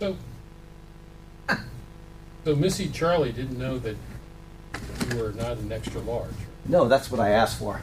So, 0.00 0.16
so 2.44 2.56
Missy 2.56 2.88
Charlie 2.88 3.32
didn't 3.32 3.58
know 3.58 3.78
that 3.78 3.96
you 5.10 5.16
were 5.18 5.32
not 5.32 5.58
an 5.58 5.70
extra 5.70 6.00
large, 6.00 6.32
No, 6.66 6.88
that's 6.88 7.10
what 7.10 7.20
I 7.20 7.30
asked 7.30 7.58
for. 7.58 7.82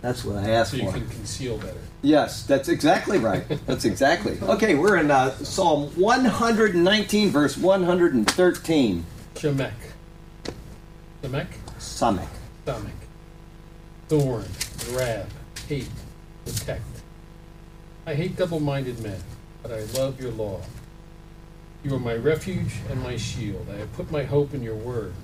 That's 0.00 0.24
what 0.24 0.36
I 0.36 0.50
asked 0.50 0.70
so 0.70 0.78
you 0.78 0.86
for. 0.86 0.92
can 0.92 1.06
conceal 1.08 1.58
better. 1.58 1.78
Yes, 2.00 2.44
that's 2.46 2.68
exactly 2.70 3.18
right. 3.18 3.44
That's 3.66 3.84
exactly. 3.84 4.38
Okay, 4.42 4.74
we're 4.74 4.96
in 4.96 5.10
uh, 5.10 5.30
Psalm 5.36 5.90
119, 6.00 7.28
verse 7.30 7.56
113. 7.58 9.04
Shemek. 9.34 9.70
Shemek? 11.22 11.46
Samek. 11.78 12.26
Stomach. 12.62 12.92
Thorn. 14.08 14.44
Grab. 14.88 15.28
Hate. 15.68 15.88
Protect. 16.46 16.82
I 18.06 18.14
hate 18.14 18.34
double 18.36 18.60
minded 18.60 18.98
men, 19.00 19.20
but 19.62 19.72
I 19.72 19.82
love 19.98 20.20
your 20.20 20.32
law. 20.32 20.60
You 21.84 21.96
are 21.96 21.98
my 21.98 22.14
refuge 22.14 22.76
and 22.90 23.02
my 23.02 23.16
shield. 23.16 23.66
I 23.68 23.78
have 23.78 23.92
put 23.94 24.12
my 24.12 24.22
hope 24.22 24.54
in 24.54 24.62
your 24.62 24.76
word. 24.76 25.14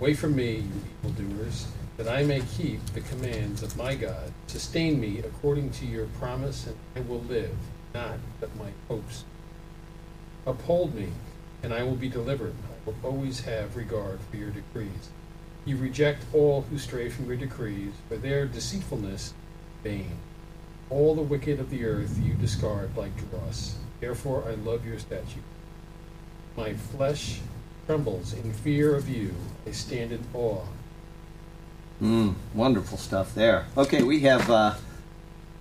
Away 0.00 0.14
from 0.14 0.34
me, 0.34 0.56
you 0.56 0.82
evildoers, 1.04 1.68
that 1.98 2.08
I 2.08 2.24
may 2.24 2.42
keep 2.56 2.84
the 2.86 3.00
commands 3.00 3.62
of 3.62 3.76
my 3.76 3.94
God. 3.94 4.32
Sustain 4.48 4.98
me 4.98 5.20
according 5.20 5.70
to 5.70 5.86
your 5.86 6.06
promise, 6.18 6.66
and 6.66 6.76
I 6.96 7.08
will 7.08 7.20
live, 7.20 7.54
not 7.94 8.16
but 8.40 8.56
my 8.56 8.70
hopes. 8.88 9.22
Uphold 10.46 10.96
me, 10.96 11.10
and 11.62 11.72
I 11.72 11.84
will 11.84 11.94
be 11.94 12.08
delivered. 12.08 12.54
I 12.64 12.90
will 12.90 12.96
always 13.04 13.42
have 13.42 13.76
regard 13.76 14.18
for 14.28 14.36
your 14.36 14.50
decrees. 14.50 15.10
You 15.64 15.76
reject 15.76 16.24
all 16.32 16.62
who 16.62 16.78
stray 16.78 17.08
from 17.08 17.26
your 17.26 17.36
decrees, 17.36 17.92
for 18.08 18.16
their 18.16 18.46
deceitfulness 18.46 19.32
vain. 19.84 20.16
All 20.88 21.14
the 21.14 21.22
wicked 21.22 21.60
of 21.60 21.70
the 21.70 21.84
earth 21.84 22.18
you 22.20 22.34
discard 22.34 22.96
like 22.96 23.30
dross. 23.30 23.76
Therefore 24.00 24.42
I 24.48 24.54
love 24.54 24.84
your 24.84 24.98
statute. 24.98 25.44
My 26.56 26.74
flesh 26.74 27.40
trembles 27.86 28.32
in 28.34 28.52
fear 28.52 28.94
of 28.94 29.08
you. 29.08 29.34
I 29.66 29.72
stand 29.72 30.12
in 30.12 30.22
awe. 30.34 30.62
Mm, 32.02 32.34
wonderful 32.54 32.98
stuff 32.98 33.34
there. 33.34 33.66
Okay, 33.76 34.02
we 34.02 34.20
have 34.20 34.50
uh, 34.50 34.74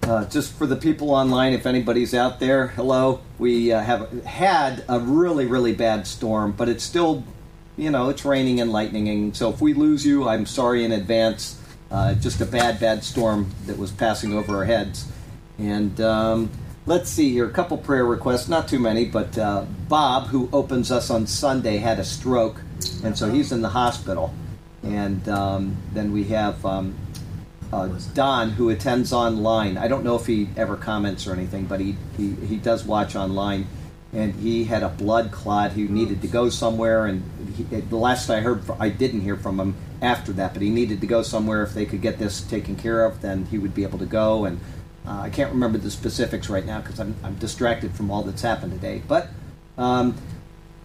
uh, 0.03 0.25
just 0.25 0.53
for 0.53 0.65
the 0.65 0.75
people 0.75 1.11
online, 1.11 1.53
if 1.53 1.65
anybody's 1.65 2.13
out 2.13 2.39
there, 2.39 2.67
hello. 2.67 3.21
We 3.37 3.71
uh, 3.71 3.81
have 3.81 4.23
had 4.23 4.83
a 4.87 4.99
really, 4.99 5.45
really 5.45 5.73
bad 5.73 6.07
storm, 6.07 6.53
but 6.53 6.69
it's 6.69 6.83
still, 6.83 7.23
you 7.77 7.91
know, 7.91 8.09
it's 8.09 8.25
raining 8.25 8.61
and 8.61 8.71
lightning. 8.71 9.33
So 9.33 9.49
if 9.49 9.61
we 9.61 9.73
lose 9.73 10.05
you, 10.05 10.27
I'm 10.27 10.45
sorry 10.45 10.83
in 10.83 10.91
advance. 10.91 11.61
Uh, 11.91 12.13
just 12.15 12.39
a 12.41 12.45
bad, 12.45 12.79
bad 12.79 13.03
storm 13.03 13.51
that 13.65 13.77
was 13.77 13.91
passing 13.91 14.33
over 14.33 14.55
our 14.57 14.65
heads. 14.65 15.05
And 15.57 15.99
um, 15.99 16.49
let's 16.89 17.07
see 17.07 17.31
here, 17.31 17.45
a 17.45 17.51
couple 17.51 17.77
prayer 17.77 18.03
requests, 18.03 18.49
not 18.49 18.67
too 18.67 18.79
many, 18.79 19.05
but 19.05 19.37
uh, 19.37 19.63
Bob, 19.87 20.25
who 20.25 20.49
opens 20.51 20.91
us 20.91 21.11
on 21.11 21.27
Sunday, 21.27 21.77
had 21.77 21.99
a 21.99 22.03
stroke, 22.03 22.59
and 23.03 23.15
so 23.15 23.29
he's 23.29 23.51
in 23.51 23.61
the 23.61 23.69
hospital. 23.69 24.33
And 24.81 25.29
um, 25.29 25.77
then 25.93 26.11
we 26.11 26.23
have 26.25 26.65
um, 26.65 26.95
uh, 27.71 27.89
Don, 28.15 28.49
who 28.49 28.71
attends 28.71 29.13
online. 29.13 29.77
I 29.77 29.87
don't 29.87 30.03
know 30.03 30.15
if 30.15 30.25
he 30.25 30.49
ever 30.57 30.75
comments 30.75 31.27
or 31.27 31.33
anything, 31.33 31.65
but 31.65 31.79
he, 31.79 31.95
he, 32.17 32.31
he 32.33 32.55
does 32.57 32.83
watch 32.83 33.15
online. 33.15 33.67
And 34.11 34.33
he 34.33 34.63
had 34.63 34.81
a 34.81 34.89
blood 34.89 35.31
clot. 35.31 35.73
He 35.73 35.83
needed 35.83 36.23
to 36.23 36.27
go 36.27 36.49
somewhere. 36.49 37.05
And 37.05 37.21
he, 37.55 37.63
the 37.63 37.97
last 37.97 38.31
I 38.31 38.39
heard, 38.39 38.63
I 38.79 38.89
didn't 38.89 39.21
hear 39.21 39.35
from 39.35 39.59
him 39.59 39.75
after 40.01 40.31
that, 40.33 40.53
but 40.53 40.63
he 40.63 40.71
needed 40.71 41.01
to 41.01 41.07
go 41.07 41.21
somewhere. 41.21 41.61
If 41.61 41.75
they 41.75 41.85
could 41.85 42.01
get 42.01 42.17
this 42.17 42.41
taken 42.41 42.75
care 42.75 43.05
of, 43.05 43.21
then 43.21 43.45
he 43.45 43.59
would 43.59 43.75
be 43.75 43.83
able 43.83 43.99
to 43.99 44.07
go. 44.07 44.45
And 44.45 44.59
uh, 45.07 45.21
I 45.21 45.29
can't 45.29 45.51
remember 45.51 45.77
the 45.77 45.91
specifics 45.91 46.49
right 46.49 46.65
now 46.65 46.81
because 46.81 46.99
I'm, 46.99 47.15
I'm 47.23 47.35
distracted 47.35 47.93
from 47.93 48.11
all 48.11 48.23
that's 48.23 48.41
happened 48.41 48.73
today. 48.73 49.01
But 49.07 49.29
um, 49.77 50.15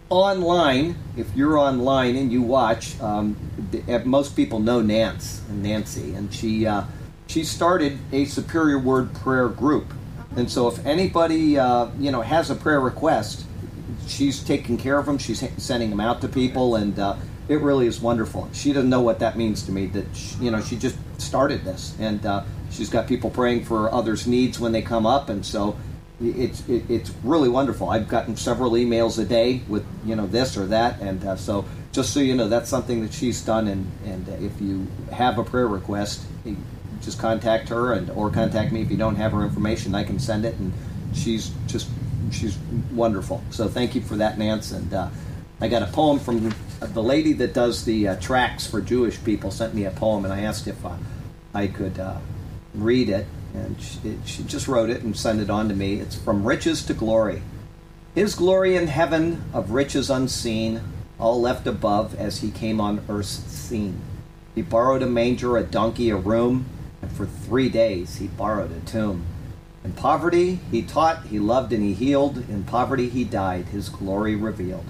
online, 0.09 0.95
if 1.17 1.35
you're 1.35 1.57
online 1.57 2.15
and 2.15 2.31
you 2.31 2.41
watch, 2.41 2.99
um, 3.01 3.35
the, 3.71 3.99
most 4.05 4.35
people 4.35 4.59
know 4.59 4.81
Nance 4.81 5.41
and 5.49 5.61
Nancy, 5.63 6.13
and 6.13 6.33
she 6.33 6.65
uh, 6.65 6.83
she 7.27 7.43
started 7.43 7.97
a 8.11 8.25
Superior 8.25 8.79
Word 8.79 9.13
prayer 9.13 9.49
group. 9.49 9.93
And 10.35 10.51
so, 10.51 10.67
if 10.67 10.85
anybody 10.85 11.57
uh, 11.57 11.89
you 11.99 12.11
know 12.11 12.21
has 12.21 12.49
a 12.49 12.55
prayer 12.55 12.79
request, 12.79 13.45
she's 14.07 14.43
taking 14.43 14.77
care 14.77 14.97
of 14.97 15.05
them. 15.05 15.17
She's 15.17 15.43
sending 15.57 15.89
them 15.89 15.99
out 15.99 16.21
to 16.21 16.27
people, 16.27 16.75
and 16.75 16.97
uh, 16.99 17.15
it 17.47 17.61
really 17.61 17.87
is 17.87 17.99
wonderful. 17.99 18.49
She 18.53 18.73
doesn't 18.73 18.89
know 18.89 19.01
what 19.01 19.19
that 19.19 19.37
means 19.37 19.63
to 19.63 19.71
me. 19.71 19.87
That 19.87 20.05
she, 20.15 20.35
you 20.45 20.51
know, 20.51 20.61
she 20.61 20.75
just 20.75 20.97
started 21.17 21.63
this, 21.63 21.95
and 21.99 22.25
uh, 22.25 22.43
she's 22.75 22.89
got 22.89 23.07
people 23.07 23.29
praying 23.29 23.65
for 23.65 23.91
others' 23.91 24.27
needs 24.27 24.59
when 24.59 24.71
they 24.71 24.81
come 24.81 25.05
up, 25.05 25.29
and 25.29 25.45
so 25.45 25.77
it's 26.21 26.67
it, 26.69 26.89
it's 26.89 27.11
really 27.23 27.49
wonderful. 27.49 27.89
I've 27.89 28.07
gotten 28.07 28.37
several 28.37 28.71
emails 28.71 29.19
a 29.19 29.25
day 29.25 29.61
with 29.67 29.85
you 30.05 30.15
know 30.15 30.27
this 30.27 30.57
or 30.57 30.65
that, 30.67 31.01
and 31.01 31.23
uh, 31.25 31.35
so 31.35 31.65
just 31.95 32.13
so 32.13 32.19
you 32.19 32.35
know, 32.35 32.49
that's 32.49 32.69
something 32.69 33.01
that 33.01 33.13
she's 33.13 33.41
done. 33.41 33.67
And 33.67 33.89
and 34.05 34.27
if 34.43 34.59
you 34.61 34.85
have 35.11 35.37
a 35.37 35.43
prayer 35.43 35.67
request, 35.67 36.21
just 37.01 37.19
contact 37.19 37.69
her 37.69 37.93
and 37.93 38.09
or 38.11 38.29
contact 38.29 38.71
me 38.71 38.81
if 38.81 38.91
you 38.91 38.97
don't 38.97 39.15
have 39.15 39.31
her 39.31 39.43
information. 39.43 39.95
I 39.95 40.03
can 40.03 40.19
send 40.19 40.45
it, 40.45 40.55
and 40.55 40.73
she's 41.13 41.51
just 41.67 41.89
she's 42.31 42.57
wonderful. 42.91 43.41
So 43.49 43.69
thank 43.69 43.95
you 43.95 44.01
for 44.01 44.15
that, 44.17 44.37
Nance. 44.37 44.73
And 44.73 44.93
uh, 44.93 45.09
I 45.61 45.69
got 45.69 45.83
a 45.83 45.87
poem 45.87 46.19
from 46.19 46.53
the 46.81 47.03
lady 47.03 47.31
that 47.33 47.53
does 47.53 47.85
the 47.85 48.09
uh, 48.09 48.15
tracks 48.17 48.67
for 48.67 48.81
Jewish 48.81 49.23
people. 49.23 49.49
Sent 49.49 49.73
me 49.73 49.85
a 49.85 49.91
poem, 49.91 50.25
and 50.25 50.33
I 50.33 50.41
asked 50.41 50.67
if 50.67 50.85
uh, 50.85 50.97
I 51.53 51.67
could 51.67 51.97
uh, 51.97 52.17
read 52.81 53.09
it 53.09 53.27
and 53.53 53.81
she, 53.81 54.17
she, 54.25 54.43
just 54.43 54.67
wrote 54.67 54.89
it 54.89 55.01
and 55.01 55.15
sent 55.15 55.39
it 55.39 55.49
on 55.49 55.69
to 55.69 55.75
me. 55.75 55.95
It's 55.95 56.15
from 56.15 56.45
riches 56.45 56.83
to 56.85 56.93
glory. 56.93 57.41
His 58.13 58.35
glory 58.35 58.75
in 58.75 58.87
heaven 58.87 59.43
of 59.53 59.71
riches 59.71 60.09
unseen, 60.09 60.81
all 61.19 61.39
left 61.39 61.67
above 61.67 62.15
as 62.15 62.39
he 62.39 62.51
came 62.51 62.81
on 62.81 63.03
earth's 63.09 63.29
scene. 63.29 64.01
He 64.53 64.61
borrowed 64.61 65.01
a 65.01 65.07
manger, 65.07 65.57
a 65.57 65.63
donkey, 65.63 66.09
a 66.09 66.15
room, 66.15 66.65
and 67.01 67.11
for 67.11 67.25
three 67.25 67.69
days 67.69 68.17
he 68.17 68.27
borrowed 68.27 68.71
a 68.71 68.79
tomb. 68.81 69.25
In 69.83 69.93
poverty 69.93 70.59
he 70.71 70.81
taught, 70.81 71.25
he 71.27 71.39
loved, 71.39 71.71
and 71.71 71.83
he 71.83 71.93
healed. 71.93 72.37
In 72.49 72.63
poverty 72.63 73.09
he 73.09 73.23
died, 73.23 73.65
his 73.67 73.89
glory 73.89 74.35
revealed. 74.35 74.85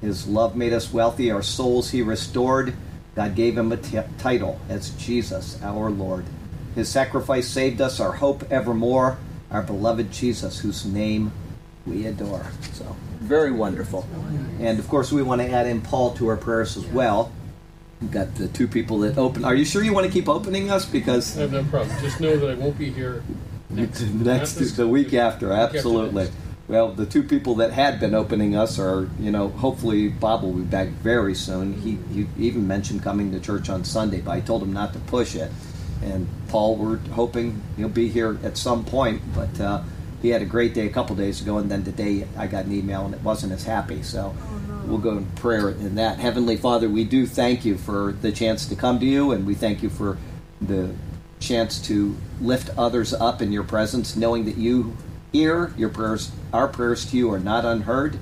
His 0.00 0.26
love 0.26 0.56
made 0.56 0.72
us 0.72 0.92
wealthy, 0.92 1.30
our 1.30 1.42
souls 1.42 1.90
he 1.90 2.02
restored. 2.02 2.74
God 3.14 3.34
gave 3.34 3.58
him 3.58 3.72
a 3.72 3.76
t- 3.76 4.00
title 4.18 4.58
as 4.68 4.90
Jesus, 4.90 5.62
our 5.62 5.90
Lord. 5.90 6.24
His 6.74 6.88
sacrifice 6.88 7.48
saved 7.48 7.80
us, 7.80 8.00
our 8.00 8.12
hope 8.12 8.50
evermore, 8.50 9.18
our 9.50 9.62
beloved 9.62 10.10
Jesus, 10.10 10.58
whose 10.60 10.84
name 10.86 11.32
we 11.86 12.06
adore. 12.06 12.46
So, 12.72 12.96
very 13.20 13.52
wonderful. 13.52 14.06
And 14.60 14.78
of 14.78 14.88
course, 14.88 15.12
we 15.12 15.22
want 15.22 15.42
to 15.42 15.50
add 15.50 15.66
in 15.66 15.80
Paul 15.82 16.14
to 16.14 16.28
our 16.28 16.36
prayers 16.36 16.76
as 16.76 16.86
well. 16.86 17.32
We've 18.00 18.10
got 18.10 18.34
the 18.34 18.48
two 18.48 18.66
people 18.66 18.98
that 19.00 19.16
open. 19.18 19.44
Are 19.44 19.54
you 19.54 19.64
sure 19.64 19.82
you 19.82 19.92
want 19.92 20.06
to 20.06 20.12
keep 20.12 20.28
opening 20.28 20.70
us? 20.70 20.84
Because 20.84 21.36
I 21.38 21.42
have 21.42 21.52
no 21.52 21.64
problem. 21.64 21.96
Just 22.00 22.20
know 22.20 22.36
that 22.36 22.50
I 22.50 22.54
won't 22.54 22.78
be 22.78 22.90
here 22.90 23.22
next, 23.70 24.00
next 24.10 24.54
this- 24.54 24.72
the 24.72 24.88
week 24.88 25.14
after, 25.14 25.48
week 25.48 25.56
after 25.58 25.76
absolutely. 25.76 26.28
Well, 26.68 26.92
the 26.92 27.04
two 27.06 27.22
people 27.22 27.56
that 27.56 27.72
had 27.72 28.00
been 28.00 28.14
opening 28.14 28.56
us 28.56 28.78
are, 28.78 29.08
you 29.20 29.30
know, 29.30 29.48
hopefully 29.48 30.08
Bob 30.08 30.42
will 30.42 30.52
be 30.52 30.62
back 30.62 30.88
very 30.88 31.34
soon. 31.34 31.74
He, 31.74 31.98
he 32.14 32.26
even 32.38 32.66
mentioned 32.66 33.02
coming 33.02 33.30
to 33.32 33.40
church 33.40 33.68
on 33.68 33.84
Sunday, 33.84 34.20
but 34.20 34.30
I 34.30 34.40
told 34.40 34.62
him 34.62 34.72
not 34.72 34.92
to 34.94 34.98
push 35.00 35.34
it. 35.34 35.50
And 36.02 36.26
Paul, 36.48 36.76
we're 36.76 36.98
hoping 37.12 37.62
he'll 37.76 37.88
be 37.88 38.08
here 38.08 38.38
at 38.42 38.56
some 38.56 38.84
point, 38.84 39.22
but 39.34 39.60
uh, 39.60 39.82
he 40.20 40.28
had 40.28 40.42
a 40.42 40.46
great 40.46 40.74
day 40.74 40.86
a 40.86 40.90
couple 40.90 41.16
days 41.16 41.40
ago, 41.40 41.58
and 41.58 41.70
then 41.70 41.84
today 41.84 42.26
I 42.36 42.46
got 42.46 42.64
an 42.64 42.72
email 42.72 43.04
and 43.04 43.14
it 43.14 43.22
wasn't 43.22 43.52
as 43.52 43.64
happy. 43.64 44.02
So 44.02 44.34
we'll 44.86 44.98
go 44.98 45.16
in 45.18 45.26
prayer 45.32 45.70
in 45.70 45.94
that. 45.96 46.18
Heavenly 46.18 46.56
Father, 46.56 46.88
we 46.88 47.04
do 47.04 47.26
thank 47.26 47.64
you 47.64 47.76
for 47.76 48.12
the 48.20 48.32
chance 48.32 48.66
to 48.66 48.76
come 48.76 49.00
to 49.00 49.06
you, 49.06 49.32
and 49.32 49.46
we 49.46 49.54
thank 49.54 49.82
you 49.82 49.90
for 49.90 50.18
the 50.60 50.94
chance 51.40 51.80
to 51.88 52.16
lift 52.40 52.70
others 52.78 53.12
up 53.12 53.42
in 53.42 53.50
your 53.50 53.64
presence, 53.64 54.14
knowing 54.16 54.44
that 54.44 54.56
you 54.56 54.96
hear 55.32 55.72
your 55.76 55.88
prayers. 55.88 56.30
Our 56.52 56.68
prayers 56.68 57.10
to 57.10 57.16
you 57.16 57.32
are 57.32 57.40
not 57.40 57.64
unheard. 57.64 58.18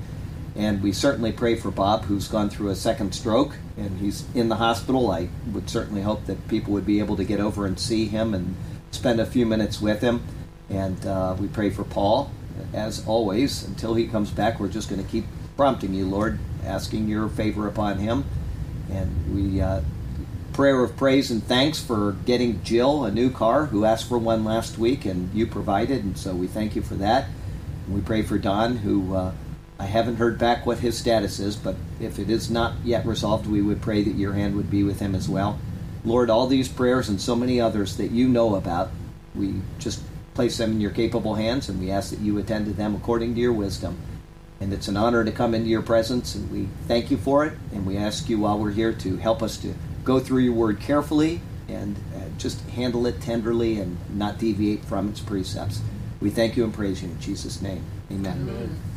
And 0.55 0.83
we 0.83 0.91
certainly 0.91 1.31
pray 1.31 1.55
for 1.55 1.71
Bob, 1.71 2.03
who's 2.03 2.27
gone 2.27 2.49
through 2.49 2.69
a 2.69 2.75
second 2.75 3.15
stroke 3.15 3.55
and 3.77 3.99
he's 3.99 4.25
in 4.35 4.49
the 4.49 4.57
hospital. 4.57 5.11
I 5.11 5.29
would 5.53 5.69
certainly 5.69 6.01
hope 6.01 6.25
that 6.25 6.47
people 6.47 6.73
would 6.73 6.85
be 6.85 6.99
able 6.99 7.15
to 7.17 7.23
get 7.23 7.39
over 7.39 7.65
and 7.65 7.79
see 7.79 8.07
him 8.07 8.33
and 8.33 8.55
spend 8.91 9.19
a 9.19 9.25
few 9.25 9.45
minutes 9.45 9.79
with 9.81 10.01
him. 10.01 10.21
And 10.69 11.05
uh, 11.05 11.35
we 11.39 11.47
pray 11.47 11.69
for 11.69 11.83
Paul, 11.83 12.31
as 12.73 13.05
always. 13.07 13.63
Until 13.63 13.93
he 13.93 14.07
comes 14.07 14.29
back, 14.29 14.59
we're 14.59 14.67
just 14.67 14.89
going 14.89 15.03
to 15.03 15.09
keep 15.09 15.25
prompting 15.55 15.93
you, 15.93 16.05
Lord, 16.05 16.39
asking 16.65 17.07
your 17.07 17.29
favor 17.29 17.67
upon 17.67 17.99
him. 17.99 18.25
And 18.89 19.33
we 19.33 19.61
uh, 19.61 19.81
prayer 20.53 20.83
of 20.83 20.97
praise 20.97 21.31
and 21.31 21.41
thanks 21.43 21.81
for 21.81 22.13
getting 22.25 22.61
Jill 22.63 23.05
a 23.05 23.11
new 23.11 23.29
car, 23.29 23.67
who 23.67 23.85
asked 23.85 24.07
for 24.09 24.17
one 24.17 24.43
last 24.43 24.77
week, 24.77 25.05
and 25.05 25.33
you 25.33 25.47
provided, 25.47 26.03
and 26.03 26.17
so 26.17 26.33
we 26.33 26.47
thank 26.47 26.75
you 26.75 26.81
for 26.81 26.95
that. 26.95 27.29
And 27.85 27.95
we 27.95 28.01
pray 28.01 28.21
for 28.21 28.37
Don, 28.37 28.77
who 28.77 29.15
uh, 29.15 29.31
I 29.81 29.85
haven't 29.85 30.17
heard 30.17 30.37
back 30.37 30.67
what 30.67 30.77
his 30.77 30.95
status 30.95 31.39
is, 31.39 31.55
but 31.55 31.75
if 31.99 32.19
it 32.19 32.29
is 32.29 32.51
not 32.51 32.75
yet 32.83 33.03
resolved, 33.03 33.47
we 33.47 33.63
would 33.63 33.81
pray 33.81 34.03
that 34.03 34.13
your 34.13 34.33
hand 34.33 34.55
would 34.55 34.69
be 34.69 34.83
with 34.83 34.99
him 34.99 35.15
as 35.15 35.27
well. 35.27 35.59
Lord, 36.05 36.29
all 36.29 36.45
these 36.45 36.67
prayers 36.67 37.09
and 37.09 37.19
so 37.19 37.35
many 37.35 37.59
others 37.59 37.97
that 37.97 38.11
you 38.11 38.29
know 38.29 38.53
about, 38.53 38.91
we 39.33 39.55
just 39.79 40.03
place 40.35 40.57
them 40.57 40.73
in 40.73 40.81
your 40.81 40.91
capable 40.91 41.33
hands, 41.33 41.67
and 41.67 41.79
we 41.79 41.89
ask 41.89 42.11
that 42.11 42.19
you 42.19 42.37
attend 42.37 42.67
to 42.67 42.73
them 42.73 42.93
according 42.93 43.33
to 43.33 43.41
your 43.41 43.53
wisdom. 43.53 43.97
And 44.59 44.71
it's 44.71 44.87
an 44.87 44.97
honor 44.97 45.23
to 45.23 45.31
come 45.31 45.55
into 45.55 45.69
your 45.69 45.81
presence, 45.81 46.35
and 46.35 46.51
we 46.51 46.69
thank 46.87 47.09
you 47.09 47.17
for 47.17 47.43
it. 47.47 47.53
And 47.73 47.83
we 47.83 47.97
ask 47.97 48.29
you 48.29 48.37
while 48.37 48.59
we're 48.59 48.69
here 48.69 48.93
to 48.93 49.17
help 49.17 49.41
us 49.41 49.57
to 49.57 49.73
go 50.03 50.19
through 50.19 50.41
your 50.41 50.53
word 50.53 50.79
carefully 50.79 51.41
and 51.67 51.95
uh, 52.15 52.19
just 52.37 52.61
handle 52.69 53.07
it 53.07 53.19
tenderly 53.19 53.79
and 53.79 53.97
not 54.15 54.37
deviate 54.37 54.85
from 54.85 55.09
its 55.09 55.21
precepts. 55.21 55.81
We 56.19 56.29
thank 56.29 56.55
you 56.55 56.63
and 56.63 56.71
praise 56.71 57.01
you 57.01 57.09
in 57.09 57.19
Jesus' 57.19 57.63
name. 57.63 57.83
Amen. 58.11 58.47
Amen. 58.47 58.90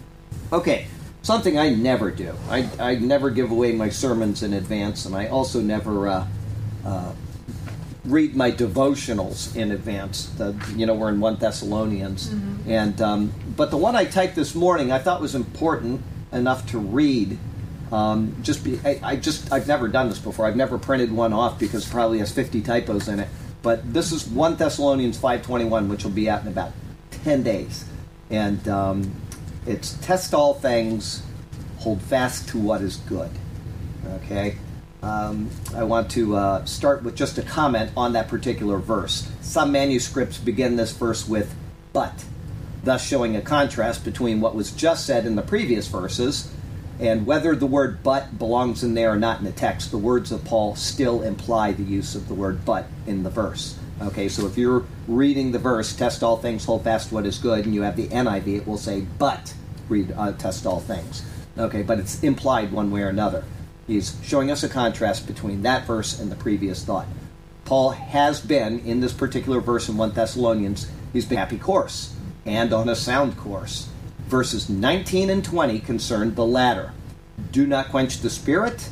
Okay, 0.53 0.87
something 1.23 1.59
I 1.59 1.71
never 1.71 2.11
do. 2.11 2.35
I, 2.49 2.69
I 2.79 2.95
never 2.97 3.31
give 3.31 3.51
away 3.51 3.73
my 3.73 3.89
sermons 3.89 4.43
in 4.43 4.53
advance, 4.53 5.07
and 5.07 5.15
I 5.17 5.29
also 5.29 5.61
never 5.61 6.09
uh, 6.09 6.27
uh, 6.85 7.13
read 8.05 8.37
my 8.37 8.51
devotionals 8.51 9.57
in 9.57 9.73
advance. 9.73 10.27
The, 10.37 10.55
you 10.77 10.87
know, 10.87 10.95
we're 10.95 11.09
in 11.09 11.21
1 11.21 11.37
Thessalonians. 11.37 12.29
And, 12.69 13.01
um, 13.01 13.33
but 13.57 13.71
the 13.71 13.77
one 13.77 13.97
I 13.97 14.05
typed 14.05 14.35
this 14.35 14.55
morning 14.55 14.93
I 14.93 14.99
thought 14.99 15.21
was 15.21 15.35
important 15.35 16.03
enough 16.33 16.71
to 16.71 16.79
read. 16.79 17.39
Um, 17.93 18.37
just 18.43 18.65
be, 18.65 18.79
I, 18.85 19.01
I 19.03 19.17
just 19.17 19.53
I've 19.53 19.69
never 19.69 19.89
done 19.89 20.09
this 20.09 20.19
before. 20.19 20.47
I've 20.47 20.57
never 20.57 20.79
printed 20.79 21.13
one 21.13 21.33
off 21.33 21.59
because 21.59 21.87
it 21.87 21.91
probably 21.91 22.19
has 22.19 22.33
50 22.33 22.61
typos 22.63 23.09
in 23.09 23.21
it. 23.21 23.29
But 23.63 23.93
this 23.95 24.13
is 24.13 24.27
1 24.27 24.57
Thessalonians 24.57 25.17
5:21, 25.17 25.89
which 25.89 26.05
will 26.05 26.11
be 26.11 26.29
out 26.29 26.43
in 26.43 26.49
about 26.49 26.73
10 27.23 27.43
days, 27.43 27.85
and 28.31 28.67
um, 28.69 29.15
it's 29.67 29.95
test 29.95 30.35
all 30.35 30.55
things, 30.55 31.23
hold 31.79 32.03
fast 32.03 32.49
to 32.49 32.59
what 32.59 32.81
is 32.83 32.97
good. 32.97 33.31
Okay. 34.17 34.57
Um, 35.03 35.51
I 35.75 35.85
want 35.85 36.11
to 36.13 36.37
uh, 36.37 36.65
start 36.65 37.03
with 37.03 37.15
just 37.15 37.37
a 37.37 37.43
comment 37.43 37.91
on 37.95 38.15
that 38.15 38.29
particular 38.29 38.79
verse. 38.79 39.31
Some 39.43 39.71
manuscripts 39.71 40.39
begin 40.39 40.77
this 40.77 40.93
verse 40.93 41.29
with 41.29 41.55
"but," 41.93 42.25
thus 42.85 43.07
showing 43.07 43.37
a 43.37 43.43
contrast 43.43 44.05
between 44.05 44.41
what 44.41 44.55
was 44.55 44.71
just 44.71 45.05
said 45.05 45.27
in 45.27 45.37
the 45.37 45.43
previous 45.43 45.87
verses 45.89 46.51
and 46.99 47.27
whether 47.27 47.55
the 47.55 47.67
word 47.67 48.03
but 48.03 48.39
belongs 48.39 48.83
in 48.83 48.95
there 48.95 49.13
or 49.13 49.19
not 49.19 49.41
in 49.41 49.45
the 49.45 49.53
text, 49.53 49.91
the 49.91 49.99
words 49.99 50.31
of 50.33 50.45
Paul 50.45 50.77
still 50.77 51.23
imply 51.23 51.73
the 51.73 51.83
use 51.83 52.15
of 52.15 52.29
the 52.29 52.35
word 52.35 52.65
but 52.65 52.87
in 53.07 53.25
the 53.25 53.31
verse. 53.31 53.79
Okay, 54.03 54.29
so 54.29 54.47
if 54.47 54.59
you're 54.59 54.85
reading 55.07 55.53
the 55.53 55.59
verse, 55.59 55.95
test 55.95 56.23
all 56.23 56.37
things, 56.37 56.65
hold 56.65 56.85
fast 56.85 57.13
what 57.13 57.27
is 57.27 57.39
good, 57.39 57.65
and 57.65 57.75
you 57.75 57.83
have 57.83 57.97
the 57.97 58.09
NIV, 58.09 58.59
it 58.59 58.67
will 58.67 58.79
say 58.79 59.03
but, 59.19 59.55
read, 59.89 60.13
uh, 60.17 60.33
test 60.33 60.67
all 60.67 60.81
things. 60.81 61.25
Okay, 61.57 61.83
but 61.83 61.99
it's 61.99 62.23
implied 62.23 62.73
one 62.73 62.91
way 62.91 63.03
or 63.03 63.09
another. 63.09 63.45
He's 63.87 64.17
showing 64.23 64.51
us 64.51 64.63
a 64.63 64.69
contrast 64.69 65.27
between 65.27 65.63
that 65.63 65.87
verse 65.87 66.19
and 66.19 66.31
the 66.31 66.37
previous 66.37 66.85
thought. 66.85 67.07
Paul 67.65 67.91
has 67.91 68.41
been, 68.41 68.81
in 68.81 69.01
this 69.01 69.13
particular 69.13 69.61
verse 69.61 69.89
in 69.89 69.97
1 69.97 70.13
Thessalonians, 70.13 70.91
he's 71.13 71.25
been 71.25 71.39
happy 71.39 71.59
course 71.59 72.15
and 72.45 72.73
on 72.73 72.89
a 72.89 72.97
sound 72.97 73.37
course. 73.37 73.89
Verses 74.27 74.69
19 74.69 75.31
and 75.31 75.45
20 75.45 75.79
concern 75.81 76.35
the 76.35 76.45
latter. 76.45 76.93
Do 77.53 77.67
not 77.67 77.89
quench 77.89 78.19
the 78.19 78.31
spirit, 78.31 78.91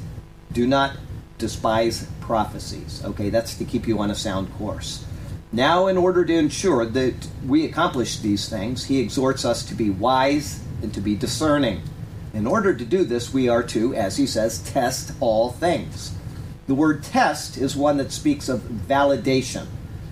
do 0.53 0.67
not 0.67 0.97
despise 1.43 2.07
prophecies. 2.21 3.03
Okay, 3.05 3.29
that's 3.29 3.57
to 3.57 3.65
keep 3.65 3.89
you 3.89 3.99
on 3.99 4.13
a 4.13 4.15
sound 4.15 4.51
course. 4.55 5.05
Now, 5.53 5.89
in 5.89 5.99
order 5.99 6.25
to 6.25 6.33
ensure 6.33 6.87
that 6.87 7.27
we 7.45 7.65
accomplish 7.65 8.21
these 8.21 8.49
things, 8.49 8.85
he 8.87 9.01
exhorts 9.01 9.45
us 9.45 9.65
to 9.65 9.75
be 9.75 9.91
wise 9.91 10.63
and 10.81 10.95
to 10.95 11.01
be 11.01 11.17
discerning. 11.17 11.83
In 12.33 12.47
order 12.47 12.73
to 12.73 12.85
do 12.85 13.05
this, 13.05 13.35
we 13.35 13.49
are 13.49 13.65
to, 13.65 13.93
as 13.93 14.17
he 14.17 14.27
says, 14.27 14.61
test 14.61 15.13
all 15.19 15.51
things. 15.51 16.15
The 16.69 16.77
word 16.77 17.03
test 17.03 17.59
is 17.59 17.75
one 17.77 17.97
that 17.97 18.13
speaks 18.13 18.49
of 18.49 18.61
validation. 18.61 19.67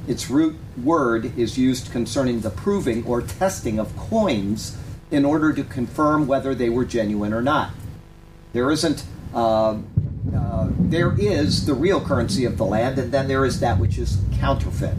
Its 0.09 0.29
root 0.29 0.56
word 0.82 1.38
is 1.38 1.56
used 1.56 1.93
concerning 1.93 2.41
the 2.41 2.50
proving 2.50 3.06
or 3.06 3.23
testing 3.23 3.79
of 3.79 3.97
coins 3.97 4.77
in 5.12 5.25
order 5.25 5.53
to 5.53 5.62
confirm 5.62 6.27
whether 6.27 6.56
they 6.56 6.69
were 6.69 6.85
genuine 6.85 7.32
or 7.32 7.41
not. 7.41 7.71
There 8.53 8.71
isn't, 8.73 9.05
uh, 9.32 9.79
uh, 10.37 10.69
there 10.79 11.15
is 11.19 11.67
the 11.67 11.75
real 11.75 12.00
currency 12.00 12.44
of 12.44 12.56
the 12.56 12.65
land, 12.65 12.99
and 12.99 13.12
then 13.12 13.29
there 13.29 13.44
is 13.44 13.61
that 13.61 13.79
which 13.79 13.99
is 13.99 14.19
counterfeit. 14.35 14.97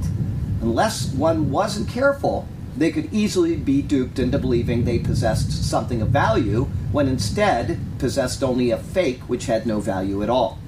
Unless 0.61 1.13
one 1.13 1.51
wasn't 1.51 1.89
careful, 1.89 2.47
they 2.77 2.91
could 2.91 3.13
easily 3.13 3.55
be 3.55 3.81
duped 3.81 4.19
into 4.19 4.39
believing 4.39 4.85
they 4.85 4.99
possessed 4.99 5.51
something 5.51 6.01
of 6.01 6.09
value 6.09 6.65
when 6.91 7.07
instead 7.07 7.79
possessed 7.99 8.43
only 8.43 8.71
a 8.71 8.77
fake 8.77 9.21
which 9.21 9.45
had 9.45 9.65
no 9.65 9.79
value 9.79 10.23
at 10.23 10.29
all. 10.29 10.59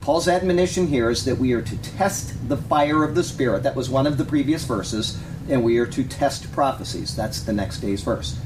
Paul's 0.00 0.28
admonition 0.28 0.86
here 0.86 1.10
is 1.10 1.24
that 1.24 1.38
we 1.38 1.52
are 1.52 1.62
to 1.62 1.76
test 1.78 2.48
the 2.48 2.56
fire 2.56 3.02
of 3.02 3.16
the 3.16 3.24
Spirit. 3.24 3.64
That 3.64 3.74
was 3.74 3.90
one 3.90 4.06
of 4.06 4.18
the 4.18 4.24
previous 4.24 4.62
verses. 4.62 5.18
And 5.48 5.64
we 5.64 5.78
are 5.78 5.86
to 5.86 6.04
test 6.04 6.52
prophecies. 6.52 7.16
That's 7.16 7.42
the 7.42 7.52
next 7.52 7.80
day's 7.80 8.02
verse. 8.02 8.38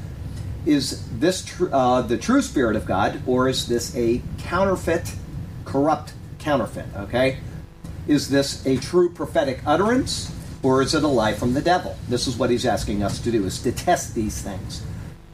Is 0.65 1.07
this 1.19 1.45
tr- 1.45 1.71
uh, 1.71 2.01
the 2.01 2.17
true 2.17 2.41
Spirit 2.41 2.75
of 2.75 2.85
God, 2.85 3.21
or 3.27 3.47
is 3.47 3.67
this 3.67 3.95
a 3.95 4.21
counterfeit, 4.39 5.13
corrupt 5.71 6.13
counterfeit? 6.39 6.85
Okay? 6.95 7.37
Is 8.07 8.29
this 8.29 8.65
a 8.65 8.77
true 8.77 9.09
prophetic 9.09 9.61
utterance, 9.65 10.35
or 10.63 10.81
is 10.81 10.93
it 10.93 11.03
a 11.03 11.07
lie 11.07 11.33
from 11.33 11.53
the 11.53 11.61
devil? 11.61 11.95
This 12.09 12.27
is 12.27 12.35
what 12.35 12.49
he's 12.49 12.65
asking 12.65 13.03
us 13.03 13.19
to 13.19 13.31
do, 13.31 13.45
is 13.45 13.61
to 13.61 13.71
test 13.71 14.13
these 14.13 14.41
things. 14.41 14.83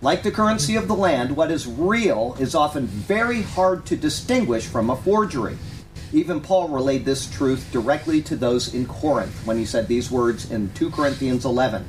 Like 0.02 0.22
the 0.22 0.32
currency 0.32 0.76
of 0.76 0.88
the 0.88 0.96
land, 0.96 1.36
what 1.36 1.50
is 1.50 1.66
real 1.66 2.36
is 2.40 2.54
often 2.54 2.86
very 2.86 3.42
hard 3.42 3.86
to 3.88 3.96
distinguish 3.96 4.68
from 4.68 4.92
a 4.92 4.96
forgery. 4.96 5.58
Even 6.14 6.40
Paul 6.40 6.70
relayed 6.70 7.04
this 7.04 7.28
truth 7.30 7.68
directly 7.72 8.22
to 8.22 8.36
those 8.36 8.74
in 8.76 8.86
Corinth 8.86 9.46
when 9.46 9.58
he 9.58 9.66
said 9.66 9.88
these 9.88 10.12
words 10.12 10.52
in 10.52 10.70
2 10.76 10.92
Corinthians 10.92 11.46
11. 11.46 11.84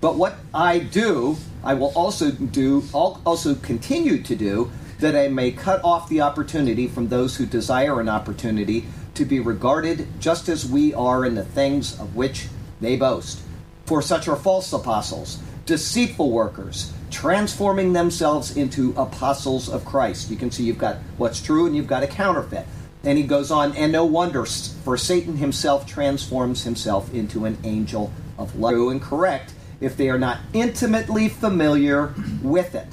But 0.00 0.16
what 0.16 0.36
I 0.54 0.78
do, 0.78 1.36
I 1.62 1.74
will 1.74 1.92
also 1.94 2.30
do, 2.30 2.82
I'll 2.94 3.20
also 3.26 3.54
continue 3.54 4.22
to 4.22 4.34
do, 4.34 4.72
that 5.02 5.14
I 5.14 5.28
may 5.28 5.50
cut 5.50 5.84
off 5.84 6.08
the 6.08 6.22
opportunity 6.22 6.88
from 6.88 7.08
those 7.08 7.36
who 7.36 7.44
desire 7.44 8.00
an 8.00 8.08
opportunity 8.08 8.86
to 9.14 9.24
be 9.24 9.40
regarded 9.40 10.06
just 10.18 10.48
as 10.48 10.64
we 10.64 10.94
are 10.94 11.24
in 11.24 11.34
the 11.34 11.44
things 11.44 11.98
of 12.00 12.16
which 12.16 12.46
they 12.80 12.96
boast. 12.96 13.42
For 13.84 14.00
such 14.00 14.28
are 14.28 14.36
false 14.36 14.72
apostles, 14.72 15.40
deceitful 15.66 16.30
workers, 16.30 16.92
transforming 17.10 17.92
themselves 17.92 18.56
into 18.56 18.94
apostles 18.96 19.68
of 19.68 19.84
Christ. 19.84 20.30
You 20.30 20.36
can 20.36 20.50
see 20.50 20.64
you've 20.64 20.78
got 20.78 20.96
what's 21.18 21.42
true 21.42 21.66
and 21.66 21.76
you've 21.76 21.86
got 21.86 22.02
a 22.02 22.06
counterfeit. 22.06 22.66
And 23.04 23.18
he 23.18 23.24
goes 23.24 23.50
on, 23.50 23.76
and 23.76 23.90
no 23.90 24.04
wonder, 24.04 24.44
for 24.44 24.96
Satan 24.96 25.36
himself 25.36 25.84
transforms 25.84 26.62
himself 26.62 27.12
into 27.12 27.44
an 27.44 27.58
angel 27.64 28.12
of 28.38 28.56
light. 28.56 28.74
True 28.74 28.90
and 28.90 29.02
correct 29.02 29.52
if 29.80 29.96
they 29.96 30.08
are 30.08 30.18
not 30.18 30.38
intimately 30.52 31.28
familiar 31.28 32.14
with 32.40 32.76
it. 32.76 32.86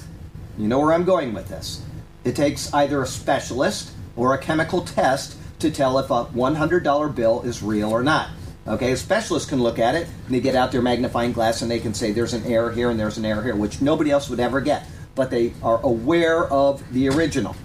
You 0.58 0.68
know 0.68 0.80
where 0.80 0.94
I'm 0.94 1.06
going 1.06 1.34
with 1.34 1.48
this. 1.48 1.84
It 2.30 2.36
takes 2.36 2.72
either 2.76 3.02
a 3.02 3.08
specialist 3.08 3.90
or 4.16 4.36
a 4.36 4.38
chemical 4.38 4.82
test 4.82 5.36
to 5.58 5.72
tell 5.72 5.98
if 5.98 6.12
a 6.12 6.26
$100 6.26 7.16
bill 7.16 7.42
is 7.42 7.64
real 7.64 7.90
or 7.90 8.04
not. 8.04 8.30
Okay, 8.68 8.92
a 8.92 8.98
specialist 8.98 9.50
can 9.50 9.64
look 9.64 9.80
at 9.80 9.96
it 9.96 10.08
and 10.28 10.36
they 10.36 10.40
get 10.40 10.54
out 10.54 10.72
their 10.72 10.84
magnifying 10.84 11.32
glass 11.32 11.64
and 11.64 11.72
they 11.72 11.80
can 11.80 11.96
say 11.96 12.12
there's 12.12 12.36
an 12.36 12.46
error 12.46 12.72
here 12.72 12.92
and 12.92 13.00
there's 13.00 13.18
an 13.18 13.26
error 13.26 13.42
here, 13.42 13.56
which 13.56 13.82
nobody 13.82 14.12
else 14.12 14.30
would 14.30 14.40
ever 14.40 14.62
get. 14.62 14.86
But 15.16 15.32
they 15.32 15.54
are 15.64 15.82
aware 15.82 16.46
of 16.46 16.94
the 16.94 17.10
original. 17.10 17.56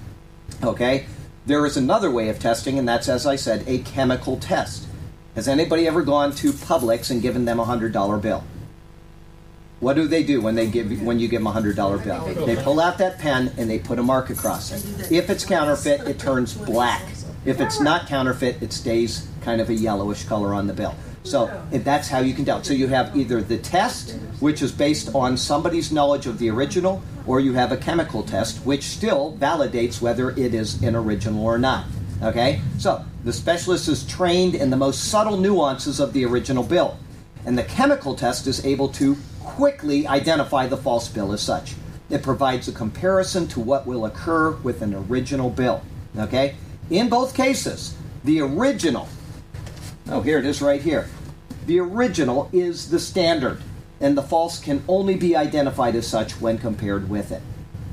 Okay, 0.63 1.05
there 1.45 1.67
is 1.67 1.77
another 1.77 2.11
way 2.11 2.31
of 2.31 2.39
testing, 2.39 2.79
and 2.79 2.89
that's, 2.89 3.07
as 3.07 3.27
I 3.27 3.37
said, 3.37 3.65
a 3.67 3.81
chemical 3.81 4.39
test. 4.39 4.87
Has 5.35 5.47
anybody 5.47 5.87
ever 5.87 6.01
gone 6.01 6.33
to 6.37 6.53
Publix 6.53 7.11
and 7.11 7.21
given 7.21 7.45
them 7.45 7.61
a 7.61 7.67
hundred 7.67 7.93
dollar 7.93 8.17
bill? 8.17 8.43
What 9.85 9.97
do 9.97 10.09
they 10.09 10.23
do 10.23 10.41
when 10.41 10.55
they 10.55 10.67
give 10.67 11.03
when 11.03 11.19
you 11.19 11.29
give 11.29 11.41
them 11.41 11.47
a 11.47 11.51
hundred 11.51 11.77
dollar 11.77 11.99
bill? 11.99 12.25
They 12.47 12.57
pull 12.57 12.81
out 12.81 12.97
that 12.97 13.19
pen 13.19 13.53
and 13.59 13.69
they 13.69 13.79
put 13.79 13.99
a 13.99 14.03
mark 14.03 14.31
across 14.31 14.73
it. 14.73 15.13
If 15.13 15.29
it's 15.29 15.45
counterfeit, 15.45 16.09
it 16.09 16.19
turns 16.19 16.55
black. 16.55 17.03
If 17.45 17.61
it's 17.61 17.81
not 17.81 18.09
counterfeit, 18.09 18.63
it 18.63 18.73
stays 18.73 19.29
kind 19.43 19.61
of 19.61 19.69
a 19.69 19.75
yellowish 19.75 20.25
color 20.25 20.55
on 20.55 20.67
the 20.67 20.73
bill. 20.73 20.95
So 21.23 21.63
that's 21.71 22.09
how 22.09 22.21
you 22.21 22.33
can 22.33 22.47
tell. 22.47 22.65
So 22.65 22.73
you 22.73 22.87
have 22.89 23.15
either 23.15 23.43
the 23.43 23.59
test, 23.59 24.13
which 24.41 24.63
is 24.63 24.73
based 24.73 25.15
on 25.15 25.37
somebody's 25.37 25.93
knowledge 25.93 26.27
of 26.27 26.39
the 26.39 26.49
original, 26.49 27.03
or 27.27 27.41
you 27.41 27.53
have 27.53 27.71
a 27.71 27.77
chemical 27.77 28.23
test, 28.23 28.65
which 28.65 28.85
still 28.85 29.37
validates 29.39 30.01
whether 30.01 30.31
it 30.31 30.55
is 30.55 30.83
an 30.83 30.97
original 30.97 31.45
or 31.45 31.59
not. 31.59 31.85
Okay? 32.23 32.63
So 32.79 33.05
the 33.25 33.35
specialist 33.35 33.89
is 33.89 34.07
trained 34.07 34.55
in 34.55 34.71
the 34.71 34.79
most 34.79 35.11
subtle 35.11 35.37
nuances 35.37 36.01
of 36.01 36.15
the 36.15 36.25
original 36.25 36.65
bill. 36.65 36.97
And 37.45 37.59
the 37.59 37.65
chemical 37.65 38.15
test 38.15 38.47
is 38.47 38.65
able 38.65 38.89
to 38.95 39.19
quickly 39.45 40.07
identify 40.07 40.67
the 40.67 40.77
false 40.77 41.09
bill 41.09 41.33
as 41.33 41.41
such. 41.41 41.75
It 42.11 42.23
provides 42.23 42.69
a 42.69 42.73
comparison 42.73 43.47
to 43.49 43.61
what 43.61 43.87
will 43.87 44.07
occur 44.07 44.51
with 44.51 44.83
an 44.83 44.95
original 44.95 45.51
bill. 45.51 45.83
Okay? 46.19 46.57
In 46.91 47.09
both 47.09 47.35
cases, 47.35 47.97
the 48.25 48.41
original, 48.41 49.09
oh, 50.09 50.21
here 50.21 50.39
it 50.39 50.47
is 50.47 50.61
right 50.61 50.81
here. 50.81 51.09
The 51.67 51.81
original 51.81 52.51
is 52.53 52.91
the 52.91 52.99
standard, 52.99 53.63
and 54.01 54.17
the 54.17 54.23
false 54.23 54.59
can 54.59 54.85
only 54.87 55.17
be 55.17 55.35
identified 55.35 55.95
as 55.95 56.07
such 56.07 56.41
when 56.41 56.59
compared 56.59 57.09
with 57.09 57.33
it. 57.33 57.43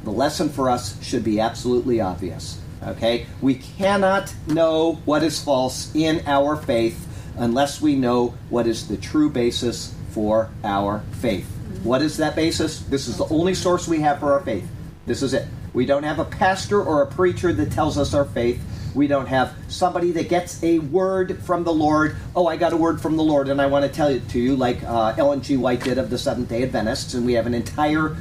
The 0.03 0.11
lesson 0.11 0.49
for 0.49 0.69
us 0.69 1.01
should 1.03 1.23
be 1.23 1.39
absolutely 1.39 2.01
obvious. 2.01 2.59
Okay? 2.83 3.27
We 3.41 3.55
cannot 3.55 4.33
know 4.47 4.99
what 5.05 5.23
is 5.23 5.41
false 5.41 5.93
in 5.95 6.23
our 6.25 6.55
faith 6.57 7.07
unless 7.37 7.81
we 7.81 7.95
know 7.95 8.33
what 8.49 8.67
is 8.67 8.87
the 8.87 8.97
true 8.97 9.29
basis 9.29 9.93
for 10.11 10.49
our 10.63 11.03
faith. 11.19 11.45
What 11.83 12.01
is 12.01 12.17
that 12.17 12.35
basis? 12.35 12.81
This 12.81 13.07
is 13.07 13.17
the 13.17 13.25
only 13.25 13.53
source 13.53 13.87
we 13.87 14.01
have 14.01 14.19
for 14.19 14.33
our 14.33 14.41
faith. 14.41 14.67
This 15.05 15.21
is 15.21 15.33
it. 15.33 15.47
We 15.73 15.85
don't 15.85 16.03
have 16.03 16.19
a 16.19 16.25
pastor 16.25 16.81
or 16.81 17.01
a 17.01 17.07
preacher 17.07 17.53
that 17.53 17.71
tells 17.71 17.97
us 17.97 18.13
our 18.13 18.25
faith. 18.25 18.61
We 18.93 19.07
don't 19.07 19.27
have 19.27 19.55
somebody 19.69 20.11
that 20.11 20.27
gets 20.27 20.61
a 20.63 20.79
word 20.79 21.41
from 21.43 21.63
the 21.63 21.73
Lord. 21.73 22.17
Oh, 22.35 22.47
I 22.47 22.57
got 22.57 22.73
a 22.73 22.77
word 22.77 23.01
from 23.01 23.15
the 23.15 23.23
Lord, 23.23 23.47
and 23.47 23.61
I 23.61 23.67
want 23.67 23.85
to 23.85 23.91
tell 23.91 24.09
it 24.09 24.27
to 24.29 24.39
you, 24.39 24.55
like 24.55 24.83
uh, 24.83 25.15
Ellen 25.17 25.41
G. 25.41 25.55
White 25.55 25.81
did 25.81 25.97
of 25.97 26.09
the 26.09 26.17
Seventh 26.17 26.49
day 26.49 26.63
Adventists. 26.63 27.13
And 27.13 27.25
we 27.25 27.33
have 27.33 27.47
an 27.47 27.53
entire 27.53 28.17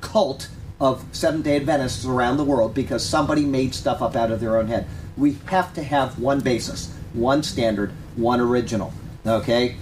cult 0.00 0.48
of 0.80 1.04
Seventh 1.12 1.44
day 1.44 1.56
Adventists 1.56 2.04
around 2.04 2.36
the 2.36 2.44
world 2.44 2.74
because 2.74 3.04
somebody 3.06 3.44
made 3.44 3.74
stuff 3.74 4.02
up 4.02 4.16
out 4.16 4.32
of 4.32 4.40
their 4.40 4.56
own 4.56 4.66
head. 4.66 4.86
We 5.16 5.36
have 5.46 5.72
to 5.74 5.84
have 5.84 6.18
one 6.18 6.40
basis, 6.40 6.92
one 7.12 7.44
standard, 7.44 7.92
one 8.16 8.40
original. 8.40 8.92
Okay? 9.24 9.76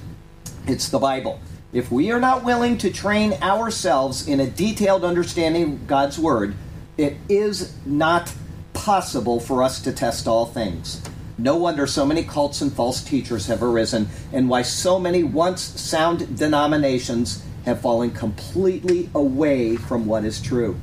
It's 0.67 0.89
the 0.89 0.99
Bible. 0.99 1.41
If 1.73 1.93
we 1.93 2.11
are 2.11 2.19
not 2.19 2.43
willing 2.43 2.77
to 2.79 2.91
train 2.91 3.35
ourselves 3.35 4.27
in 4.27 4.41
a 4.41 4.51
detailed 4.51 5.05
understanding 5.05 5.63
of 5.63 5.87
God's 5.87 6.19
Word, 6.19 6.57
it 6.97 7.17
is 7.29 7.73
not 7.87 8.35
possible 8.73 9.39
for 9.39 9.63
us 9.63 9.81
to 9.83 9.93
test 9.93 10.27
all 10.27 10.45
things. 10.45 11.01
No 11.39 11.57
wonder 11.57 11.87
so 11.87 12.05
many 12.05 12.25
cults 12.25 12.63
and 12.63 12.73
false 12.73 13.01
teachers 13.01 13.47
have 13.47 13.63
arisen, 13.63 14.09
and 14.33 14.49
why 14.49 14.63
so 14.63 14.99
many 14.99 15.23
once 15.23 15.63
sound 15.63 16.37
denominations 16.37 17.45
have 17.65 17.81
fallen 17.81 18.11
completely 18.11 19.09
away 19.15 19.77
from 19.77 20.05
what 20.05 20.25
is 20.25 20.43
true. 20.43 20.77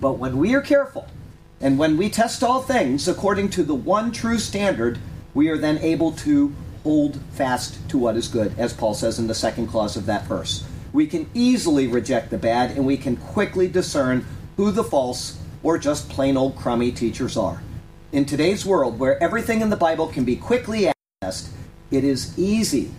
But 0.00 0.12
when 0.12 0.38
we 0.38 0.54
are 0.54 0.60
careful, 0.60 1.08
and 1.60 1.76
when 1.76 1.96
we 1.96 2.08
test 2.08 2.44
all 2.44 2.62
things 2.62 3.08
according 3.08 3.50
to 3.50 3.64
the 3.64 3.74
one 3.74 4.12
true 4.12 4.38
standard, 4.38 5.00
we 5.32 5.48
are 5.48 5.58
then 5.58 5.78
able 5.78 6.12
to 6.12 6.54
hold 6.84 7.18
fast 7.32 7.76
to 7.88 7.98
what 7.98 8.16
is 8.16 8.28
good, 8.28 8.56
as 8.58 8.72
Paul 8.72 8.94
says 8.94 9.18
in 9.18 9.26
the 9.26 9.34
second 9.34 9.66
clause 9.66 9.96
of 9.96 10.06
that 10.06 10.26
verse. 10.26 10.64
We 10.92 11.06
can 11.06 11.28
easily 11.34 11.88
reject 11.88 12.30
the 12.30 12.38
bad, 12.38 12.70
and 12.72 12.86
we 12.86 12.96
can 12.96 13.16
quickly 13.16 13.66
discern 13.66 14.24
who 14.56 14.70
the 14.70 14.84
false 14.84 15.38
or 15.62 15.78
just 15.78 16.08
plain 16.08 16.36
old 16.36 16.54
crummy 16.54 16.92
teachers 16.92 17.36
are. 17.36 17.62
In 18.12 18.26
today's 18.26 18.64
world, 18.64 19.00
where 19.00 19.20
everything 19.20 19.60
in 19.60 19.70
the 19.70 19.76
Bible 19.76 20.06
can 20.06 20.24
be 20.24 20.36
quickly 20.36 20.92
accessed, 21.22 21.48
it 21.90 22.04
is 22.04 22.38
easy, 22.38 22.92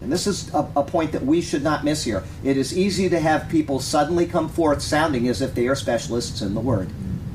and 0.00 0.10
this 0.10 0.26
is 0.26 0.52
a, 0.54 0.66
a, 0.76 0.82
point 0.82 1.12
that 1.12 1.24
we 1.24 1.42
should 1.42 1.62
not 1.62 1.84
miss 1.84 2.04
here. 2.04 2.24
It 2.42 2.56
is 2.56 2.76
easy 2.76 3.10
to 3.10 3.20
have 3.20 3.50
people 3.50 3.80
suddenly 3.80 4.26
come 4.26 4.48
forth 4.48 4.80
sounding 4.80 5.28
as 5.28 5.42
if 5.42 5.54
they 5.54 5.68
are 5.68 5.74
specialists 5.74 6.40
in 6.40 6.54
the 6.54 6.60
Word. 6.60 6.88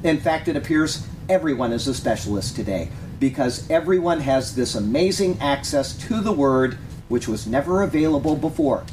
In 0.03 0.19
fact, 0.19 0.47
it 0.47 0.55
appears 0.55 1.05
everyone 1.29 1.71
is 1.71 1.87
a 1.87 1.93
specialist 1.93 2.55
today 2.55 2.89
because 3.19 3.69
everyone 3.69 4.19
has 4.21 4.55
this 4.55 4.75
amazing 4.75 5.39
access 5.39 5.97
to 6.07 6.21
the 6.21 6.31
Word 6.31 6.77
which 7.07 7.27
was 7.27 7.47
never 7.47 7.81
available 7.81 8.35
before. 8.35 8.83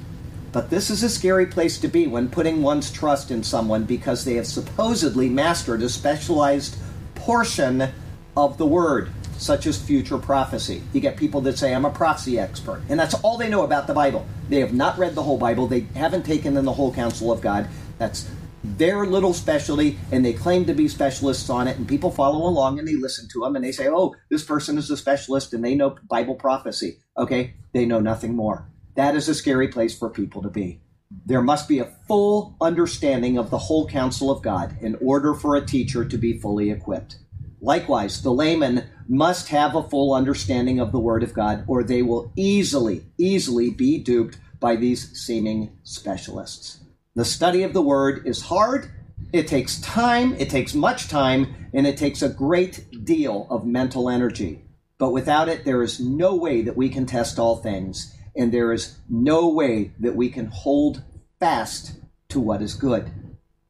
But 0.53 0.69
this 0.69 0.91
is 0.91 1.03
a 1.03 1.09
scary 1.09 1.47
place 1.47 1.79
to 1.79 1.89
be 1.89 2.07
when 2.07 2.29
putting 2.29 2.63
one's 2.63 2.91
trust 2.91 3.31
in 3.31 3.43
someone 3.43 3.85
because 3.85 4.25
they 4.25 4.35
have 4.35 4.47
supposedly 4.47 5.31
mastered 5.31 5.83
a 5.83 5.89
specialized 5.89 6.77
portion 7.15 7.89
of 8.37 8.59
the 8.59 8.67
Word, 8.67 9.11
such 9.39 9.67
as 9.67 9.81
future 9.81 10.19
prophecy. 10.19 10.83
You 10.93 11.01
get 11.01 11.17
people 11.17 11.41
that 11.43 11.57
say, 11.57 11.75
I'm 11.75 11.87
a 11.87 11.91
prophecy 11.91 12.39
expert, 12.39 12.83
and 12.91 13.01
that's 13.01 13.15
all 13.15 13.39
they 13.39 13.49
know 13.49 13.63
about 13.63 13.87
the 13.87 13.95
Bible. 13.95 14.27
They 14.51 14.61
have 14.61 14.75
not 14.75 14.99
read 14.99 15.15
the 15.15 15.23
whole 15.23 15.39
Bible, 15.39 15.67
they 15.67 15.87
haven't 15.95 16.27
taken 16.27 16.57
in 16.57 16.67
the 16.67 16.73
whole 16.73 16.93
counsel 16.93 17.33
of 17.33 17.41
God. 17.41 17.69
That's 17.99 18.29
their 18.65 19.07
little 19.07 19.35
specialty, 19.35 19.99
and 20.11 20.25
they 20.25 20.33
claim 20.33 20.65
to 20.67 20.75
be 20.75 20.89
specialists 20.89 21.51
on 21.51 21.67
it, 21.69 21.77
and 21.77 21.89
people 21.89 22.11
follow 22.11 22.47
along 22.49 22.79
and 22.79 22.87
they 22.87 22.95
listen 22.95 23.29
to 23.33 23.41
them, 23.41 23.57
and 23.57 23.65
they 23.65 23.73
say, 23.73 23.89
Oh, 23.89 24.15
this 24.31 24.45
person 24.45 24.79
is 24.79 24.91
a 24.91 24.97
specialist 24.97 25.53
and 25.53 25.65
they 25.65 25.75
know 25.75 25.97
Bible 26.09 26.37
prophecy. 26.37 26.99
Okay, 27.17 27.55
they 27.73 27.87
know 27.87 28.01
nothing 28.01 28.35
more. 28.35 28.69
That 28.95 29.17
is 29.17 29.29
a 29.29 29.35
scary 29.35 29.69
place 29.69 29.99
for 29.99 30.11
people 30.11 30.43
to 30.43 30.51
be. 30.51 30.81
There 31.27 31.43
must 31.43 31.69
be 31.69 31.79
a 31.79 31.93
full 32.09 32.57
understanding 32.61 33.37
of 33.37 33.51
the 33.51 33.59
whole 33.59 33.87
counsel 33.87 34.31
of 34.31 34.43
God 34.43 34.77
in 34.81 34.97
order 34.97 35.35
for 35.35 35.57
a 35.57 35.65
teacher 35.65 36.05
to 36.05 36.19
be 36.19 36.39
fully 36.39 36.71
equipped. 36.71 37.19
Likewise, 37.61 38.23
the 38.23 38.33
layman 38.33 38.89
must 39.09 39.49
have 39.49 39.75
a 39.75 39.83
full 39.83 40.15
understanding 40.15 40.81
of 40.81 40.91
the 40.91 40.99
Word 40.99 41.23
of 41.23 41.35
God, 41.35 41.65
or 41.67 41.85
they 41.85 42.03
will 42.03 42.33
easily, 42.35 43.05
easily 43.19 43.71
be 43.71 43.99
duped 43.99 44.39
by 44.59 44.75
these 44.75 45.17
seeming 45.19 45.77
specialists. 45.85 46.82
The 47.15 47.25
study 47.25 47.63
of 47.63 47.73
the 47.73 47.83
Word 47.83 48.27
is 48.27 48.43
hard, 48.43 48.91
it 49.33 49.47
takes 49.47 49.81
time, 49.81 50.35
it 50.35 50.51
takes 50.51 50.75
much 50.75 51.09
time, 51.09 51.69
and 51.75 51.87
it 51.87 51.97
takes 51.97 52.23
a 52.23 52.29
great 52.29 53.05
deal 53.05 53.47
of 53.51 53.67
mental 53.67 54.09
energy. 54.09 54.65
But 54.99 55.13
without 55.13 55.49
it, 55.49 55.65
there 55.65 55.83
is 55.83 56.01
no 56.01 56.35
way 56.35 56.63
that 56.63 56.77
we 56.77 56.89
can 56.89 57.07
test 57.07 57.39
all 57.39 57.57
things 57.57 58.15
and 58.35 58.53
there 58.53 58.73
is 58.73 58.99
no 59.09 59.49
way 59.49 59.93
that 60.01 60.17
we 60.17 60.31
can 60.31 60.47
hold 60.47 61.03
fast 61.39 61.95
to 62.29 62.41
what 62.41 62.63
is 62.63 62.75
good. 62.75 63.11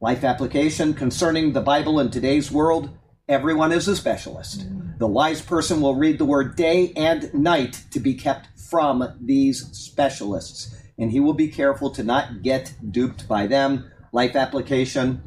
Life 0.01 0.25
application 0.25 0.95
concerning 0.95 1.53
the 1.53 1.61
Bible 1.61 2.01
in 2.01 2.11
today's 2.11 2.51
world 2.51 2.91
everyone 3.29 3.73
is 3.73 3.89
a 3.89 3.97
specialist. 3.97 4.67
The 4.99 5.07
wise 5.07 5.41
person 5.41 5.81
will 5.81 5.95
read 5.95 6.19
the 6.19 6.25
word 6.25 6.55
day 6.55 6.93
and 6.97 7.33
night 7.35 7.83
to 7.93 8.01
be 8.01 8.15
kept 8.15 8.49
from 8.71 9.17
these 9.21 9.67
specialists, 9.73 10.77
and 11.03 11.11
he 11.11 11.19
will 11.19 11.35
be 11.35 11.49
careful 11.49 11.91
to 11.91 12.05
not 12.05 12.43
get 12.43 12.75
duped 12.93 13.27
by 13.27 13.49
them. 13.49 13.91
Life 14.13 14.37
application 14.37 15.21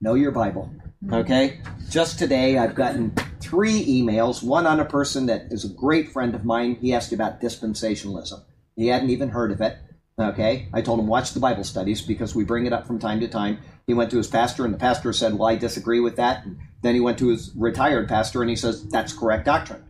know 0.00 0.14
your 0.14 0.30
Bible. 0.30 0.72
Mm-hmm. 1.04 1.14
Okay? 1.14 1.60
Just 1.88 2.16
today, 2.18 2.56
I've 2.56 2.76
gotten 2.76 3.12
three 3.40 3.84
emails 3.84 4.40
one 4.40 4.68
on 4.68 4.78
a 4.78 4.84
person 4.84 5.26
that 5.26 5.48
is 5.50 5.64
a 5.64 5.74
great 5.74 6.12
friend 6.12 6.32
of 6.36 6.44
mine. 6.44 6.76
He 6.76 6.94
asked 6.94 7.12
about 7.12 7.40
dispensationalism. 7.40 8.44
He 8.76 8.86
hadn't 8.86 9.10
even 9.10 9.30
heard 9.30 9.50
of 9.50 9.60
it. 9.60 9.78
Okay, 10.16 10.68
I 10.72 10.82
told 10.82 11.00
him 11.00 11.06
watch 11.06 11.32
the 11.32 11.40
Bible 11.40 11.64
studies 11.64 12.02
because 12.02 12.34
we 12.34 12.44
bring 12.44 12.66
it 12.66 12.72
up 12.72 12.86
from 12.86 12.98
time 12.98 13.20
to 13.20 13.28
time. 13.28 13.58
He 13.86 13.94
went 13.94 14.10
to 14.10 14.18
his 14.18 14.26
pastor, 14.26 14.66
and 14.66 14.74
the 14.74 14.78
pastor 14.78 15.14
said, 15.14 15.38
"Well, 15.38 15.48
I 15.48 15.56
disagree 15.56 15.98
with 15.98 16.16
that." 16.16 16.44
And 16.44 16.58
then 16.82 16.94
he 16.94 17.00
went 17.00 17.18
to 17.18 17.28
his 17.28 17.52
retired 17.56 18.06
pastor, 18.06 18.42
and 18.42 18.50
he 18.50 18.56
says, 18.56 18.84
"That's 18.84 19.14
correct 19.14 19.46
doctrine." 19.46 19.82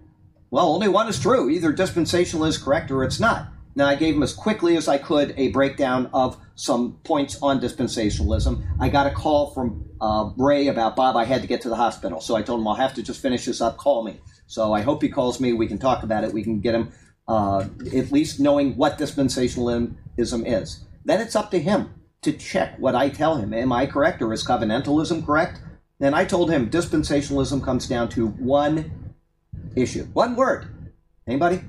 Well, 0.50 0.72
only 0.72 0.88
one 0.88 1.08
is 1.08 1.18
true. 1.18 1.50
Either 1.50 1.72
dispensational 1.72 2.44
is 2.44 2.58
correct 2.58 2.92
or 2.92 3.02
it's 3.02 3.18
not. 3.18 3.48
Now, 3.74 3.86
I 3.86 3.94
gave 3.94 4.16
him 4.16 4.22
as 4.22 4.32
quickly 4.32 4.76
as 4.76 4.88
I 4.88 4.98
could 4.98 5.32
a 5.36 5.48
breakdown 5.48 6.10
of 6.12 6.36
some 6.54 6.98
points 7.04 7.38
on 7.40 7.60
dispensationalism. 7.60 8.66
I 8.80 8.88
got 8.88 9.06
a 9.06 9.10
call 9.10 9.50
from 9.54 9.84
uh, 10.00 10.30
Ray 10.36 10.66
about 10.66 10.96
Bob. 10.96 11.16
I 11.16 11.24
had 11.24 11.40
to 11.42 11.48
get 11.48 11.60
to 11.62 11.68
the 11.68 11.76
hospital, 11.76 12.20
so 12.20 12.34
I 12.36 12.42
told 12.42 12.60
him 12.60 12.68
I'll 12.68 12.74
have 12.74 12.94
to 12.94 13.02
just 13.02 13.22
finish 13.22 13.44
this 13.44 13.60
up. 13.60 13.76
Call 13.76 14.02
me. 14.02 14.20
So 14.46 14.72
I 14.72 14.80
hope 14.82 15.02
he 15.02 15.08
calls 15.08 15.40
me. 15.40 15.52
We 15.52 15.68
can 15.68 15.78
talk 15.78 16.02
about 16.02 16.24
it. 16.24 16.32
We 16.32 16.42
can 16.42 16.60
get 16.60 16.74
him 16.74 16.92
uh, 17.28 17.68
at 17.94 18.10
least 18.10 18.40
knowing 18.40 18.76
what 18.76 18.98
dispensationalism 18.98 19.94
is. 20.18 20.84
Then 21.04 21.20
it's 21.20 21.36
up 21.36 21.50
to 21.52 21.60
him 21.60 21.94
to 22.22 22.32
check 22.32 22.76
what 22.78 22.94
I 22.94 23.08
tell 23.08 23.36
him. 23.36 23.54
Am 23.54 23.72
I 23.72 23.86
correct 23.86 24.20
or 24.20 24.32
is 24.32 24.44
covenantalism 24.44 25.24
correct? 25.24 25.60
And 26.00 26.14
I 26.14 26.24
told 26.24 26.50
him 26.50 26.70
dispensationalism 26.70 27.62
comes 27.62 27.86
down 27.86 28.08
to 28.10 28.26
one 28.26 29.14
issue, 29.76 30.04
one 30.12 30.34
word. 30.34 30.92
Anybody? 31.26 31.60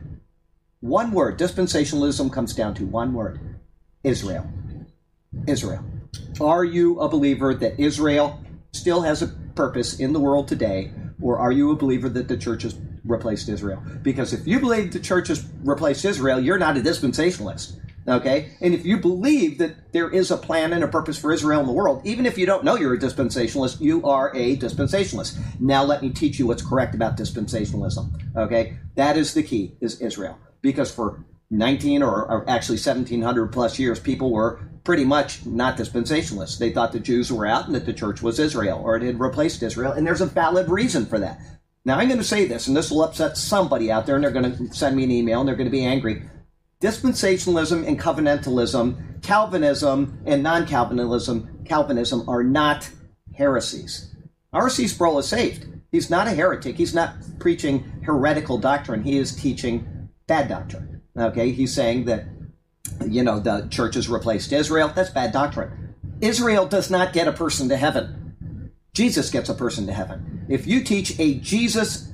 One 0.82 1.12
word. 1.12 1.40
Dispensationalism 1.40 2.32
comes 2.34 2.54
down 2.54 2.74
to 2.76 2.86
one 2.86 3.14
word 3.14 3.40
Israel. 4.04 4.48
Israel. 5.48 5.84
Are 6.42 6.66
you 6.66 7.00
a 7.00 7.08
believer 7.08 7.54
that 7.54 7.80
Israel 7.80 8.40
still 8.74 9.02
has 9.02 9.22
a 9.22 9.28
purpose 9.56 10.00
in 10.00 10.12
the 10.12 10.20
world 10.20 10.48
today, 10.48 10.92
or 11.22 11.38
are 11.38 11.52
you 11.52 11.72
a 11.72 11.76
believer 11.76 12.10
that 12.10 12.28
the 12.28 12.38
church 12.38 12.64
has 12.64 12.76
replaced 13.04 13.50
Israel. 13.50 13.82
Because 14.02 14.34
if 14.34 14.48
you 14.48 14.60
believe 14.60 14.92
the 14.92 15.00
church 15.00 15.28
has 15.30 15.46
replaced 15.64 16.06
Israel, 16.06 16.40
you're 16.40 16.60
not 16.60 16.78
a 16.78 16.82
dispensationalist. 16.82 17.78
Okay? 18.08 18.52
And 18.62 18.74
if 18.74 18.86
you 18.86 18.98
believe 18.98 19.58
that 19.60 19.92
there 19.94 20.10
is 20.10 20.32
a 20.32 20.38
plan 20.38 20.74
and 20.74 20.84
a 20.84 20.88
purpose 20.88 21.18
for 21.18 21.32
Israel 21.32 21.60
in 21.60 21.68
the 21.68 21.72
world, 21.72 22.02
even 22.04 22.26
if 22.26 22.38
you 22.38 22.46
don't 22.46 22.64
know 22.64 22.76
you're 22.76 22.94
a 22.94 23.00
dispensationalist, 23.00 23.80
you 23.80 24.04
are 24.06 24.36
a 24.36 24.58
dispensationalist. 24.58 25.40
Now 25.60 25.84
let 25.84 26.02
me 26.02 26.10
teach 26.10 26.40
you 26.40 26.48
what's 26.48 26.66
correct 26.68 26.96
about 26.96 27.18
dispensationalism. 27.18 28.36
Okay? 28.36 28.78
That 28.96 29.18
is 29.18 29.34
the 29.34 29.44
key, 29.44 29.76
is 29.82 30.02
Israel. 30.02 30.38
Because 30.62 30.92
for 30.92 31.24
19 31.50 32.02
or, 32.02 32.32
or 32.32 32.50
actually 32.50 32.78
1700 32.78 33.48
plus 33.48 33.78
years, 33.78 34.00
people 34.00 34.32
were 34.32 34.60
pretty 34.84 35.06
much 35.06 35.46
not 35.46 35.78
dispensationalists. 35.78 36.58
They 36.58 36.72
thought 36.72 36.92
the 36.92 37.00
Jews 37.00 37.32
were 37.32 37.46
out 37.46 37.66
and 37.66 37.76
that 37.76 37.86
the 37.86 37.94
church 37.94 38.22
was 38.22 38.40
Israel 38.40 38.82
or 38.84 38.96
it 38.96 39.04
had 39.04 39.20
replaced 39.20 39.62
Israel. 39.62 39.92
And 39.92 40.06
there's 40.08 40.22
a 40.22 40.26
valid 40.26 40.70
reason 40.70 41.06
for 41.06 41.20
that. 41.20 41.40
Now, 41.84 41.98
I'm 41.98 42.08
going 42.08 42.20
to 42.20 42.24
say 42.24 42.46
this, 42.46 42.68
and 42.68 42.78
this 42.78 42.92
will 42.92 43.04
upset 43.04 43.38
somebody 43.38 43.92
out 43.92 44.06
there, 44.06 44.16
and 44.16 44.24
they're 44.24 44.32
going 44.32 44.56
to 44.56 44.74
send 44.74 44.96
me 44.96 45.04
an 45.04 45.10
email 45.10 45.40
and 45.40 45.48
they're 45.48 45.56
going 45.56 45.66
to 45.66 45.72
be 45.72 45.84
angry. 45.84 46.22
Dispensationalism 46.80 47.88
and 47.88 48.00
covenantalism, 48.00 49.22
Calvinism 49.24 50.20
and 50.26 50.44
non 50.44 50.68
Calvinism, 50.68 51.64
Calvinism 51.66 52.28
are 52.30 52.44
not 52.44 52.90
heresies. 53.36 54.14
R.C. 54.54 54.88
Sproul 54.88 55.20
is 55.20 55.28
saved. 55.28 55.68
He's 55.92 56.10
not 56.10 56.28
a 56.28 56.32
heretic. 56.32 56.78
He's 56.78 56.94
not 56.94 57.16
preaching 57.40 58.02
heretical 58.04 58.58
doctrine. 58.58 59.04
He 59.04 59.18
is 59.18 59.36
teaching 59.36 59.88
bad 60.34 60.48
doctrine. 60.48 61.02
Okay? 61.18 61.52
He's 61.52 61.74
saying 61.74 62.06
that, 62.06 62.26
you 63.06 63.24
know, 63.24 63.40
the 63.40 63.68
church 63.70 63.96
has 63.96 64.08
replaced 64.08 64.52
Israel. 64.52 64.92
That's 64.96 65.10
bad 65.10 65.32
doctrine. 65.32 65.96
Israel 66.22 66.66
does 66.68 66.90
not 66.90 67.14
get 67.14 67.28
a 67.28 67.34
person 67.34 67.70
to 67.70 67.78
heaven. 67.78 68.72
Jesus 68.94 69.30
gets 69.30 69.50
a 69.50 69.54
person 69.54 69.88
to 69.88 69.94
heaven 69.94 70.32
if 70.52 70.68
you 70.68 70.84
teach 70.84 71.18
a 71.18 71.36
Jesus 71.36 72.12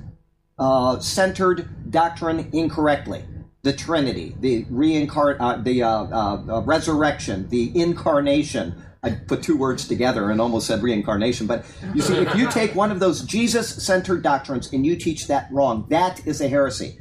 uh, 0.58 1.00
centered 1.00 1.90
doctrine 1.90 2.48
incorrectly, 2.52 3.24
the 3.62 3.72
Trinity, 3.72 4.36
the 4.38 4.64
reincarn, 4.66 5.36
uh, 5.40 5.56
the 5.56 5.82
uh, 5.82 5.88
uh, 5.90 6.44
uh, 6.48 6.62
resurrection, 6.62 7.48
the 7.48 7.72
incarnation, 7.78 8.80
I 9.02 9.10
put 9.10 9.42
two 9.42 9.56
words 9.56 9.88
together 9.88 10.30
and 10.30 10.40
almost 10.40 10.68
said 10.68 10.82
reincarnation. 10.82 11.46
But 11.48 11.64
you 11.94 12.02
see, 12.02 12.16
if 12.16 12.34
you 12.36 12.48
take 12.50 12.74
one 12.74 12.92
of 12.92 13.00
those 13.00 13.22
Jesus 13.22 13.84
centered 13.84 14.22
doctrines 14.22 14.72
and 14.72 14.86
you 14.86 14.96
teach 14.96 15.26
that 15.26 15.48
wrong, 15.52 15.86
that 15.90 16.24
is 16.26 16.40
a 16.40 16.48
heresy. 16.48 16.98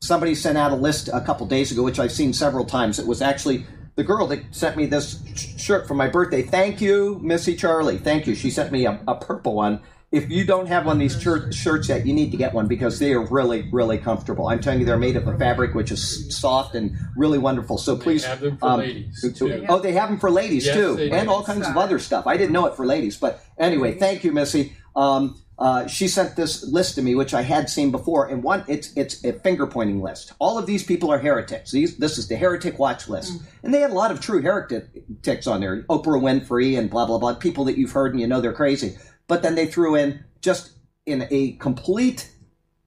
Somebody 0.00 0.34
sent 0.34 0.58
out 0.58 0.72
a 0.72 0.76
list 0.76 1.08
a 1.12 1.20
couple 1.20 1.46
days 1.46 1.72
ago, 1.72 1.82
which 1.82 1.98
I've 1.98 2.12
seen 2.12 2.32
several 2.32 2.64
times. 2.64 2.98
It 2.98 3.06
was 3.06 3.22
actually 3.22 3.66
the 3.96 4.04
girl 4.04 4.26
that 4.28 4.54
sent 4.54 4.76
me 4.76 4.86
this 4.86 5.20
shirt 5.58 5.88
for 5.88 5.94
my 5.94 6.08
birthday. 6.08 6.42
Thank 6.42 6.80
you, 6.80 7.18
Missy 7.22 7.56
Charlie. 7.56 7.98
Thank 7.98 8.26
you. 8.26 8.34
She 8.34 8.50
sent 8.50 8.72
me 8.72 8.86
a, 8.86 9.00
a 9.08 9.14
purple 9.14 9.54
one 9.54 9.80
if 10.12 10.30
you 10.30 10.44
don't 10.44 10.66
have 10.66 10.86
one 10.86 10.96
of 10.96 11.00
these 11.00 11.20
shir- 11.20 11.50
shirts 11.50 11.88
yet, 11.88 12.06
you 12.06 12.14
need 12.14 12.30
to 12.30 12.36
get 12.36 12.54
one 12.54 12.68
because 12.68 12.98
they 12.98 13.12
are 13.12 13.26
really, 13.26 13.68
really 13.72 13.98
comfortable. 13.98 14.48
I'm 14.48 14.60
telling 14.60 14.78
you, 14.80 14.86
they're 14.86 14.96
made 14.96 15.16
of 15.16 15.26
a 15.26 15.36
fabric 15.36 15.74
which 15.74 15.90
is 15.90 16.34
soft 16.36 16.76
and 16.76 16.96
really 17.16 17.38
wonderful. 17.38 17.76
So 17.76 17.96
please, 17.96 18.24
have 18.24 18.40
them 18.40 18.56
for 18.56 18.76
ladies, 18.76 19.32
too. 19.36 19.66
Oh, 19.68 19.80
they 19.80 19.92
have 19.92 20.08
them 20.08 20.18
for 20.18 20.30
ladies 20.30 20.66
Yes, 20.66 20.76
too, 20.76 20.98
and 21.12 21.26
do. 21.26 21.32
all 21.32 21.42
kinds 21.42 21.66
of 21.66 21.76
other 21.76 21.98
stuff. 21.98 22.26
I 22.26 22.36
didn't 22.36 22.52
know 22.52 22.66
it 22.66 22.76
for 22.76 22.86
ladies, 22.86 23.16
but 23.16 23.44
anyway, 23.58 23.98
thank 23.98 24.22
you, 24.22 24.32
Missy. 24.32 24.74
Um, 24.94 25.40
uh, 25.58 25.86
she 25.86 26.06
sent 26.06 26.36
this 26.36 26.64
list 26.64 26.96
to 26.96 27.02
me, 27.02 27.14
which 27.14 27.32
I 27.32 27.42
had 27.42 27.70
seen 27.70 27.90
before, 27.90 28.26
and 28.26 28.42
one 28.42 28.64
it's 28.68 28.92
it's 28.94 29.24
a 29.24 29.32
finger 29.32 29.66
pointing 29.66 30.02
list. 30.02 30.32
All 30.38 30.58
of 30.58 30.66
these 30.66 30.82
people 30.82 31.10
are 31.10 31.18
heretics. 31.18 31.70
These 31.70 31.96
this 31.96 32.18
is 32.18 32.28
the 32.28 32.36
heretic 32.36 32.78
watch 32.78 33.08
list, 33.08 33.40
and 33.62 33.72
they 33.72 33.80
had 33.80 33.90
a 33.90 33.94
lot 33.94 34.10
of 34.10 34.20
true 34.20 34.42
heretics 34.42 35.46
on 35.46 35.60
there. 35.60 35.82
Oprah 35.84 36.20
Winfrey 36.20 36.78
and 36.78 36.90
blah 36.90 37.06
blah 37.06 37.18
blah, 37.18 37.34
people 37.34 37.64
that 37.64 37.78
you've 37.78 37.92
heard 37.92 38.12
and 38.12 38.20
you 38.20 38.26
know 38.26 38.42
they're 38.42 38.52
crazy. 38.52 38.98
But 39.28 39.42
then 39.42 39.54
they 39.54 39.66
threw 39.66 39.94
in 39.94 40.24
just 40.42 40.72
in 41.06 41.26
a 41.30 41.52
complete 41.52 42.30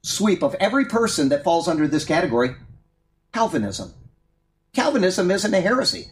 sweep 0.04 0.44
of 0.44 0.56
every 0.56 0.86
person 0.86 1.30
that 1.30 1.44
falls 1.44 1.68
under 1.68 1.88
this 1.88 2.06
category, 2.06 2.56
Calvinism. 3.34 3.94
Calvinism 4.74 5.32
isn't 5.32 5.54
a 5.54 5.62
heresy. 5.62 6.08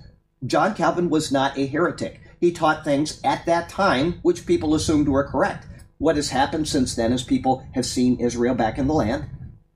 John 0.45 0.73
Calvin 0.73 1.09
was 1.09 1.31
not 1.31 1.57
a 1.57 1.67
heretic. 1.67 2.19
He 2.39 2.51
taught 2.51 2.83
things 2.83 3.19
at 3.23 3.45
that 3.45 3.69
time 3.69 4.19
which 4.23 4.45
people 4.45 4.75
assumed 4.75 5.07
were 5.07 5.23
correct. 5.23 5.67
What 5.97 6.15
has 6.15 6.29
happened 6.29 6.67
since 6.67 6.95
then 6.95 7.11
is 7.11 7.23
people 7.23 7.65
have 7.73 7.85
seen 7.85 8.19
Israel 8.19 8.55
back 8.55 8.77
in 8.77 8.87
the 8.87 8.93
land. 8.93 9.25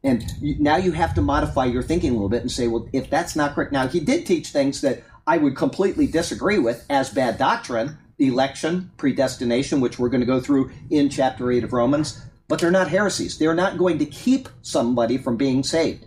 And 0.03 0.23
now 0.59 0.77
you 0.77 0.93
have 0.93 1.13
to 1.15 1.21
modify 1.21 1.65
your 1.65 1.83
thinking 1.83 2.11
a 2.11 2.13
little 2.13 2.29
bit 2.29 2.41
and 2.41 2.51
say, 2.51 2.67
well, 2.67 2.87
if 2.91 3.09
that's 3.09 3.35
not 3.35 3.53
correct. 3.53 3.71
Now, 3.71 3.87
he 3.87 3.99
did 3.99 4.25
teach 4.25 4.49
things 4.49 4.81
that 4.81 5.03
I 5.27 5.37
would 5.37 5.55
completely 5.55 6.07
disagree 6.07 6.57
with 6.57 6.85
as 6.89 7.09
bad 7.09 7.37
doctrine 7.37 7.97
election, 8.17 8.91
predestination, 8.97 9.81
which 9.81 9.97
we're 9.97 10.09
going 10.09 10.21
to 10.21 10.27
go 10.27 10.39
through 10.39 10.71
in 10.89 11.09
chapter 11.09 11.51
8 11.51 11.63
of 11.63 11.73
Romans, 11.73 12.23
but 12.47 12.59
they're 12.59 12.71
not 12.71 12.89
heresies. 12.89 13.37
They're 13.37 13.55
not 13.55 13.77
going 13.77 13.97
to 13.99 14.05
keep 14.05 14.49
somebody 14.61 15.17
from 15.17 15.37
being 15.37 15.63
saved. 15.63 16.05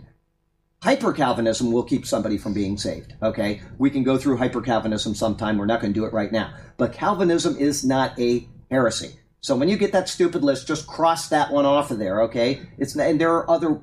Hyper 0.81 1.13
Calvinism 1.13 1.71
will 1.71 1.83
keep 1.83 2.05
somebody 2.05 2.37
from 2.37 2.53
being 2.53 2.77
saved. 2.77 3.15
Okay, 3.21 3.61
we 3.77 3.89
can 3.89 4.03
go 4.03 4.17
through 4.17 4.37
hyper 4.37 4.61
Calvinism 4.61 5.15
sometime. 5.15 5.57
We're 5.57 5.65
not 5.65 5.81
going 5.81 5.93
to 5.93 5.99
do 5.99 6.05
it 6.05 6.13
right 6.13 6.31
now. 6.31 6.53
But 6.77 6.93
Calvinism 6.93 7.57
is 7.57 7.83
not 7.83 8.17
a 8.19 8.47
heresy. 8.69 9.19
So 9.45 9.55
when 9.55 9.69
you 9.69 9.77
get 9.77 9.91
that 9.91 10.09
stupid 10.09 10.43
list, 10.43 10.65
just 10.65 10.87
cross 10.87 11.29
that 11.29 11.51
one 11.51 11.65
off 11.65 11.91
of 11.91 11.99
there. 11.99 12.23
Okay, 12.23 12.61
it's 12.79 12.95
and 12.95 13.21
there 13.21 13.31
are 13.31 13.47
other 13.47 13.79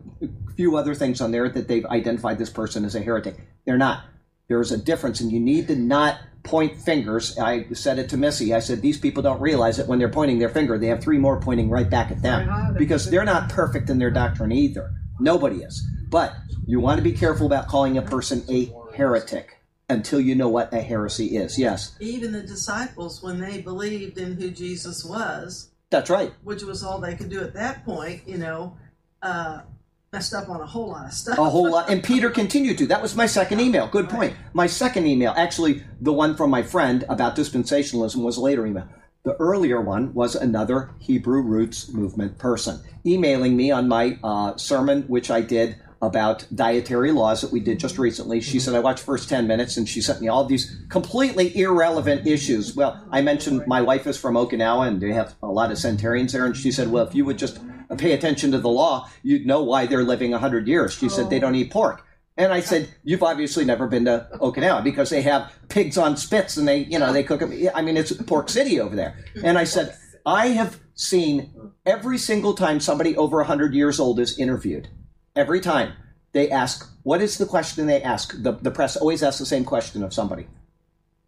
few 0.57 0.77
other 0.77 0.93
things 0.93 1.21
on 1.21 1.31
there 1.31 1.49
that 1.49 1.69
they've 1.69 1.87
identified 1.87 2.37
this 2.37 2.51
person 2.51 2.85
as 2.85 2.97
a 2.97 3.01
heretic. 3.01 3.37
They're 3.65 3.79
not. 3.79 4.03
There's 4.49 4.73
a 4.73 4.77
difference, 4.77 5.21
and 5.21 5.31
you 5.31 5.39
need 5.39 5.69
to 5.69 5.77
not 5.77 6.19
point 6.43 6.81
fingers. 6.81 7.39
I 7.39 7.67
said 7.75 8.01
it 8.01 8.09
to 8.09 8.17
Missy. 8.17 8.53
I 8.53 8.59
said 8.59 8.83
these 8.83 8.99
people 8.99 9.23
don't 9.23 9.41
realize 9.41 9.77
that 9.77 9.87
when 9.87 10.01
they're 10.01 10.09
pointing 10.09 10.41
their 10.41 10.49
finger, 10.49 10.79
they 10.79 10.89
have 10.89 11.01
three 11.01 11.19
more 11.19 11.39
pointing 11.39 11.71
right 11.71 11.89
back 11.89 12.11
at 12.11 12.23
them 12.23 12.49
oh, 12.51 12.75
because 12.77 13.09
they're 13.09 13.23
not 13.23 13.49
perfect 13.49 13.89
in 13.89 14.01
their 14.01 14.11
doctrine 14.11 14.51
either. 14.51 14.91
Nobody 15.21 15.59
is. 15.59 15.81
But 16.09 16.35
you 16.67 16.81
want 16.81 16.99
to 16.99 17.05
be 17.05 17.13
careful 17.13 17.47
about 17.47 17.69
calling 17.69 17.99
a 17.99 18.03
person 18.03 18.43
a 18.49 18.73
heretic 18.97 19.62
until 19.89 20.21
you 20.21 20.35
know 20.35 20.49
what 20.49 20.73
a 20.73 20.81
heresy 20.81 21.37
is. 21.37 21.59
Yes, 21.59 21.97
Even 22.01 22.33
the 22.33 22.43
disciples, 22.43 23.23
when 23.23 23.41
they 23.41 23.61
believed 23.61 24.19
in 24.19 24.35
who 24.41 24.51
Jesus 24.51 25.05
was, 25.05 25.71
that's 25.91 26.09
right. 26.11 26.33
which 26.43 26.63
was 26.63 26.83
all 26.83 26.99
they 27.01 27.15
could 27.15 27.29
do 27.29 27.41
at 27.43 27.55
that 27.55 27.85
point, 27.85 28.23
you 28.27 28.39
know, 28.39 28.77
uh, 29.23 29.61
messed 30.13 30.35
up 30.35 30.49
on 30.49 30.61
a 30.61 30.67
whole 30.67 30.89
lot 30.89 31.07
of 31.07 31.13
stuff. 31.13 31.39
a 31.39 31.45
whole 31.51 31.71
lot. 31.71 31.91
And 31.91 32.03
Peter 32.03 32.31
continued 32.31 32.79
to. 32.79 32.87
That 32.87 33.03
was 33.03 33.15
my 33.15 33.27
second 33.27 33.61
email. 33.61 33.87
Good 33.89 34.09
point. 34.09 34.35
My 34.53 34.67
second 34.67 35.07
email, 35.07 35.35
actually, 35.37 35.83
the 36.01 36.13
one 36.13 36.37
from 36.37 36.51
my 36.51 36.63
friend 36.63 37.05
about 37.09 37.37
dispensationalism 37.37 38.23
was 38.23 38.37
a 38.37 38.41
later 38.41 38.67
email. 38.67 38.89
The 39.25 39.35
earlier 39.37 39.81
one 39.81 40.13
was 40.15 40.35
another 40.35 40.91
Hebrew 40.99 41.43
Roots 41.43 41.89
Movement 41.91 42.39
person 42.39 42.81
emailing 43.07 43.57
me 43.57 43.71
on 43.71 43.89
my 43.89 44.19
uh, 44.25 44.57
sermon, 44.57 45.03
which 45.03 45.31
I 45.31 45.41
did 45.41 45.77
about 46.03 46.45
dietary 46.53 47.13
laws 47.13 47.41
that 47.41 47.53
we 47.53 47.61
did 47.61 47.79
just 47.79 47.97
recently. 47.97 48.41
She 48.41 48.59
mm-hmm. 48.59 48.59
said, 48.59 48.75
I 48.75 48.81
watched 48.81 49.05
first 49.05 49.29
10 49.29 49.47
minutes 49.47 49.77
and 49.77 49.89
she 49.89 50.03
sent 50.03 50.21
me 50.21 50.27
all 50.27 50.45
these 50.45 50.77
completely 50.89 51.57
irrelevant 51.57 52.27
issues. 52.27 52.75
Well, 52.75 53.03
I 53.13 53.23
mentioned 53.23 53.65
my 53.69 53.81
wife 53.81 54.07
is 54.09 54.19
from 54.19 54.35
Okinawa 54.35 54.89
and 54.89 55.01
they 55.01 55.13
have 55.13 55.37
a 55.43 55.47
lot 55.47 55.71
of 55.71 55.79
centurions 55.79 56.33
there. 56.33 56.45
And 56.45 56.57
she 56.57 56.73
said, 56.73 56.91
Well, 56.91 57.07
if 57.07 57.15
you 57.15 57.25
would 57.25 57.39
just 57.39 57.61
pay 57.97 58.13
attention 58.13 58.51
to 58.51 58.59
the 58.59 58.69
law, 58.69 59.09
you'd 59.23 59.47
know 59.47 59.63
why 59.63 59.87
they're 59.87 60.03
living 60.03 60.33
100 60.33 60.67
years. 60.67 60.93
She 60.93 61.09
said, 61.09 61.31
They 61.31 61.39
don't 61.39 61.55
eat 61.55 61.71
pork. 61.71 62.05
And 62.37 62.51
I 62.51 62.61
said, 62.61 62.89
"You've 63.05 63.23
obviously 63.23 63.65
never 63.67 63.87
been 63.87 64.07
to 64.07 64.27
Okinawa 64.41 64.83
because 64.83 65.11
they 65.11 65.21
have 65.21 65.53
pigs 65.69 65.99
on 65.99 66.17
spits 66.17 66.57
and 66.57 66.67
they, 66.67 66.79
you 66.79 66.99
know, 66.99 67.13
they 67.13 67.23
cook 67.23 67.41
them. 67.41 67.53
I 67.75 67.83
mean, 67.83 67.99
it's 67.99 68.11
Pork 68.23 68.49
City 68.49 68.81
over 68.81 68.97
there." 68.97 69.23
And 69.45 69.59
I 69.59 69.65
said, 69.65 69.95
"I 70.25 70.49
have 70.49 70.81
seen 70.95 71.53
every 71.85 72.17
single 72.17 72.55
time 72.55 72.81
somebody 72.81 73.15
over 73.19 73.37
100 73.37 73.75
years 73.75 74.01
old 74.01 74.19
is 74.19 74.39
interviewed, 74.39 74.89
every 75.37 75.61
time 75.61 75.93
they 76.33 76.51
ask, 76.51 76.89
what 77.03 77.21
is 77.21 77.39
the 77.39 77.47
question 77.47 77.87
they 77.87 78.03
ask? 78.03 78.35
The, 78.43 78.53
the 78.53 78.71
press 78.71 78.97
always 78.97 79.23
asks 79.23 79.39
the 79.39 79.47
same 79.47 79.65
question 79.65 80.03
of 80.03 80.13
somebody. 80.15 80.47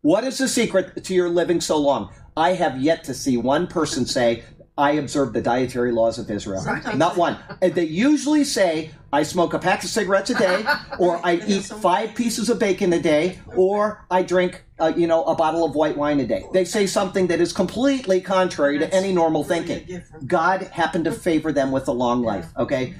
What 0.02 0.24
is 0.24 0.38
the 0.38 0.48
secret 0.48 1.02
to 1.04 1.14
your 1.14 1.28
living 1.28 1.60
so 1.60 1.78
long? 1.78 2.10
I 2.36 2.52
have 2.54 2.80
yet 2.80 3.04
to 3.04 3.14
see 3.14 3.36
one 3.36 3.66
person 3.66 4.06
say, 4.06 4.44
I 4.76 4.92
observe 4.92 5.32
the 5.32 5.40
dietary 5.40 5.92
laws 5.92 6.18
of 6.18 6.28
Israel. 6.30 6.60
Sometimes- 6.60 6.98
Not 6.98 7.16
one. 7.16 7.38
They 7.60 7.84
usually 7.84 8.42
say, 8.44 8.90
I 9.12 9.22
smoke 9.22 9.54
a 9.54 9.58
pack 9.60 9.84
of 9.84 9.88
cigarettes 9.88 10.30
a 10.30 10.34
day, 10.34 10.64
or 10.98 11.20
I 11.24 11.36
eat 11.46 11.62
five 11.64 12.14
pieces 12.16 12.50
of 12.50 12.58
bacon 12.58 12.92
a 12.92 13.00
day, 13.00 13.38
or 13.54 14.04
I 14.10 14.22
drink, 14.24 14.64
uh, 14.80 14.92
you 14.96 15.06
know, 15.06 15.22
a 15.24 15.36
bottle 15.36 15.64
of 15.64 15.76
white 15.76 15.96
wine 15.96 16.18
a 16.18 16.26
day. 16.26 16.44
They 16.52 16.64
say 16.64 16.86
something 16.88 17.28
that 17.28 17.40
is 17.40 17.52
completely 17.52 18.20
contrary 18.20 18.78
to 18.80 18.92
any 18.92 19.12
normal 19.12 19.44
thinking. 19.44 20.02
God 20.26 20.62
happened 20.62 21.04
to 21.04 21.12
favor 21.12 21.52
them 21.52 21.70
with 21.70 21.86
a 21.86 21.92
long 21.92 22.22
life. 22.22 22.48
Okay, 22.58 22.94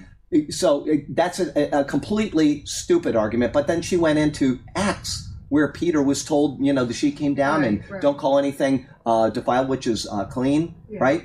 so 0.50 0.86
that's 1.08 1.40
a, 1.40 1.80
a 1.80 1.84
completely 1.84 2.64
stupid 2.66 3.16
argument. 3.16 3.52
But 3.52 3.66
then 3.66 3.82
she 3.82 3.96
went 3.96 4.18
into 4.18 4.60
Acts, 4.74 5.30
where 5.48 5.68
Peter 5.70 6.02
was 6.02 6.24
told, 6.24 6.64
you 6.64 6.72
know, 6.72 6.84
the 6.84 6.94
sheet 6.94 7.16
came 7.16 7.34
down 7.34 7.60
Right, 7.60 7.68
and 7.68 7.90
right. 7.90 8.02
don't 8.02 8.18
call 8.18 8.38
anything 8.38 8.86
uh, 9.06 9.30
defiled, 9.30 9.68
which 9.68 9.86
is 9.86 10.06
uh, 10.10 10.24
clean, 10.24 10.74
right? 10.98 11.24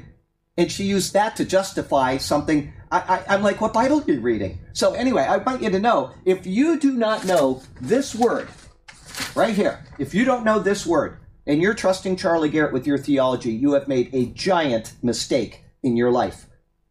And 0.58 0.72
she 0.72 0.84
used 0.84 1.14
that 1.14 1.36
to 1.38 1.46
justify 1.46 2.18
something. 2.18 2.74
I, 2.92 3.00
I, 3.00 3.36
I'm 3.36 3.42
like, 3.42 3.62
what 3.62 3.74
Bible 3.74 4.02
are 4.02 4.12
you 4.12 4.20
reading? 4.20 4.60
So 4.74 4.94
anyway, 4.94 5.24
I 5.24 5.38
want 5.38 5.62
you 5.64 5.70
to 5.70 5.80
know 5.80 6.12
if 6.26 6.46
you 6.46 6.78
do 6.78 6.92
not 6.92 7.26
know 7.26 7.62
this 7.80 8.14
word 8.14 8.50
right 9.36 9.56
here, 9.56 9.86
if 9.98 10.14
you 10.14 10.26
don't 10.26 10.44
know 10.44 10.60
this 10.60 10.86
word 10.86 11.18
and 11.48 11.62
you're 11.62 11.74
trusting 11.74 12.18
Charlie 12.18 12.50
Garrett 12.50 12.74
with 12.74 12.86
your 12.86 12.98
theology, 12.98 13.54
you 13.54 13.74
have 13.74 13.88
made 13.88 14.14
a 14.14 14.26
giant 14.28 14.94
mistake 15.02 15.64
in 15.82 15.96
your 15.96 16.12
life. 16.12 16.46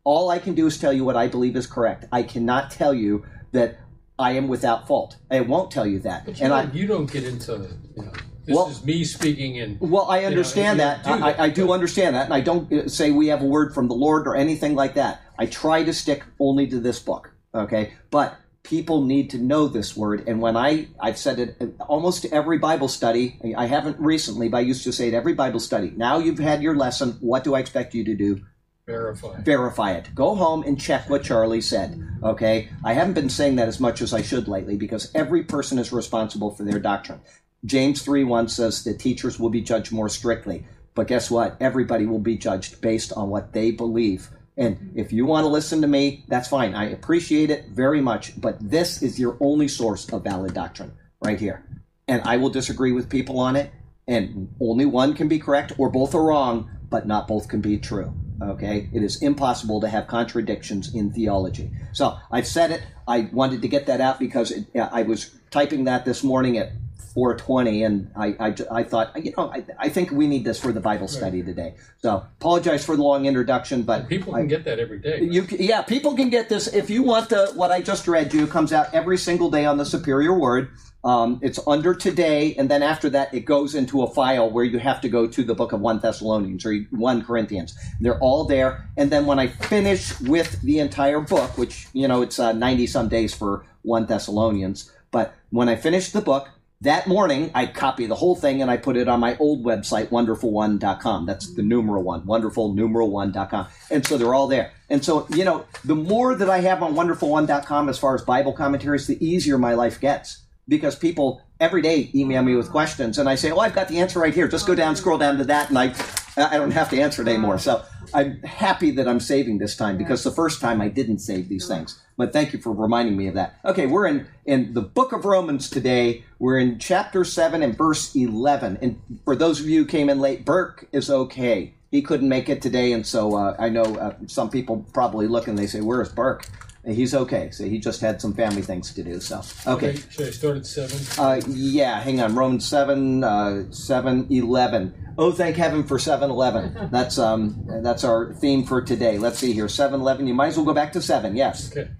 All 0.08 0.30
I 0.30 0.38
can 0.38 0.54
do 0.54 0.66
is 0.66 0.78
tell 0.78 0.94
you 0.94 1.04
what 1.04 1.16
I 1.16 1.28
believe 1.28 1.54
is 1.54 1.66
correct. 1.66 2.06
I 2.10 2.22
cannot 2.22 2.70
tell 2.70 2.94
you 2.94 3.26
that 3.52 3.78
I 4.18 4.32
am 4.32 4.48
without 4.48 4.88
fault. 4.88 5.18
I 5.30 5.40
won't 5.40 5.70
tell 5.70 5.86
you 5.86 5.98
that. 5.98 6.24
But 6.24 6.38
you, 6.38 6.46
And 6.46 6.50
don't, 6.50 6.74
you 6.74 6.86
don't 6.86 7.12
get 7.12 7.24
into, 7.24 7.68
you 7.94 8.04
know, 8.04 8.12
this 8.46 8.56
Well- 8.56 8.68
is 8.70 8.82
me 8.82 9.04
speaking 9.04 9.56
in. 9.56 9.76
Well, 9.80 10.06
I 10.06 10.16
you 10.16 10.22
know, 10.22 10.28
understand 10.28 10.80
that. 10.80 11.06
I, 11.06 11.18
that, 11.18 11.40
I 11.40 11.50
do 11.50 11.72
understand 11.72 12.16
that, 12.16 12.24
and 12.24 12.32
I 12.32 12.40
don't 12.40 12.72
uh, 12.72 12.88
say 12.88 13.10
we 13.10 13.26
have 13.26 13.42
a 13.42 13.44
word 13.44 13.74
from 13.74 13.88
the 13.88 13.94
Lord 13.94 14.26
or 14.26 14.34
anything 14.34 14.74
like 14.74 14.94
that. 14.94 15.20
I 15.38 15.44
try 15.44 15.84
to 15.84 15.92
stick 15.92 16.24
only 16.40 16.66
to 16.68 16.80
this 16.80 16.98
book, 17.00 17.30
okay? 17.54 17.92
But 18.10 18.34
people 18.62 19.04
need 19.04 19.28
to 19.32 19.36
know 19.38 19.68
this 19.68 19.94
word, 19.94 20.26
and 20.26 20.40
when 20.40 20.56
I 20.56 20.88
I've 20.98 21.18
said 21.18 21.38
it 21.38 21.56
uh, 21.60 21.66
almost 21.84 22.24
every 22.32 22.56
Bible 22.56 22.88
study. 22.88 23.38
I 23.54 23.66
haven't 23.66 24.00
recently, 24.00 24.48
but 24.48 24.56
I 24.56 24.60
used 24.60 24.84
to 24.84 24.92
say 24.92 25.08
it 25.08 25.12
every 25.12 25.34
Bible 25.34 25.60
study. 25.60 25.92
Now 25.94 26.16
you've 26.16 26.38
had 26.38 26.62
your 26.62 26.76
lesson. 26.76 27.18
What 27.20 27.44
do 27.44 27.54
I 27.54 27.60
expect 27.60 27.92
you 27.92 28.04
to 28.06 28.14
do? 28.14 28.40
Verify. 28.88 29.38
verify 29.42 29.92
it. 29.92 30.14
Go 30.14 30.34
home 30.34 30.62
and 30.62 30.80
check 30.80 31.10
what 31.10 31.22
Charlie 31.22 31.60
said. 31.60 32.02
Okay? 32.22 32.70
I 32.82 32.94
haven't 32.94 33.12
been 33.12 33.28
saying 33.28 33.56
that 33.56 33.68
as 33.68 33.78
much 33.78 34.00
as 34.00 34.14
I 34.14 34.22
should 34.22 34.48
lately 34.48 34.76
because 34.76 35.10
every 35.14 35.44
person 35.44 35.78
is 35.78 35.92
responsible 35.92 36.52
for 36.52 36.62
their 36.62 36.78
doctrine. 36.78 37.20
James 37.66 38.00
3 38.00 38.24
1 38.24 38.48
says 38.48 38.84
that 38.84 38.98
teachers 38.98 39.38
will 39.38 39.50
be 39.50 39.60
judged 39.60 39.92
more 39.92 40.08
strictly. 40.08 40.64
But 40.94 41.06
guess 41.06 41.30
what? 41.30 41.58
Everybody 41.60 42.06
will 42.06 42.18
be 42.18 42.38
judged 42.38 42.80
based 42.80 43.12
on 43.12 43.28
what 43.28 43.52
they 43.52 43.72
believe. 43.72 44.30
And 44.56 44.92
if 44.96 45.12
you 45.12 45.26
want 45.26 45.44
to 45.44 45.48
listen 45.48 45.82
to 45.82 45.86
me, 45.86 46.24
that's 46.26 46.48
fine. 46.48 46.74
I 46.74 46.88
appreciate 46.88 47.50
it 47.50 47.66
very 47.68 48.00
much. 48.00 48.40
But 48.40 48.56
this 48.58 49.02
is 49.02 49.20
your 49.20 49.36
only 49.38 49.68
source 49.68 50.10
of 50.10 50.24
valid 50.24 50.54
doctrine 50.54 50.92
right 51.22 51.38
here. 51.38 51.62
And 52.08 52.22
I 52.22 52.38
will 52.38 52.48
disagree 52.48 52.92
with 52.92 53.10
people 53.10 53.38
on 53.38 53.54
it. 53.54 53.70
And 54.06 54.54
only 54.62 54.86
one 54.86 55.12
can 55.12 55.28
be 55.28 55.38
correct, 55.38 55.72
or 55.76 55.90
both 55.90 56.14
are 56.14 56.24
wrong, 56.24 56.70
but 56.88 57.06
not 57.06 57.28
both 57.28 57.48
can 57.48 57.60
be 57.60 57.76
true. 57.76 58.14
Okay? 58.40 58.88
It 58.92 59.02
is 59.02 59.22
impossible 59.22 59.80
to 59.80 59.88
have 59.88 60.06
contradictions 60.06 60.94
in 60.94 61.10
theology. 61.12 61.70
So 61.92 62.16
I've 62.30 62.46
said 62.46 62.70
it. 62.70 62.82
I 63.06 63.28
wanted 63.32 63.62
to 63.62 63.68
get 63.68 63.86
that 63.86 64.00
out 64.00 64.18
because 64.18 64.50
it, 64.52 64.66
I 64.78 65.02
was 65.02 65.30
typing 65.50 65.84
that 65.84 66.04
this 66.04 66.22
morning 66.22 66.58
at 66.58 66.72
420 67.14 67.82
and 67.82 68.10
I, 68.14 68.26
I, 68.38 68.54
I 68.70 68.82
thought 68.84 69.24
you 69.24 69.32
know 69.36 69.50
I, 69.50 69.64
I 69.78 69.88
think 69.88 70.10
we 70.12 70.28
need 70.28 70.44
this 70.44 70.60
for 70.60 70.72
the 70.72 70.78
bible 70.80 71.08
study 71.08 71.42
today 71.42 71.74
so 72.00 72.24
apologize 72.38 72.84
for 72.84 72.94
the 72.96 73.02
long 73.02 73.24
introduction 73.26 73.82
but 73.82 74.08
People 74.08 74.36
I- 74.36 74.40
can 74.40 74.48
get 74.48 74.64
that 74.66 74.78
every 74.78 74.98
day. 74.98 75.22
you, 75.22 75.44
yeah, 75.50 75.82
people 75.82 76.14
can 76.14 76.28
get 76.28 76.48
this 76.48 76.68
if 76.72 76.90
you 76.90 77.02
want 77.02 77.30
the 77.30 77.50
what 77.54 77.72
I 77.72 77.80
just 77.80 78.06
read 78.06 78.32
you. 78.32 78.44
It 78.44 78.50
comes 78.50 78.72
out 78.72 78.92
every 78.94 79.18
single 79.18 79.50
day 79.50 79.64
on 79.64 79.78
the 79.78 79.84
Superior 79.86 80.38
Word. 80.38 80.70
Um, 81.04 81.38
it's 81.42 81.60
under 81.66 81.94
today, 81.94 82.54
and 82.56 82.68
then 82.68 82.82
after 82.82 83.08
that, 83.10 83.32
it 83.32 83.44
goes 83.44 83.74
into 83.74 84.02
a 84.02 84.12
file 84.12 84.50
where 84.50 84.64
you 84.64 84.78
have 84.78 85.00
to 85.02 85.08
go 85.08 85.28
to 85.28 85.44
the 85.44 85.54
book 85.54 85.72
of 85.72 85.80
one 85.80 86.00
Thessalonians 86.00 86.66
or 86.66 86.74
one 86.90 87.24
Corinthians. 87.24 87.78
They're 88.00 88.18
all 88.18 88.44
there, 88.44 88.88
and 88.96 89.10
then 89.10 89.24
when 89.24 89.38
I 89.38 89.46
finish 89.46 90.18
with 90.20 90.60
the 90.62 90.80
entire 90.80 91.20
book, 91.20 91.56
which 91.56 91.86
you 91.92 92.08
know 92.08 92.22
it's 92.22 92.38
uh, 92.38 92.52
ninety 92.52 92.86
some 92.86 93.08
days 93.08 93.32
for 93.32 93.64
one 93.82 94.06
Thessalonians, 94.06 94.90
but 95.12 95.34
when 95.50 95.68
I 95.68 95.76
finish 95.76 96.10
the 96.10 96.20
book, 96.20 96.48
that 96.80 97.08
morning, 97.08 97.50
I 97.54 97.66
copy 97.66 98.06
the 98.06 98.14
whole 98.14 98.36
thing 98.36 98.62
and 98.62 98.70
I 98.70 98.76
put 98.76 98.96
it 98.96 99.08
on 99.08 99.18
my 99.18 99.36
old 99.38 99.64
website, 99.64 100.08
wonderful1.com. 100.10 101.26
That's 101.26 101.52
the 101.54 101.62
numeral 101.62 102.04
one, 102.04 102.24
wonderful 102.24 102.72
numeral 102.72 103.10
one.com. 103.10 103.66
And 103.90 104.06
so 104.06 104.16
they're 104.16 104.34
all 104.34 104.46
there. 104.46 104.72
And 104.88 105.04
so, 105.04 105.26
you 105.30 105.44
know, 105.44 105.64
the 105.84 105.96
more 105.96 106.36
that 106.36 106.48
I 106.48 106.60
have 106.60 106.80
on 106.82 106.94
wonderful1.com 106.94 107.88
as 107.88 107.98
far 107.98 108.14
as 108.14 108.22
Bible 108.22 108.52
commentaries, 108.52 109.08
the 109.08 109.24
easier 109.24 109.58
my 109.58 109.74
life 109.74 110.00
gets 110.00 110.42
because 110.68 110.94
people 110.94 111.42
every 111.60 111.82
day 111.82 112.10
email 112.14 112.42
me 112.42 112.54
with 112.54 112.70
questions 112.70 113.18
and 113.18 113.28
I 113.28 113.34
say, 113.34 113.50
Oh, 113.50 113.58
I've 113.58 113.74
got 113.74 113.88
the 113.88 113.98
answer 113.98 114.20
right 114.20 114.34
here. 114.34 114.46
Just 114.46 114.66
go 114.66 114.74
down, 114.74 114.96
scroll 114.96 115.18
down 115.18 115.38
to 115.38 115.44
that, 115.44 115.70
and 115.70 115.78
I, 115.78 115.94
I 116.36 116.56
don't 116.56 116.70
have 116.70 116.90
to 116.90 117.00
answer 117.00 117.22
it 117.22 117.28
anymore. 117.28 117.58
So 117.58 117.82
I'm 118.14 118.40
happy 118.42 118.90
that 118.92 119.08
I'm 119.08 119.20
saving 119.20 119.58
this 119.58 119.76
time 119.76 119.98
because 119.98 120.22
the 120.22 120.30
first 120.30 120.60
time 120.60 120.80
I 120.80 120.88
didn't 120.88 121.18
save 121.18 121.48
these 121.48 121.66
things. 121.66 122.00
But 122.16 122.32
thank 122.32 122.52
you 122.52 122.58
for 122.58 122.72
reminding 122.72 123.16
me 123.16 123.28
of 123.28 123.34
that. 123.34 123.58
Okay, 123.64 123.86
we're 123.86 124.06
in, 124.06 124.26
in 124.44 124.74
the 124.74 124.80
book 124.80 125.12
of 125.12 125.24
Romans 125.24 125.70
today. 125.70 126.24
We're 126.38 126.58
in 126.58 126.78
chapter 126.78 127.24
7 127.24 127.62
and 127.62 127.76
verse 127.76 128.14
11. 128.14 128.78
And 128.82 129.00
for 129.24 129.36
those 129.36 129.60
of 129.60 129.68
you 129.68 129.82
who 129.82 129.86
came 129.86 130.08
in 130.08 130.20
late, 130.20 130.44
Burke 130.44 130.88
is 130.92 131.10
okay. 131.10 131.74
He 131.90 132.02
couldn't 132.02 132.28
make 132.28 132.50
it 132.50 132.60
today, 132.60 132.92
and 132.92 133.06
so 133.06 133.34
uh, 133.34 133.56
I 133.58 133.70
know 133.70 133.82
uh, 133.82 134.14
some 134.26 134.50
people 134.50 134.84
probably 134.92 135.26
look 135.26 135.48
and 135.48 135.58
they 135.58 135.66
say, 135.66 135.80
Where 135.80 136.02
is 136.02 136.10
Burke? 136.10 136.46
He's 136.88 137.14
okay. 137.14 137.50
So 137.50 137.64
he 137.64 137.78
just 137.78 138.00
had 138.00 138.20
some 138.20 138.34
family 138.34 138.62
things 138.62 138.94
to 138.94 139.02
do. 139.02 139.20
So, 139.20 139.42
okay. 139.66 139.90
Okay, 139.90 140.02
Should 140.10 140.26
I 140.28 140.30
start 140.30 140.56
at 140.56 140.66
seven? 140.66 140.98
Uh, 141.18 141.40
yeah, 141.48 142.00
hang 142.00 142.20
on. 142.20 142.34
Romans 142.34 142.66
7, 142.66 143.22
uh, 143.22 143.70
7, 143.70 144.26
11. 144.30 144.94
Oh, 145.18 145.32
thank 145.32 145.56
heaven 145.56 145.84
for 145.84 145.98
7, 145.98 146.30
11. 146.30 146.88
That's, 146.92 147.18
um, 147.18 147.64
that's 147.82 148.04
our 148.04 148.32
theme 148.34 148.64
for 148.64 148.80
today. 148.80 149.18
Let's 149.18 149.38
see 149.38 149.52
here. 149.52 149.68
7, 149.68 150.00
11. 150.00 150.26
You 150.26 150.34
might 150.34 150.48
as 150.48 150.56
well 150.56 150.66
go 150.66 150.74
back 150.74 150.92
to 150.92 151.02
7. 151.02 151.34
Yes. 151.36 151.70
Okay. 151.70 151.90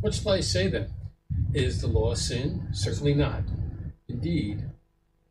What 0.00 0.14
shall 0.14 0.32
I 0.32 0.40
say 0.40 0.68
then? 0.68 0.90
Is 1.54 1.80
the 1.80 1.86
law 1.86 2.14
sin? 2.14 2.68
Certainly 2.72 3.14
not. 3.14 3.42
Indeed, 4.08 4.64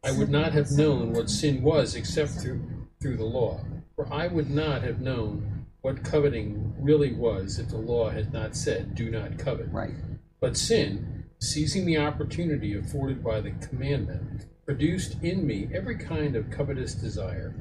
I 0.03 0.11
would 0.11 0.29
not 0.29 0.53
have 0.53 0.71
known 0.71 1.13
what 1.13 1.29
sin 1.29 1.61
was 1.61 1.95
except 1.95 2.31
through 2.31 2.61
through 3.01 3.17
the 3.17 3.25
law. 3.25 3.59
For 3.95 4.11
I 4.13 4.27
would 4.27 4.49
not 4.49 4.83
have 4.83 5.01
known 5.01 5.50
what 5.81 6.03
coveting 6.03 6.73
really 6.77 7.11
was 7.11 7.57
if 7.57 7.69
the 7.69 7.77
law 7.77 8.09
had 8.09 8.31
not 8.31 8.55
said, 8.55 8.95
Do 8.95 9.09
not 9.09 9.37
covet. 9.37 9.71
Right. 9.71 9.95
But 10.39 10.57
sin, 10.57 11.25
seizing 11.39 11.85
the 11.85 11.97
opportunity 11.97 12.75
afforded 12.75 13.23
by 13.23 13.41
the 13.41 13.51
commandment, 13.51 14.45
produced 14.65 15.17
in 15.21 15.45
me 15.45 15.69
every 15.73 15.97
kind 15.97 16.35
of 16.35 16.51
covetous 16.51 16.93
desire. 16.93 17.53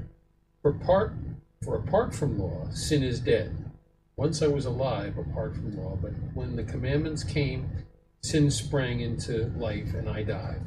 For 0.62 0.72
part 0.72 1.14
for 1.62 1.76
apart 1.76 2.14
from 2.14 2.38
law, 2.38 2.70
sin 2.70 3.02
is 3.02 3.20
dead. 3.20 3.70
Once 4.16 4.42
I 4.42 4.46
was 4.46 4.64
alive 4.64 5.18
apart 5.18 5.54
from 5.54 5.76
law, 5.76 5.98
but 6.00 6.12
when 6.34 6.56
the 6.56 6.64
commandments 6.64 7.22
came, 7.22 7.70
sin 8.22 8.50
sprang 8.50 9.00
into 9.00 9.52
life 9.56 9.94
and 9.94 10.08
I 10.08 10.22
died. 10.22 10.62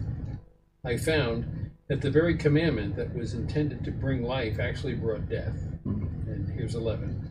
I 0.86 0.98
found 0.98 1.72
that 1.88 2.02
the 2.02 2.12
very 2.12 2.36
commandment 2.36 2.96
that 2.96 3.16
was 3.16 3.34
intended 3.34 3.84
to 3.84 3.92
bring 3.92 4.24
life 4.24 4.60
actually 4.60 4.96
brought 4.96 5.30
death. 5.30 5.56
Mm-hmm. 5.86 6.30
And 6.30 6.50
here's 6.50 6.76
11. 6.76 7.23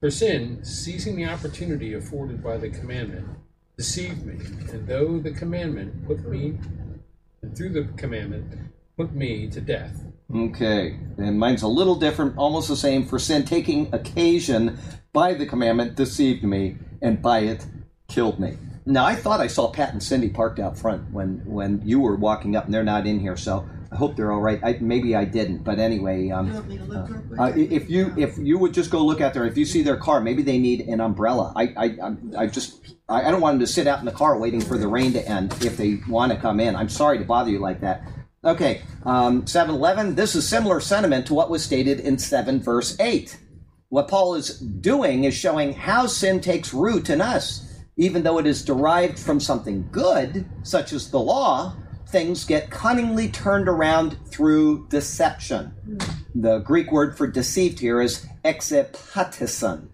For 0.00 0.10
sin, 0.10 0.62
seizing 0.62 1.16
the 1.16 1.24
opportunity 1.24 1.94
afforded 1.94 2.44
by 2.44 2.58
the 2.58 2.68
commandment, 2.68 3.28
deceived 3.78 4.26
me, 4.26 4.34
and 4.70 4.86
though 4.86 5.18
the 5.18 5.30
commandment 5.30 6.06
put 6.06 6.28
me, 6.28 6.58
and 7.40 7.56
through 7.56 7.70
the 7.70 7.84
commandment, 7.96 8.72
put 8.98 9.14
me 9.14 9.48
to 9.48 9.60
death. 9.60 10.04
Okay. 10.34 10.98
And 11.16 11.38
mine's 11.38 11.62
a 11.62 11.68
little 11.68 11.94
different, 11.94 12.36
almost 12.36 12.68
the 12.68 12.76
same. 12.76 13.06
For 13.06 13.18
sin, 13.18 13.46
taking 13.46 13.88
occasion 13.94 14.78
by 15.14 15.32
the 15.32 15.46
commandment 15.46 15.94
deceived 15.94 16.44
me, 16.44 16.76
and 17.00 17.22
by 17.22 17.40
it 17.40 17.66
killed 18.06 18.38
me. 18.38 18.58
Now, 18.84 19.06
I 19.06 19.14
thought 19.16 19.40
I 19.40 19.46
saw 19.46 19.70
Pat 19.70 19.92
and 19.92 20.02
Cindy 20.02 20.28
parked 20.28 20.60
out 20.60 20.76
front 20.76 21.10
when, 21.10 21.42
when 21.46 21.80
you 21.86 22.00
were 22.00 22.16
walking 22.16 22.54
up, 22.54 22.66
and 22.66 22.74
they're 22.74 22.84
not 22.84 23.06
in 23.06 23.18
here, 23.18 23.36
so 23.36 23.66
hope 23.96 24.16
they're 24.16 24.32
all 24.32 24.40
right. 24.40 24.60
I, 24.62 24.78
maybe 24.80 25.16
I 25.16 25.24
didn't, 25.24 25.64
but 25.64 25.78
anyway. 25.78 26.30
Um, 26.30 26.46
You 26.46 26.54
want 26.54 26.68
me 26.68 26.78
to 26.78 26.84
look 26.84 27.08
real? 27.08 27.40
Uh, 27.40 27.52
if 27.56 27.90
you 27.90 28.14
if 28.16 28.38
you 28.38 28.58
would 28.58 28.72
just 28.72 28.90
go 28.90 29.04
look 29.04 29.20
out 29.20 29.34
there, 29.34 29.44
if 29.44 29.56
you 29.56 29.64
see 29.64 29.82
their 29.82 29.96
car, 29.96 30.20
maybe 30.20 30.42
they 30.42 30.58
need 30.58 30.82
an 30.82 31.00
umbrella. 31.00 31.52
I 31.56 31.64
I 31.76 32.42
I 32.42 32.46
just 32.46 32.94
I, 33.08 33.22
I 33.22 33.30
don't 33.30 33.40
want 33.40 33.54
them 33.54 33.66
to 33.66 33.72
sit 33.72 33.86
out 33.86 33.98
in 33.98 34.04
the 34.04 34.12
car 34.12 34.38
waiting 34.38 34.60
for 34.60 34.78
the 34.78 34.88
rain 34.88 35.12
to 35.14 35.28
end 35.28 35.52
if 35.64 35.76
they 35.76 35.98
want 36.08 36.32
to 36.32 36.38
come 36.38 36.60
in. 36.60 36.76
I'm 36.76 36.88
sorry 36.88 37.18
to 37.18 37.24
bother 37.24 37.50
you 37.50 37.58
like 37.58 37.80
that. 37.80 38.02
Okay, 38.44 38.82
um, 39.04 39.46
seven 39.46 39.74
eleven. 39.74 40.14
This 40.14 40.36
is 40.36 40.48
similar 40.48 40.78
sentiment 40.80 41.26
to 41.26 41.34
what 41.34 41.50
was 41.50 41.64
stated 41.64 42.00
in 42.00 42.18
seven 42.18 42.62
verse 42.62 42.96
eight. 43.00 43.38
What 43.88 44.08
Paul 44.08 44.34
is 44.34 44.58
doing 44.58 45.24
is 45.24 45.34
showing 45.34 45.72
how 45.72 46.06
sin 46.06 46.40
takes 46.40 46.72
root 46.74 47.10
in 47.10 47.20
us. 47.20 47.62
Even 47.98 48.22
though 48.22 48.36
it 48.36 48.46
is 48.46 48.62
derived 48.62 49.18
from 49.18 49.40
something 49.40 49.88
good, 49.90 50.44
such 50.62 50.92
as 50.92 51.10
the 51.10 51.18
law, 51.18 51.74
things 52.06 52.44
get 52.44 52.70
cunningly 52.70 53.28
turned 53.28 53.68
around 53.68 54.16
through 54.28 54.86
deception. 54.88 55.74
The 56.34 56.58
Greek 56.60 56.92
word 56.92 57.16
for 57.16 57.26
deceived 57.26 57.80
here 57.80 58.00
is 58.00 58.26
exepatison. 58.44 59.88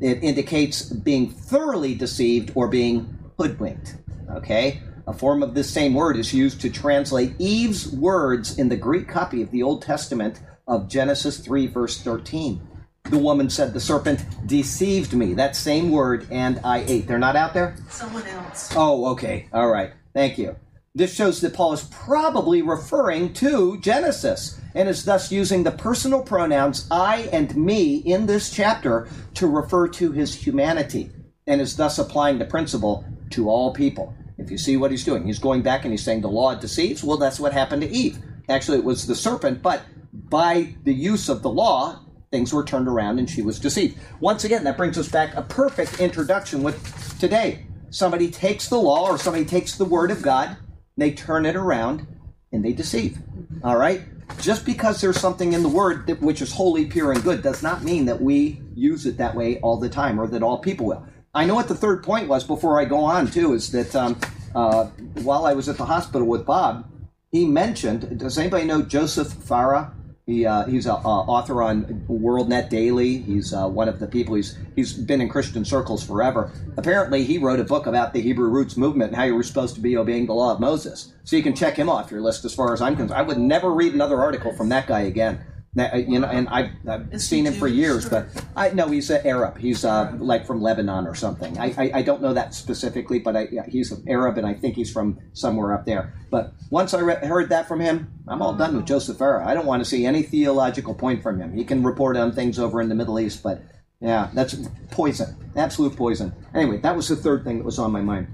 It 0.00 0.22
indicates 0.22 0.82
being 0.82 1.30
thoroughly 1.30 1.94
deceived 1.94 2.52
or 2.54 2.68
being 2.68 3.18
hoodwinked. 3.38 3.96
Okay? 4.30 4.82
A 5.06 5.12
form 5.12 5.42
of 5.42 5.54
this 5.54 5.70
same 5.70 5.94
word 5.94 6.16
is 6.16 6.32
used 6.32 6.60
to 6.62 6.70
translate 6.70 7.34
Eve's 7.38 7.90
words 7.90 8.58
in 8.58 8.68
the 8.68 8.76
Greek 8.76 9.08
copy 9.08 9.42
of 9.42 9.50
the 9.50 9.62
Old 9.62 9.82
Testament 9.82 10.40
of 10.66 10.88
Genesis 10.88 11.38
3, 11.38 11.66
verse 11.66 12.00
13. 12.00 12.66
The 13.10 13.18
woman 13.18 13.50
said, 13.50 13.72
The 13.72 13.80
serpent 13.80 14.24
deceived 14.46 15.12
me. 15.12 15.34
That 15.34 15.56
same 15.56 15.90
word, 15.90 16.26
and 16.30 16.58
I 16.64 16.84
ate. 16.88 17.06
They're 17.06 17.18
not 17.18 17.36
out 17.36 17.52
there? 17.52 17.76
Someone 17.90 18.26
else. 18.26 18.72
Oh, 18.74 19.06
okay. 19.12 19.46
All 19.52 19.68
right. 19.68 19.92
Thank 20.14 20.38
you. 20.38 20.56
This 20.96 21.12
shows 21.12 21.40
that 21.40 21.54
Paul 21.54 21.72
is 21.72 21.82
probably 21.90 22.62
referring 22.62 23.32
to 23.34 23.80
Genesis 23.80 24.60
and 24.76 24.88
is 24.88 25.04
thus 25.04 25.32
using 25.32 25.64
the 25.64 25.72
personal 25.72 26.22
pronouns 26.22 26.86
I 26.88 27.28
and 27.32 27.56
me 27.56 27.96
in 27.96 28.26
this 28.26 28.48
chapter 28.48 29.08
to 29.34 29.48
refer 29.48 29.88
to 29.88 30.12
his 30.12 30.36
humanity 30.36 31.10
and 31.48 31.60
is 31.60 31.74
thus 31.74 31.98
applying 31.98 32.38
the 32.38 32.44
principle 32.44 33.04
to 33.30 33.48
all 33.48 33.74
people. 33.74 34.14
If 34.38 34.52
you 34.52 34.56
see 34.56 34.76
what 34.76 34.92
he's 34.92 35.02
doing, 35.02 35.26
he's 35.26 35.40
going 35.40 35.62
back 35.62 35.82
and 35.82 35.92
he's 35.92 36.04
saying 36.04 36.20
the 36.20 36.28
law 36.28 36.54
deceives. 36.54 37.02
Well, 37.02 37.16
that's 37.16 37.40
what 37.40 37.52
happened 37.52 37.82
to 37.82 37.90
Eve. 37.90 38.20
Actually, 38.48 38.78
it 38.78 38.84
was 38.84 39.04
the 39.04 39.16
serpent, 39.16 39.62
but 39.62 39.82
by 40.12 40.76
the 40.84 40.94
use 40.94 41.28
of 41.28 41.42
the 41.42 41.50
law, 41.50 42.04
things 42.30 42.52
were 42.52 42.62
turned 42.62 42.86
around 42.86 43.18
and 43.18 43.28
she 43.28 43.42
was 43.42 43.58
deceived. 43.58 43.98
Once 44.20 44.44
again, 44.44 44.62
that 44.62 44.76
brings 44.76 44.96
us 44.96 45.08
back 45.08 45.34
a 45.34 45.42
perfect 45.42 45.98
introduction 45.98 46.62
with 46.62 47.18
today. 47.18 47.66
Somebody 47.90 48.30
takes 48.30 48.68
the 48.68 48.78
law 48.78 49.08
or 49.08 49.18
somebody 49.18 49.44
takes 49.44 49.76
the 49.76 49.84
word 49.84 50.12
of 50.12 50.22
God, 50.22 50.56
they 50.96 51.12
turn 51.12 51.46
it 51.46 51.56
around 51.56 52.06
and 52.52 52.64
they 52.64 52.72
deceive. 52.72 53.18
All 53.62 53.76
right? 53.76 54.02
Just 54.40 54.64
because 54.64 55.00
there's 55.00 55.20
something 55.20 55.52
in 55.52 55.62
the 55.62 55.68
word 55.68 56.06
that, 56.06 56.20
which 56.20 56.40
is 56.40 56.52
holy, 56.52 56.86
pure, 56.86 57.12
and 57.12 57.22
good 57.22 57.42
does 57.42 57.62
not 57.62 57.82
mean 57.82 58.06
that 58.06 58.20
we 58.20 58.60
use 58.74 59.06
it 59.06 59.18
that 59.18 59.34
way 59.34 59.58
all 59.60 59.78
the 59.78 59.88
time 59.88 60.20
or 60.20 60.26
that 60.28 60.42
all 60.42 60.58
people 60.58 60.86
will. 60.86 61.06
I 61.34 61.44
know 61.44 61.54
what 61.54 61.68
the 61.68 61.74
third 61.74 62.02
point 62.02 62.28
was 62.28 62.44
before 62.44 62.80
I 62.80 62.84
go 62.84 63.04
on, 63.04 63.30
too, 63.30 63.54
is 63.54 63.72
that 63.72 63.94
um, 63.94 64.18
uh, 64.54 64.86
while 65.22 65.46
I 65.46 65.52
was 65.52 65.68
at 65.68 65.76
the 65.76 65.84
hospital 65.84 66.26
with 66.26 66.46
Bob, 66.46 66.88
he 67.32 67.44
mentioned 67.44 68.18
does 68.18 68.38
anybody 68.38 68.64
know 68.64 68.82
Joseph 68.82 69.28
Farah? 69.28 69.92
He, 70.26 70.46
uh, 70.46 70.64
he's 70.64 70.86
an 70.86 70.92
uh, 70.92 70.96
author 71.04 71.62
on 71.62 71.84
WorldNet 72.08 72.70
Daily. 72.70 73.18
He's 73.18 73.52
uh, 73.52 73.68
one 73.68 73.90
of 73.90 74.00
the 74.00 74.06
people. 74.06 74.36
He's 74.36 74.56
he's 74.74 74.94
been 74.94 75.20
in 75.20 75.28
Christian 75.28 75.66
circles 75.66 76.02
forever. 76.02 76.50
Apparently, 76.78 77.24
he 77.24 77.36
wrote 77.36 77.60
a 77.60 77.64
book 77.64 77.86
about 77.86 78.14
the 78.14 78.22
Hebrew 78.22 78.48
Roots 78.48 78.78
movement 78.78 79.08
and 79.08 79.16
how 79.16 79.24
you 79.24 79.34
were 79.34 79.42
supposed 79.42 79.74
to 79.74 79.82
be 79.82 79.98
obeying 79.98 80.24
the 80.24 80.32
law 80.32 80.54
of 80.54 80.60
Moses. 80.60 81.12
So 81.24 81.36
you 81.36 81.42
can 81.42 81.54
check 81.54 81.76
him 81.76 81.90
off 81.90 82.10
your 82.10 82.22
list 82.22 82.46
as 82.46 82.54
far 82.54 82.72
as 82.72 82.80
I'm 82.80 82.96
concerned. 82.96 83.18
I 83.18 83.22
would 83.22 83.36
never 83.36 83.70
read 83.70 83.92
another 83.92 84.18
article 84.18 84.54
from 84.56 84.70
that 84.70 84.86
guy 84.86 85.00
again. 85.00 85.44
That, 85.76 85.92
uh, 85.92 85.96
you 85.96 86.20
know, 86.20 86.28
and 86.28 86.48
I've, 86.50 86.70
I've 86.88 87.20
seen 87.20 87.46
him 87.46 87.54
for 87.54 87.66
years, 87.66 88.08
but 88.08 88.28
I 88.54 88.70
know 88.70 88.86
he's 88.86 89.10
an 89.10 89.26
Arab. 89.26 89.58
He's 89.58 89.84
uh, 89.84 90.12
like 90.18 90.46
from 90.46 90.62
Lebanon 90.62 91.06
or 91.08 91.16
something. 91.16 91.58
I, 91.58 91.74
I, 91.76 91.90
I 91.94 92.02
don't 92.02 92.22
know 92.22 92.32
that 92.32 92.54
specifically, 92.54 93.18
but 93.18 93.34
I, 93.34 93.48
yeah, 93.50 93.66
he's 93.68 93.90
an 93.90 94.04
Arab, 94.08 94.38
and 94.38 94.46
I 94.46 94.54
think 94.54 94.76
he's 94.76 94.92
from 94.92 95.18
somewhere 95.32 95.74
up 95.74 95.84
there. 95.84 96.14
But 96.30 96.52
once 96.70 96.94
I 96.94 97.00
re- 97.00 97.26
heard 97.26 97.48
that 97.48 97.66
from 97.66 97.80
him, 97.80 98.12
I'm 98.28 98.40
all 98.40 98.54
done 98.54 98.76
with 98.76 98.86
Joseph 98.86 99.18
Farah. 99.18 99.44
I 99.44 99.52
don't 99.52 99.66
want 99.66 99.82
to 99.82 99.84
see 99.84 100.06
any 100.06 100.22
theological 100.22 100.94
point 100.94 101.24
from 101.24 101.40
him. 101.40 101.52
He 101.52 101.64
can 101.64 101.82
report 101.82 102.16
on 102.16 102.30
things 102.30 102.60
over 102.60 102.80
in 102.80 102.88
the 102.88 102.94
Middle 102.94 103.18
East, 103.18 103.42
but 103.42 103.60
yeah, 104.00 104.30
that's 104.32 104.54
poison, 104.92 105.36
absolute 105.56 105.96
poison. 105.96 106.32
Anyway, 106.54 106.78
that 106.78 106.94
was 106.94 107.08
the 107.08 107.16
third 107.16 107.42
thing 107.42 107.58
that 107.58 107.64
was 107.64 107.80
on 107.80 107.90
my 107.90 108.00
mind. 108.00 108.28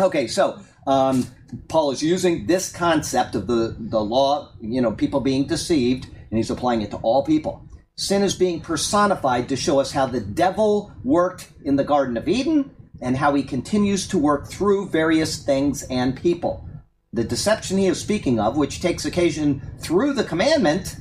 Okay, 0.00 0.26
so 0.26 0.58
Um, 0.84 1.26
Paul 1.68 1.92
is 1.92 2.02
using 2.02 2.46
this 2.46 2.72
concept 2.72 3.36
of 3.36 3.46
the, 3.46 3.76
the 3.78 4.00
law, 4.00 4.50
you 4.60 4.80
know, 4.80 4.90
people 4.90 5.20
being 5.20 5.46
deceived, 5.46 6.08
and 6.32 6.38
he's 6.38 6.50
applying 6.50 6.80
it 6.80 6.90
to 6.90 6.96
all 6.98 7.22
people. 7.22 7.62
Sin 7.94 8.22
is 8.22 8.34
being 8.34 8.62
personified 8.62 9.50
to 9.50 9.56
show 9.56 9.78
us 9.78 9.92
how 9.92 10.06
the 10.06 10.20
devil 10.20 10.90
worked 11.04 11.52
in 11.62 11.76
the 11.76 11.84
Garden 11.84 12.16
of 12.16 12.26
Eden 12.26 12.74
and 13.02 13.18
how 13.18 13.34
he 13.34 13.42
continues 13.42 14.08
to 14.08 14.16
work 14.16 14.48
through 14.48 14.88
various 14.88 15.44
things 15.44 15.82
and 15.84 16.16
people. 16.16 16.66
The 17.12 17.22
deception 17.22 17.76
he 17.76 17.86
is 17.86 18.00
speaking 18.00 18.40
of, 18.40 18.56
which 18.56 18.80
takes 18.80 19.04
occasion 19.04 19.60
through 19.78 20.14
the 20.14 20.24
commandment, 20.24 20.96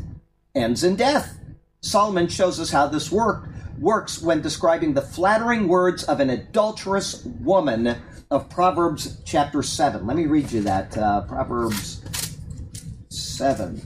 ends 0.54 0.84
in 0.84 0.98
death. 0.98 1.40
Solomon 1.80 2.28
shows 2.28 2.60
us 2.60 2.72
how 2.72 2.88
this 2.88 3.10
work, 3.10 3.48
works 3.80 4.22
when 4.22 4.42
describing 4.42 4.94
the 4.94 5.02
flattering 5.02 5.70
words 5.70 6.04
of 6.04 6.20
an 6.20 6.30
adulterous 6.30 7.24
woman 7.24 7.96
of 8.30 8.50
Proverbs 8.50 9.22
chapter 9.24 9.64
7. 9.64 10.06
Let 10.06 10.18
me 10.18 10.26
read 10.26 10.52
you 10.52 10.62
that. 10.64 10.98
Uh, 10.98 11.22
Proverbs 11.22 12.02
7. 13.08 13.82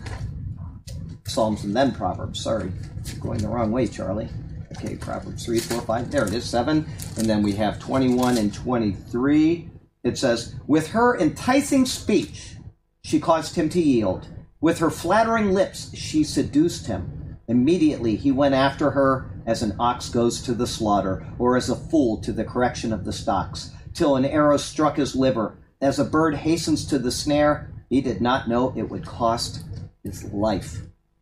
Psalms 1.36 1.65
and 1.65 1.76
then 1.76 1.91
Proverbs, 1.91 2.39
sorry. 2.39 2.71
Going 3.19 3.39
the 3.39 3.50
wrong 3.50 3.69
way, 3.69 3.88
Charlie. 3.88 4.30
Okay, 4.78 4.95
Proverbs 4.95 5.45
3, 5.45 5.60
4, 5.60 5.82
5. 5.82 6.10
There 6.10 6.26
it 6.26 6.34
is, 6.34 6.50
7. 6.50 6.88
And 7.17 7.30
then 7.30 7.43
we 7.43 7.52
have 7.52 7.78
21 7.78 8.38
and 8.38 8.54
23. 8.54 9.69
It 10.06 10.17
says, 10.17 10.56
With 10.65 10.88
her 10.91 11.19
enticing 11.19 11.86
speech, 11.86 12.56
she 13.04 13.19
caused 13.19 13.58
him 13.58 13.67
to 13.71 13.82
yield. 13.82 14.30
With 14.62 14.80
her 14.80 14.89
flattering 14.89 15.52
lips, 15.52 15.93
she 15.93 16.24
seduced 16.24 16.88
him. 16.88 17.38
Immediately 17.50 18.15
he 18.15 18.32
went 18.32 18.56
after 18.56 18.91
her 18.91 19.30
as 19.45 19.62
an 19.62 19.76
ox 19.78 20.08
goes 20.08 20.41
to 20.43 20.54
the 20.54 20.65
slaughter, 20.65 21.28
or 21.38 21.58
as 21.58 21.69
a 21.69 21.76
fool 21.76 22.21
to 22.21 22.32
the 22.32 22.45
correction 22.45 22.93
of 22.93 23.04
the 23.04 23.12
stocks, 23.12 23.71
till 23.93 24.15
an 24.15 24.24
arrow 24.24 24.56
struck 24.56 24.95
his 24.95 25.17
liver. 25.17 25.58
As 25.82 26.00
a 26.00 26.06
bird 26.06 26.36
hastens 26.36 26.86
to 26.86 26.98
the 26.98 27.12
snare, 27.12 27.74
he 27.89 28.00
did 28.00 28.21
not 28.21 28.48
know 28.48 28.74
it 28.78 28.89
would 28.89 29.06
cost 29.06 29.65
his 30.02 30.24
life. 30.32 30.78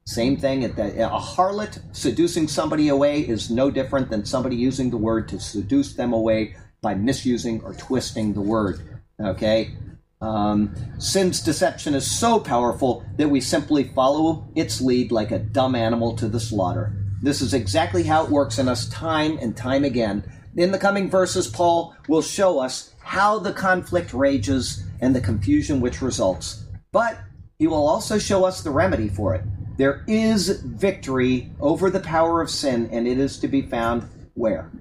Same 0.05 0.35
thing. 0.35 0.65
A 0.65 0.69
harlot 0.69 1.81
seducing 1.93 2.47
somebody 2.47 2.89
away 2.89 3.21
is 3.21 3.49
no 3.49 3.71
different 3.71 4.09
than 4.09 4.25
somebody 4.25 4.55
using 4.55 4.89
the 4.89 4.97
word 4.97 5.29
to 5.29 5.39
seduce 5.39 5.93
them 5.93 6.11
away 6.11 6.55
by 6.81 6.93
misusing 6.93 7.61
or 7.61 7.73
twisting 7.73 8.33
the 8.33 8.41
word. 8.41 9.01
Okay? 9.19 9.75
Um, 10.19 10.75
sin's 10.99 11.41
deception 11.41 11.93
is 11.95 12.09
so 12.09 12.39
powerful 12.39 13.05
that 13.17 13.29
we 13.29 13.41
simply 13.41 13.85
follow 13.85 14.47
its 14.55 14.81
lead 14.81 15.11
like 15.11 15.31
a 15.31 15.39
dumb 15.39 15.75
animal 15.75 16.15
to 16.17 16.27
the 16.27 16.39
slaughter. 16.39 16.93
This 17.21 17.41
is 17.41 17.53
exactly 17.53 18.03
how 18.03 18.25
it 18.25 18.29
works 18.29 18.59
in 18.59 18.67
us 18.67 18.87
time 18.89 19.37
and 19.41 19.55
time 19.55 19.85
again. 19.85 20.29
In 20.55 20.71
the 20.71 20.77
coming 20.77 21.09
verses, 21.09 21.47
Paul 21.47 21.95
will 22.07 22.21
show 22.21 22.59
us 22.59 22.93
how 22.99 23.39
the 23.39 23.53
conflict 23.53 24.13
rages 24.13 24.83
and 24.99 25.15
the 25.15 25.21
confusion 25.21 25.79
which 25.79 26.01
results. 26.01 26.65
But 26.91 27.17
he 27.57 27.67
will 27.67 27.87
also 27.87 28.17
show 28.17 28.45
us 28.45 28.61
the 28.61 28.71
remedy 28.71 29.07
for 29.07 29.33
it. 29.35 29.43
There 29.77 30.03
is 30.07 30.61
victory 30.61 31.51
over 31.59 31.89
the 31.89 31.99
power 31.99 32.41
of 32.41 32.49
sin, 32.49 32.89
and 32.91 33.07
it 33.07 33.17
is 33.17 33.39
to 33.39 33.47
be 33.47 33.61
found 33.61 34.07
where? 34.35 34.71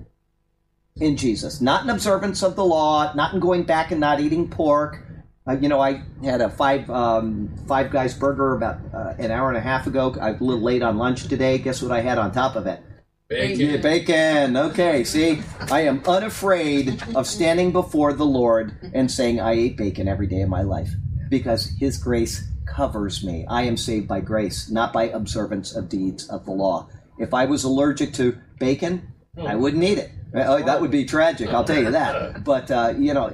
In 0.97 1.17
Jesus. 1.17 1.61
Not 1.61 1.85
in 1.85 1.91
observance 1.91 2.43
of 2.43 2.57
the 2.57 2.65
law, 2.65 3.13
not 3.15 3.33
in 3.33 3.41
going 3.41 3.63
back 3.63 3.91
and 3.91 4.01
not 4.01 4.21
eating 4.21 4.49
pork. 4.49 5.03
Uh, 5.49 5.53
you 5.53 5.69
know, 5.69 5.81
I 5.81 6.03
had 6.23 6.41
a 6.41 6.51
five 6.51 6.89
um, 6.91 7.53
five 7.67 7.91
guys 7.91 8.15
burger 8.15 8.55
about 8.55 8.79
uh, 8.95 9.15
an 9.19 9.31
hour 9.31 9.49
and 9.49 9.57
a 9.57 9.61
half 9.61 9.87
ago. 9.87 10.15
I'm 10.21 10.37
a 10.41 10.45
little 10.45 10.63
late 10.63 10.83
on 10.83 10.99
lunch 10.99 11.27
today. 11.27 11.59
Guess 11.59 11.83
what 11.83 11.91
I 11.91 12.01
had 12.01 12.19
on 12.19 12.31
top 12.31 12.55
of 12.55 12.67
it? 12.67 12.81
Bacon. 13.29 13.81
Bacon. 13.81 14.57
Okay, 14.57 15.05
see, 15.05 15.43
I 15.59 15.81
am 15.81 16.03
unafraid 16.07 17.03
of 17.17 17.27
standing 17.27 17.73
before 17.73 18.13
the 18.13 18.27
Lord 18.27 18.93
and 18.93 19.11
saying 19.11 19.41
I 19.41 19.53
ate 19.53 19.77
bacon 19.79 20.07
every 20.07 20.27
day 20.27 20.43
of 20.43 20.51
my 20.51 20.63
life 20.63 20.91
because 21.31 21.73
His 21.81 21.97
grace 21.97 22.47
covers 22.66 23.25
me. 23.25 23.46
I 23.48 23.62
am 23.62 23.77
saved 23.77 24.09
by 24.09 24.20
grace, 24.20 24.70
not 24.70 24.92
by 24.92 25.05
observance 25.05 25.75
of 25.75 25.88
deeds 25.88 26.29
of 26.29 26.44
the 26.44 26.53
law. 26.53 26.88
If 27.18 27.35
I 27.35 27.44
was 27.44 27.64
allergic 27.64 28.12
to 28.14 28.38
bacon, 28.59 29.12
I 29.38 29.55
wouldn't 29.55 29.83
eat 29.83 29.98
it. 29.98 30.11
Oh, 30.35 30.62
that 30.62 30.81
would 30.81 30.90
be 30.90 31.05
tragic, 31.05 31.51
I'll 31.51 31.64
tell 31.64 31.83
you 31.83 31.90
that. 31.90 32.44
But, 32.44 32.70
uh, 32.70 32.94
you 32.98 33.12
know, 33.12 33.27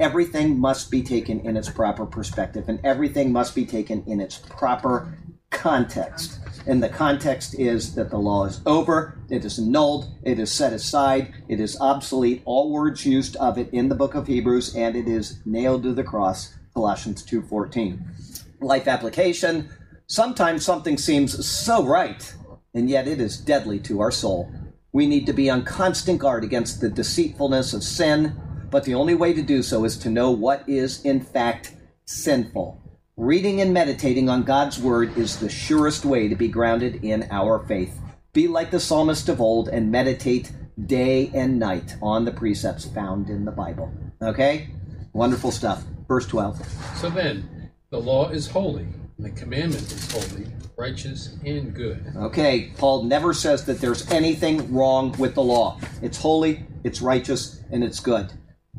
everything 0.00 0.58
must 0.58 0.90
be 0.90 1.02
taken 1.02 1.40
in 1.40 1.56
its 1.56 1.68
proper 1.68 2.06
perspective, 2.06 2.68
and 2.68 2.80
everything 2.84 3.32
must 3.32 3.54
be 3.54 3.66
taken 3.66 4.02
in 4.06 4.20
its 4.20 4.38
proper 4.38 5.18
context. 5.50 6.38
And 6.66 6.82
the 6.82 6.88
context 6.88 7.58
is 7.58 7.94
that 7.96 8.10
the 8.10 8.18
law 8.18 8.46
is 8.46 8.60
over, 8.64 9.18
it 9.28 9.44
is 9.44 9.58
annulled, 9.58 10.06
it 10.22 10.38
is 10.38 10.50
set 10.50 10.72
aside, 10.72 11.34
it 11.48 11.60
is 11.60 11.78
obsolete, 11.80 12.42
all 12.44 12.70
words 12.70 13.04
used 13.04 13.36
of 13.36 13.58
it 13.58 13.68
in 13.72 13.88
the 13.88 13.94
book 13.94 14.14
of 14.14 14.26
Hebrews, 14.26 14.74
and 14.74 14.96
it 14.96 15.06
is 15.06 15.40
nailed 15.44 15.82
to 15.82 15.92
the 15.92 16.04
cross, 16.04 16.54
Colossians 16.72 17.22
2.14 17.24 18.31
life 18.62 18.88
application. 18.88 19.68
Sometimes 20.06 20.64
something 20.64 20.98
seems 20.98 21.46
so 21.46 21.84
right, 21.84 22.34
and 22.74 22.88
yet 22.88 23.08
it 23.08 23.20
is 23.20 23.38
deadly 23.38 23.78
to 23.80 24.00
our 24.00 24.10
soul. 24.10 24.52
We 24.92 25.06
need 25.06 25.26
to 25.26 25.32
be 25.32 25.48
on 25.48 25.64
constant 25.64 26.18
guard 26.18 26.44
against 26.44 26.80
the 26.80 26.90
deceitfulness 26.90 27.72
of 27.72 27.82
sin, 27.82 28.36
but 28.70 28.84
the 28.84 28.94
only 28.94 29.14
way 29.14 29.32
to 29.32 29.42
do 29.42 29.62
so 29.62 29.84
is 29.84 29.96
to 29.98 30.10
know 30.10 30.30
what 30.30 30.68
is, 30.68 31.04
in 31.04 31.20
fact, 31.20 31.74
sinful. 32.04 32.78
Reading 33.16 33.60
and 33.60 33.72
meditating 33.72 34.28
on 34.28 34.42
God's 34.42 34.78
Word 34.78 35.16
is 35.16 35.38
the 35.38 35.48
surest 35.48 36.04
way 36.04 36.28
to 36.28 36.34
be 36.34 36.48
grounded 36.48 37.04
in 37.04 37.28
our 37.30 37.66
faith. 37.66 37.98
Be 38.32 38.48
like 38.48 38.70
the 38.70 38.80
psalmist 38.80 39.28
of 39.28 39.40
old 39.40 39.68
and 39.68 39.90
meditate 39.90 40.52
day 40.86 41.30
and 41.34 41.58
night 41.58 41.96
on 42.00 42.24
the 42.24 42.32
precepts 42.32 42.86
found 42.86 43.28
in 43.28 43.44
the 43.44 43.50
Bible. 43.50 43.92
Okay? 44.22 44.70
Wonderful 45.12 45.50
stuff. 45.50 45.84
Verse 46.08 46.26
12. 46.26 46.66
So 46.96 47.10
then, 47.10 47.48
the 47.92 48.00
law 48.00 48.30
is 48.30 48.48
holy, 48.48 48.86
the 49.18 49.28
commandment 49.32 49.82
is 49.92 50.10
holy, 50.10 50.46
righteous, 50.78 51.36
and 51.44 51.74
good. 51.74 52.02
Okay, 52.16 52.72
Paul 52.78 53.02
never 53.04 53.34
says 53.34 53.66
that 53.66 53.82
there's 53.82 54.10
anything 54.10 54.72
wrong 54.72 55.14
with 55.18 55.34
the 55.34 55.42
law. 55.42 55.78
It's 56.00 56.16
holy, 56.16 56.64
it's 56.84 57.02
righteous, 57.02 57.60
and 57.70 57.84
it's 57.84 58.00
good. 58.00 58.32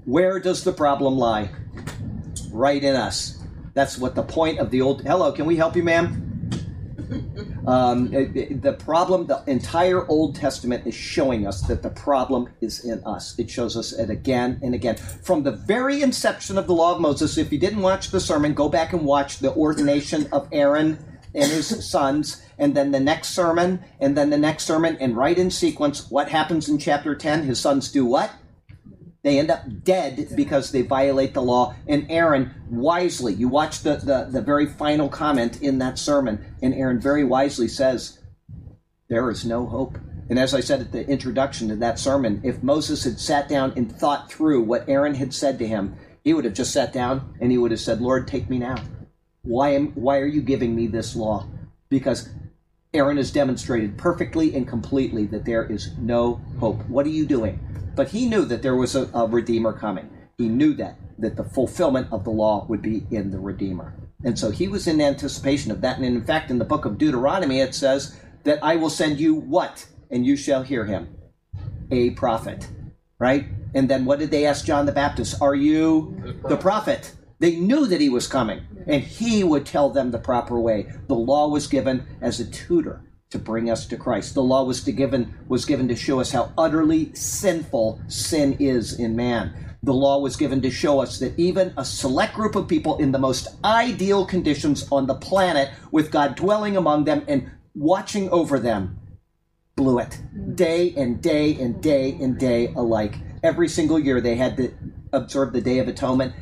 Where 0.05 0.39
does 0.39 0.63
the 0.63 0.73
problem 0.73 1.15
lie? 1.15 1.51
Right 2.49 2.83
in 2.83 2.95
us. 2.95 3.37
That's 3.75 3.99
what 3.99 4.15
the 4.15 4.23
point 4.23 4.57
of 4.57 4.71
the 4.71 4.81
old. 4.81 5.03
Hello, 5.03 5.31
can 5.31 5.45
we 5.45 5.57
help 5.57 5.75
you, 5.75 5.83
ma'am? 5.83 6.32
Um, 7.65 8.11
the 8.11 8.75
problem, 8.77 9.27
the 9.27 9.41
entire 9.47 10.05
Old 10.07 10.35
Testament 10.35 10.85
is 10.85 10.93
showing 10.93 11.47
us 11.47 11.61
that 11.61 11.81
the 11.81 11.89
problem 11.89 12.49
is 12.61 12.83
in 12.83 13.03
us. 13.05 13.37
It 13.39 13.49
shows 13.49 13.77
us 13.77 13.93
it 13.93 14.09
again 14.09 14.59
and 14.61 14.75
again. 14.75 14.97
From 14.97 15.43
the 15.43 15.51
very 15.51 16.01
inception 16.01 16.57
of 16.57 16.67
the 16.67 16.73
law 16.73 16.95
of 16.95 17.01
Moses, 17.01 17.37
if 17.37 17.51
you 17.51 17.59
didn't 17.59 17.81
watch 17.81 18.09
the 18.09 18.19
sermon, 18.19 18.53
go 18.53 18.67
back 18.67 18.91
and 18.91 19.05
watch 19.05 19.39
the 19.39 19.53
ordination 19.53 20.27
of 20.33 20.49
Aaron 20.51 20.97
and 21.35 21.51
his 21.51 21.89
sons, 21.89 22.43
and 22.59 22.75
then 22.75 22.91
the 22.91 22.99
next 22.99 23.29
sermon, 23.29 23.83
and 23.99 24.15
then 24.15 24.29
the 24.29 24.37
next 24.37 24.65
sermon, 24.65 24.97
and 24.99 25.17
right 25.17 25.37
in 25.37 25.49
sequence, 25.49 26.11
what 26.11 26.29
happens 26.29 26.69
in 26.69 26.77
chapter 26.77 27.15
10? 27.15 27.43
His 27.43 27.59
sons 27.59 27.91
do 27.91 28.05
what? 28.05 28.31
They 29.23 29.39
end 29.39 29.49
up 29.49 29.63
dead 29.83 30.27
because 30.35 30.71
they 30.71 30.81
violate 30.81 31.33
the 31.33 31.41
law. 31.41 31.75
And 31.87 32.05
Aaron 32.09 32.53
wisely, 32.69 33.33
you 33.33 33.47
watch 33.47 33.79
the, 33.79 33.95
the, 33.95 34.27
the 34.29 34.41
very 34.41 34.65
final 34.65 35.07
comment 35.07 35.61
in 35.61 35.79
that 35.79 35.97
sermon, 35.97 36.45
and 36.61 36.73
Aaron 36.73 36.99
very 36.99 37.23
wisely 37.23 37.69
says, 37.69 38.19
There 39.07 39.29
is 39.31 39.45
no 39.45 39.65
hope. 39.65 39.97
And 40.29 40.37
as 40.37 40.53
I 40.53 40.59
said 40.59 40.81
at 40.81 40.91
the 40.91 41.07
introduction 41.07 41.69
to 41.69 41.75
that 41.77 41.99
sermon, 41.99 42.41
if 42.43 42.63
Moses 42.63 43.03
had 43.05 43.19
sat 43.19 43.47
down 43.47 43.73
and 43.75 43.91
thought 43.91 44.31
through 44.31 44.61
what 44.61 44.87
Aaron 44.89 45.15
had 45.15 45.33
said 45.33 45.57
to 45.59 45.67
him, 45.67 45.95
he 46.23 46.33
would 46.33 46.45
have 46.45 46.53
just 46.53 46.73
sat 46.73 46.93
down 46.93 47.35
and 47.39 47.51
he 47.51 47.57
would 47.57 47.71
have 47.71 47.79
said, 47.79 48.01
Lord, 48.01 48.27
take 48.27 48.49
me 48.49 48.57
now. 48.57 48.75
Why, 49.41 49.69
am, 49.69 49.91
why 49.91 50.19
are 50.19 50.25
you 50.25 50.41
giving 50.41 50.75
me 50.75 50.87
this 50.87 51.15
law? 51.15 51.45
Because 51.89 52.29
Aaron 52.93 53.17
has 53.17 53.31
demonstrated 53.31 53.97
perfectly 53.97 54.55
and 54.55 54.67
completely 54.67 55.25
that 55.27 55.45
there 55.45 55.65
is 55.65 55.97
no 55.97 56.41
hope. 56.59 56.85
What 56.87 57.05
are 57.05 57.09
you 57.09 57.25
doing? 57.25 57.59
But 57.95 58.09
he 58.09 58.27
knew 58.27 58.45
that 58.45 58.61
there 58.61 58.75
was 58.75 58.95
a, 58.95 59.09
a 59.13 59.27
Redeemer 59.27 59.73
coming. 59.73 60.09
He 60.37 60.49
knew 60.49 60.73
that, 60.75 60.97
that 61.19 61.35
the 61.35 61.43
fulfillment 61.43 62.07
of 62.11 62.23
the 62.23 62.31
law 62.31 62.65
would 62.67 62.81
be 62.81 63.05
in 63.11 63.31
the 63.31 63.39
Redeemer. 63.39 63.93
And 64.23 64.37
so 64.39 64.51
he 64.51 64.67
was 64.67 64.87
in 64.87 65.01
anticipation 65.01 65.71
of 65.71 65.81
that. 65.81 65.97
And 65.97 66.05
in 66.05 66.23
fact, 66.23 66.49
in 66.49 66.59
the 66.59 66.65
book 66.65 66.85
of 66.85 66.97
Deuteronomy, 66.97 67.59
it 67.59 67.75
says 67.75 68.19
that 68.43 68.59
I 68.63 68.75
will 68.75 68.89
send 68.89 69.19
you 69.19 69.35
what? 69.35 69.87
And 70.09 70.25
you 70.25 70.35
shall 70.35 70.63
hear 70.63 70.85
him. 70.85 71.15
A 71.91 72.11
prophet. 72.11 72.67
Right? 73.19 73.45
And 73.73 73.89
then 73.89 74.05
what 74.05 74.19
did 74.19 74.31
they 74.31 74.45
ask 74.45 74.65
John 74.65 74.85
the 74.85 74.91
Baptist? 74.91 75.41
Are 75.41 75.55
you 75.55 76.15
the 76.15 76.33
prophet? 76.33 76.49
The 76.49 76.57
prophet? 76.57 77.15
They 77.39 77.55
knew 77.57 77.87
that 77.87 77.99
he 77.99 78.07
was 78.07 78.25
coming, 78.25 78.61
and 78.87 79.03
he 79.03 79.43
would 79.43 79.65
tell 79.65 79.89
them 79.89 80.11
the 80.11 80.17
proper 80.17 80.57
way. 80.57 80.87
The 81.07 81.15
law 81.15 81.49
was 81.49 81.67
given 81.67 82.07
as 82.21 82.39
a 82.39 82.49
tutor 82.49 83.01
to 83.33 83.39
bring 83.39 83.69
us 83.69 83.85
to 83.87 83.97
Christ. 83.97 84.33
The 84.33 84.41
law 84.41 84.63
was 84.63 84.79
given 84.79 85.33
was 85.49 85.65
given 85.65 85.87
to 85.89 85.95
show 85.95 86.21
us 86.21 86.31
how 86.31 86.53
utterly 86.57 87.13
sinful 87.13 87.99
sin 88.07 88.55
is 88.59 88.97
in 88.97 89.15
man. 89.15 89.53
The 89.83 89.93
law 89.93 90.19
was 90.19 90.37
given 90.37 90.61
to 90.61 90.71
show 90.71 91.01
us 91.01 91.19
that 91.19 91.37
even 91.37 91.73
a 91.75 91.83
select 91.83 92.35
group 92.35 92.55
of 92.55 92.69
people 92.69 92.97
in 92.99 93.11
the 93.11 93.19
most 93.19 93.47
ideal 93.65 94.25
conditions 94.25 94.87
on 94.91 95.07
the 95.07 95.15
planet, 95.15 95.71
with 95.91 96.09
God 96.09 96.35
dwelling 96.35 96.77
among 96.77 97.03
them 97.03 97.25
and 97.27 97.51
watching 97.75 98.29
over 98.29 98.59
them, 98.59 98.97
blew 99.75 99.99
it 99.99 100.21
day 100.55 100.93
and 100.95 101.21
day 101.21 101.55
and 101.59 101.81
day 101.81 102.17
and 102.21 102.37
day 102.37 102.71
alike. 102.75 103.15
Every 103.43 103.67
single 103.67 103.99
year 103.99 104.21
they 104.21 104.35
had 104.35 104.55
to 104.57 104.71
observe 105.11 105.51
the 105.51 105.61
Day 105.61 105.79
of 105.79 105.87
Atonement. 105.89 106.33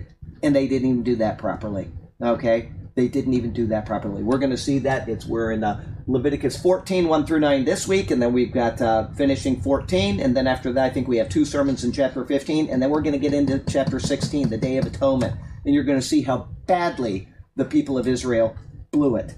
and 0.43 0.55
they 0.55 0.67
didn't 0.67 0.89
even 0.89 1.03
do 1.03 1.15
that 1.17 1.37
properly. 1.37 1.91
Okay, 2.21 2.71
they 2.95 3.07
didn't 3.07 3.33
even 3.33 3.53
do 3.53 3.67
that 3.67 3.85
properly. 3.85 4.23
We're 4.23 4.37
going 4.37 4.51
to 4.51 4.57
see 4.57 4.79
that. 4.79 5.07
It's 5.07 5.25
we're 5.25 5.51
in 5.51 5.63
uh, 5.63 5.83
Leviticus 6.07 6.61
14, 6.61 7.07
1 7.07 7.25
through 7.25 7.39
9 7.39 7.65
this 7.65 7.87
week, 7.87 8.11
and 8.11 8.21
then 8.21 8.33
we've 8.33 8.51
got 8.51 8.81
uh, 8.81 9.07
finishing 9.09 9.61
14, 9.61 10.19
and 10.19 10.35
then 10.35 10.47
after 10.47 10.73
that, 10.73 10.85
I 10.85 10.89
think 10.89 11.07
we 11.07 11.17
have 11.17 11.29
two 11.29 11.45
sermons 11.45 11.83
in 11.83 11.91
chapter 11.91 12.25
15, 12.25 12.69
and 12.69 12.81
then 12.81 12.89
we're 12.89 13.01
going 13.01 13.13
to 13.13 13.19
get 13.19 13.33
into 13.33 13.59
chapter 13.59 13.99
16, 13.99 14.49
the 14.49 14.57
Day 14.57 14.77
of 14.77 14.85
Atonement, 14.85 15.35
and 15.65 15.73
you're 15.73 15.83
going 15.83 15.99
to 15.99 16.05
see 16.05 16.21
how 16.21 16.49
badly 16.65 17.27
the 17.55 17.65
people 17.65 17.97
of 17.97 18.07
Israel 18.07 18.55
blew 18.91 19.15
it. 19.15 19.35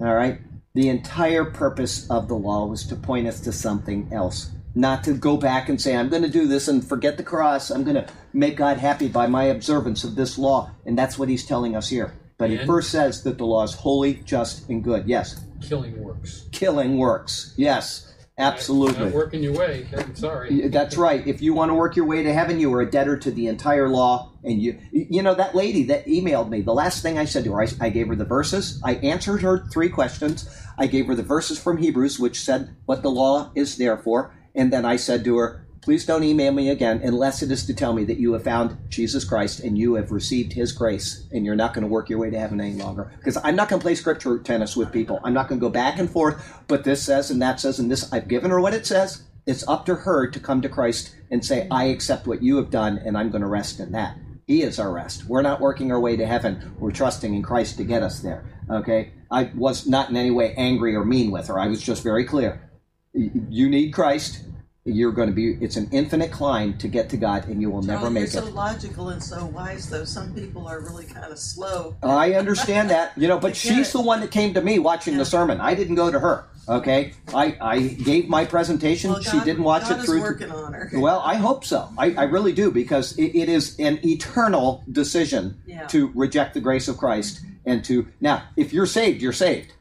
All 0.00 0.14
right, 0.14 0.40
the 0.74 0.88
entire 0.88 1.44
purpose 1.44 2.08
of 2.08 2.28
the 2.28 2.34
law 2.34 2.66
was 2.66 2.84
to 2.86 2.96
point 2.96 3.26
us 3.26 3.40
to 3.40 3.52
something 3.52 4.08
else. 4.12 4.50
Not 4.74 5.04
to 5.04 5.12
go 5.12 5.36
back 5.36 5.68
and 5.68 5.80
say, 5.80 5.94
I'm 5.94 6.08
going 6.08 6.22
to 6.22 6.30
do 6.30 6.46
this 6.46 6.66
and 6.66 6.86
forget 6.86 7.18
the 7.18 7.22
cross. 7.22 7.70
I'm 7.70 7.84
going 7.84 7.96
to 7.96 8.06
make 8.32 8.56
God 8.56 8.78
happy 8.78 9.06
by 9.08 9.26
my 9.26 9.44
observance 9.44 10.02
of 10.02 10.14
this 10.14 10.38
law. 10.38 10.70
And 10.86 10.96
that's 10.96 11.18
what 11.18 11.28
he's 11.28 11.44
telling 11.44 11.76
us 11.76 11.90
here. 11.90 12.14
But 12.42 12.50
he 12.50 12.66
first 12.66 12.90
says 12.90 13.22
that 13.22 13.38
the 13.38 13.46
law 13.46 13.62
is 13.62 13.72
holy, 13.72 14.14
just, 14.24 14.68
and 14.68 14.82
good. 14.82 15.06
Yes. 15.06 15.44
Killing 15.60 16.02
works. 16.02 16.48
Killing 16.50 16.98
works. 16.98 17.54
Yes. 17.56 18.12
Not 18.36 18.54
Absolutely. 18.54 19.12
working 19.12 19.44
your 19.44 19.52
way. 19.52 19.86
I'm 19.96 20.16
sorry. 20.16 20.66
That's 20.66 20.96
right. 20.96 21.24
If 21.24 21.40
you 21.40 21.54
want 21.54 21.68
to 21.68 21.74
work 21.74 21.94
your 21.94 22.04
way 22.04 22.24
to 22.24 22.32
heaven, 22.32 22.58
you 22.58 22.74
are 22.74 22.80
a 22.80 22.90
debtor 22.90 23.16
to 23.18 23.30
the 23.30 23.46
entire 23.46 23.88
law. 23.88 24.32
And 24.42 24.60
you, 24.60 24.76
you 24.90 25.22
know, 25.22 25.36
that 25.36 25.54
lady 25.54 25.84
that 25.84 26.06
emailed 26.06 26.48
me, 26.48 26.62
the 26.62 26.74
last 26.74 27.00
thing 27.00 27.16
I 27.16 27.26
said 27.26 27.44
to 27.44 27.52
her, 27.52 27.62
I, 27.62 27.68
I 27.80 27.90
gave 27.90 28.08
her 28.08 28.16
the 28.16 28.24
verses. 28.24 28.80
I 28.82 28.94
answered 28.96 29.42
her 29.42 29.68
three 29.72 29.88
questions. 29.88 30.50
I 30.76 30.88
gave 30.88 31.06
her 31.06 31.14
the 31.14 31.22
verses 31.22 31.60
from 31.60 31.76
Hebrews, 31.76 32.18
which 32.18 32.40
said 32.40 32.74
what 32.86 33.02
the 33.02 33.10
law 33.10 33.52
is 33.54 33.76
there 33.76 33.98
for. 33.98 34.34
And 34.56 34.72
then 34.72 34.84
I 34.84 34.96
said 34.96 35.22
to 35.26 35.36
her, 35.36 35.61
please 35.82 36.06
don't 36.06 36.22
email 36.22 36.52
me 36.52 36.70
again 36.70 37.00
unless 37.02 37.42
it 37.42 37.50
is 37.50 37.66
to 37.66 37.74
tell 37.74 37.92
me 37.92 38.04
that 38.04 38.18
you 38.18 38.32
have 38.32 38.44
found 38.44 38.78
Jesus 38.88 39.24
Christ 39.24 39.60
and 39.60 39.76
you 39.76 39.94
have 39.96 40.12
received 40.12 40.52
his 40.52 40.70
grace 40.70 41.26
and 41.32 41.44
you're 41.44 41.56
not 41.56 41.74
going 41.74 41.82
to 41.82 41.88
work 41.88 42.08
your 42.08 42.20
way 42.20 42.30
to 42.30 42.38
heaven 42.38 42.60
any 42.60 42.80
longer. 42.80 43.12
Because 43.18 43.36
I'm 43.42 43.56
not 43.56 43.68
going 43.68 43.80
to 43.80 43.84
play 43.84 43.96
scripture 43.96 44.38
tennis 44.38 44.76
with 44.76 44.92
people. 44.92 45.20
I'm 45.24 45.34
not 45.34 45.48
going 45.48 45.60
to 45.60 45.66
go 45.66 45.70
back 45.70 45.98
and 45.98 46.08
forth, 46.08 46.62
but 46.68 46.84
this 46.84 47.02
says 47.02 47.30
and 47.32 47.42
that 47.42 47.58
says 47.58 47.80
and 47.80 47.90
this. 47.90 48.10
I've 48.12 48.28
given 48.28 48.52
her 48.52 48.60
what 48.60 48.74
it 48.74 48.86
says. 48.86 49.24
It's 49.44 49.66
up 49.66 49.84
to 49.86 49.96
her 49.96 50.28
to 50.28 50.38
come 50.38 50.62
to 50.62 50.68
Christ 50.68 51.16
and 51.32 51.44
say, 51.44 51.66
I 51.68 51.84
accept 51.86 52.28
what 52.28 52.44
you 52.44 52.56
have 52.56 52.70
done 52.70 52.98
and 52.98 53.18
I'm 53.18 53.30
going 53.30 53.42
to 53.42 53.48
rest 53.48 53.80
in 53.80 53.90
that. 53.92 54.16
He 54.46 54.62
is 54.62 54.78
our 54.78 54.92
rest. 54.92 55.24
We're 55.26 55.42
not 55.42 55.60
working 55.60 55.90
our 55.90 56.00
way 56.00 56.16
to 56.16 56.26
heaven. 56.26 56.76
We're 56.78 56.92
trusting 56.92 57.34
in 57.34 57.42
Christ 57.42 57.76
to 57.78 57.84
get 57.84 58.04
us 58.04 58.20
there. 58.20 58.44
Okay? 58.70 59.12
I 59.32 59.50
was 59.56 59.86
not 59.86 60.10
in 60.10 60.16
any 60.16 60.30
way 60.30 60.54
angry 60.56 60.94
or 60.94 61.04
mean 61.04 61.32
with 61.32 61.48
her. 61.48 61.58
I 61.58 61.66
was 61.66 61.82
just 61.82 62.04
very 62.04 62.24
clear. 62.24 62.70
You 63.14 63.68
need 63.68 63.92
Christ. 63.92 64.44
You're 64.84 65.12
going 65.12 65.28
to 65.28 65.34
be, 65.34 65.52
it's 65.60 65.76
an 65.76 65.88
infinite 65.92 66.32
climb 66.32 66.76
to 66.78 66.88
get 66.88 67.08
to 67.10 67.16
God 67.16 67.46
and 67.46 67.60
you 67.60 67.70
will 67.70 67.82
never 67.82 68.10
make 68.10 68.32
you're 68.32 68.42
it. 68.42 68.46
so 68.46 68.50
logical 68.52 69.10
and 69.10 69.22
so 69.22 69.46
wise, 69.46 69.88
though. 69.88 70.04
Some 70.04 70.34
people 70.34 70.66
are 70.66 70.80
really 70.80 71.04
kind 71.06 71.30
of 71.30 71.38
slow. 71.38 71.96
I 72.02 72.34
understand 72.34 72.90
that, 72.90 73.16
you 73.16 73.28
know, 73.28 73.38
but 73.38 73.54
she's 73.64 73.90
it. 73.90 73.92
the 73.92 74.00
one 74.00 74.20
that 74.20 74.32
came 74.32 74.54
to 74.54 74.60
me 74.60 74.80
watching 74.80 75.16
the 75.16 75.24
sermon. 75.24 75.60
I 75.60 75.76
didn't 75.76 75.94
go 75.94 76.10
to 76.10 76.18
her. 76.18 76.46
Okay? 76.68 77.12
I, 77.32 77.56
I 77.60 77.78
gave 77.80 78.28
my 78.28 78.44
presentation. 78.44 79.12
Well, 79.12 79.22
she 79.22 79.38
didn't 79.40 79.62
watch 79.62 79.82
God 79.82 79.92
it 79.92 79.98
is 80.00 80.06
through. 80.06 80.20
working 80.20 80.50
on 80.50 80.72
her. 80.72 80.90
Well, 80.94 81.20
I 81.20 81.36
hope 81.36 81.64
so. 81.64 81.88
I, 81.96 82.14
I 82.14 82.22
really 82.24 82.52
do 82.52 82.72
because 82.72 83.16
it, 83.18 83.36
it 83.36 83.48
is 83.48 83.78
an 83.78 84.00
eternal 84.04 84.82
decision 84.90 85.62
Yeah. 85.64 85.86
to 85.88 86.10
reject 86.14 86.54
the 86.54 86.60
grace 86.60 86.88
of 86.88 86.98
Christ 86.98 87.36
mm-hmm. 87.36 87.70
and 87.70 87.84
to 87.84 88.08
now, 88.20 88.42
if 88.56 88.72
you're 88.72 88.86
saved, 88.86 89.22
you're 89.22 89.32
saved. 89.32 89.74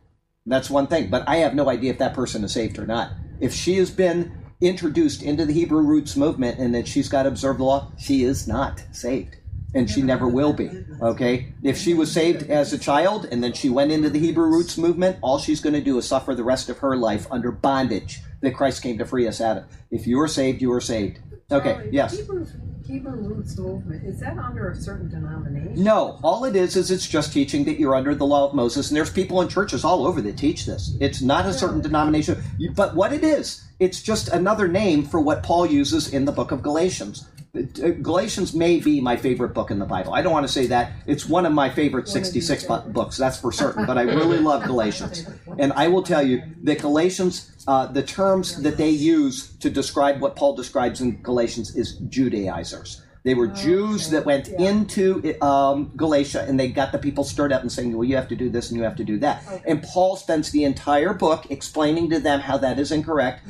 That's 0.46 0.70
one 0.70 0.86
thing. 0.86 1.10
But 1.10 1.28
I 1.28 1.38
have 1.38 1.56
no 1.56 1.70
idea 1.70 1.92
if 1.92 1.98
that 2.00 2.14
person 2.14 2.44
is 2.44 2.54
saved 2.54 2.78
or 2.78 2.86
not. 2.86 3.12
If 3.40 3.54
she 3.54 3.78
has 3.78 3.90
been 3.90 4.32
introduced 4.62 5.24
into 5.24 5.45
the 5.45 5.54
Hebrew 5.54 5.82
roots 5.82 6.15
movement 6.15 6.60
and 6.60 6.74
that 6.76 6.88
she's 6.88 7.10
got 7.10 7.24
to 7.24 7.30
observe 7.30 7.58
the 7.58 7.63
law, 7.63 7.91
she 7.97 8.24
is 8.24 8.47
not 8.47 8.84
saved. 8.91 9.38
And 9.74 9.89
she 9.89 10.02
never 10.02 10.28
will 10.28 10.52
be. 10.52 10.69
Okay? 11.02 11.54
If 11.63 11.78
she 11.78 11.93
was 11.93 12.12
saved 12.12 12.50
as 12.50 12.74
a 12.74 12.78
child 12.78 13.26
and 13.32 13.41
then 13.41 13.54
she 13.54 13.69
went 13.69 13.93
into 13.93 14.10
the 14.10 14.19
Hebrew 14.19 14.47
roots 14.47 14.78
movement, 14.78 15.17
all 15.21 15.39
she's 15.39 15.62
going 15.62 15.76
to 15.76 15.82
do 15.82 15.97
is 15.97 16.06
suffer 16.06 16.36
the 16.36 16.43
rest 16.43 16.67
of 16.67 16.80
her 16.80 16.97
life 16.97 17.26
under 17.32 17.52
bondage 17.52 18.19
that 18.41 18.54
Christ 18.54 18.84
came 18.84 18.97
to 18.97 19.06
free 19.06 19.28
us 19.28 19.39
out 19.39 19.58
of. 19.58 19.63
If 19.89 20.08
you 20.08 20.19
are 20.19 20.28
saved, 20.28 20.62
you 20.62 20.74
are 20.74 20.82
saved. 20.82 21.19
Okay, 21.52 21.74
Charlie, 21.74 21.89
yes. 21.91 22.17
Hebrew, 22.17 22.45
Hebrew 22.86 23.12
roots 23.12 23.58
movement, 23.58 24.06
is 24.06 24.19
that 24.19 24.38
under 24.38 24.69
a 24.71 24.76
certain 24.76 25.10
denomination? 25.10 25.82
No, 25.82 26.19
all 26.24 26.43
it 26.45 26.56
is 26.56 26.76
is 26.76 26.91
it's 26.91 27.08
just 27.08 27.32
teaching 27.32 27.63
that 27.65 27.80
you're 27.80 27.95
under 27.95 28.15
the 28.15 28.26
law 28.26 28.50
of 28.50 28.54
Moses, 28.54 28.89
and 28.89 28.97
there's 28.97 29.10
people 29.10 29.41
in 29.41 29.47
churches 29.47 29.86
all 29.86 30.06
over 30.06 30.21
that 30.21 30.38
teach 30.38 30.65
this. 30.65 30.95
It's 31.00 31.21
not 31.21 31.45
a 31.45 31.54
certain 31.54 31.82
denomination, 31.82 32.41
but 32.76 32.95
what 32.95 33.13
it 33.13 33.24
is, 33.24 33.63
it's 33.82 34.00
just 34.00 34.28
another 34.28 34.67
name 34.67 35.04
for 35.04 35.20
what 35.20 35.41
Paul 35.41 35.65
uses 35.65 36.13
in 36.13 36.26
the 36.26 36.32
book 36.32 36.52
of 36.52 36.62
Galatians. 36.62 37.28
Uh, 37.56 37.89
Galatians 38.02 38.54
may 38.54 38.80
be 38.80 39.02
my 39.02 39.17
favorite 39.17 39.56
book 39.56 39.72
in 39.72 39.80
the 39.80 39.86
Bible. 39.86 40.13
I 40.13 40.22
don't 40.22 40.32
want 40.32 40.46
to 40.46 40.54
say 40.54 40.67
that. 40.67 40.94
It's 41.08 41.26
one 41.26 41.48
of 41.48 41.52
my 41.52 41.67
favorite 41.67 42.08
66 42.08 42.65
bu- 42.65 42.91
books, 42.91 43.17
that's 43.17 43.39
for 43.39 43.52
certain, 43.52 43.88
but 43.88 43.98
I 43.98 44.02
really 44.20 44.38
love 44.38 44.63
Galatians. 44.65 45.26
And 45.58 45.74
I 45.74 45.88
will 45.88 46.04
tell 46.04 46.22
you 46.22 46.44
that 46.62 46.80
Galatians, 46.80 47.65
uh, 47.67 47.88
the 47.88 48.04
terms 48.04 48.62
that 48.62 48.78
they 48.78 48.91
use 48.91 49.58
to 49.58 49.72
describe 49.72 50.22
what 50.22 50.36
Paul 50.36 50.56
describes 50.56 51.02
in 51.02 51.20
Galatians 51.24 51.76
is 51.76 51.98
Judaizers. 52.08 53.02
They 53.23 53.36
were 53.36 53.47
Jews 53.47 54.10
that 54.10 54.25
went 54.25 54.47
yeah. 54.47 54.69
into 54.69 55.36
um, 55.41 55.91
Galatia 55.95 56.43
and 56.47 56.60
they 56.60 56.69
got 56.69 56.91
the 56.91 56.97
people 56.97 57.23
stirred 57.23 57.53
up 57.53 57.62
and 57.62 57.71
saying, 57.71 57.95
well, 57.95 58.03
you 58.03 58.15
have 58.15 58.27
to 58.29 58.36
do 58.36 58.49
this 58.49 58.69
and 58.69 58.77
you 58.77 58.84
have 58.84 58.95
to 58.95 59.03
do 59.03 59.19
that. 59.19 59.43
And 59.67 59.84
Paul 59.84 60.15
spends 60.15 60.51
the 60.51 60.63
entire 60.63 61.13
book 61.13 61.45
explaining 61.51 62.10
to 62.10 62.19
them 62.19 62.39
how 62.39 62.57
that 62.57 62.79
is 62.79 62.91
incorrect. 62.91 63.43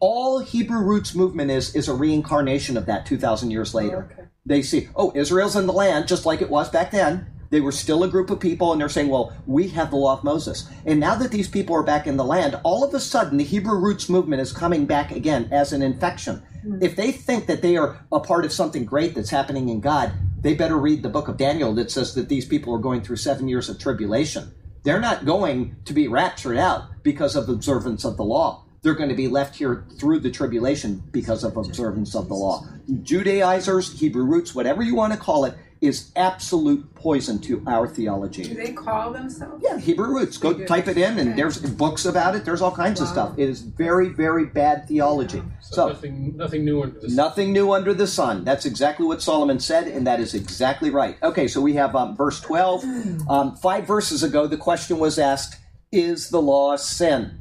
All 0.00 0.40
Hebrew 0.40 0.80
roots 0.80 1.14
movement 1.14 1.52
is 1.52 1.74
is 1.76 1.88
a 1.88 1.94
reincarnation 1.94 2.76
of 2.76 2.86
that 2.86 3.06
2,000 3.06 3.52
years 3.52 3.74
later. 3.74 4.10
Okay. 4.12 4.28
They 4.44 4.62
see, 4.62 4.88
oh, 4.96 5.12
Israel's 5.14 5.54
in 5.54 5.68
the 5.68 5.72
land 5.72 6.08
just 6.08 6.26
like 6.26 6.42
it 6.42 6.50
was 6.50 6.68
back 6.68 6.90
then. 6.90 7.26
They 7.50 7.60
were 7.60 7.70
still 7.70 8.02
a 8.02 8.08
group 8.08 8.30
of 8.30 8.40
people, 8.40 8.72
and 8.72 8.80
they're 8.80 8.88
saying, 8.88 9.10
well, 9.10 9.36
we 9.46 9.68
have 9.68 9.90
the 9.90 9.96
law 9.96 10.16
of 10.16 10.24
Moses. 10.24 10.68
And 10.86 10.98
now 10.98 11.14
that 11.16 11.30
these 11.30 11.48
people 11.48 11.76
are 11.76 11.82
back 11.82 12.06
in 12.06 12.16
the 12.16 12.24
land, 12.24 12.58
all 12.64 12.82
of 12.82 12.94
a 12.94 12.98
sudden 12.98 13.36
the 13.36 13.44
Hebrew 13.44 13.78
roots 13.78 14.08
movement 14.08 14.40
is 14.40 14.52
coming 14.52 14.86
back 14.86 15.10
again 15.12 15.48
as 15.52 15.74
an 15.74 15.82
infection. 15.82 16.42
Hmm. 16.62 16.82
If 16.82 16.96
they 16.96 17.12
think 17.12 17.46
that 17.46 17.62
they 17.62 17.76
are 17.76 18.04
a 18.10 18.20
part 18.20 18.44
of 18.44 18.52
something 18.52 18.84
great 18.84 19.14
that's 19.14 19.30
happening 19.30 19.68
in 19.68 19.80
God, 19.80 20.12
they 20.40 20.54
better 20.54 20.76
read 20.76 21.02
the 21.02 21.08
book 21.08 21.28
of 21.28 21.36
Daniel 21.36 21.74
that 21.74 21.90
says 21.90 22.14
that 22.14 22.28
these 22.28 22.44
people 22.44 22.74
are 22.74 22.78
going 22.78 23.02
through 23.02 23.16
seven 23.16 23.48
years 23.48 23.68
of 23.68 23.78
tribulation. 23.78 24.52
They're 24.82 25.00
not 25.00 25.24
going 25.24 25.76
to 25.84 25.92
be 25.92 26.08
raptured 26.08 26.56
out 26.56 27.02
because 27.02 27.36
of 27.36 27.48
observance 27.48 28.04
of 28.04 28.16
the 28.16 28.24
law. 28.24 28.64
They're 28.82 28.94
going 28.94 29.10
to 29.10 29.14
be 29.14 29.28
left 29.28 29.54
here 29.56 29.84
through 29.98 30.20
the 30.20 30.30
tribulation 30.30 31.04
because 31.12 31.44
of 31.44 31.56
observance 31.56 32.16
of 32.16 32.26
the 32.26 32.34
law. 32.34 32.66
Judaizers, 33.02 34.00
Hebrew 34.00 34.24
roots, 34.24 34.56
whatever 34.56 34.82
you 34.82 34.96
want 34.96 35.12
to 35.12 35.18
call 35.18 35.44
it, 35.44 35.54
is 35.82 36.12
absolute 36.14 36.94
poison 36.94 37.40
to 37.40 37.62
our 37.66 37.88
theology. 37.88 38.44
Do 38.44 38.48
theology. 38.50 38.66
they 38.70 38.72
call 38.72 39.12
themselves? 39.12 39.62
Yeah, 39.62 39.78
Hebrew 39.78 40.06
roots. 40.14 40.38
Go 40.38 40.52
They 40.52 40.60
do. 40.60 40.66
type 40.66 40.86
it 40.86 40.96
in, 40.96 41.18
and 41.18 41.36
there's 41.36 41.58
books 41.58 42.04
about 42.04 42.36
it. 42.36 42.44
There's 42.44 42.62
all 42.62 42.70
kinds 42.74 43.00
of 43.00 43.08
stuff. 43.08 43.36
It 43.36 43.48
is 43.48 43.60
very, 43.62 44.08
very 44.08 44.46
bad 44.46 44.86
theology. 44.86 45.42
So, 45.60 45.74
So, 45.74 45.88
nothing, 45.88 46.36
nothing 46.36 46.64
new 46.64 46.82
under 46.82 47.00
the 47.00 47.08
sun. 47.08 47.16
Nothing 47.16 47.52
new 47.52 47.72
under 47.72 47.92
the 47.92 48.06
sun. 48.06 48.44
That's 48.44 48.64
exactly 48.64 49.04
what 49.06 49.20
Solomon 49.20 49.58
said, 49.58 49.88
and 49.88 50.06
that 50.06 50.20
is 50.20 50.34
exactly 50.34 50.90
right. 50.90 51.16
Okay, 51.22 51.48
so 51.48 51.60
we 51.60 51.74
have 51.74 51.96
um, 51.96 52.16
verse 52.16 52.40
12. 52.40 52.84
Um, 53.28 53.56
five 53.56 53.84
verses 53.86 54.22
ago, 54.22 54.46
the 54.46 54.56
question 54.56 54.98
was 54.98 55.18
asked 55.18 55.58
Is 55.90 56.30
the 56.30 56.40
law 56.40 56.76
sin? 56.76 57.38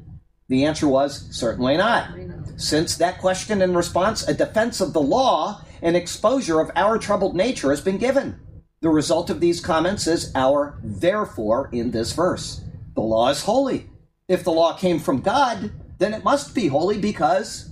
The 0.48 0.66
answer 0.66 0.88
was 0.88 1.28
certainly 1.32 1.78
not. 1.78 2.10
I 2.10 2.24
know. 2.24 2.41
Since 2.58 2.98
that 2.98 3.20
question 3.20 3.62
and 3.62 3.76
response, 3.76 4.28
a 4.28 4.34
defense 4.34 4.82
of 4.82 4.94
the 4.94 5.02
law 5.02 5.64
and 5.82 5.96
exposure 5.96 6.60
of 6.60 6.72
our 6.76 6.98
troubled 6.98 7.36
nature 7.36 7.70
has 7.70 7.82
been 7.82 7.98
given. 7.98 8.40
The 8.82 8.90
result 8.90 9.30
of 9.30 9.40
these 9.40 9.60
comments 9.60 10.08
is 10.08 10.32
our 10.36 10.80
therefore 10.84 11.70
in 11.72 11.92
this 11.92 12.14
verse. 12.14 12.62
The 12.96 13.02
law 13.02 13.30
is 13.30 13.44
holy. 13.44 13.90
If 14.28 14.44
the 14.44 14.52
law 14.52 14.74
came 14.74 15.00
from 15.00 15.22
God, 15.22 15.72
then 15.98 16.14
it 16.14 16.24
must 16.24 16.56
be 16.56 16.68
holy 16.68 16.98
because 16.98 17.70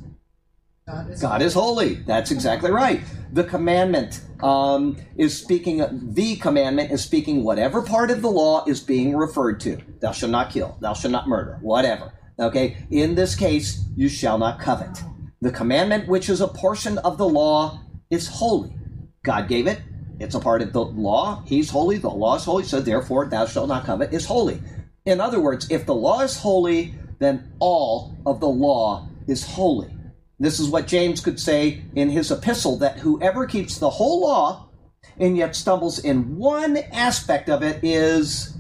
God 0.85 1.09
is 1.11 1.21
God 1.21 1.41
is 1.41 1.53
holy. 1.53 1.95
That's 1.95 2.31
exactly 2.31 2.71
right. 2.71 3.01
The 3.31 3.43
commandment 3.43 4.21
um, 4.41 4.97
is 5.17 5.37
speaking, 5.37 5.85
the 6.13 6.35
commandment 6.37 6.91
is 6.91 7.03
speaking 7.03 7.43
whatever 7.43 7.81
part 7.81 8.11
of 8.11 8.21
the 8.21 8.29
law 8.29 8.65
is 8.65 8.79
being 8.79 9.15
referred 9.15 9.59
to. 9.61 9.81
Thou 9.99 10.11
shalt 10.11 10.31
not 10.31 10.51
kill, 10.51 10.77
thou 10.79 10.93
shalt 10.93 11.11
not 11.11 11.27
murder, 11.27 11.59
whatever. 11.61 12.13
Okay? 12.39 12.77
In 12.89 13.15
this 13.15 13.35
case, 13.35 13.83
you 13.95 14.09
shall 14.09 14.37
not 14.37 14.59
covet. 14.59 15.03
The 15.41 15.51
commandment, 15.51 16.07
which 16.07 16.29
is 16.29 16.41
a 16.41 16.47
portion 16.47 16.97
of 16.99 17.17
the 17.17 17.27
law, 17.27 17.81
is 18.09 18.27
holy. 18.27 18.73
God 19.23 19.47
gave 19.47 19.67
it. 19.67 19.81
It's 20.19 20.35
a 20.35 20.39
part 20.39 20.61
of 20.61 20.73
the 20.73 20.83
law. 20.83 21.43
He's 21.45 21.69
holy. 21.69 21.97
The 21.97 22.09
law 22.09 22.35
is 22.35 22.43
holy. 22.43 22.63
So 22.63 22.81
therefore, 22.81 23.25
thou 23.25 23.45
shalt 23.45 23.69
not 23.69 23.85
covet 23.85 24.13
is 24.13 24.25
holy. 24.25 24.61
In 25.05 25.21
other 25.21 25.39
words, 25.39 25.69
if 25.71 25.85
the 25.85 25.95
law 25.95 26.21
is 26.21 26.37
holy, 26.37 26.93
then 27.19 27.51
all 27.59 28.17
of 28.25 28.39
the 28.39 28.49
law 28.49 29.07
is 29.27 29.45
holy. 29.45 29.93
This 30.39 30.59
is 30.59 30.69
what 30.69 30.87
James 30.87 31.21
could 31.21 31.39
say 31.39 31.81
in 31.95 32.09
his 32.09 32.31
epistle 32.31 32.77
that 32.77 32.99
whoever 32.99 33.45
keeps 33.45 33.77
the 33.77 33.89
whole 33.89 34.21
law 34.21 34.69
and 35.17 35.37
yet 35.37 35.55
stumbles 35.55 35.99
in 35.99 36.37
one 36.37 36.77
aspect 36.77 37.49
of 37.49 37.61
it 37.61 37.79
is 37.83 38.57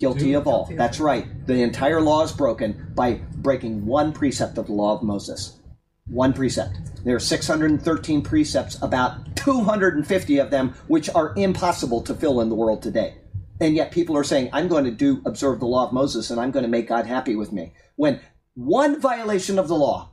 guilty 0.00 0.32
of 0.32 0.48
all. 0.48 0.64
Guilty 0.64 0.74
of 0.74 0.78
That's 0.78 0.98
right. 0.98 1.46
The 1.46 1.62
entire 1.62 2.00
law 2.00 2.24
is 2.24 2.32
broken 2.32 2.92
by 2.96 3.20
breaking 3.36 3.86
one 3.86 4.12
precept 4.12 4.58
of 4.58 4.66
the 4.66 4.72
law 4.72 4.96
of 4.96 5.04
Moses. 5.04 5.60
One 6.06 6.32
precept. 6.32 7.04
There 7.04 7.14
are 7.14 7.20
613 7.20 8.22
precepts 8.22 8.82
about 8.82 9.36
250 9.36 10.38
of 10.38 10.50
them, 10.50 10.74
which 10.88 11.08
are 11.10 11.32
impossible 11.36 12.02
to 12.02 12.14
fill 12.14 12.40
in 12.40 12.48
the 12.48 12.56
world 12.56 12.82
today. 12.82 13.14
And 13.60 13.76
yet 13.76 13.92
people 13.92 14.16
are 14.16 14.24
saying, 14.24 14.50
I'm 14.52 14.68
going 14.68 14.84
to 14.84 14.90
do 14.90 15.22
observe 15.24 15.60
the 15.60 15.66
law 15.66 15.86
of 15.86 15.92
Moses 15.92 16.30
and 16.30 16.40
I'm 16.40 16.50
going 16.50 16.64
to 16.64 16.68
make 16.68 16.88
God 16.88 17.06
happy 17.06 17.36
with 17.36 17.52
me. 17.52 17.74
When 17.94 18.20
one 18.54 19.00
violation 19.00 19.58
of 19.58 19.68
the 19.68 19.76
law 19.76 20.10